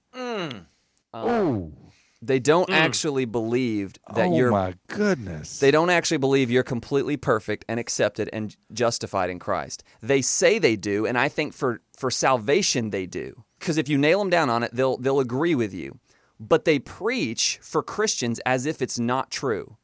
Oh, 1.15 1.73
They 2.21 2.39
don't 2.39 2.69
mm. 2.69 2.75
actually 2.75 3.25
believe 3.25 3.95
that 4.15 4.29
oh 4.29 4.37
you're 4.37 4.51
my 4.51 4.75
goodness. 4.89 5.59
they 5.61 5.71
don't 5.71 5.91
actually 5.91 6.19
believe 6.19 6.51
you're 6.51 6.63
completely 6.63 7.17
perfect 7.17 7.65
and 7.69 7.79
accepted 7.81 8.29
and 8.33 8.57
justified 8.73 9.31
in 9.31 9.39
Christ. 9.39 9.85
They 10.03 10.23
say 10.23 10.59
they 10.59 10.77
do, 10.77 11.07
and 11.07 11.17
I 11.19 11.29
think 11.29 11.55
for 11.55 11.81
for 11.97 12.11
salvation 12.11 12.91
they 12.91 13.07
do. 13.07 13.45
Because 13.59 13.79
if 13.79 13.89
you 13.89 13.97
nail 13.97 14.19
them 14.19 14.31
down 14.31 14.51
on 14.51 14.63
it, 14.63 14.75
they'll 14.75 14.99
they'll 14.99 15.21
agree 15.21 15.55
with 15.55 15.73
you. 15.73 15.99
But 16.39 16.67
they 16.67 16.79
preach 16.79 17.59
for 17.63 17.83
Christians 17.83 18.39
as 18.45 18.67
if 18.67 18.83
it's 18.83 18.99
not 18.99 19.31
true. 19.31 19.77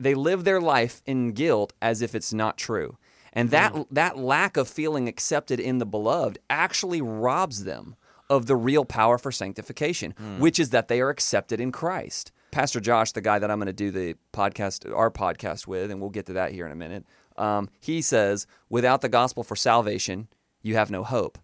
They 0.00 0.14
live 0.14 0.44
their 0.44 0.60
life 0.60 1.02
in 1.06 1.32
guilt 1.32 1.72
as 1.82 2.02
if 2.02 2.14
it's 2.14 2.32
not 2.32 2.56
true. 2.56 2.96
And 3.32 3.48
hmm. 3.48 3.52
that 3.52 3.86
that 3.90 4.18
lack 4.18 4.56
of 4.56 4.68
feeling 4.68 5.08
accepted 5.08 5.60
in 5.60 5.78
the 5.78 5.86
beloved 5.86 6.38
actually 6.48 7.00
robs 7.00 7.64
them 7.64 7.96
of 8.30 8.46
the 8.46 8.56
real 8.56 8.84
power 8.84 9.18
for 9.18 9.32
sanctification, 9.32 10.14
hmm. 10.16 10.38
which 10.38 10.58
is 10.58 10.70
that 10.70 10.88
they 10.88 11.00
are 11.00 11.10
accepted 11.10 11.60
in 11.60 11.72
Christ. 11.72 12.32
Pastor 12.50 12.80
Josh, 12.80 13.12
the 13.12 13.20
guy 13.20 13.38
that 13.38 13.50
I'm 13.50 13.58
going 13.58 13.66
to 13.66 13.72
do 13.72 13.90
the 13.90 14.14
podcast, 14.32 14.90
our 14.94 15.10
podcast 15.10 15.66
with, 15.66 15.90
and 15.90 16.00
we'll 16.00 16.10
get 16.10 16.26
to 16.26 16.32
that 16.34 16.52
here 16.52 16.64
in 16.64 16.72
a 16.72 16.76
minute. 16.76 17.04
Um, 17.36 17.68
he 17.78 18.00
says, 18.02 18.46
without 18.68 19.00
the 19.00 19.08
gospel 19.08 19.44
for 19.44 19.54
salvation, 19.54 20.28
you 20.62 20.74
have 20.74 20.90
no 20.90 21.04
hope. 21.04 21.38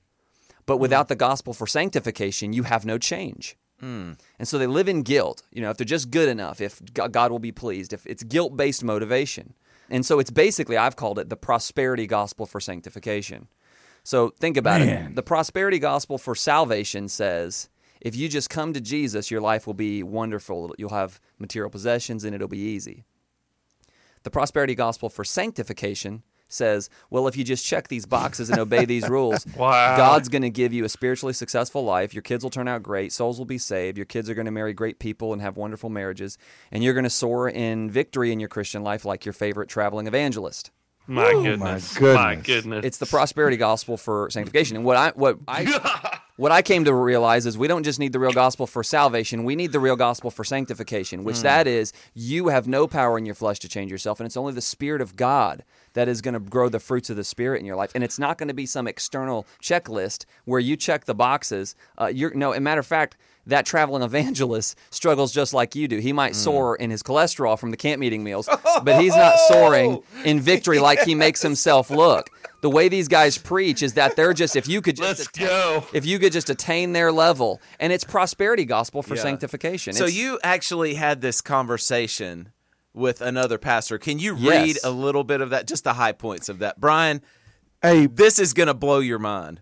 But 0.66 0.76
hmm. 0.76 0.82
without 0.82 1.08
the 1.08 1.16
gospel 1.16 1.52
for 1.52 1.66
sanctification, 1.66 2.52
you 2.52 2.62
have 2.64 2.86
no 2.86 2.98
change. 2.98 3.56
Hmm. 3.84 4.12
And 4.38 4.48
so 4.48 4.56
they 4.56 4.66
live 4.66 4.88
in 4.88 5.02
guilt. 5.02 5.42
You 5.52 5.60
know, 5.60 5.68
if 5.68 5.76
they're 5.76 5.84
just 5.84 6.10
good 6.10 6.30
enough, 6.30 6.62
if 6.62 6.80
God 6.94 7.30
will 7.30 7.38
be 7.38 7.52
pleased, 7.52 7.92
if 7.92 8.06
it's 8.06 8.22
guilt 8.22 8.56
based 8.56 8.82
motivation. 8.82 9.52
And 9.90 10.06
so 10.06 10.18
it's 10.18 10.30
basically, 10.30 10.78
I've 10.78 10.96
called 10.96 11.18
it 11.18 11.28
the 11.28 11.36
prosperity 11.36 12.06
gospel 12.06 12.46
for 12.46 12.60
sanctification. 12.60 13.48
So 14.02 14.30
think 14.30 14.56
about 14.56 14.80
it. 14.80 15.14
The 15.14 15.22
prosperity 15.22 15.78
gospel 15.78 16.16
for 16.16 16.34
salvation 16.34 17.10
says 17.10 17.68
if 18.00 18.16
you 18.16 18.26
just 18.26 18.48
come 18.48 18.72
to 18.72 18.80
Jesus, 18.80 19.30
your 19.30 19.42
life 19.42 19.66
will 19.66 19.74
be 19.74 20.02
wonderful. 20.02 20.74
You'll 20.78 20.88
have 20.88 21.20
material 21.38 21.68
possessions 21.68 22.24
and 22.24 22.34
it'll 22.34 22.48
be 22.48 22.56
easy. 22.56 23.04
The 24.22 24.30
prosperity 24.30 24.74
gospel 24.74 25.10
for 25.10 25.24
sanctification 25.24 26.22
says, 26.48 26.90
well, 27.10 27.26
if 27.26 27.36
you 27.36 27.44
just 27.44 27.64
check 27.64 27.88
these 27.88 28.06
boxes 28.06 28.50
and 28.50 28.58
obey 28.58 28.84
these 28.84 29.08
rules, 29.08 29.46
Wow. 29.56 29.96
God's 29.96 30.28
going 30.28 30.42
to 30.42 30.50
give 30.50 30.72
you 30.72 30.84
a 30.84 30.88
spiritually 30.88 31.32
successful 31.32 31.84
life. 31.84 32.14
Your 32.14 32.22
kids 32.22 32.44
will 32.44 32.50
turn 32.50 32.68
out 32.68 32.82
great. 32.82 33.12
Souls 33.12 33.38
will 33.38 33.46
be 33.46 33.58
saved. 33.58 33.96
Your 33.96 34.04
kids 34.04 34.28
are 34.28 34.34
going 34.34 34.46
to 34.46 34.50
marry 34.50 34.72
great 34.72 34.98
people 34.98 35.32
and 35.32 35.42
have 35.42 35.56
wonderful 35.56 35.90
marriages. 35.90 36.38
And 36.70 36.82
you're 36.82 36.94
going 36.94 37.04
to 37.04 37.10
soar 37.10 37.48
in 37.48 37.90
victory 37.90 38.32
in 38.32 38.40
your 38.40 38.48
Christian 38.48 38.82
life 38.82 39.04
like 39.04 39.24
your 39.24 39.32
favorite 39.32 39.68
traveling 39.68 40.06
evangelist. 40.06 40.70
My 41.06 41.32
my 41.34 41.42
goodness. 41.42 41.94
goodness. 41.94 42.14
My 42.14 42.34
goodness. 42.36 42.84
It's 42.84 42.98
the 42.98 43.06
prosperity 43.06 43.56
gospel 43.56 43.96
for 43.96 44.30
sanctification. 44.30 44.76
And 44.76 44.86
what 44.86 44.96
I 44.96 45.10
what 45.14 45.38
I 45.46 46.18
what 46.36 46.50
I 46.50 46.62
came 46.62 46.84
to 46.84 46.94
realize 46.94 47.44
is 47.44 47.58
we 47.58 47.68
don't 47.68 47.82
just 47.82 47.98
need 47.98 48.12
the 48.12 48.18
real 48.18 48.32
gospel 48.32 48.66
for 48.66 48.82
salvation, 48.82 49.44
we 49.44 49.54
need 49.54 49.72
the 49.72 49.80
real 49.80 49.96
gospel 49.96 50.30
for 50.30 50.44
sanctification, 50.44 51.22
which 51.22 51.38
hmm. 51.38 51.42
that 51.42 51.66
is 51.66 51.92
you 52.14 52.48
have 52.48 52.66
no 52.66 52.86
power 52.86 53.18
in 53.18 53.26
your 53.26 53.34
flesh 53.34 53.58
to 53.60 53.68
change 53.68 53.90
yourself 53.90 54.18
and 54.18 54.26
it's 54.26 54.36
only 54.36 54.54
the 54.54 54.62
spirit 54.62 55.02
of 55.02 55.14
God 55.14 55.62
that 55.94 56.06
is 56.08 56.20
going 56.20 56.34
to 56.34 56.40
grow 56.40 56.68
the 56.68 56.78
fruits 56.80 57.10
of 57.10 57.16
the 57.16 57.24
spirit 57.24 57.58
in 57.60 57.66
your 57.66 57.76
life. 57.76 57.90
And 57.94 58.04
it's 58.04 58.18
not 58.18 58.36
going 58.38 58.48
to 58.48 58.54
be 58.54 58.66
some 58.66 58.86
external 58.86 59.46
checklist 59.62 60.26
where 60.44 60.60
you 60.60 60.76
check 60.76 61.06
the 61.06 61.14
boxes. 61.14 61.74
Uh, 61.98 62.06
you're 62.06 62.34
no, 62.34 62.52
as 62.52 62.58
a 62.58 62.60
matter 62.60 62.80
of 62.80 62.86
fact, 62.86 63.16
that 63.46 63.66
traveling 63.66 64.02
evangelist 64.02 64.76
struggles 64.90 65.32
just 65.32 65.52
like 65.52 65.74
you 65.74 65.86
do. 65.88 65.98
He 65.98 66.12
might 66.12 66.34
soar 66.34 66.76
in 66.76 66.90
his 66.90 67.02
cholesterol 67.02 67.58
from 67.58 67.70
the 67.70 67.76
camp 67.76 68.00
meeting 68.00 68.22
meals, 68.24 68.48
but 68.82 69.00
he's 69.00 69.14
not 69.16 69.38
soaring 69.48 70.02
in 70.24 70.40
victory 70.40 70.78
like 70.78 71.00
he 71.02 71.14
makes 71.14 71.42
himself 71.42 71.90
look. 71.90 72.30
The 72.62 72.70
way 72.70 72.88
these 72.88 73.08
guys 73.08 73.36
preach 73.36 73.82
is 73.82 73.92
that 73.92 74.16
they're 74.16 74.32
just 74.32 74.56
if 74.56 74.66
you 74.66 74.80
could 74.80 74.96
just 74.96 75.18
Let's 75.18 75.28
attain- 75.28 75.46
go. 75.46 75.84
if 75.92 76.06
you 76.06 76.18
could 76.18 76.32
just 76.32 76.48
attain 76.48 76.94
their 76.94 77.12
level, 77.12 77.60
and 77.78 77.92
it's 77.92 78.04
prosperity 78.04 78.64
gospel 78.64 79.02
for 79.02 79.14
Yeah. 79.16 79.22
sanctification. 79.22 79.92
So 79.92 80.04
It's- 80.04 80.16
you 80.18 80.38
actually 80.42 80.94
had 80.94 81.20
this 81.20 81.42
conversation 81.42 82.48
with 82.94 83.20
another 83.20 83.58
pastor. 83.58 83.98
Can 83.98 84.18
you 84.18 84.36
Yes. 84.36 84.66
read 84.66 84.78
a 84.84 84.90
little 84.90 85.24
bit 85.24 85.40
of 85.40 85.50
that? 85.50 85.66
Just 85.66 85.84
the 85.84 85.94
high 85.94 86.12
points 86.12 86.48
of 86.48 86.60
that, 86.60 86.80
Brian. 86.80 87.20
Hey, 87.82 88.06
This 88.06 88.38
is 88.38 88.54
going 88.54 88.68
to 88.68 88.74
blow 88.74 89.00
your 89.00 89.18
mind. 89.18 89.60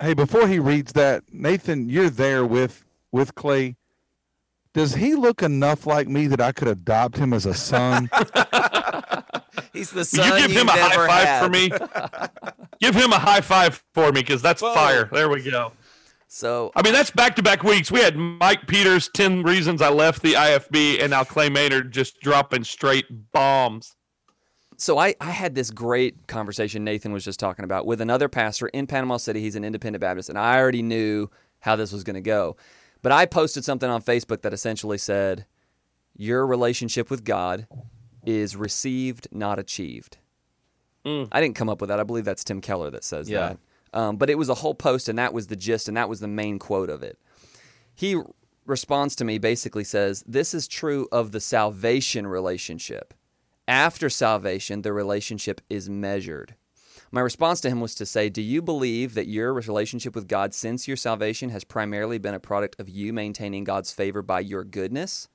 hey, 0.00 0.14
before 0.14 0.46
he 0.48 0.58
reads 0.58 0.92
that, 0.92 1.22
Nathan, 1.32 1.88
you're 1.88 2.10
there 2.10 2.44
with 2.44 2.84
with 3.12 3.34
Clay. 3.34 3.76
Does 4.74 4.94
he 4.94 5.14
look 5.14 5.42
enough 5.42 5.86
like 5.86 6.08
me 6.08 6.26
that 6.28 6.40
I 6.40 6.50
could 6.52 6.66
adopt 6.68 7.18
him 7.18 7.32
as 7.34 7.44
a 7.46 7.52
son? 7.54 8.08
He's 9.72 9.90
the 9.90 9.98
Will 9.98 10.04
son 10.04 10.26
you 10.32 10.38
give 10.38 10.50
you've 10.52 10.60
him 10.62 10.68
a 10.68 10.72
high 10.72 11.06
five 11.06 11.26
had. 11.26 11.42
for 11.44 11.48
me? 11.50 11.70
give 12.80 12.94
him 12.94 13.12
a 13.12 13.18
high 13.18 13.40
five 13.42 13.82
for 13.94 14.06
me 14.12 14.20
because 14.22 14.40
that's 14.42 14.60
fire. 14.60 15.08
There 15.12 15.28
we 15.28 15.42
go. 15.42 15.72
So 16.34 16.72
I 16.74 16.80
mean, 16.80 16.94
that's 16.94 17.10
back 17.10 17.36
to 17.36 17.42
back 17.42 17.62
weeks. 17.62 17.92
We 17.92 18.00
had 18.00 18.16
Mike 18.16 18.66
Peters, 18.66 19.10
10 19.12 19.42
Reasons 19.42 19.82
I 19.82 19.90
Left 19.90 20.22
the 20.22 20.32
IFB, 20.32 21.02
and 21.02 21.10
now 21.10 21.24
Clay 21.24 21.50
Maynard 21.50 21.92
just 21.92 22.20
dropping 22.20 22.64
straight 22.64 23.04
bombs. 23.32 23.94
so 24.78 24.96
I, 24.96 25.14
I 25.20 25.30
had 25.30 25.54
this 25.54 25.70
great 25.70 26.26
conversation 26.28 26.84
Nathan 26.84 27.12
was 27.12 27.22
just 27.22 27.38
talking 27.38 27.66
about 27.66 27.84
with 27.84 28.00
another 28.00 28.30
pastor 28.30 28.68
in 28.68 28.86
Panama 28.86 29.18
City. 29.18 29.42
He's 29.42 29.56
an 29.56 29.62
independent 29.64 30.00
Baptist, 30.00 30.30
and 30.30 30.38
I 30.38 30.58
already 30.58 30.80
knew 30.82 31.28
how 31.60 31.76
this 31.76 31.92
was 31.92 32.02
going 32.02 32.14
to 32.14 32.22
go. 32.22 32.56
But 33.02 33.12
I 33.12 33.26
posted 33.26 33.62
something 33.62 33.90
on 33.90 34.00
Facebook 34.00 34.40
that 34.40 34.54
essentially 34.54 34.96
said, 34.96 35.44
Your 36.16 36.46
relationship 36.46 37.10
with 37.10 37.24
God 37.24 37.66
is 38.24 38.56
received, 38.56 39.28
not 39.32 39.58
achieved. 39.58 40.16
Mm. 41.04 41.28
I 41.30 41.42
didn't 41.42 41.56
come 41.56 41.68
up 41.68 41.82
with 41.82 41.88
that. 41.88 42.00
I 42.00 42.04
believe 42.04 42.24
that's 42.24 42.42
Tim 42.42 42.62
Keller 42.62 42.90
that 42.90 43.04
says 43.04 43.28
Yeah. 43.28 43.48
that. 43.48 43.58
Um, 43.92 44.16
but 44.16 44.30
it 44.30 44.38
was 44.38 44.48
a 44.48 44.54
whole 44.54 44.74
post, 44.74 45.08
and 45.08 45.18
that 45.18 45.34
was 45.34 45.48
the 45.48 45.56
gist, 45.56 45.88
and 45.88 45.96
that 45.96 46.08
was 46.08 46.20
the 46.20 46.28
main 46.28 46.58
quote 46.58 46.90
of 46.90 47.02
it. 47.02 47.18
He 47.94 48.16
responds 48.64 49.14
to 49.16 49.24
me 49.24 49.38
basically 49.38 49.84
says, 49.84 50.24
This 50.26 50.54
is 50.54 50.68
true 50.68 51.08
of 51.12 51.32
the 51.32 51.40
salvation 51.40 52.26
relationship. 52.26 53.14
After 53.68 54.10
salvation, 54.10 54.82
the 54.82 54.92
relationship 54.92 55.60
is 55.68 55.88
measured. 55.88 56.56
My 57.14 57.20
response 57.20 57.60
to 57.60 57.68
him 57.68 57.80
was 57.80 57.94
to 57.96 58.06
say, 58.06 58.28
Do 58.28 58.40
you 58.40 58.62
believe 58.62 59.14
that 59.14 59.28
your 59.28 59.52
relationship 59.52 60.14
with 60.14 60.28
God 60.28 60.54
since 60.54 60.88
your 60.88 60.96
salvation 60.96 61.50
has 61.50 61.62
primarily 61.62 62.18
been 62.18 62.34
a 62.34 62.40
product 62.40 62.80
of 62.80 62.88
you 62.88 63.12
maintaining 63.12 63.64
God's 63.64 63.92
favor 63.92 64.22
by 64.22 64.40
your 64.40 64.64
goodness? 64.64 65.28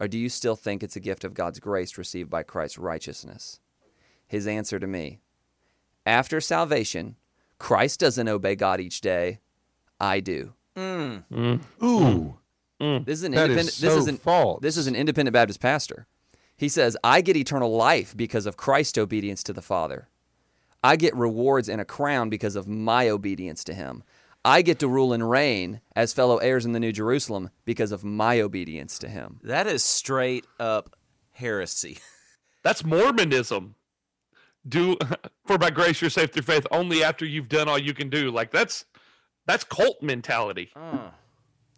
Or 0.00 0.08
do 0.08 0.18
you 0.18 0.28
still 0.28 0.56
think 0.56 0.82
it's 0.82 0.96
a 0.96 1.00
gift 1.00 1.24
of 1.24 1.32
God's 1.32 1.60
grace 1.60 1.96
received 1.96 2.28
by 2.28 2.42
Christ's 2.42 2.78
righteousness? 2.78 3.60
His 4.26 4.46
answer 4.46 4.78
to 4.78 4.86
me 4.86 5.20
After 6.04 6.40
salvation, 6.40 7.16
Christ 7.58 8.00
doesn't 8.00 8.28
obey 8.28 8.54
God 8.56 8.80
each 8.80 9.00
day. 9.00 9.40
I 10.00 10.20
do. 10.20 10.52
Mm. 10.76 11.24
Mm. 11.32 11.60
Ooh, 11.82 12.36
mm. 12.80 13.04
This 13.06 13.18
is 13.18 13.24
an 13.24 13.32
That 13.32 13.50
is 13.50 13.56
independent. 13.56 13.66
this 13.78 13.92
so 13.94 13.98
is 13.98 14.08
an 14.08 14.18
false. 14.18 14.60
this 14.60 14.76
is 14.76 14.86
an 14.86 14.94
independent 14.94 15.32
Baptist 15.32 15.60
pastor. 15.60 16.06
He 16.56 16.68
says, 16.68 16.96
"I 17.02 17.20
get 17.22 17.36
eternal 17.36 17.74
life 17.74 18.14
because 18.16 18.46
of 18.46 18.56
Christ's 18.56 18.98
obedience 18.98 19.42
to 19.44 19.52
the 19.52 19.62
Father. 19.62 20.08
I 20.84 20.96
get 20.96 21.16
rewards 21.16 21.68
and 21.68 21.80
a 21.80 21.84
crown 21.84 22.28
because 22.30 22.56
of 22.56 22.68
my 22.68 23.08
obedience 23.08 23.64
to 23.64 23.74
Him. 23.74 24.02
I 24.44 24.62
get 24.62 24.78
to 24.80 24.88
rule 24.88 25.12
and 25.12 25.28
reign 25.28 25.80
as 25.96 26.12
fellow 26.12 26.36
heirs 26.38 26.64
in 26.64 26.72
the 26.72 26.78
New 26.80 26.92
Jerusalem 26.92 27.50
because 27.64 27.90
of 27.90 28.04
my 28.04 28.40
obedience 28.40 28.98
to 29.00 29.08
Him." 29.08 29.40
That 29.42 29.66
is 29.66 29.82
straight 29.82 30.46
up 30.60 30.94
heresy. 31.32 31.98
That's 32.62 32.84
Mormonism. 32.84 33.74
Do 34.68 34.96
for 35.46 35.58
by 35.58 35.70
grace 35.70 36.00
you're 36.00 36.10
saved 36.10 36.32
through 36.32 36.42
faith 36.42 36.66
only 36.70 37.02
after 37.04 37.24
you've 37.24 37.48
done 37.48 37.68
all 37.68 37.78
you 37.78 37.94
can 37.94 38.08
do. 38.10 38.30
Like 38.30 38.50
that's 38.50 38.84
that's 39.46 39.64
cult 39.64 40.02
mentality. 40.02 40.70
Mm. 40.76 41.12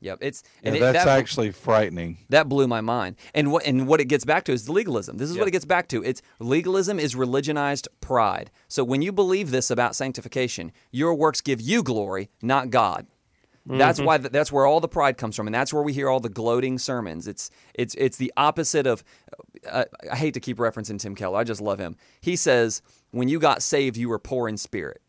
Yep, 0.01 0.19
it's 0.21 0.45
yeah, 0.63 0.69
and 0.69 0.77
it- 0.77 0.81
that's 0.81 1.05
that- 1.05 1.19
actually 1.19 1.51
frightening. 1.51 2.19
That 2.29 2.49
blew 2.49 2.69
my 2.69 2.81
mind. 2.81 3.17
And 3.35 3.51
what 3.51 3.67
and 3.67 3.87
what 3.89 4.01
it 4.01 4.05
gets 4.05 4.25
back 4.25 4.45
to 4.45 4.53
is 4.53 4.69
legalism. 4.69 5.19
This 5.19 5.29
is 5.29 5.37
Yeah. 5.37 5.43
what 5.43 5.49
it 5.49 5.53
gets 5.53 5.65
back 5.65 5.89
to. 5.89 6.03
It's 6.05 6.23
legalism 6.39 7.01
is 7.01 7.15
religionized 7.17 7.89
pride. 8.01 8.51
So 8.69 8.85
when 8.85 9.03
you 9.03 9.11
believe 9.13 9.51
this 9.51 9.71
about 9.71 9.97
sanctification, 9.97 10.71
your 10.93 11.15
works 11.15 11.41
give 11.41 11.61
you 11.61 11.83
glory, 11.83 12.31
not 12.41 12.71
God. 12.71 13.07
That's 13.77 14.01
why 14.01 14.19
that's 14.19 14.51
where 14.51 14.67
all 14.67 14.81
the 14.81 14.89
pride 14.89 15.19
comes 15.19 15.37
from, 15.37 15.47
and 15.47 15.55
that's 15.55 15.73
where 15.73 15.83
we 15.83 15.93
hear 15.93 16.09
all 16.09 16.21
the 16.21 16.29
gloating 16.29 16.79
sermons. 16.79 17.29
It's 17.29 17.51
it's 17.75 17.95
it's 17.97 18.17
the 18.17 18.33
opposite 18.37 18.87
of. 18.87 19.05
Uh, 19.69 19.85
I 20.11 20.17
hate 20.17 20.35
to 20.35 20.41
keep 20.41 20.59
referencing 20.59 20.99
Tim 20.99 21.15
Keller. 21.15 21.39
I 21.39 21.45
just 21.45 21.61
love 21.61 21.79
him. 21.79 21.97
He 22.21 22.37
says, 22.37 22.81
"When 23.11 23.29
you 23.29 23.39
got 23.39 23.63
saved, 23.63 23.97
you 23.97 24.09
were 24.09 24.19
poor 24.19 24.49
in 24.49 24.57
spirit." 24.57 25.03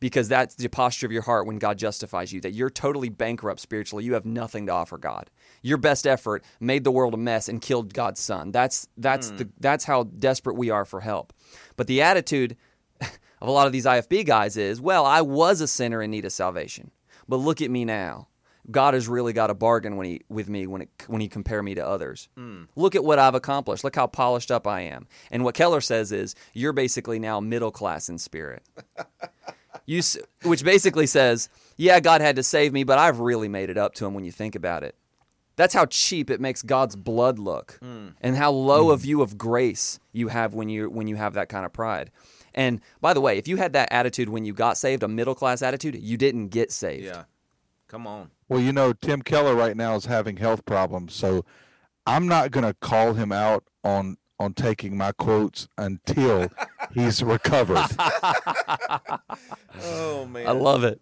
because 0.00 0.28
that's 0.28 0.54
the 0.54 0.68
posture 0.68 1.06
of 1.06 1.12
your 1.12 1.22
heart 1.22 1.46
when 1.46 1.58
God 1.58 1.78
justifies 1.78 2.32
you, 2.32 2.40
that 2.42 2.52
you're 2.52 2.70
totally 2.70 3.08
bankrupt 3.08 3.60
spiritually. 3.60 4.04
You 4.04 4.14
have 4.14 4.24
nothing 4.24 4.66
to 4.66 4.72
offer 4.72 4.98
God. 4.98 5.30
Your 5.62 5.78
best 5.78 6.06
effort 6.06 6.44
made 6.60 6.84
the 6.84 6.90
world 6.90 7.14
a 7.14 7.16
mess 7.16 7.48
and 7.48 7.60
killed 7.60 7.92
God's 7.94 8.20
son. 8.20 8.52
That's 8.52 8.86
that's 8.96 9.30
the 9.30 9.48
that's 9.58 9.84
how 9.84 10.04
desperate 10.04 10.56
we 10.56 10.70
are 10.70 10.84
for 10.84 11.00
help. 11.00 11.32
But 11.76 11.86
the 11.86 12.02
attitude 12.02 12.56
of 13.00 13.48
a 13.48 13.50
lot 13.50 13.66
of 13.66 13.72
these 13.72 13.86
IFB 13.86 14.24
guys 14.24 14.56
is, 14.56 14.80
well, 14.80 15.04
I 15.04 15.20
was 15.22 15.60
a 15.60 15.68
sinner 15.68 16.02
in 16.02 16.10
need 16.10 16.24
of 16.24 16.32
salvation, 16.32 16.90
but 17.28 17.36
look 17.36 17.60
at 17.60 17.70
me 17.70 17.84
now. 17.84 18.28
God 18.70 18.94
has 18.94 19.08
really 19.08 19.32
got 19.32 19.50
a 19.50 19.54
bargain 19.54 19.96
when 19.96 20.06
he 20.06 20.20
with 20.28 20.48
me 20.48 20.66
when 20.66 20.82
it 20.82 20.90
when 21.06 21.20
he 21.20 21.28
compare 21.28 21.62
me 21.62 21.74
to 21.74 21.86
others. 21.86 22.28
Mm. 22.36 22.68
Look 22.76 22.94
at 22.94 23.04
what 23.04 23.18
I've 23.18 23.34
accomplished. 23.34 23.82
Look 23.82 23.96
how 23.96 24.06
polished 24.06 24.50
up 24.50 24.66
I 24.66 24.82
am. 24.82 25.06
And 25.30 25.42
what 25.42 25.54
Keller 25.54 25.80
says 25.80 26.12
is, 26.12 26.34
you're 26.52 26.74
basically 26.74 27.18
now 27.18 27.40
middle 27.40 27.70
class 27.70 28.08
in 28.08 28.18
spirit. 28.18 28.62
You, 29.86 30.02
which 30.42 30.64
basically 30.64 31.06
says, 31.06 31.48
yeah, 31.78 31.98
God 32.00 32.20
had 32.20 32.36
to 32.36 32.42
save 32.42 32.74
me, 32.74 32.84
but 32.84 32.98
I've 32.98 33.20
really 33.20 33.48
made 33.48 33.70
it 33.70 33.78
up 33.78 33.94
to 33.94 34.04
him 34.04 34.12
when 34.12 34.22
you 34.22 34.30
think 34.30 34.54
about 34.54 34.82
it. 34.82 34.94
That's 35.56 35.72
how 35.72 35.86
cheap 35.86 36.28
it 36.28 36.42
makes 36.42 36.60
God's 36.62 36.94
blood 36.94 37.38
look, 37.38 37.78
mm. 37.82 38.12
and 38.20 38.36
how 38.36 38.50
low 38.50 38.88
mm. 38.88 38.92
a 38.92 38.96
view 38.98 39.22
of 39.22 39.38
grace 39.38 39.98
you 40.12 40.28
have 40.28 40.52
when 40.52 40.68
you 40.68 40.90
when 40.90 41.08
you 41.08 41.16
have 41.16 41.32
that 41.34 41.48
kind 41.48 41.64
of 41.64 41.72
pride. 41.72 42.10
And 42.54 42.80
by 43.00 43.14
the 43.14 43.20
way, 43.20 43.38
if 43.38 43.46
you 43.48 43.56
had 43.56 43.72
that 43.74 43.92
attitude 43.92 44.28
when 44.28 44.44
you 44.44 44.52
got 44.52 44.76
saved, 44.76 45.02
a 45.02 45.08
middle 45.08 45.34
class 45.34 45.62
attitude, 45.62 45.96
you 46.00 46.16
didn't 46.16 46.48
get 46.48 46.72
saved. 46.72 47.04
Yeah. 47.04 47.24
Come 47.88 48.06
on. 48.06 48.30
Well, 48.48 48.60
you 48.60 48.72
know, 48.72 48.92
Tim 48.92 49.22
Keller 49.22 49.54
right 49.54 49.76
now 49.76 49.94
is 49.94 50.04
having 50.06 50.36
health 50.36 50.64
problems, 50.64 51.14
so 51.14 51.44
I'm 52.06 52.28
not 52.28 52.50
going 52.50 52.64
to 52.64 52.74
call 52.74 53.14
him 53.14 53.32
out 53.32 53.64
on 53.84 54.16
on 54.40 54.54
taking 54.54 54.96
my 54.96 55.10
quotes 55.12 55.66
until 55.76 56.48
he's 56.94 57.22
recovered. 57.22 57.84
Oh 59.80 60.26
man. 60.26 60.46
I 60.46 60.50
love 60.50 60.82
it. 60.82 61.00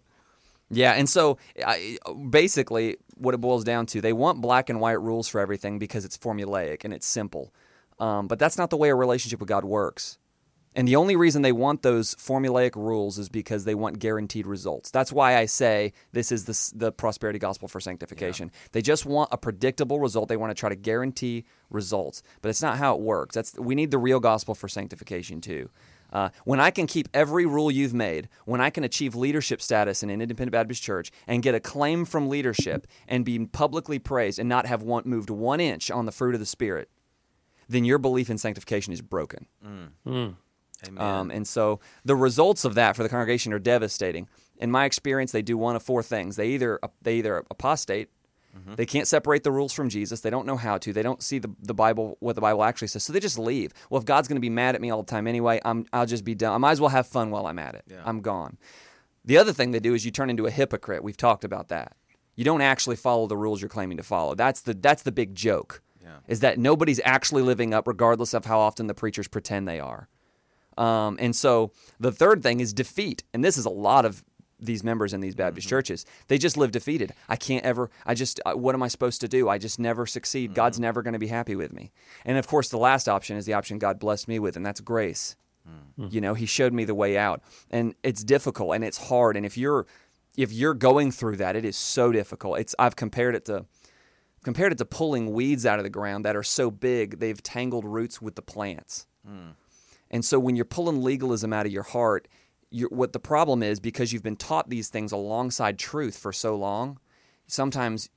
Yeah, 0.69 0.91
and 0.91 1.09
so 1.09 1.37
I, 1.65 1.97
basically, 2.29 2.97
what 3.15 3.33
it 3.33 3.37
boils 3.39 3.63
down 3.63 3.85
to. 3.87 4.01
They 4.01 4.13
want 4.13 4.41
black 4.41 4.69
and 4.69 4.79
white 4.79 5.01
rules 5.01 5.27
for 5.27 5.39
everything 5.39 5.79
because 5.79 6.05
it's 6.05 6.17
formulaic 6.17 6.83
and 6.83 6.93
it's 6.93 7.07
simple. 7.07 7.53
Um, 7.99 8.27
but 8.27 8.37
that's 8.37 8.57
not 8.57 8.69
the 8.69 8.77
way 8.77 8.89
a 8.89 8.95
relationship 8.95 9.39
with 9.39 9.49
God 9.49 9.65
works. 9.65 10.17
And 10.77 10.87
the 10.87 10.95
only 10.95 11.15
reason 11.15 11.41
they 11.41 11.51
want 11.51 11.81
those 11.81 12.13
formulaic 12.15 12.75
rules 12.75 13.17
is 13.17 13.29
because 13.29 13.65
they 13.65 13.73
want 13.73 13.97
guaranteed 13.97 14.45
results. 14.45 14.91
That's 14.91 15.11
why 15.11 15.35
I 15.35 15.47
say 15.47 15.91
this 16.11 16.31
is 16.31 16.45
the, 16.45 16.77
the 16.77 16.91
prosperity 16.91 17.39
gospel 17.39 17.67
for 17.67 17.79
sanctification. 17.79 18.51
Yeah. 18.53 18.59
They 18.73 18.81
just 18.83 19.03
want 19.03 19.29
a 19.31 19.39
predictable 19.39 19.99
result. 19.99 20.29
They 20.29 20.37
want 20.37 20.51
to 20.51 20.59
try 20.59 20.69
to 20.69 20.75
guarantee 20.75 21.45
results, 21.71 22.21
but 22.43 22.49
it's 22.49 22.61
not 22.61 22.77
how 22.77 22.93
it 22.93 23.01
works. 23.01 23.33
That's 23.33 23.57
we 23.57 23.73
need 23.73 23.89
the 23.89 23.97
real 23.97 24.19
gospel 24.19 24.53
for 24.53 24.67
sanctification 24.67 25.41
too. 25.41 25.71
Uh, 26.13 26.29
when 26.45 26.59
I 26.59 26.69
can 26.69 26.85
keep 26.85 27.09
every 27.11 27.47
rule 27.47 27.71
you've 27.71 27.95
made, 27.95 28.29
when 28.45 28.61
I 28.61 28.69
can 28.69 28.83
achieve 28.83 29.15
leadership 29.15 29.63
status 29.63 30.03
in 30.03 30.11
an 30.11 30.21
independent 30.21 30.51
Baptist 30.53 30.83
church 30.83 31.11
and 31.25 31.41
get 31.41 31.55
a 31.55 31.59
claim 31.59 32.05
from 32.05 32.29
leadership 32.29 32.85
and 33.07 33.25
be 33.25 33.47
publicly 33.47 33.97
praised 33.97 34.37
and 34.37 34.47
not 34.47 34.67
have 34.67 34.83
one, 34.83 35.03
moved 35.05 35.31
one 35.31 35.59
inch 35.59 35.89
on 35.89 36.05
the 36.05 36.11
fruit 36.11 36.35
of 36.35 36.39
the 36.39 36.45
Spirit, 36.45 36.89
then 37.67 37.83
your 37.83 37.97
belief 37.97 38.29
in 38.29 38.37
sanctification 38.37 38.93
is 38.93 39.01
broken. 39.01 39.47
Mm. 39.65 39.89
Mm. 40.05 40.35
Um, 40.97 41.31
and 41.31 41.47
so 41.47 41.79
the 42.05 42.15
results 42.15 42.65
of 42.65 42.75
that 42.75 42.95
for 42.95 43.03
the 43.03 43.09
congregation 43.09 43.53
are 43.53 43.59
devastating. 43.59 44.27
In 44.59 44.71
my 44.71 44.85
experience, 44.85 45.31
they 45.31 45.41
do 45.41 45.57
one 45.57 45.75
of 45.75 45.83
four 45.83 46.03
things. 46.03 46.35
They 46.35 46.49
either 46.49 46.79
they 47.01 47.15
either 47.15 47.43
apostate, 47.49 48.09
mm-hmm. 48.57 48.75
they 48.75 48.85
can't 48.85 49.07
separate 49.07 49.43
the 49.43 49.51
rules 49.51 49.73
from 49.73 49.89
Jesus, 49.89 50.21
they 50.21 50.29
don't 50.29 50.45
know 50.45 50.57
how 50.57 50.77
to, 50.79 50.93
they 50.93 51.03
don't 51.03 51.21
see 51.21 51.39
the, 51.39 51.51
the 51.61 51.73
Bible 51.73 52.17
what 52.19 52.35
the 52.35 52.41
Bible 52.41 52.63
actually 52.63 52.87
says, 52.87 53.03
so 53.03 53.13
they 53.13 53.19
just 53.19 53.39
leave. 53.39 53.71
Well, 53.89 53.99
if 53.99 54.05
God's 54.05 54.27
going 54.27 54.37
to 54.37 54.41
be 54.41 54.49
mad 54.49 54.75
at 54.75 54.81
me 54.81 54.89
all 54.89 55.01
the 55.03 55.09
time 55.09 55.27
anyway, 55.27 55.59
I'm 55.63 55.85
I'll 55.93 56.05
just 56.05 56.23
be 56.23 56.35
done. 56.35 56.53
I 56.53 56.57
might 56.57 56.71
as 56.71 56.81
well 56.81 56.89
have 56.89 57.07
fun 57.07 57.29
while 57.31 57.47
I'm 57.47 57.59
at 57.59 57.75
it. 57.75 57.83
Yeah. 57.87 58.01
I'm 58.05 58.21
gone. 58.21 58.57
The 59.25 59.37
other 59.37 59.53
thing 59.53 59.71
they 59.71 59.79
do 59.79 59.93
is 59.93 60.05
you 60.05 60.11
turn 60.11 60.29
into 60.29 60.45
a 60.45 60.51
hypocrite. 60.51 61.03
We've 61.03 61.17
talked 61.17 61.43
about 61.43 61.67
that. 61.67 61.97
You 62.35 62.45
don't 62.45 62.61
actually 62.61 62.95
follow 62.95 63.27
the 63.27 63.35
rules 63.35 63.61
you're 63.61 63.69
claiming 63.69 63.97
to 63.97 64.03
follow. 64.03 64.35
That's 64.35 64.61
the 64.61 64.73
that's 64.73 65.03
the 65.03 65.11
big 65.11 65.35
joke. 65.35 65.81
Yeah. 66.01 66.17
Is 66.27 66.39
that 66.39 66.57
nobody's 66.57 67.01
actually 67.03 67.41
living 67.41 67.73
up, 67.73 67.87
regardless 67.87 68.33
of 68.33 68.45
how 68.45 68.59
often 68.59 68.87
the 68.87 68.93
preachers 68.93 69.27
pretend 69.27 69.67
they 69.67 69.79
are. 69.79 70.07
Um, 70.77 71.17
and 71.19 71.35
so 71.35 71.71
the 71.99 72.11
third 72.11 72.43
thing 72.43 72.59
is 72.59 72.73
defeat. 72.73 73.23
And 73.33 73.43
this 73.43 73.57
is 73.57 73.65
a 73.65 73.69
lot 73.69 74.05
of 74.05 74.23
these 74.59 74.83
members 74.83 75.13
in 75.13 75.21
these 75.21 75.35
Baptist 75.35 75.67
mm-hmm. 75.67 75.75
churches. 75.75 76.05
They 76.27 76.37
just 76.37 76.57
live 76.57 76.71
defeated. 76.71 77.13
I 77.29 77.35
can't 77.35 77.63
ever, 77.63 77.89
I 78.05 78.13
just, 78.13 78.39
uh, 78.45 78.53
what 78.53 78.75
am 78.75 78.83
I 78.83 78.87
supposed 78.87 79.21
to 79.21 79.27
do? 79.27 79.49
I 79.49 79.57
just 79.57 79.79
never 79.79 80.05
succeed. 80.05 80.49
Mm-hmm. 80.49 80.55
God's 80.55 80.79
never 80.79 81.01
going 81.01 81.13
to 81.13 81.19
be 81.19 81.27
happy 81.27 81.55
with 81.55 81.73
me. 81.73 81.91
And 82.25 82.37
of 82.37 82.47
course, 82.47 82.69
the 82.69 82.77
last 82.77 83.07
option 83.07 83.37
is 83.37 83.45
the 83.45 83.53
option 83.53 83.77
God 83.77 83.99
blessed 83.99 84.27
me 84.27 84.39
with, 84.39 84.55
and 84.55 84.65
that's 84.65 84.81
grace. 84.81 85.35
Mm-hmm. 85.67 86.07
You 86.09 86.21
know, 86.21 86.33
He 86.33 86.45
showed 86.45 86.73
me 86.73 86.85
the 86.85 86.95
way 86.95 87.17
out. 87.17 87.41
And 87.69 87.93
it's 88.03 88.23
difficult 88.23 88.73
and 88.73 88.83
it's 88.83 88.97
hard. 88.97 89.37
And 89.37 89.45
if 89.45 89.57
you're, 89.57 89.85
if 90.37 90.51
you're 90.51 90.73
going 90.73 91.11
through 91.11 91.37
that, 91.37 91.55
it 91.55 91.65
is 91.65 91.77
so 91.77 92.11
difficult. 92.11 92.59
It's, 92.59 92.75
I've 92.79 92.95
compared 92.95 93.35
it 93.35 93.45
to, 93.45 93.65
compared 94.43 94.71
it 94.71 94.77
to 94.77 94.85
pulling 94.85 95.33
weeds 95.33 95.65
out 95.65 95.79
of 95.79 95.83
the 95.83 95.89
ground 95.89 96.25
that 96.25 96.35
are 96.35 96.43
so 96.43 96.71
big 96.71 97.19
they've 97.19 97.41
tangled 97.41 97.85
roots 97.85 98.21
with 98.21 98.35
the 98.35 98.41
plants. 98.41 99.07
Mm. 99.27 99.53
And 100.11 100.23
so 100.23 100.39
when 100.39 100.55
you're 100.55 100.65
pulling 100.65 101.03
legalism 101.03 101.53
out 101.53 101.65
of 101.65 101.71
your 101.71 101.83
heart, 101.83 102.27
what 102.89 103.13
the 103.13 103.19
problem 103.19 103.63
is 103.63 103.79
because 103.79 104.11
you've 104.11 104.23
been 104.23 104.35
taught 104.35 104.69
these 104.69 104.89
things 104.89 105.11
alongside 105.11 105.79
truth 105.79 106.17
for 106.17 106.33
so 106.33 106.55
long, 106.55 106.99
sometimes 107.47 108.09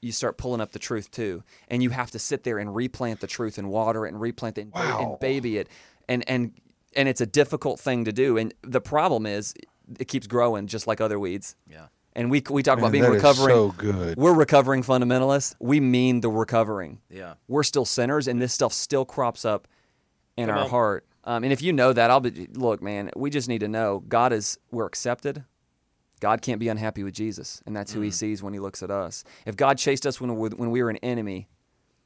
you 0.00 0.12
start 0.12 0.36
pulling 0.36 0.60
up 0.60 0.72
the 0.72 0.78
truth 0.78 1.10
too, 1.10 1.42
and 1.68 1.82
you 1.82 1.90
have 1.90 2.10
to 2.10 2.18
sit 2.18 2.44
there 2.44 2.58
and 2.58 2.74
replant 2.74 3.20
the 3.20 3.26
truth 3.26 3.56
and 3.58 3.70
water 3.70 4.04
it 4.06 4.10
and 4.10 4.20
replant 4.20 4.58
it 4.58 4.62
and, 4.62 4.72
wow. 4.72 4.98
and 5.00 5.20
baby 5.20 5.56
it, 5.56 5.68
and 6.08 6.22
and 6.28 6.52
and 6.94 7.08
it's 7.08 7.20
a 7.20 7.26
difficult 7.26 7.80
thing 7.80 8.04
to 8.04 8.12
do. 8.12 8.36
And 8.36 8.52
the 8.62 8.80
problem 8.80 9.26
is 9.26 9.54
it 9.98 10.06
keeps 10.06 10.26
growing 10.26 10.66
just 10.66 10.86
like 10.86 11.00
other 11.00 11.18
weeds. 11.18 11.56
Yeah. 11.68 11.86
And 12.14 12.30
we 12.30 12.42
we 12.48 12.62
talk 12.62 12.76
Man, 12.76 12.84
about 12.84 12.92
being 12.92 13.04
recovering. 13.04 13.56
so 13.56 13.74
good. 13.76 14.16
We're 14.18 14.34
recovering 14.34 14.82
fundamentalists. 14.82 15.56
We 15.58 15.80
mean 15.80 16.20
the 16.20 16.28
recovering. 16.28 17.00
Yeah. 17.10 17.34
We're 17.48 17.64
still 17.64 17.84
sinners, 17.84 18.28
and 18.28 18.40
this 18.40 18.52
stuff 18.52 18.72
still 18.72 19.04
crops 19.04 19.44
up 19.44 19.66
in 20.36 20.46
Come 20.46 20.56
our 20.56 20.64
on. 20.64 20.70
heart. 20.70 21.06
Um, 21.24 21.42
and 21.42 21.52
if 21.52 21.62
you 21.62 21.72
know 21.72 21.92
that, 21.92 22.10
I'll 22.10 22.20
be 22.20 22.48
look, 22.52 22.82
man. 22.82 23.10
We 23.16 23.30
just 23.30 23.48
need 23.48 23.60
to 23.60 23.68
know 23.68 24.02
God 24.06 24.32
is 24.32 24.58
we're 24.70 24.86
accepted. 24.86 25.44
God 26.20 26.42
can't 26.42 26.60
be 26.60 26.68
unhappy 26.68 27.02
with 27.02 27.14
Jesus, 27.14 27.62
and 27.66 27.76
that's 27.76 27.92
who 27.92 28.00
mm. 28.00 28.04
He 28.04 28.10
sees 28.10 28.42
when 28.42 28.52
He 28.52 28.60
looks 28.60 28.82
at 28.82 28.90
us. 28.90 29.24
If 29.46 29.56
God 29.56 29.78
chased 29.78 30.06
us 30.06 30.20
when 30.20 30.36
we, 30.36 30.48
when 30.50 30.70
we 30.70 30.82
were 30.82 30.90
an 30.90 30.98
enemy, 30.98 31.48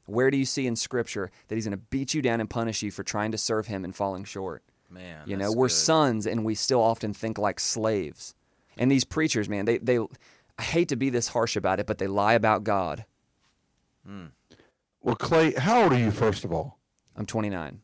where 0.05 0.31
do 0.31 0.37
you 0.37 0.45
see 0.45 0.67
in 0.67 0.75
Scripture 0.75 1.31
that 1.47 1.55
He's 1.55 1.65
going 1.65 1.77
to 1.77 1.85
beat 1.89 2.13
you 2.13 2.21
down 2.21 2.39
and 2.39 2.49
punish 2.49 2.81
you 2.81 2.91
for 2.91 3.03
trying 3.03 3.31
to 3.31 3.37
serve 3.37 3.67
Him 3.67 3.83
and 3.83 3.95
falling 3.95 4.23
short? 4.23 4.63
Man, 4.89 5.21
you 5.25 5.37
know 5.37 5.51
we're 5.51 5.67
good. 5.67 5.73
sons, 5.73 6.25
and 6.25 6.43
we 6.43 6.55
still 6.55 6.81
often 6.81 7.13
think 7.13 7.37
like 7.37 7.59
slaves. 7.59 8.33
And 8.77 8.89
these 8.89 9.03
preachers, 9.03 9.47
man, 9.49 9.65
they 9.65 9.77
they 9.77 9.99
I 10.57 10.63
hate 10.63 10.89
to 10.89 10.95
be 10.95 11.09
this 11.09 11.27
harsh 11.29 11.55
about 11.55 11.79
it, 11.79 11.87
but 11.87 11.97
they 11.97 12.07
lie 12.07 12.33
about 12.33 12.63
God. 12.63 13.05
Mm. 14.07 14.31
Well, 15.01 15.15
Clay, 15.15 15.53
how 15.53 15.83
old 15.83 15.93
are 15.93 15.99
you, 15.99 16.11
first 16.11 16.43
of 16.43 16.51
all? 16.51 16.79
I'm 17.15 17.25
29. 17.25 17.81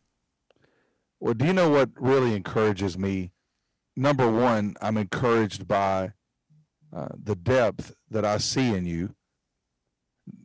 Well, 1.20 1.34
do 1.34 1.46
you 1.46 1.54
know 1.54 1.70
what 1.70 1.90
really 1.96 2.36
encourages 2.36 2.98
me? 2.98 3.32
Number 3.96 4.30
one, 4.30 4.76
I'm 4.82 4.98
encouraged 4.98 5.68
by 5.68 6.14
uh, 6.96 7.08
the 7.22 7.36
depth 7.36 7.94
that 8.10 8.26
I 8.26 8.38
see 8.38 8.74
in 8.74 8.86
you. 8.86 9.16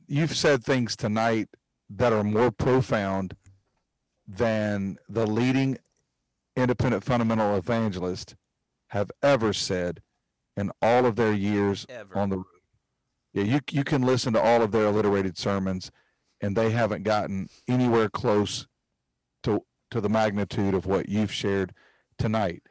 You've 0.06 0.36
said 0.36 0.64
things 0.64 0.96
tonight 0.96 1.48
that 1.88 2.12
are 2.12 2.24
more 2.24 2.50
profound 2.50 3.34
than 4.26 4.98
the 5.08 5.26
leading 5.26 5.78
independent 6.56 7.04
fundamental 7.04 7.56
evangelist 7.56 8.36
have 8.88 9.10
ever 9.22 9.52
said 9.52 10.02
in 10.56 10.70
all 10.82 11.06
of 11.06 11.16
their 11.16 11.32
years 11.32 11.86
ever. 11.88 12.16
on 12.18 12.30
the 12.30 12.36
road. 12.36 12.46
Yeah, 13.32 13.44
you 13.44 13.60
you 13.70 13.84
can 13.84 14.02
listen 14.02 14.32
to 14.32 14.40
all 14.40 14.62
of 14.62 14.72
their 14.72 14.86
alliterated 14.86 15.38
sermons, 15.38 15.90
and 16.40 16.56
they 16.56 16.70
haven't 16.70 17.04
gotten 17.04 17.48
anywhere 17.68 18.08
close 18.08 18.66
to 19.44 19.64
to 19.90 20.00
the 20.00 20.08
magnitude 20.08 20.74
of 20.74 20.86
what 20.86 21.08
you've 21.08 21.32
shared 21.32 21.72
tonight. 22.18 22.62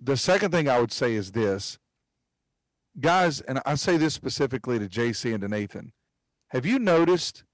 The 0.00 0.16
second 0.16 0.50
thing 0.50 0.68
I 0.68 0.80
would 0.80 0.92
say 0.92 1.14
is 1.14 1.32
this 1.32 1.78
guys, 3.00 3.40
and 3.40 3.60
I 3.64 3.74
say 3.74 3.96
this 3.96 4.14
specifically 4.14 4.78
to 4.78 4.88
JC 4.88 5.32
and 5.32 5.40
to 5.42 5.48
Nathan. 5.48 5.92
Have 6.48 6.66
you 6.66 6.78
noticed 6.78 7.44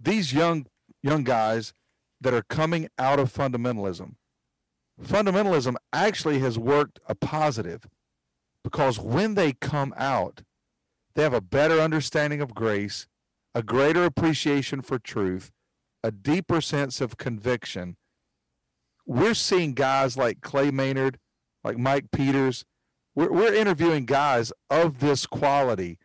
these 0.00 0.32
young 0.32 0.66
young 1.02 1.24
guys 1.24 1.72
that 2.20 2.34
are 2.34 2.42
coming 2.42 2.88
out 2.98 3.18
of 3.18 3.32
fundamentalism? 3.32 4.14
Fundamentalism 5.02 5.76
actually 5.92 6.38
has 6.38 6.58
worked 6.58 6.98
a 7.06 7.14
positive 7.14 7.86
because 8.64 8.98
when 8.98 9.34
they 9.34 9.52
come 9.52 9.94
out, 9.96 10.42
they 11.14 11.22
have 11.22 11.34
a 11.34 11.40
better 11.40 11.80
understanding 11.80 12.40
of 12.40 12.54
grace, 12.54 13.06
a 13.54 13.62
greater 13.62 14.04
appreciation 14.04 14.80
for 14.80 14.98
truth, 14.98 15.52
a 16.06 16.12
deeper 16.12 16.60
sense 16.60 17.00
of 17.00 17.16
conviction. 17.16 17.96
We're 19.06 19.34
seeing 19.34 19.74
guys 19.74 20.16
like 20.16 20.40
Clay 20.40 20.70
Maynard, 20.70 21.18
like 21.64 21.78
Mike 21.78 22.12
Peters. 22.12 22.64
We're, 23.16 23.32
we're 23.32 23.52
interviewing 23.52 24.06
guys 24.06 24.52
of 24.70 25.00
this 25.00 25.26
quality 25.26 25.98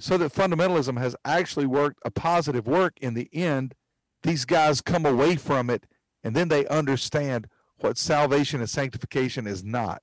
so 0.00 0.18
that 0.18 0.32
fundamentalism 0.32 0.98
has 0.98 1.14
actually 1.24 1.66
worked 1.66 2.00
a 2.04 2.10
positive 2.10 2.66
work 2.66 2.94
in 3.00 3.14
the 3.14 3.28
end. 3.32 3.76
These 4.24 4.44
guys 4.46 4.80
come 4.80 5.06
away 5.06 5.36
from 5.36 5.70
it 5.70 5.86
and 6.24 6.34
then 6.34 6.48
they 6.48 6.66
understand 6.66 7.46
what 7.76 7.96
salvation 7.96 8.58
and 8.58 8.68
sanctification 8.68 9.46
is 9.46 9.62
not. 9.62 10.02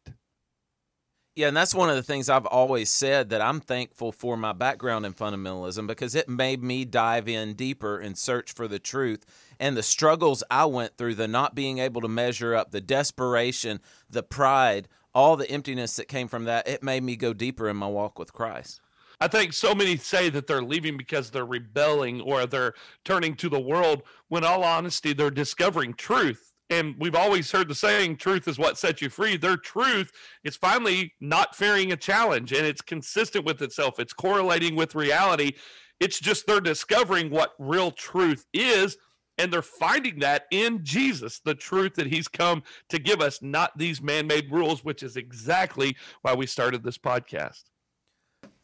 Yeah, 1.34 1.48
and 1.48 1.56
that's 1.56 1.74
one 1.74 1.90
of 1.90 1.96
the 1.96 2.04
things 2.04 2.28
I've 2.28 2.46
always 2.46 2.92
said 2.92 3.30
that 3.30 3.40
I'm 3.40 3.62
thankful 3.62 4.12
for 4.12 4.36
my 4.36 4.52
background 4.52 5.06
in 5.06 5.14
fundamentalism 5.14 5.88
because 5.88 6.14
it 6.14 6.28
made 6.28 6.62
me 6.62 6.84
dive 6.84 7.30
in 7.30 7.54
deeper 7.54 7.98
and 7.98 8.18
search 8.18 8.52
for 8.52 8.68
the 8.68 8.80
truth 8.80 9.26
and 9.58 9.78
the 9.78 9.84
struggles 9.84 10.44
I 10.52 10.66
went 10.66 10.98
through, 10.98 11.16
the 11.16 11.30
not 11.30 11.56
being 11.56 11.78
able 11.80 12.02
to 12.02 12.10
measure 12.10 12.54
up, 12.54 12.72
the 12.72 12.82
desperation, 12.82 13.80
the 14.10 14.24
pride, 14.24 14.90
all 15.14 15.38
the 15.38 15.50
emptiness 15.50 15.96
that 15.96 16.10
came 16.10 16.28
from 16.28 16.44
that, 16.46 16.68
it 16.68 16.84
made 16.84 17.04
me 17.04 17.16
go 17.16 17.32
deeper 17.32 17.70
in 17.70 17.78
my 17.78 17.88
walk 17.88 18.20
with 18.20 18.34
Christ. 18.34 18.82
I 19.22 19.30
think 19.30 19.54
so 19.54 19.74
many 19.74 19.96
say 19.96 20.30
that 20.32 20.48
they're 20.48 20.62
leaving 20.62 20.98
because 20.98 21.30
they're 21.30 21.46
rebelling 21.46 22.20
or 22.20 22.46
they're 22.46 22.74
turning 23.06 23.36
to 23.36 23.48
the 23.48 23.60
world 23.60 24.04
when 24.28 24.44
all 24.44 24.66
honesty 24.66 25.14
they're 25.14 25.32
discovering 25.32 25.94
truth 25.94 26.51
and 26.72 26.96
we've 26.98 27.16
always 27.16 27.52
heard 27.52 27.68
the 27.68 27.76
saying 27.76 28.18
truth 28.18 28.48
is 28.48 28.58
what 28.58 28.78
sets 28.78 29.02
you 29.02 29.10
free 29.10 29.38
their 29.38 29.58
truth 29.58 30.12
is 30.44 30.56
finally 30.56 31.14
not 31.20 31.56
fearing 31.56 31.92
a 31.92 31.98
challenge 31.98 32.52
and 32.52 32.66
it's 32.66 32.82
consistent 32.82 33.46
with 33.46 33.62
itself 33.62 34.00
it's 34.00 34.14
correlating 34.14 34.76
with 34.76 34.96
reality 34.96 35.52
it's 36.00 36.20
just 36.20 36.48
they're 36.48 36.60
discovering 36.60 37.30
what 37.30 37.54
real 37.60 37.92
truth 37.92 38.46
is 38.54 38.98
and 39.38 39.52
they're 39.52 39.64
finding 39.64 40.20
that 40.20 40.44
in 40.52 40.84
Jesus, 40.84 41.40
the 41.40 41.56
truth 41.56 41.96
that 41.96 42.06
he's 42.06 42.28
come 42.28 42.62
to 42.90 43.00
give 43.00 43.22
us, 43.22 43.42
not 43.42 43.76
these 43.76 44.02
man 44.02 44.28
made 44.28 44.52
rules, 44.52 44.84
which 44.84 45.02
is 45.02 45.18
exactly 45.18 45.96
why 46.22 46.36
we 46.36 46.46
started 46.46 46.84
this 46.84 46.98
podcast. 46.98 47.64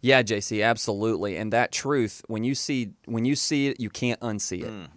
Yeah, 0.01 0.21
JC, 0.21 0.63
absolutely. 0.63 1.35
And 1.37 1.51
that 1.51 1.71
truth, 1.71 2.21
when 2.27 2.43
you 2.43 2.53
see 2.53 2.93
when 3.05 3.25
you 3.25 3.35
see 3.35 3.67
it, 3.67 3.79
you 3.79 3.89
can't 3.89 4.19
unsee 4.19 4.61
it. 4.61 4.71
Mm. 4.71 4.87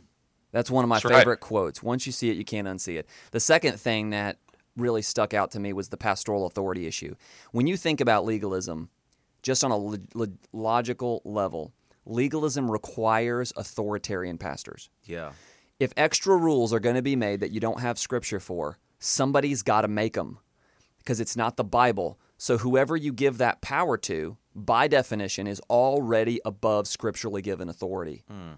That's 0.52 0.70
one 0.70 0.85
of 0.85 0.89
my 0.89 0.97
That's 0.97 1.14
favorite 1.14 1.27
right. 1.35 1.40
quotes. 1.40 1.82
Once 1.82 2.06
you 2.06 2.12
see 2.12 2.31
it, 2.31 2.36
you 2.36 2.44
can't 2.44 2.66
unsee 2.66 2.98
it. 2.98 3.09
The 3.31 3.40
second 3.40 3.78
thing 3.78 4.10
that 4.10 4.39
really 4.77 5.02
stuck 5.02 5.35
out 5.35 5.51
to 5.52 5.60
me 5.60 5.72
was 5.72 5.89
the 5.89 5.97
pastoral 5.97 6.47
authority 6.47 6.86
issue. 6.86 7.14
When 7.52 7.66
you 7.66 7.77
think 7.77 8.01
about 8.01 8.24
legalism, 8.24 8.89
just 9.43 9.62
on 9.64 9.70
a 9.70 9.77
lo- 9.77 9.97
lo- 10.14 10.27
logical 10.52 11.22
level, 11.24 11.72
legalism 12.05 12.70
requires 12.70 13.52
authoritarian 13.56 14.39
pastors. 14.39 14.90
Yeah. 15.05 15.32
If 15.78 15.93
extra 15.97 16.36
rules 16.36 16.72
are 16.72 16.81
going 16.81 16.97
to 16.97 17.02
be 17.02 17.16
made 17.16 17.40
that 17.40 17.52
you 17.52 17.60
don't 17.60 17.81
have 17.81 17.98
scripture 17.98 18.40
for, 18.40 18.78
somebody's 18.98 19.62
got 19.62 19.82
to 19.82 19.89
make 19.89 20.14
them 20.14 20.39
because 20.98 21.20
it's 21.20 21.36
not 21.36 21.56
the 21.56 21.64
Bible. 21.64 22.18
So 22.36 22.59
whoever 22.59 22.97
you 22.97 23.12
give 23.12 23.39
that 23.39 23.60
power 23.60 23.97
to, 23.98 24.36
by 24.55 24.89
definition, 24.89 25.47
is 25.47 25.60
already 25.70 26.40
above 26.44 26.86
scripturally 26.86 27.43
given 27.43 27.68
authority. 27.68 28.24
Hmm. 28.28 28.52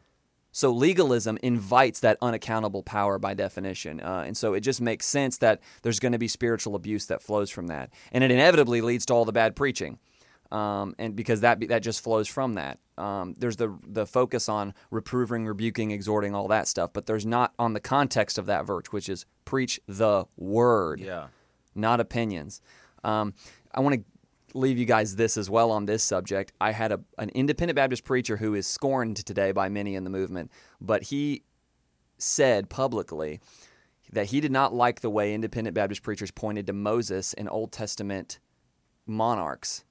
So 0.52 0.70
legalism 0.70 1.38
invites 1.42 2.00
that 2.00 2.18
unaccountable 2.20 2.82
power 2.82 3.18
by 3.18 3.32
definition, 3.34 4.00
uh, 4.00 4.24
and 4.26 4.36
so 4.36 4.52
it 4.54 4.60
just 4.60 4.80
makes 4.80 5.06
sense 5.06 5.38
that 5.38 5.60
there's 5.82 5.98
going 5.98 6.12
to 6.12 6.18
be 6.18 6.28
spiritual 6.28 6.74
abuse 6.74 7.06
that 7.06 7.22
flows 7.22 7.50
from 7.50 7.68
that, 7.68 7.90
and 8.12 8.22
it 8.22 8.30
inevitably 8.30 8.82
leads 8.82 9.06
to 9.06 9.14
all 9.14 9.24
the 9.24 9.32
bad 9.32 9.56
preaching, 9.56 9.98
um, 10.50 10.94
and 10.98 11.16
because 11.16 11.40
that 11.40 11.66
that 11.68 11.82
just 11.82 12.04
flows 12.04 12.28
from 12.28 12.54
that. 12.54 12.78
Um, 12.98 13.34
there's 13.38 13.56
the 13.56 13.76
the 13.86 14.04
focus 14.06 14.48
on 14.50 14.74
reproving, 14.90 15.46
rebuking, 15.46 15.90
exhorting, 15.90 16.34
all 16.34 16.48
that 16.48 16.68
stuff, 16.68 16.90
but 16.92 17.06
there's 17.06 17.24
not 17.24 17.54
on 17.58 17.72
the 17.72 17.80
context 17.80 18.36
of 18.36 18.44
that 18.46 18.66
verse, 18.66 18.84
which 18.90 19.08
is 19.08 19.24
preach 19.46 19.80
the 19.88 20.26
word 20.36 21.00
Yeah. 21.00 21.28
not 21.74 21.98
opinions. 22.00 22.60
Um, 23.02 23.32
I 23.74 23.80
want 23.80 23.94
to 23.94 24.04
leave 24.54 24.78
you 24.78 24.84
guys 24.84 25.16
this 25.16 25.36
as 25.36 25.48
well 25.48 25.70
on 25.70 25.86
this 25.86 26.02
subject. 26.02 26.52
I 26.60 26.72
had 26.72 26.92
a, 26.92 27.00
an 27.18 27.30
independent 27.30 27.76
Baptist 27.76 28.04
preacher 28.04 28.36
who 28.36 28.54
is 28.54 28.66
scorned 28.66 29.16
today 29.16 29.52
by 29.52 29.68
many 29.68 29.94
in 29.94 30.04
the 30.04 30.10
movement, 30.10 30.50
but 30.80 31.04
he 31.04 31.42
said 32.18 32.70
publicly 32.70 33.40
that 34.12 34.26
he 34.26 34.40
did 34.40 34.52
not 34.52 34.74
like 34.74 35.00
the 35.00 35.10
way 35.10 35.34
independent 35.34 35.74
Baptist 35.74 36.02
preachers 36.02 36.30
pointed 36.30 36.66
to 36.66 36.72
Moses 36.72 37.34
and 37.34 37.48
Old 37.48 37.72
Testament 37.72 38.38
monarchs 39.06 39.84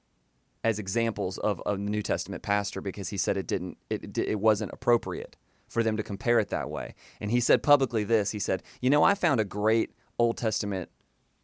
as 0.64 0.78
examples 0.80 1.38
of 1.40 1.62
a 1.66 1.76
New 1.76 2.02
Testament 2.02 2.44
pastor 2.44 2.82
because 2.82 3.10
he 3.10 3.18
said 3.18 3.36
it 3.36 3.48
didn't 3.48 3.78
it, 3.90 4.18
it 4.18 4.40
wasn't 4.40 4.72
appropriate 4.72 5.36
for 5.68 5.82
them 5.84 5.98
to 5.98 6.04
compare 6.04 6.40
it 6.40 6.50
that 6.50 6.70
way. 6.70 6.94
And 7.20 7.32
he 7.32 7.40
said 7.40 7.64
publicly 7.64 8.04
this, 8.04 8.32
he 8.32 8.40
said, 8.40 8.62
"You 8.80 8.90
know, 8.90 9.04
I 9.04 9.16
found 9.16 9.40
a 9.40 9.46
great 9.46 9.92
Old 10.20 10.38
Testament 10.38 10.90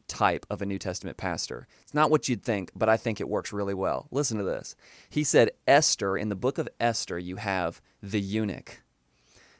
type 0.07 0.45
of 0.49 0.61
a 0.61 0.65
New 0.65 0.79
Testament 0.79 1.17
pastor. 1.17 1.67
It's 1.83 1.93
not 1.93 2.09
what 2.09 2.27
you'd 2.27 2.43
think, 2.43 2.71
but 2.75 2.89
I 2.89 2.97
think 2.97 3.19
it 3.19 3.29
works 3.29 3.53
really 3.53 3.73
well. 3.73 4.07
Listen 4.11 4.37
to 4.37 4.43
this. 4.43 4.75
He 5.09 5.23
said, 5.23 5.51
Esther, 5.67 6.17
in 6.17 6.29
the 6.29 6.35
book 6.35 6.57
of 6.57 6.69
Esther, 6.79 7.19
you 7.19 7.37
have 7.37 7.81
the 8.01 8.21
eunuch. 8.21 8.81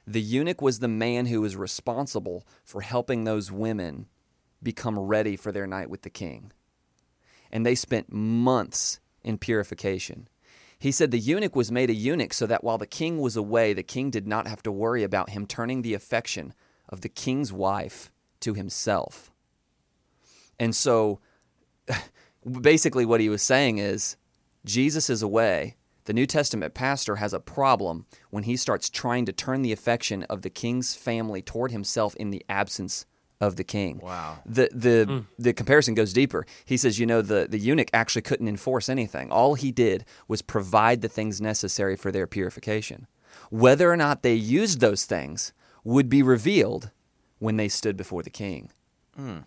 The 0.05 0.21
eunuch 0.21 0.61
was 0.61 0.79
the 0.79 0.87
man 0.87 1.25
who 1.25 1.41
was 1.41 1.55
responsible 1.55 2.47
for 2.63 2.81
helping 2.81 3.23
those 3.23 3.51
women 3.51 4.07
become 4.63 4.97
ready 4.97 5.35
for 5.35 5.51
their 5.51 5.67
night 5.67 5.89
with 5.89 6.03
the 6.03 6.09
king. 6.09 6.51
And 7.51 7.65
they 7.65 7.75
spent 7.75 8.11
months 8.11 8.99
in 9.23 9.37
purification. 9.37 10.27
He 10.79 10.91
said 10.91 11.11
the 11.11 11.19
eunuch 11.19 11.55
was 11.55 11.71
made 11.71 11.89
a 11.89 11.93
eunuch 11.93 12.33
so 12.33 12.45
that 12.45 12.63
while 12.63 12.77
the 12.77 12.87
king 12.87 13.19
was 13.19 13.35
away, 13.35 13.73
the 13.73 13.83
king 13.83 14.09
did 14.09 14.27
not 14.27 14.47
have 14.47 14.63
to 14.63 14.71
worry 14.71 15.03
about 15.03 15.31
him 15.31 15.45
turning 15.45 15.81
the 15.81 15.93
affection 15.93 16.53
of 16.87 17.01
the 17.01 17.09
king's 17.09 17.51
wife 17.51 18.11
to 18.41 18.53
himself. 18.53 19.31
And 20.59 20.75
so 20.75 21.19
basically, 22.61 23.05
what 23.05 23.21
he 23.21 23.29
was 23.29 23.41
saying 23.41 23.77
is 23.77 24.17
Jesus 24.65 25.09
is 25.09 25.21
away. 25.21 25.75
The 26.05 26.13
New 26.13 26.25
Testament 26.25 26.73
pastor 26.73 27.17
has 27.17 27.33
a 27.33 27.39
problem 27.39 28.05
when 28.29 28.43
he 28.43 28.55
starts 28.55 28.89
trying 28.89 29.25
to 29.25 29.33
turn 29.33 29.61
the 29.61 29.73
affection 29.73 30.23
of 30.23 30.41
the 30.41 30.49
king's 30.49 30.95
family 30.95 31.41
toward 31.41 31.71
himself 31.71 32.15
in 32.15 32.29
the 32.29 32.45
absence 32.47 33.05
of 33.39 33.55
the 33.55 33.63
king. 33.63 33.99
Wow. 34.01 34.39
The 34.45 34.69
the 34.73 35.05
hmm. 35.05 35.19
the 35.41 35.53
comparison 35.53 35.93
goes 35.93 36.13
deeper. 36.13 36.45
He 36.65 36.77
says, 36.77 36.99
you 36.99 37.05
know, 37.05 37.21
the, 37.21 37.47
the 37.49 37.59
eunuch 37.59 37.89
actually 37.93 38.21
couldn't 38.23 38.47
enforce 38.47 38.89
anything. 38.89 39.31
All 39.31 39.55
he 39.55 39.71
did 39.71 40.05
was 40.27 40.41
provide 40.41 41.01
the 41.01 41.09
things 41.09 41.41
necessary 41.41 41.95
for 41.95 42.11
their 42.11 42.27
purification. 42.27 43.07
Whether 43.49 43.91
or 43.91 43.97
not 43.97 44.23
they 44.23 44.33
used 44.33 44.79
those 44.79 45.05
things 45.05 45.53
would 45.83 46.09
be 46.09 46.23
revealed 46.23 46.91
when 47.39 47.57
they 47.57 47.67
stood 47.67 47.95
before 47.95 48.23
the 48.23 48.29
king. 48.29 48.71
Hmm. 49.15 49.39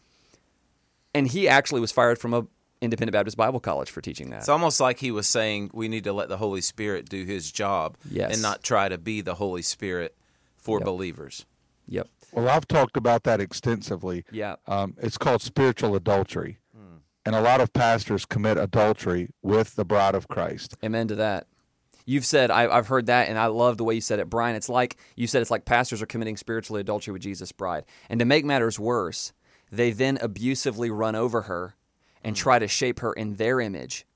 And 1.14 1.26
he 1.28 1.48
actually 1.48 1.80
was 1.80 1.92
fired 1.92 2.18
from 2.18 2.34
a 2.34 2.46
independent 2.80 3.12
Baptist 3.12 3.36
Bible 3.36 3.60
college 3.60 3.90
for 3.90 4.00
teaching 4.00 4.30
that. 4.30 4.38
It's 4.38 4.48
almost 4.48 4.80
like 4.80 5.00
he 5.00 5.10
was 5.10 5.26
saying 5.26 5.70
we 5.74 5.86
need 5.88 6.04
to 6.04 6.12
let 6.14 6.28
the 6.30 6.38
Holy 6.38 6.60
Spirit 6.62 7.08
do 7.08 7.24
his 7.24 7.50
job 7.52 7.96
Yes. 8.10 8.32
and 8.32 8.40
not 8.42 8.62
try 8.62 8.88
to 8.88 8.96
be 8.96 9.20
the 9.20 9.34
Holy 9.34 9.60
Spirit 9.62 10.16
for 10.56 10.78
Yep. 10.78 10.86
believers. 10.86 11.44
yep. 11.86 12.08
Well, 12.32 12.48
I've 12.48 12.68
talked 12.68 12.96
about 12.96 13.24
that 13.24 13.40
extensively. 13.40 14.24
Yeah. 14.30 14.54
Um, 14.68 14.94
it's 15.02 15.18
called 15.18 15.42
spiritual 15.42 15.94
adultery. 15.96 16.58
And 17.26 17.34
a 17.34 17.40
lot 17.42 17.60
of 17.60 17.72
pastors 17.74 18.24
commit 18.24 18.56
adultery 18.56 19.28
with 19.42 19.76
the 19.76 19.84
bride 19.84 20.14
of 20.14 20.26
Christ. 20.26 20.76
Amen 20.82 21.06
to 21.08 21.16
that. 21.16 21.46
You've 22.06 22.24
said 22.24 22.50
I, 22.50 22.66
I've 22.74 22.86
heard 22.88 23.06
that, 23.06 23.28
and 23.28 23.38
I 23.38 23.46
love 23.46 23.76
the 23.76 23.84
way 23.84 23.94
you 23.94 24.00
said 24.00 24.20
it, 24.20 24.30
Brian. 24.30 24.56
It's 24.56 24.70
like 24.70 24.96
you 25.16 25.26
said 25.26 25.42
it's 25.42 25.50
like 25.50 25.66
pastors 25.66 26.00
are 26.00 26.06
committing 26.06 26.38
spiritually 26.38 26.80
adultery 26.80 27.12
with 27.12 27.20
Jesus' 27.20 27.52
bride, 27.52 27.84
and 28.08 28.18
to 28.20 28.24
make 28.24 28.44
matters 28.46 28.78
worse, 28.80 29.32
they 29.70 29.92
then 29.92 30.18
abusively 30.20 30.90
run 30.90 31.14
over 31.14 31.42
her 31.42 31.74
and 32.22 32.36
hmm. 32.36 32.40
try 32.40 32.58
to 32.58 32.68
shape 32.68 33.00
her 33.00 33.12
in 33.12 33.36
their 33.36 33.60
image. 33.60 34.06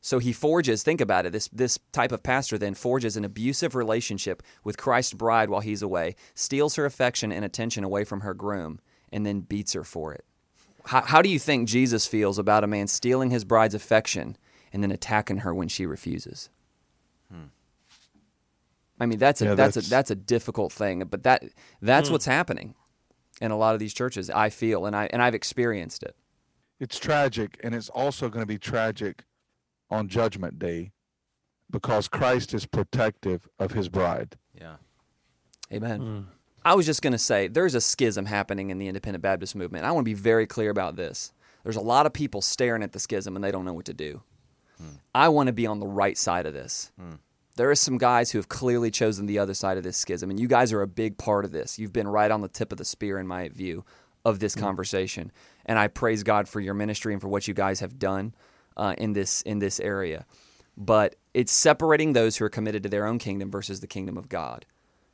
So 0.00 0.18
he 0.18 0.32
forges. 0.32 0.82
Think 0.82 1.00
about 1.00 1.26
it. 1.26 1.32
This 1.32 1.48
this 1.52 1.78
type 1.92 2.10
of 2.10 2.24
pastor 2.24 2.58
then 2.58 2.74
forges 2.74 3.16
an 3.16 3.24
abusive 3.24 3.76
relationship 3.76 4.42
with 4.64 4.76
Christ's 4.76 5.14
bride 5.14 5.48
while 5.48 5.60
he's 5.60 5.80
away, 5.80 6.16
steals 6.34 6.74
her 6.74 6.84
affection 6.84 7.30
and 7.30 7.44
attention 7.44 7.84
away 7.84 8.02
from 8.02 8.22
her 8.22 8.34
groom, 8.34 8.80
and 9.12 9.24
then 9.24 9.40
beats 9.40 9.74
her 9.74 9.84
for 9.84 10.12
it. 10.12 10.24
How, 10.86 11.02
how 11.02 11.22
do 11.22 11.28
you 11.28 11.38
think 11.38 11.68
Jesus 11.68 12.08
feels 12.08 12.36
about 12.36 12.64
a 12.64 12.66
man 12.66 12.88
stealing 12.88 13.30
his 13.30 13.44
bride's 13.44 13.76
affection 13.76 14.36
and 14.72 14.82
then 14.82 14.90
attacking 14.90 15.38
her 15.38 15.54
when 15.54 15.68
she 15.68 15.86
refuses? 15.86 16.50
Hmm. 17.30 17.44
I 18.98 19.06
mean, 19.06 19.20
that's 19.20 19.40
a 19.40 19.44
Yeah, 19.44 19.54
that's, 19.54 19.76
that's- 19.76 19.86
a 19.86 19.90
that's 19.90 20.10
a 20.10 20.16
difficult 20.16 20.72
thing, 20.72 21.04
but 21.04 21.22
that 21.22 21.44
that's 21.80 22.08
hmm. 22.08 22.14
what's 22.14 22.26
happening 22.26 22.74
in 23.42 23.50
a 23.50 23.56
lot 23.56 23.74
of 23.74 23.80
these 23.80 23.92
churches. 23.92 24.30
I 24.30 24.48
feel, 24.48 24.86
and 24.86 24.94
I 24.96 25.08
and 25.12 25.20
I've 25.20 25.34
experienced 25.34 26.04
it. 26.04 26.16
It's 26.80 26.98
tragic, 26.98 27.58
and 27.62 27.74
it's 27.74 27.90
also 27.90 28.28
going 28.28 28.42
to 28.42 28.46
be 28.46 28.58
tragic 28.58 29.24
on 29.90 30.08
Judgment 30.08 30.58
Day 30.58 30.92
because 31.70 32.08
Christ 32.08 32.54
is 32.54 32.64
protective 32.64 33.48
of 33.58 33.72
his 33.72 33.88
bride. 33.88 34.36
Yeah. 34.58 34.76
Amen. 35.72 36.00
Hmm. 36.00 36.20
I 36.64 36.74
was 36.74 36.86
just 36.86 37.02
going 37.02 37.12
to 37.12 37.18
say 37.18 37.48
there's 37.48 37.74
a 37.74 37.80
schism 37.80 38.26
happening 38.26 38.70
in 38.70 38.78
the 38.78 38.86
independent 38.86 39.22
Baptist 39.22 39.56
movement. 39.56 39.84
I 39.84 39.90
want 39.90 40.04
to 40.04 40.10
be 40.10 40.14
very 40.14 40.46
clear 40.46 40.70
about 40.70 40.94
this. 40.94 41.32
There's 41.64 41.76
a 41.76 41.80
lot 41.80 42.06
of 42.06 42.12
people 42.12 42.40
staring 42.40 42.82
at 42.82 42.92
the 42.92 43.00
schism 43.00 43.34
and 43.34 43.44
they 43.44 43.50
don't 43.50 43.64
know 43.64 43.72
what 43.72 43.86
to 43.86 43.94
do. 43.94 44.22
Hmm. 44.78 44.96
I 45.14 45.28
want 45.28 45.48
to 45.48 45.52
be 45.52 45.66
on 45.66 45.80
the 45.80 45.86
right 45.86 46.16
side 46.16 46.46
of 46.46 46.54
this. 46.54 46.92
Hmm. 47.00 47.14
There 47.56 47.70
are 47.70 47.74
some 47.74 47.98
guys 47.98 48.30
who 48.30 48.38
have 48.38 48.48
clearly 48.48 48.90
chosen 48.90 49.26
the 49.26 49.38
other 49.38 49.54
side 49.54 49.76
of 49.76 49.82
this 49.82 49.96
schism, 49.96 50.30
and 50.30 50.40
you 50.40 50.48
guys 50.48 50.72
are 50.72 50.82
a 50.82 50.86
big 50.86 51.18
part 51.18 51.44
of 51.44 51.52
this. 51.52 51.78
You've 51.78 51.92
been 51.92 52.08
right 52.08 52.30
on 52.30 52.40
the 52.40 52.48
tip 52.48 52.72
of 52.72 52.78
the 52.78 52.84
spear, 52.84 53.18
in 53.18 53.26
my 53.26 53.48
view, 53.48 53.84
of 54.24 54.38
this 54.38 54.54
mm. 54.54 54.60
conversation. 54.60 55.30
And 55.66 55.78
I 55.78 55.88
praise 55.88 56.22
God 56.22 56.48
for 56.48 56.60
your 56.60 56.74
ministry 56.74 57.12
and 57.12 57.20
for 57.20 57.28
what 57.28 57.46
you 57.46 57.54
guys 57.54 57.80
have 57.80 57.98
done 57.98 58.34
uh, 58.76 58.94
in 58.96 59.12
this 59.12 59.42
in 59.42 59.58
this 59.58 59.80
area. 59.80 60.24
But 60.76 61.16
it's 61.34 61.52
separating 61.52 62.12
those 62.12 62.36
who 62.36 62.44
are 62.44 62.50
committed 62.50 62.82
to 62.84 62.88
their 62.88 63.06
own 63.06 63.18
kingdom 63.18 63.50
versus 63.50 63.80
the 63.80 63.86
kingdom 63.86 64.16
of 64.16 64.28
God. 64.28 64.64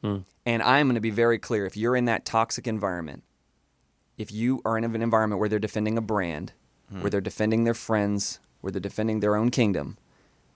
Mm. 0.04 0.24
And 0.46 0.62
I'm 0.62 0.86
going 0.86 0.94
to 0.94 1.00
be 1.00 1.10
very 1.10 1.38
clear 1.38 1.66
if 1.66 1.76
you're 1.76 1.96
in 1.96 2.04
that 2.04 2.24
toxic 2.24 2.66
environment, 2.66 3.24
if 4.16 4.30
you 4.30 4.62
are 4.64 4.78
in 4.78 4.84
an 4.84 5.02
environment 5.02 5.40
where 5.40 5.48
they're 5.48 5.58
defending 5.58 5.98
a 5.98 6.02
brand, 6.02 6.52
mm. 6.92 7.02
where 7.02 7.10
they're 7.10 7.20
defending 7.20 7.64
their 7.64 7.74
friends, 7.74 8.38
where 8.60 8.70
they're 8.70 8.80
defending 8.80 9.20
their 9.20 9.34
own 9.34 9.50
kingdom, 9.50 9.98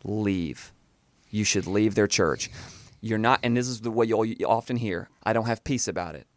leave. 0.05 0.73
You 1.33 1.45
should 1.45 1.67
leave 1.67 1.97
their 1.97 2.07
church. 2.07 2.51
You're 3.01 3.19
not, 3.19 3.41
and 3.43 3.57
this 3.57 3.67
is 3.67 3.81
the 3.81 3.91
way 3.91 4.07
you'll 4.07 4.27
often 4.47 4.77
hear 4.77 5.09
I 5.25 5.33
don't 5.33 5.47
have 5.47 5.65
peace 5.65 5.89
about 5.89 6.15
it. 6.15 6.29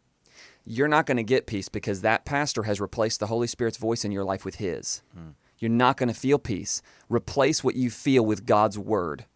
You're 0.64 0.88
not 0.88 1.06
going 1.06 1.18
to 1.18 1.22
get 1.22 1.46
peace 1.46 1.68
because 1.68 2.00
that 2.00 2.24
pastor 2.24 2.64
has 2.64 2.80
replaced 2.80 3.20
the 3.20 3.28
Holy 3.28 3.46
Spirit's 3.46 3.76
voice 3.76 4.04
in 4.04 4.10
your 4.10 4.24
life 4.24 4.44
with 4.44 4.56
his. 4.56 5.02
Hmm. 5.14 5.30
You're 5.58 5.70
not 5.70 5.96
going 5.96 6.08
to 6.08 6.18
feel 6.18 6.38
peace. 6.38 6.82
Replace 7.08 7.62
what 7.62 7.76
you 7.76 7.88
feel 7.88 8.26
with 8.26 8.46
God's 8.46 8.78
word. 8.78 9.26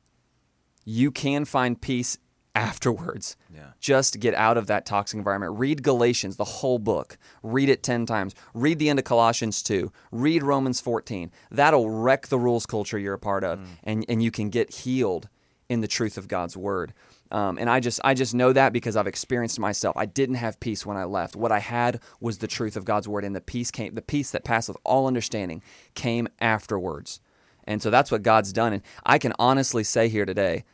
You 0.85 1.13
can 1.13 1.45
find 1.45 1.81
peace 1.81 2.19
afterwards. 2.55 3.37
Yeah. 3.55 3.73
Just 3.79 4.19
get 4.19 4.35
out 4.35 4.57
of 4.57 4.67
that 4.67 4.87
toxic 4.87 5.19
environment. 5.19 5.59
Read 5.59 5.83
Galatians, 5.85 6.37
the 6.37 6.45
whole 6.45 6.79
book. 6.79 7.17
Read 7.45 7.69
it 7.69 7.83
10 7.85 8.07
times. 8.07 8.35
Read 8.55 8.79
the 8.79 8.89
end 8.89 8.99
of 8.99 9.05
Colossians 9.05 9.63
2. 9.63 9.93
Read 10.11 10.43
Romans 10.43 10.81
14. 10.81 11.31
That'll 11.51 11.91
wreck 11.91 12.27
the 12.27 12.39
rules 12.39 12.67
culture 12.67 12.99
you're 12.99 13.15
a 13.15 13.19
part 13.19 13.45
of, 13.45 13.61
hmm. 13.61 13.67
and, 13.85 14.05
and 14.09 14.23
you 14.23 14.31
can 14.31 14.49
get 14.49 14.75
healed 14.75 15.29
in 15.71 15.81
the 15.81 15.89
truth 15.89 16.19
of 16.19 16.29
God's 16.29 16.57
word. 16.57 16.93
Um, 17.31 17.57
and 17.57 17.71
I 17.71 17.79
just 17.79 18.01
I 18.03 18.13
just 18.13 18.35
know 18.35 18.53
that 18.53 18.73
because 18.73 18.97
I've 18.97 19.07
experienced 19.07 19.61
myself. 19.61 19.97
I 19.97 20.05
didn't 20.05 20.35
have 20.35 20.59
peace 20.59 20.85
when 20.85 20.97
I 20.97 21.05
left. 21.05 21.37
What 21.37 21.53
I 21.53 21.61
had 21.61 22.01
was 22.21 22.39
the 22.39 22.49
truth 22.49 22.77
of 22.77 22.85
God's 22.85 23.07
word, 23.07 23.25
and 23.25 23.37
the 23.37 23.41
peace 23.41 23.71
came. 23.71 23.95
The 23.95 24.03
peace 24.03 24.33
that 24.33 24.45
passeth 24.45 24.77
all 24.85 25.07
understanding 25.07 25.63
came 25.95 26.29
afterwards. 26.41 27.21
And 27.65 27.81
so 27.81 27.89
that's 27.89 28.11
what 28.11 28.25
God's 28.25 28.53
done. 28.53 28.73
And 28.73 28.83
I 29.07 29.19
can 29.19 29.33
honestly 29.39 29.85
say 29.85 30.09
here 30.09 30.27
today, 30.27 30.65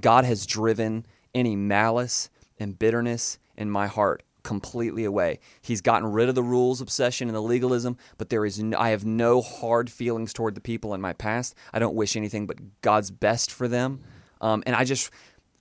God 0.00 0.24
has 0.24 0.46
driven 0.46 1.04
any 1.34 1.54
malice 1.54 2.30
and 2.58 2.78
bitterness 2.78 3.38
in 3.58 3.70
my 3.70 3.86
heart 3.86 4.22
completely 4.42 5.04
away. 5.04 5.40
He's 5.60 5.82
gotten 5.82 6.12
rid 6.12 6.30
of 6.30 6.34
the 6.34 6.42
rules 6.42 6.80
obsession 6.80 7.28
and 7.28 7.36
the 7.36 7.42
legalism, 7.42 7.98
but 8.16 8.30
there 8.30 8.46
is 8.46 8.62
no, 8.62 8.78
I 8.78 8.90
have 8.90 9.04
no 9.04 9.42
hard 9.42 9.90
feelings 9.90 10.32
toward 10.32 10.54
the 10.54 10.60
people 10.60 10.94
in 10.94 11.00
my 11.00 11.12
past. 11.12 11.54
I 11.74 11.78
don't 11.78 11.96
wish 11.96 12.16
anything 12.16 12.46
but 12.46 12.80
God's 12.80 13.10
best 13.10 13.50
for 13.50 13.68
them. 13.68 14.00
Um, 14.40 14.62
and 14.66 14.76
I 14.76 14.84
just 14.84 15.10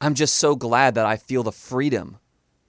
I'm 0.01 0.13
just 0.13 0.35
so 0.35 0.55
glad 0.55 0.95
that 0.95 1.05
I 1.05 1.17
feel 1.17 1.43
the 1.43 1.51
freedom 1.51 2.17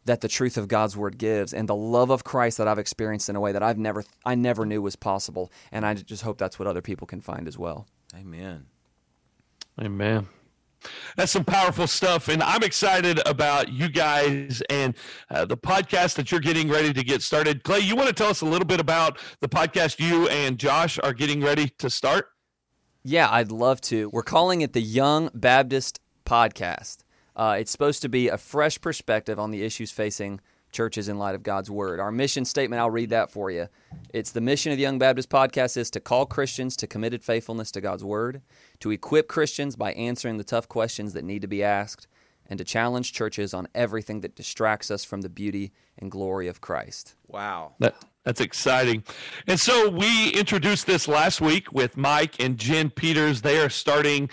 that 0.05 0.20
the 0.20 0.28
truth 0.28 0.57
of 0.57 0.69
God's 0.69 0.97
word 0.97 1.19
gives 1.19 1.53
and 1.53 1.69
the 1.69 1.74
love 1.74 2.11
of 2.11 2.23
Christ 2.23 2.59
that 2.59 2.69
I've 2.69 2.78
experienced 2.78 3.28
in 3.28 3.37
a 3.37 3.41
way 3.41 3.53
that 3.53 3.62
I've 3.62 3.78
never 3.78 4.05
I 4.24 4.35
never 4.35 4.65
knew 4.65 4.81
was 4.81 4.97
possible 4.97 5.51
and 5.73 5.85
I 5.85 5.95
just 5.95 6.23
hope 6.23 6.39
that's 6.39 6.59
what 6.59 6.69
other 6.69 6.83
people 6.83 7.07
can 7.07 7.20
find 7.20 7.49
as 7.49 7.59
well. 7.59 7.87
Amen. 8.15 8.66
Amen. 9.81 10.28
That's 11.16 11.33
some 11.33 11.45
powerful 11.45 11.87
stuff, 11.87 12.28
and 12.28 12.43
I'm 12.43 12.62
excited 12.62 13.27
about 13.27 13.70
you 13.70 13.89
guys 13.89 14.62
and 14.70 14.95
uh, 15.31 15.45
the 15.45 15.57
podcast 15.57 16.15
that 16.15 16.31
you're 16.31 16.41
getting 16.41 16.69
ready 16.69 16.93
to 16.93 17.03
get 17.03 17.23
started. 17.23 17.65
Clay, 17.65 17.81
you 17.81 17.97
want 17.97 18.09
to 18.09 18.15
tell 18.15 18.28
us 18.28 18.43
a 18.43 18.47
little 18.47 18.66
bit 18.66 18.78
about 18.78 19.19
the 19.41 19.49
podcast 19.49 19.99
you 19.99 20.28
and 20.28 20.59
Josh 20.59 20.99
are 21.03 21.12
getting 21.12 21.41
ready 21.41 21.70
to 21.78 21.91
start? 21.91 22.28
Yeah, 23.09 23.28
I'd 23.31 23.53
love 23.53 23.81
to. 23.83 24.09
We're 24.09 24.24
calling 24.24 24.62
it 24.62 24.73
the 24.73 24.83
Young 24.83 25.31
Baptist 25.33 26.01
Podcast. 26.24 27.05
Uh, 27.37 27.57
it's 27.61 27.70
supposed 27.70 28.03
to 28.03 28.09
be 28.09 28.27
a 28.27 28.37
fresh 28.37 28.81
perspective 28.81 29.39
on 29.39 29.53
the 29.53 29.62
issues 29.62 29.93
facing 29.93 30.41
churches 30.73 31.09
in 31.09 31.16
light 31.16 31.37
of 31.37 31.45
God's 31.45 31.70
Word. 31.70 32.01
Our 32.01 32.11
mission 32.11 32.45
statement, 32.45 32.81
I'll 32.81 32.91
read 32.91 33.11
that 33.11 33.31
for 33.31 33.49
you. 33.49 33.69
It's 34.12 34.33
the 34.33 34.41
mission 34.41 34.73
of 34.73 34.78
the 34.78 34.83
Young 34.83 34.99
Baptist 34.99 35.31
Podcast 35.31 35.77
is 35.77 35.89
to 35.93 36.01
call 36.01 36.27
Christians 36.27 36.74
to 36.78 36.89
committed 36.89 37.23
faithfulness 37.23 37.70
to 37.70 37.81
God's 37.81 38.03
Word, 38.03 38.43
to 38.81 38.91
equip 38.91 39.28
Christians 39.28 39.77
by 39.77 39.93
answering 39.93 40.39
the 40.39 40.43
tough 40.43 40.69
questions 40.69 41.12
that 41.12 41.24
need 41.24 41.43
to 41.43 41.49
be 41.49 41.62
asked, 41.62 42.09
and 42.49 42.59
to 42.59 42.65
challenge 42.65 43.12
churches 43.12 43.55
on 43.55 43.69
everything 43.73 44.20
that 44.23 44.35
distracts 44.35 44.91
us 44.91 45.05
from 45.05 45.20
the 45.20 45.28
beauty 45.28 45.70
and 45.97 46.11
glory 46.11 46.49
of 46.49 46.61
Christ. 46.61 47.15
Wow. 47.28 47.74
That, 47.78 47.95
that's 48.27 48.40
exciting. 48.40 49.05
And 49.47 49.59
so 49.59 49.89
we 49.89 50.31
introduced 50.31 50.86
this 50.86 51.07
last 51.07 51.40
week 51.40 51.73
with 51.73 51.97
Mike 51.97 52.43
and 52.43 52.59
Jen 52.59 52.90
Peters. 52.90 53.40
They 53.40 53.59
are 53.61 53.70
starting 53.70 54.28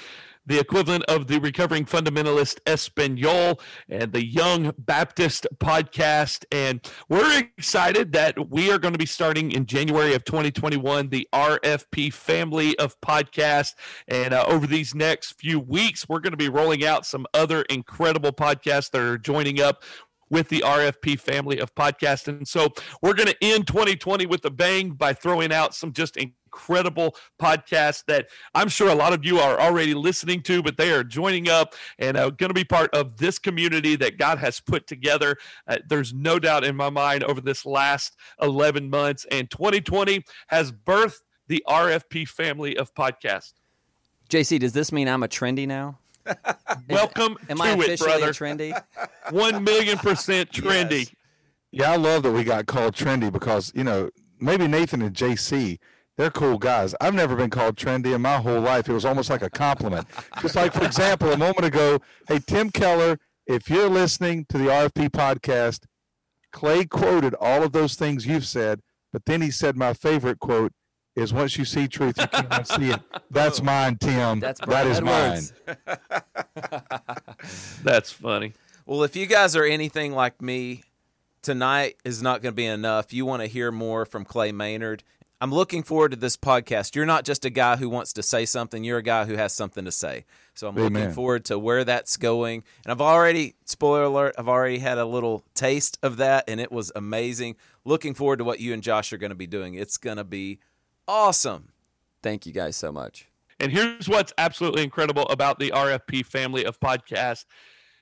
the 0.48 0.60
equivalent 0.60 1.04
of 1.06 1.28
the 1.28 1.40
Recovering 1.40 1.86
Fundamentalist 1.86 2.60
Espanol 2.66 3.62
and 3.88 4.12
the 4.12 4.26
Young 4.26 4.74
Baptist 4.80 5.46
podcast. 5.58 6.44
And 6.52 6.82
we're 7.08 7.44
excited 7.56 8.14
that 8.14 8.50
we 8.50 8.72
are 8.72 8.80
going 8.80 8.94
to 8.94 8.98
be 8.98 9.06
starting 9.06 9.52
in 9.52 9.68
January 9.68 10.16
of 10.16 10.26
2021 10.26 11.10
the 11.10 11.28
RFP 11.32 12.12
family 12.12 12.78
of 12.80 13.00
podcasts. 13.02 13.76
And 14.08 14.34
uh, 14.34 14.44
over 14.48 14.66
these 14.66 14.96
next 14.96 15.34
few 15.34 15.60
weeks, 15.60 16.10
we're 16.10 16.20
going 16.20 16.32
to 16.32 16.38
be 16.38 16.50
rolling 16.50 16.84
out 16.84 17.06
some 17.06 17.28
other 17.36 17.62
incredible 17.70 18.32
podcasts 18.32 18.90
that 18.90 19.02
are 19.02 19.20
joining 19.20 19.62
up 19.62 19.84
with 20.34 20.50
the 20.50 20.62
RFP 20.66 21.20
family 21.20 21.60
of 21.60 21.74
podcasts. 21.76 22.28
And 22.28 22.48
so 22.48 22.70
we're 23.04 23.14
going 23.14 23.30
to 23.30 23.38
end 23.40 23.68
2020 23.68 24.26
with 24.26 24.44
a 24.46 24.50
bang 24.50 24.90
by 24.90 25.14
throwing 25.14 25.54
out 25.54 25.76
some 25.76 25.94
just 25.94 26.18
incredible 26.18 27.16
podcasts 27.40 28.04
that 28.08 28.30
I'm 28.56 28.68
sure 28.68 28.90
a 28.90 28.96
lot 28.96 29.14
of 29.14 29.24
you 29.24 29.38
are 29.38 29.60
already 29.60 29.94
listening 29.94 30.42
to, 30.44 30.64
but 30.64 30.76
they 30.76 30.92
are 30.92 31.04
joining 31.04 31.50
up 31.50 31.76
and 32.00 32.18
uh, 32.18 32.32
going 32.32 32.50
to 32.50 32.56
be 32.56 32.64
part 32.64 32.90
of 32.96 33.16
this 33.18 33.38
community 33.38 33.96
that 33.98 34.18
God 34.18 34.40
has 34.40 34.60
put 34.60 34.88
together. 34.88 35.38
Uh, 35.68 35.78
there's 35.88 36.16
no 36.16 36.40
doubt 36.40 36.64
in 36.64 36.76
my 36.76 36.90
mind 36.90 37.24
over 37.26 37.40
this 37.40 37.64
last 37.64 38.18
11 38.42 38.90
months, 38.90 39.28
and 39.30 39.52
2020 39.52 40.24
has 40.48 40.72
birthed 40.72 41.22
the 41.48 41.64
RFP 41.68 42.28
family 42.28 42.76
of 42.76 42.92
podcasts. 42.96 43.54
JC, 44.30 44.58
does 44.58 44.74
this 44.74 44.92
mean 44.92 45.08
I'm 45.08 45.22
a 45.22 45.28
trendy 45.28 45.68
now? 45.68 46.00
Welcome 46.90 47.38
Am 47.50 47.58
to 47.58 47.64
I 47.64 47.72
it, 47.74 47.80
officially 47.80 48.10
brother. 48.10 48.30
a 48.30 48.34
trendy? 48.34 48.84
One 49.32 49.64
million 49.64 49.98
percent 49.98 50.52
trendy. 50.52 51.00
Yes. 51.00 51.12
Yeah, 51.72 51.92
I 51.92 51.96
love 51.96 52.24
that 52.24 52.32
we 52.32 52.44
got 52.44 52.66
called 52.68 52.96
trendy 52.96 53.32
because 53.32 53.72
you 53.76 53.84
know 53.84 54.10
maybe 54.40 54.68
Nathan 54.68 55.02
and 55.02 55.16
JC, 55.16 55.80
they're 56.18 56.30
cool 56.32 56.58
guys. 56.58 56.94
I've 57.02 57.16
never 57.16 57.36
been 57.36 57.50
called 57.50 57.76
trendy 57.76 58.14
in 58.14 58.22
my 58.22 58.38
whole 58.38 58.60
life. 58.62 58.88
It 58.90 58.94
was 58.94 59.06
almost 59.06 59.30
like 59.30 59.42
a 59.42 59.50
compliment. 59.50 60.08
Just 60.42 60.56
like, 60.56 60.74
for 60.74 60.84
example, 60.86 61.32
a 61.32 61.38
moment 61.38 61.66
ago, 61.66 62.00
hey 62.28 62.40
Tim 62.46 62.70
Keller, 62.70 63.18
if 63.48 63.70
you're 63.70 63.90
listening 63.90 64.46
to 64.50 64.58
the 64.58 64.66
RFP 64.66 65.10
podcast, 65.10 65.86
Clay 66.52 66.86
quoted 66.86 67.34
all 67.40 67.64
of 67.64 67.72
those 67.72 67.96
things 67.96 68.28
you've 68.28 68.46
said, 68.46 68.82
but 69.12 69.26
then 69.26 69.42
he 69.42 69.50
said 69.50 69.76
my 69.76 69.94
favorite 69.94 70.40
quote 70.40 70.72
is 71.16 71.34
once 71.34 71.58
you 71.58 71.66
see 71.66 71.88
truth, 71.88 72.18
you 72.18 72.28
can't 72.28 72.50
unsee 72.50 72.94
it. 72.94 73.02
That's 73.32 73.60
oh. 73.60 73.64
mine, 73.64 73.98
Tim. 73.98 74.40
That's 74.40 74.62
Brian 74.62 74.88
is 74.88 74.98
Edwards. 74.98 75.54
mine. 75.68 75.98
That's 77.84 78.12
funny. 78.12 78.54
Well, 78.86 79.04
if 79.04 79.16
you 79.16 79.26
guys 79.26 79.56
are 79.56 79.64
anything 79.64 80.14
like 80.14 80.42
me, 80.42 80.84
tonight 81.42 81.96
is 82.04 82.22
not 82.22 82.42
going 82.42 82.54
to 82.54 82.56
be 82.56 82.66
enough. 82.66 83.14
You 83.14 83.26
want 83.26 83.42
to 83.42 83.48
hear 83.48 83.72
more 83.72 84.06
from 84.06 84.26
Clay 84.26 84.52
Maynard. 84.52 85.04
I'm 85.40 85.52
looking 85.52 85.84
forward 85.84 86.12
to 86.12 86.18
this 86.18 86.38
podcast. 86.38 86.96
You're 86.96 87.06
not 87.06 87.26
just 87.26 87.44
a 87.44 87.50
guy 87.50 87.76
who 87.76 87.90
wants 87.90 88.14
to 88.14 88.24
say 88.24 88.46
something, 88.46 88.84
you're 88.84 89.00
a 89.00 89.04
guy 89.04 89.26
who 89.26 89.36
has 89.36 89.54
something 89.54 89.84
to 89.84 89.92
say. 89.92 90.24
So 90.54 90.70
I'm 90.70 90.76
looking 90.76 91.12
forward 91.12 91.44
to 91.46 91.60
where 91.60 91.84
that's 91.84 92.16
going. 92.16 92.64
And 92.86 92.92
I've 92.92 93.02
already, 93.02 93.56
spoiler 93.66 94.04
alert, 94.04 94.36
I've 94.38 94.48
already 94.48 94.80
had 94.80 94.98
a 94.98 95.06
little 95.06 95.44
taste 95.54 95.98
of 96.02 96.18
that, 96.18 96.46
and 96.48 96.62
it 96.62 96.72
was 96.72 96.94
amazing. 96.96 97.58
Looking 97.84 98.14
forward 98.14 98.38
to 98.38 98.46
what 98.46 98.62
you 98.62 98.72
and 98.72 98.82
Josh 98.82 99.12
are 99.12 99.18
going 99.18 99.32
to 99.32 99.36
be 99.36 99.48
doing. 99.48 99.74
It's 99.74 99.98
going 99.98 100.18
to 100.18 100.24
be 100.24 100.60
awesome. 101.08 101.70
Thank 102.22 102.46
you 102.46 102.54
guys 102.54 102.76
so 102.76 102.92
much. 102.92 103.28
And 103.60 103.72
here's 103.72 104.10
what's 104.10 104.34
absolutely 104.38 104.84
incredible 104.84 105.24
about 105.24 105.60
the 105.60 105.72
RFP 105.72 106.26
family 106.26 106.66
of 106.66 106.80
podcasts 106.80 107.46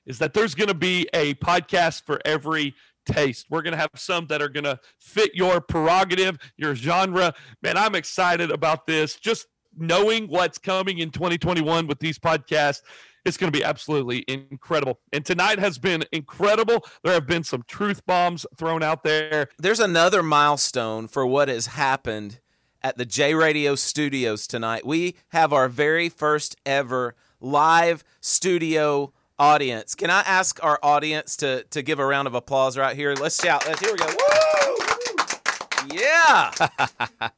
is 0.06 0.18
that 0.18 0.34
there's 0.34 0.54
going 0.54 0.68
to 0.68 0.74
be 0.74 1.08
a 1.14 1.34
podcast 1.34 2.04
for 2.04 2.20
every 2.24 2.74
taste. 3.06 3.46
We're 3.50 3.62
going 3.62 3.72
to 3.72 3.78
have 3.78 3.90
some 3.94 4.26
that 4.26 4.42
are 4.42 4.48
going 4.48 4.64
to 4.64 4.78
fit 4.98 5.34
your 5.34 5.60
prerogative, 5.60 6.38
your 6.56 6.74
genre. 6.74 7.34
Man, 7.62 7.76
I'm 7.76 7.94
excited 7.94 8.50
about 8.50 8.86
this. 8.86 9.16
Just 9.16 9.46
knowing 9.76 10.26
what's 10.26 10.58
coming 10.58 10.98
in 10.98 11.10
2021 11.10 11.86
with 11.86 11.98
these 11.98 12.18
podcasts. 12.18 12.82
It's 13.24 13.36
going 13.36 13.52
to 13.52 13.56
be 13.56 13.64
absolutely 13.64 14.24
incredible. 14.26 14.98
And 15.12 15.24
tonight 15.24 15.60
has 15.60 15.78
been 15.78 16.04
incredible. 16.10 16.84
There 17.04 17.12
have 17.12 17.26
been 17.26 17.44
some 17.44 17.62
truth 17.68 18.04
bombs 18.04 18.44
thrown 18.56 18.82
out 18.82 19.04
there. 19.04 19.48
There's 19.58 19.78
another 19.78 20.22
milestone 20.24 21.06
for 21.06 21.24
what 21.24 21.48
has 21.48 21.66
happened 21.66 22.40
at 22.82 22.96
the 22.98 23.04
J 23.04 23.34
Radio 23.34 23.74
studios 23.74 24.46
tonight. 24.46 24.86
We 24.86 25.16
have 25.28 25.52
our 25.52 25.68
very 25.68 26.08
first 26.08 26.56
ever 26.66 27.14
live 27.40 28.04
studio 28.20 29.12
audience. 29.38 29.94
Can 29.94 30.10
I 30.10 30.20
ask 30.20 30.62
our 30.62 30.78
audience 30.82 31.36
to 31.38 31.64
to 31.70 31.82
give 31.82 31.98
a 31.98 32.06
round 32.06 32.28
of 32.28 32.34
applause 32.34 32.76
right 32.76 32.96
here? 32.96 33.14
Let's 33.14 33.42
shout. 33.42 33.66
Let's, 33.66 33.80
here 33.80 33.92
we 33.92 33.98
go. 33.98 34.06
Woo! 34.06 35.94
Yeah. 35.94 36.52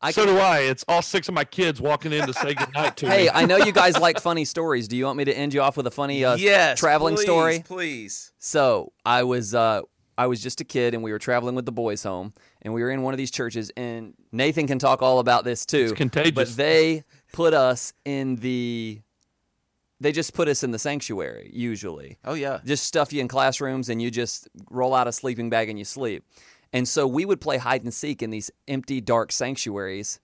I 0.00 0.12
so 0.12 0.24
can- 0.24 0.34
do 0.34 0.40
I. 0.40 0.60
It's 0.60 0.84
all 0.86 1.02
six 1.02 1.28
of 1.28 1.34
my 1.34 1.44
kids 1.44 1.80
walking 1.80 2.12
in 2.12 2.26
to 2.26 2.32
say 2.32 2.54
goodnight 2.54 2.96
to 2.98 3.06
Hey, 3.08 3.16
me. 3.16 3.22
Hey, 3.24 3.30
I 3.34 3.46
know 3.46 3.56
you 3.56 3.72
guys 3.72 3.98
like 3.98 4.20
funny 4.20 4.44
stories. 4.44 4.86
Do 4.86 4.96
you 4.96 5.06
want 5.06 5.18
me 5.18 5.24
to 5.24 5.36
end 5.36 5.52
you 5.52 5.60
off 5.60 5.76
with 5.76 5.88
a 5.88 5.90
funny 5.90 6.24
uh, 6.24 6.36
yes. 6.36 6.78
traveling 6.78 7.16
please, 7.16 7.24
story? 7.24 7.64
Please. 7.66 8.32
So 8.38 8.92
I 9.04 9.24
was 9.24 9.54
uh, 9.54 9.82
I 10.16 10.26
was 10.26 10.40
just 10.42 10.60
a 10.60 10.64
kid, 10.64 10.94
and 10.94 11.02
we 11.02 11.12
were 11.12 11.18
traveling 11.18 11.54
with 11.54 11.64
the 11.66 11.72
boys 11.72 12.02
home, 12.02 12.32
and 12.62 12.74
we 12.74 12.82
were 12.82 12.90
in 12.90 13.02
one 13.02 13.14
of 13.14 13.18
these 13.18 13.30
churches. 13.30 13.70
And 13.76 14.14
Nathan 14.32 14.66
can 14.66 14.78
talk 14.78 15.02
all 15.02 15.18
about 15.18 15.44
this 15.44 15.64
too. 15.64 15.88
It's 15.90 15.92
contagious. 15.92 16.32
But 16.34 16.48
they 16.56 17.04
put 17.32 17.54
us 17.54 17.92
in 18.04 18.36
the. 18.36 19.00
They 20.00 20.12
just 20.12 20.32
put 20.32 20.46
us 20.46 20.62
in 20.62 20.70
the 20.70 20.78
sanctuary 20.78 21.50
usually. 21.52 22.18
Oh 22.24 22.34
yeah. 22.34 22.60
Just 22.64 22.84
stuff 22.84 23.12
you 23.12 23.20
in 23.20 23.28
classrooms, 23.28 23.88
and 23.88 24.00
you 24.00 24.10
just 24.10 24.48
roll 24.70 24.94
out 24.94 25.08
a 25.08 25.12
sleeping 25.12 25.50
bag 25.50 25.68
and 25.68 25.78
you 25.78 25.84
sleep. 25.84 26.24
And 26.72 26.86
so 26.86 27.06
we 27.06 27.24
would 27.24 27.40
play 27.40 27.56
hide 27.56 27.82
and 27.82 27.92
seek 27.92 28.22
in 28.22 28.30
these 28.30 28.50
empty, 28.68 29.00
dark 29.00 29.32
sanctuaries 29.32 30.20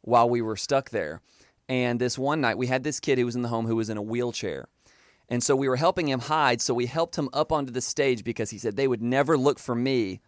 while 0.00 0.28
we 0.28 0.40
were 0.40 0.56
stuck 0.56 0.90
there. 0.90 1.20
And 1.68 2.00
this 2.00 2.18
one 2.18 2.40
night, 2.40 2.58
we 2.58 2.66
had 2.66 2.82
this 2.82 2.98
kid 2.98 3.18
who 3.18 3.26
was 3.26 3.36
in 3.36 3.42
the 3.42 3.48
home 3.48 3.66
who 3.66 3.76
was 3.76 3.90
in 3.90 3.96
a 3.96 4.02
wheelchair. 4.02 4.66
And 5.28 5.42
so 5.42 5.54
we 5.54 5.68
were 5.68 5.76
helping 5.76 6.08
him 6.08 6.20
hide. 6.20 6.60
So 6.60 6.74
we 6.74 6.86
helped 6.86 7.16
him 7.16 7.28
up 7.32 7.52
onto 7.52 7.72
the 7.72 7.80
stage 7.80 8.24
because 8.24 8.50
he 8.50 8.58
said 8.58 8.76
they 8.76 8.88
would 8.88 9.02
never 9.02 9.38
look 9.38 9.58
for 9.58 9.74
me 9.74 10.20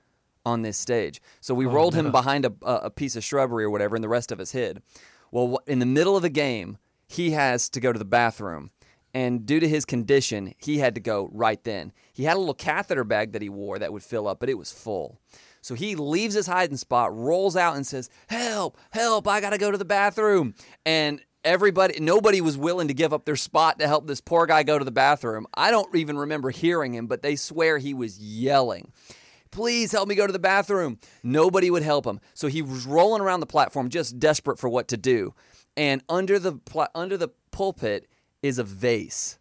on 0.44 0.62
this 0.62 0.76
stage. 0.76 1.20
So 1.40 1.54
we 1.54 1.66
oh, 1.66 1.70
rolled 1.70 1.94
him 1.94 2.10
behind 2.10 2.44
a, 2.44 2.52
a 2.62 2.74
a 2.84 2.90
piece 2.90 3.16
of 3.16 3.24
shrubbery 3.24 3.64
or 3.64 3.70
whatever, 3.70 3.96
and 3.96 4.04
the 4.04 4.08
rest 4.08 4.32
of 4.32 4.40
us 4.40 4.52
hid. 4.52 4.82
Well, 5.30 5.58
in 5.66 5.78
the 5.78 5.86
middle 5.86 6.16
of 6.16 6.22
the 6.22 6.30
game, 6.30 6.78
he 7.08 7.32
has 7.32 7.68
to 7.70 7.80
go 7.80 7.92
to 7.92 7.98
the 7.98 8.04
bathroom. 8.04 8.70
And 9.12 9.46
due 9.46 9.60
to 9.60 9.68
his 9.68 9.84
condition, 9.84 10.54
he 10.58 10.78
had 10.78 10.96
to 10.96 11.00
go 11.00 11.30
right 11.32 11.62
then. 11.62 11.92
He 12.12 12.24
had 12.24 12.36
a 12.36 12.40
little 12.40 12.54
catheter 12.54 13.04
bag 13.04 13.32
that 13.32 13.42
he 13.42 13.48
wore 13.48 13.78
that 13.78 13.92
would 13.92 14.02
fill 14.02 14.26
up, 14.26 14.40
but 14.40 14.48
it 14.48 14.58
was 14.58 14.72
full. 14.72 15.20
So 15.60 15.74
he 15.74 15.94
leaves 15.94 16.34
his 16.34 16.48
hiding 16.48 16.76
spot, 16.76 17.16
rolls 17.16 17.56
out, 17.56 17.76
and 17.76 17.86
says, 17.86 18.10
Help, 18.26 18.76
help, 18.90 19.28
I 19.28 19.40
gotta 19.40 19.56
go 19.56 19.70
to 19.70 19.78
the 19.78 19.84
bathroom. 19.84 20.54
And 20.84 21.20
everybody, 21.44 22.00
nobody 22.00 22.40
was 22.40 22.58
willing 22.58 22.88
to 22.88 22.94
give 22.94 23.12
up 23.12 23.24
their 23.24 23.36
spot 23.36 23.78
to 23.78 23.86
help 23.86 24.06
this 24.06 24.20
poor 24.20 24.46
guy 24.46 24.62
go 24.64 24.78
to 24.78 24.84
the 24.84 24.90
bathroom. 24.90 25.46
I 25.54 25.70
don't 25.70 25.94
even 25.94 26.18
remember 26.18 26.50
hearing 26.50 26.92
him, 26.92 27.06
but 27.06 27.22
they 27.22 27.36
swear 27.36 27.78
he 27.78 27.94
was 27.94 28.18
yelling. 28.18 28.92
Please 29.54 29.92
help 29.92 30.08
me 30.08 30.16
go 30.16 30.26
to 30.26 30.32
the 30.32 30.40
bathroom. 30.40 30.98
Nobody 31.22 31.70
would 31.70 31.84
help 31.84 32.04
him. 32.04 32.18
So 32.34 32.48
he 32.48 32.60
was 32.60 32.86
rolling 32.86 33.22
around 33.22 33.38
the 33.38 33.46
platform, 33.46 33.88
just 33.88 34.18
desperate 34.18 34.58
for 34.58 34.68
what 34.68 34.88
to 34.88 34.96
do. 34.96 35.32
And 35.76 36.02
under 36.08 36.40
the 36.40 36.54
pla- 36.54 36.88
under 36.92 37.16
the 37.16 37.28
pulpit 37.52 38.08
is 38.42 38.58
a 38.58 38.64
vase. 38.64 39.38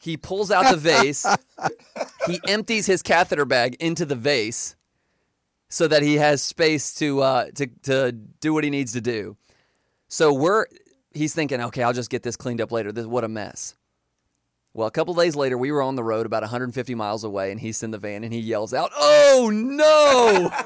He 0.00 0.16
pulls 0.16 0.50
out 0.50 0.70
the 0.70 0.78
vase. 0.78 1.26
he 2.26 2.40
empties 2.48 2.86
his 2.86 3.02
catheter 3.02 3.44
bag 3.44 3.76
into 3.78 4.06
the 4.06 4.16
vase 4.16 4.74
so 5.68 5.86
that 5.86 6.02
he 6.02 6.14
has 6.14 6.40
space 6.40 6.94
to 6.94 7.20
uh, 7.20 7.50
to 7.56 7.66
to 7.82 8.12
do 8.12 8.54
what 8.54 8.64
he 8.64 8.70
needs 8.70 8.94
to 8.94 9.02
do. 9.02 9.36
So 10.08 10.32
we're 10.32 10.64
he's 11.12 11.34
thinking, 11.34 11.60
okay, 11.60 11.82
I'll 11.82 11.92
just 11.92 12.08
get 12.10 12.22
this 12.22 12.36
cleaned 12.36 12.62
up 12.62 12.72
later. 12.72 12.90
This 12.90 13.04
what 13.04 13.22
a 13.22 13.28
mess. 13.28 13.74
Well, 14.74 14.88
a 14.88 14.90
couple 14.90 15.12
days 15.14 15.36
later, 15.36 15.58
we 15.58 15.70
were 15.70 15.82
on 15.82 15.96
the 15.96 16.02
road 16.04 16.24
about 16.24 16.42
150 16.42 16.94
miles 16.94 17.24
away, 17.24 17.50
and 17.50 17.60
he's 17.60 17.82
in 17.82 17.90
the 17.90 17.98
van, 17.98 18.24
and 18.24 18.32
he 18.32 18.40
yells 18.40 18.72
out, 18.72 18.90
"Oh 18.96 19.50
no!" 19.52 20.50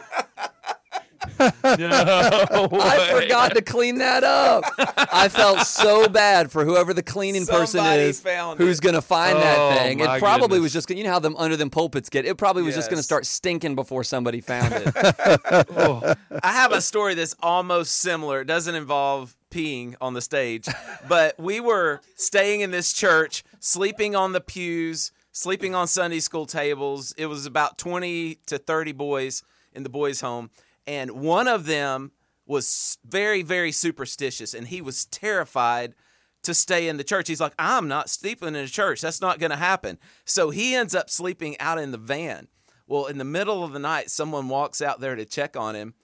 No 1.38 2.68
I 2.72 3.10
forgot 3.20 3.54
to 3.56 3.62
clean 3.62 3.98
that 3.98 4.24
up. 4.24 4.64
I 5.12 5.28
felt 5.28 5.60
so 5.66 6.08
bad 6.08 6.50
for 6.50 6.64
whoever 6.64 6.94
the 6.94 7.02
cleaning 7.02 7.44
person 7.46 7.84
is 7.84 8.20
found 8.20 8.58
who's 8.58 8.80
going 8.80 8.94
to 8.94 9.02
find 9.02 9.36
Oh, 9.36 9.40
that 9.40 9.78
thing. 9.78 10.00
It 10.00 10.06
probably 10.18 10.48
goodness. 10.48 10.62
was 10.62 10.72
just 10.72 10.90
you 10.90 11.04
know 11.04 11.10
how 11.10 11.18
them 11.18 11.36
under 11.36 11.56
them 11.56 11.68
pulpits 11.68 12.08
get. 12.08 12.24
It 12.24 12.36
probably 12.38 12.62
was 12.62 12.74
just 12.74 12.88
going 12.88 12.98
to 12.98 13.02
start 13.02 13.26
stinking 13.26 13.74
before 13.74 14.02
somebody 14.04 14.40
found 14.40 14.72
it. 14.72 14.94
Oh, 15.76 16.14
I 16.42 16.52
have 16.52 16.72
a 16.72 16.80
story 16.80 17.14
that's 17.14 17.34
almost 17.42 17.98
similar. 17.98 18.40
It 18.40 18.46
doesn't 18.46 18.74
involve 18.74 19.35
peeing 19.50 19.94
on 20.00 20.14
the 20.14 20.20
stage, 20.20 20.68
but 21.08 21.38
we 21.38 21.60
were 21.60 22.00
staying 22.16 22.60
in 22.60 22.70
this 22.70 22.92
church, 22.92 23.44
sleeping 23.60 24.16
on 24.16 24.32
the 24.32 24.40
pews, 24.40 25.12
sleeping 25.32 25.74
on 25.74 25.86
Sunday 25.86 26.20
school 26.20 26.46
tables. 26.46 27.14
It 27.16 27.26
was 27.26 27.46
about 27.46 27.78
20 27.78 28.36
to 28.46 28.58
30 28.58 28.92
boys 28.92 29.42
in 29.72 29.82
the 29.82 29.88
boys' 29.88 30.20
home, 30.20 30.50
and 30.86 31.10
one 31.12 31.48
of 31.48 31.66
them 31.66 32.12
was 32.46 32.98
very, 33.04 33.42
very 33.42 33.72
superstitious, 33.72 34.54
and 34.54 34.68
he 34.68 34.80
was 34.80 35.04
terrified 35.06 35.94
to 36.42 36.54
stay 36.54 36.88
in 36.88 36.96
the 36.96 37.04
church. 37.04 37.28
He's 37.28 37.40
like, 37.40 37.54
I'm 37.58 37.88
not 37.88 38.08
sleeping 38.08 38.48
in 38.48 38.54
a 38.56 38.68
church. 38.68 39.00
That's 39.00 39.20
not 39.20 39.40
going 39.40 39.50
to 39.50 39.56
happen. 39.56 39.98
So 40.24 40.50
he 40.50 40.76
ends 40.76 40.94
up 40.94 41.10
sleeping 41.10 41.58
out 41.58 41.78
in 41.78 41.90
the 41.90 41.98
van. 41.98 42.46
Well, 42.86 43.06
in 43.06 43.18
the 43.18 43.24
middle 43.24 43.64
of 43.64 43.72
the 43.72 43.80
night, 43.80 44.10
someone 44.10 44.48
walks 44.48 44.80
out 44.80 45.00
there 45.00 45.16
to 45.16 45.24
check 45.24 45.56
on 45.56 45.74
him, 45.74 45.94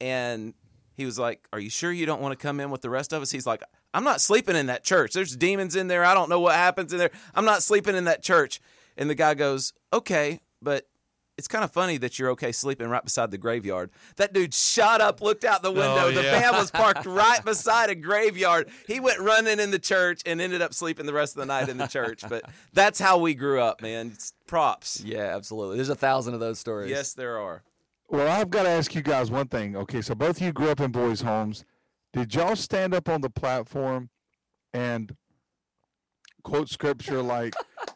and 0.00 0.54
he 1.00 1.06
was 1.06 1.18
like, 1.18 1.48
Are 1.52 1.58
you 1.58 1.70
sure 1.70 1.90
you 1.90 2.04
don't 2.04 2.20
want 2.20 2.38
to 2.38 2.42
come 2.42 2.60
in 2.60 2.70
with 2.70 2.82
the 2.82 2.90
rest 2.90 3.14
of 3.14 3.22
us? 3.22 3.30
He's 3.30 3.46
like, 3.46 3.62
I'm 3.94 4.04
not 4.04 4.20
sleeping 4.20 4.54
in 4.54 4.66
that 4.66 4.84
church. 4.84 5.14
There's 5.14 5.34
demons 5.34 5.74
in 5.74 5.88
there. 5.88 6.04
I 6.04 6.12
don't 6.12 6.28
know 6.28 6.40
what 6.40 6.54
happens 6.54 6.92
in 6.92 6.98
there. 6.98 7.10
I'm 7.34 7.46
not 7.46 7.62
sleeping 7.62 7.96
in 7.96 8.04
that 8.04 8.22
church. 8.22 8.60
And 8.98 9.08
the 9.08 9.14
guy 9.14 9.32
goes, 9.32 9.72
Okay, 9.94 10.40
but 10.60 10.86
it's 11.38 11.48
kind 11.48 11.64
of 11.64 11.72
funny 11.72 11.96
that 11.96 12.18
you're 12.18 12.28
okay 12.32 12.52
sleeping 12.52 12.88
right 12.88 13.02
beside 13.02 13.30
the 13.30 13.38
graveyard. 13.38 13.90
That 14.16 14.34
dude 14.34 14.52
shot 14.52 15.00
up, 15.00 15.22
looked 15.22 15.42
out 15.42 15.62
the 15.62 15.70
oh, 15.70 15.72
window. 15.72 16.08
Oh, 16.08 16.12
the 16.12 16.22
yeah. 16.22 16.38
van 16.38 16.52
was 16.52 16.70
parked 16.70 17.06
right 17.06 17.42
beside 17.42 17.88
a 17.88 17.94
graveyard. 17.94 18.68
He 18.86 19.00
went 19.00 19.20
running 19.20 19.58
in 19.58 19.70
the 19.70 19.78
church 19.78 20.20
and 20.26 20.38
ended 20.38 20.60
up 20.60 20.74
sleeping 20.74 21.06
the 21.06 21.14
rest 21.14 21.36
of 21.36 21.40
the 21.40 21.46
night 21.46 21.70
in 21.70 21.78
the 21.78 21.86
church. 21.86 22.24
But 22.28 22.44
that's 22.74 23.00
how 23.00 23.16
we 23.16 23.32
grew 23.32 23.58
up, 23.58 23.80
man. 23.80 24.10
It's 24.12 24.34
props. 24.46 25.02
yeah, 25.02 25.34
absolutely. 25.34 25.76
There's 25.76 25.88
a 25.88 25.94
thousand 25.94 26.34
of 26.34 26.40
those 26.40 26.58
stories. 26.58 26.90
Yes, 26.90 27.14
there 27.14 27.38
are. 27.38 27.62
Well, 28.10 28.28
I've 28.28 28.50
got 28.50 28.64
to 28.64 28.68
ask 28.68 28.92
you 28.94 29.02
guys 29.02 29.30
one 29.30 29.46
thing. 29.46 29.76
Okay, 29.76 30.02
so 30.02 30.16
both 30.16 30.38
of 30.38 30.42
you 30.42 30.52
grew 30.52 30.68
up 30.70 30.80
in 30.80 30.90
boys' 30.90 31.20
homes. 31.20 31.64
Did 32.12 32.34
y'all 32.34 32.56
stand 32.56 32.92
up 32.92 33.08
on 33.08 33.20
the 33.20 33.30
platform 33.30 34.10
and 34.74 35.14
quote 36.42 36.68
scripture 36.68 37.22
like, 37.22 37.54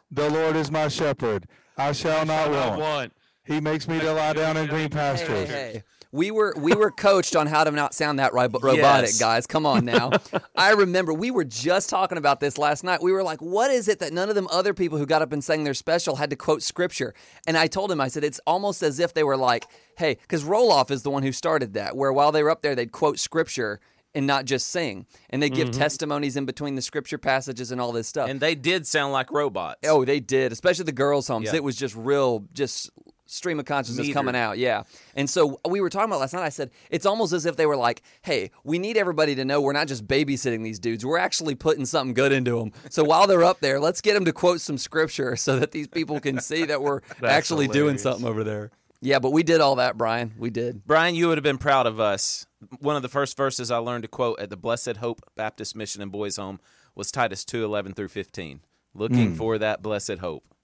"The 0.09 0.29
Lord 0.29 0.55
is 0.55 0.71
my 0.71 0.87
shepherd; 0.87 1.47
I 1.77 1.91
shall 1.91 2.25
not 2.25 2.47
I 2.47 2.67
want. 2.69 2.79
want. 2.79 3.13
He 3.43 3.59
makes 3.59 3.89
me 3.89 3.99
to 3.99 4.13
lie 4.13 4.31
down 4.33 4.55
in 4.55 4.67
green 4.67 4.83
Hey, 4.83 4.87
pastures." 4.89 5.49
hey. 5.49 5.83
We 6.15 6.31
were 6.31 6.53
we 6.57 6.73
were 6.73 6.91
coached 6.91 7.35
on 7.35 7.45
how 7.45 7.65
to 7.65 7.71
not 7.71 7.93
sound 7.93 8.19
that 8.19 8.33
ri- 8.33 8.47
robotic, 8.47 9.09
Yes. 9.09 9.19
guys. 9.19 9.45
Come 9.45 9.65
on 9.65 9.83
now. 9.83 10.11
I 10.55 10.71
remember 10.71 11.13
we 11.13 11.29
were 11.29 11.43
just 11.43 11.89
talking 11.89 12.17
about 12.17 12.39
this 12.39 12.57
last 12.57 12.85
night. 12.85 13.03
We 13.03 13.11
were 13.11 13.21
like, 13.21 13.41
"What 13.41 13.69
is 13.69 13.89
it 13.89 13.99
that 13.99 14.13
none 14.13 14.29
of 14.29 14.35
them 14.35 14.47
other 14.49 14.73
people 14.73 14.97
who 14.97 15.05
got 15.05 15.21
up 15.21 15.33
and 15.33 15.43
sang 15.43 15.65
their 15.65 15.73
special 15.73 16.15
had 16.15 16.29
to 16.29 16.37
quote 16.37 16.63
scripture?" 16.63 17.13
And 17.45 17.57
I 17.57 17.67
told 17.67 17.91
him, 17.91 17.99
I 17.99 18.07
said, 18.07 18.23
"It's 18.23 18.39
almost 18.47 18.81
as 18.81 18.97
if 19.01 19.13
they 19.13 19.25
were 19.25 19.35
like, 19.35 19.65
hey, 19.97 20.15
because 20.21 20.45
Roloff 20.45 20.89
is 20.89 21.03
the 21.03 21.09
one 21.09 21.23
who 21.23 21.33
started 21.33 21.73
that, 21.73 21.97
where 21.97 22.13
while 22.13 22.31
they 22.31 22.43
were 22.43 22.49
up 22.49 22.61
there, 22.61 22.75
they'd 22.75 22.93
quote 22.93 23.19
scripture." 23.19 23.81
And 24.13 24.25
not 24.25 24.45
just 24.45 24.67
sing, 24.67 25.07
and 25.29 25.43
they 25.43 25.49
give 25.49 25.71
mm-hmm. 25.71 25.79
testimonies 25.81 26.37
in 26.37 26.45
between 26.45 26.75
the 26.75 26.81
scripture 26.81 27.17
passages 27.17 27.69
and 27.73 27.81
all 27.81 27.91
this 27.91 28.07
stuff. 28.07 28.29
And 28.29 28.39
they 28.39 28.55
did 28.55 28.87
sound 28.87 29.11
like 29.11 29.29
robots. 29.29 29.81
Oh, 29.83 30.05
they 30.05 30.21
did, 30.21 30.53
especially 30.53 30.85
the 30.85 30.93
girls' 30.93 31.27
homes. 31.27 31.47
Yeah. 31.47 31.55
It 31.55 31.65
was 31.65 31.75
just 31.75 31.97
real, 31.97 32.45
just 32.53 32.91
stream 33.25 33.59
of 33.59 33.65
consciousness 33.65 34.07
Metered. 34.07 34.13
coming 34.13 34.35
out. 34.35 34.57
Yeah. 34.57 34.83
And 35.15 35.29
so 35.29 35.59
we 35.67 35.81
were 35.81 35.89
talking 35.89 36.09
about 36.09 36.19
last 36.19 36.33
night. 36.33 36.43
I 36.43 36.49
said 36.49 36.71
it's 36.89 37.05
almost 37.05 37.33
as 37.33 37.45
if 37.45 37.55
they 37.55 37.65
were 37.65 37.75
like, 37.75 38.01
"Hey, 38.21 38.51
we 38.63 38.79
need 38.79 38.97
everybody 38.97 39.35
to 39.35 39.45
know 39.45 39.61
we're 39.61 39.73
not 39.73 39.87
just 39.87 40.07
babysitting 40.07 40.63
these 40.63 40.79
dudes. 40.79 41.05
We're 41.05 41.17
actually 41.17 41.55
putting 41.55 41.85
something 41.85 42.13
good 42.13 42.31
into 42.31 42.59
them. 42.59 42.71
So 42.89 43.03
while 43.03 43.27
they're 43.27 43.43
up 43.43 43.59
there, 43.59 43.79
let's 43.79 44.01
get 44.01 44.13
them 44.13 44.25
to 44.25 44.33
quote 44.33 44.61
some 44.61 44.77
scripture 44.77 45.35
so 45.35 45.59
that 45.59 45.71
these 45.71 45.87
people 45.87 46.19
can 46.19 46.39
see 46.39 46.65
that 46.65 46.81
we're 46.81 47.01
actually 47.23 47.67
doing 47.67 47.97
something 47.97 48.25
over 48.25 48.43
there." 48.43 48.71
Yeah, 49.01 49.19
but 49.19 49.31
we 49.31 49.43
did 49.43 49.61
all 49.61 49.75
that, 49.75 49.97
Brian. 49.97 50.33
We 50.37 50.49
did. 50.49 50.85
Brian, 50.85 51.13
you 51.13 51.27
would 51.27 51.37
have 51.37 51.43
been 51.43 51.59
proud 51.59 51.85
of 51.85 51.99
us. 51.99 52.47
One 52.79 52.95
of 52.95 53.03
the 53.03 53.09
first 53.09 53.37
verses 53.37 53.69
I 53.69 53.77
learned 53.77 54.03
to 54.03 54.07
quote 54.07 54.39
at 54.39 54.49
the 54.49 54.57
Blessed 54.57 54.97
Hope 54.97 55.21
Baptist 55.35 55.75
Mission 55.75 56.01
and 56.01 56.11
Boys 56.11 56.37
Home 56.37 56.59
was 56.95 57.11
Titus 57.11 57.45
2 57.45 57.63
11 57.63 57.93
through 57.93 58.07
15. 58.07 58.61
Looking 58.95 59.31
hmm. 59.31 59.35
for 59.35 59.57
that 59.57 59.83
blessed 59.83 60.19
hope. 60.19 60.54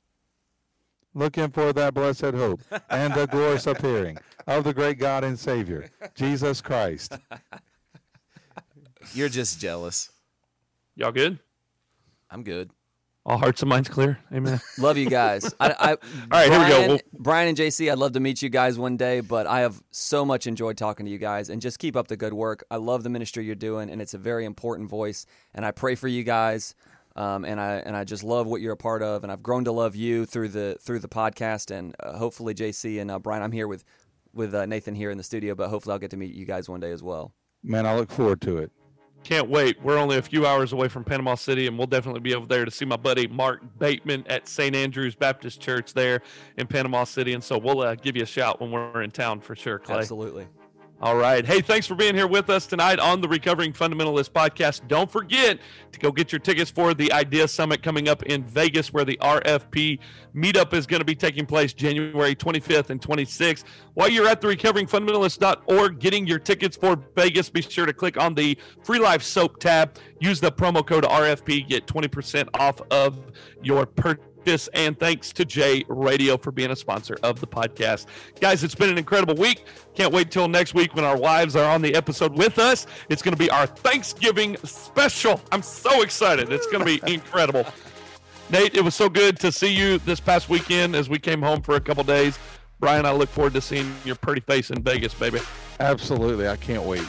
Looking 1.14 1.50
for 1.50 1.74
that 1.74 1.94
blessed 1.94 2.22
hope 2.36 2.62
and 2.90 3.14
the 3.14 3.28
glorious 3.28 3.68
appearing 3.68 4.18
of 4.48 4.64
the 4.64 4.74
great 4.74 4.98
God 4.98 5.24
and 5.24 5.38
Savior, 5.38 5.90
Jesus 6.16 6.62
Christ. 6.62 7.18
You're 9.14 9.30
just 9.30 9.60
jealous. 9.60 10.10
Y'all 10.96 11.12
good? 11.12 11.40
I'm 12.30 12.44
good. 12.44 12.72
All 13.26 13.38
hearts 13.38 13.62
and 13.62 13.70
minds 13.70 13.88
clear. 13.88 14.18
Amen. 14.34 14.60
Love 14.80 14.98
you 14.98 15.08
guys. 15.10 15.54
I, 15.60 15.76
I, 15.78 15.90
All 15.92 15.98
right, 16.32 16.50
here 16.50 16.60
we 16.60 16.68
go. 16.70 16.88
We'll- 16.88 17.00
Brian 17.14 17.50
and 17.50 17.58
JC, 17.58 17.92
I'd 17.92 18.00
love 18.00 18.14
to 18.14 18.20
meet 18.20 18.42
you 18.42 18.50
guys 18.50 18.80
one 18.80 18.98
day, 18.98 19.20
but 19.20 19.46
I 19.46 19.60
have 19.60 19.80
so 19.92 20.26
much 20.26 20.48
enjoyed 20.48 20.76
talking 20.78 21.06
to 21.06 21.12
you 21.12 21.20
guys 21.20 21.50
and 21.50 21.62
just 21.62 21.78
keep 21.78 21.96
up 21.96 22.08
the 22.08 22.18
good 22.18 22.34
work. 22.34 22.64
I 22.72 22.78
love 22.78 23.04
the 23.04 23.10
ministry 23.10 23.46
you're 23.46 23.54
doing, 23.54 23.92
and 23.92 24.02
it's 24.02 24.16
a 24.16 24.18
very 24.18 24.44
important 24.46 24.90
voice. 24.90 25.28
And 25.54 25.66
I 25.66 25.72
pray 25.72 25.94
for 25.94 26.08
you 26.08 26.24
guys, 26.24 26.74
um, 27.16 27.46
and 27.46 27.60
I 27.60 27.76
and 27.78 27.96
I 27.96 28.04
just 28.04 28.24
love 28.24 28.48
what 28.48 28.62
you're 28.62 28.74
a 28.74 28.78
part 28.78 29.04
of, 29.04 29.24
and 29.24 29.32
I've 29.32 29.44
grown 29.44 29.66
to 29.66 29.72
love 29.72 29.96
you 29.96 30.26
through 30.26 30.50
the 30.50 30.78
through 30.82 31.00
the 31.00 31.10
podcast, 31.10 31.72
and 31.72 31.96
uh, 32.00 32.18
hopefully 32.18 32.54
JC 32.54 33.02
and 33.02 33.12
uh, 33.12 33.20
Brian, 33.20 33.44
I'm 33.44 33.52
here 33.52 33.68
with 33.68 33.84
with 34.34 34.56
uh, 34.56 34.66
Nathan 34.66 34.96
here 34.96 35.12
in 35.12 35.18
the 35.18 35.24
studio, 35.24 35.56
but 35.56 35.70
hopefully 35.70 35.94
I'll 35.94 36.00
get 36.00 36.12
to 36.12 36.18
meet 36.18 36.34
you 36.34 36.46
guys 36.46 36.70
one 36.70 36.80
day 36.80 36.92
as 36.92 37.04
well. 37.04 37.34
Man, 37.64 37.86
I 37.86 37.96
look 37.96 38.10
forward 38.10 38.42
to 38.42 38.58
it. 38.58 38.72
Can't 39.24 39.50
wait. 39.50 39.80
We're 39.84 40.00
only 40.00 40.18
a 40.18 40.22
few 40.22 40.48
hours 40.48 40.74
away 40.74 40.88
from 40.88 41.04
Panama 41.04 41.36
City, 41.36 41.68
and 41.68 41.78
we'll 41.78 41.86
definitely 41.86 42.22
be 42.22 42.34
over 42.34 42.48
there 42.48 42.66
to 42.66 42.72
see 42.72 42.86
my 42.86 42.96
buddy 42.96 43.28
Mark 43.28 43.62
Bateman 43.78 44.26
at 44.28 44.48
St. 44.48 44.76
Andrew's 44.76 45.14
Baptist 45.14 45.62
Church 45.62 45.94
there 45.94 46.22
in 46.58 46.66
Panama 46.66 47.04
City. 47.04 47.34
And 47.34 47.44
so 47.44 47.60
we'll 47.60 47.82
uh, 47.82 47.94
give 47.94 48.16
you 48.18 48.24
a 48.24 48.28
shout 48.28 48.60
when 48.60 48.72
we're 48.72 49.04
in 49.04 49.12
town 49.12 49.40
for 49.40 49.56
sure, 49.56 49.78
Clay. 49.78 49.98
Absolutely. 49.98 50.48
All 51.04 51.16
right. 51.16 51.44
Hey, 51.44 51.62
thanks 51.62 51.88
for 51.88 51.96
being 51.96 52.14
here 52.14 52.28
with 52.28 52.52
us 52.52 52.68
tonight 52.68 53.00
on 53.00 53.22
the 53.22 53.28
Recovering 53.28 53.74
Fundamentalist 53.74 54.30
podcast. 54.30 54.88
Don't 54.88 55.10
forget 55.10 55.58
to 55.92 56.00
go 56.00 56.12
get 56.12 56.32
your 56.32 56.38
tickets 56.38 56.70
for 56.70 56.94
the 56.94 57.12
Idea 57.12 57.48
Summit 57.48 57.82
coming 57.82 58.08
up 58.08 58.22
in 58.22 58.44
Vegas, 58.44 58.94
where 58.94 59.04
the 59.04 59.18
RFP 59.20 59.98
meetup 60.36 60.76
is 60.76 60.86
going 60.86 61.00
to 61.00 61.06
be 61.06 61.16
taking 61.16 61.48
place 61.48 61.74
January 61.74 62.36
25th 62.36 62.92
and 62.92 63.02
26th. 63.02 63.64
While 63.96 64.10
you're 64.10 64.28
at 64.28 64.42
the 64.42 64.48
recoveringfundamentalist.org 64.48 65.98
getting 65.98 66.28
your 66.28 66.38
tickets 66.38 66.78
for 66.78 66.96
Vegas, 67.16 67.50
be 67.50 67.64
sure 67.64 67.88
to 67.88 67.94
click 67.94 68.18
on 68.22 68.36
the 68.36 68.56
Free 68.84 69.00
Life 69.00 69.24
Soap 69.24 69.60
tab. 69.60 69.98
Use 70.20 70.40
the 70.40 70.52
promo 70.52 70.86
code 70.86 71.06
RFP, 71.06 71.68
get 71.68 71.88
20% 71.88 72.48
off 72.60 72.80
of 72.92 73.20
your 73.64 73.88
purchase. 73.88 74.24
This 74.44 74.68
and 74.74 75.00
thanks 75.00 75.32
to 75.34 75.46
J 75.46 75.86
Radio 75.88 76.38
for 76.38 76.52
being 76.52 76.72
a 76.72 76.76
sponsor 76.76 77.18
of 77.24 77.40
the 77.40 77.48
podcast. 77.48 78.08
Guys, 78.40 78.64
it's 78.64 78.76
been 78.76 78.90
an 78.90 78.98
incredible 78.98 79.36
week. 79.36 79.66
Can't 79.96 80.12
wait 80.12 80.32
till 80.32 80.48
next 80.48 80.74
week 80.74 80.96
when 80.96 81.06
our 81.06 81.18
wives 81.18 81.56
are 81.56 81.70
on 81.72 81.82
the 81.82 81.94
episode 81.94 82.34
with 82.36 82.58
us. 82.58 82.88
It's 83.10 83.22
going 83.22 83.34
to 83.34 83.40
be 83.40 83.50
our 83.52 83.68
Thanksgiving 83.68 84.58
special. 84.64 85.42
I'm 85.52 85.62
so 85.62 86.02
excited. 86.02 86.52
It's 86.52 86.66
going 86.68 86.80
to 86.80 86.86
be 86.86 87.02
incredible. 87.14 87.66
Nate, 88.50 88.76
it 88.76 88.84
was 88.84 88.96
so 88.96 89.08
good 89.10 89.40
to 89.40 89.52
see 89.52 89.74
you 89.74 90.00
this 90.00 90.20
past 90.20 90.50
weekend 90.50 90.96
as 90.96 91.08
we 91.08 91.20
came 91.20 91.42
home 91.42 91.62
for 91.62 91.76
a 91.76 91.80
couple 91.80 92.04
days. 92.04 92.38
Brian, 92.80 93.06
I 93.06 93.12
look 93.12 93.30
forward 93.30 93.54
to 93.54 93.62
seeing 93.62 93.94
your 94.04 94.16
pretty 94.16 94.42
face 94.42 94.72
in 94.72 94.82
Vegas, 94.82 95.14
baby. 95.14 95.40
Absolutely. 95.80 96.48
I 96.48 96.56
can't 96.58 96.84
wait. 96.84 97.08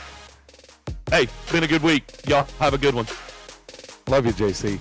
Hey, 1.10 1.28
been 1.50 1.64
a 1.64 1.66
good 1.66 1.82
week. 1.82 2.04
Y'all 2.26 2.46
have 2.58 2.74
a 2.74 2.78
good 2.78 2.94
one. 2.94 3.06
Love 4.08 4.26
you, 4.26 4.32
JC. 4.32 4.78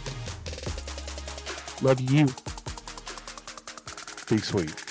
Love 1.81 1.99
you. 1.99 2.25
Be 4.29 4.37
sweet. 4.37 4.90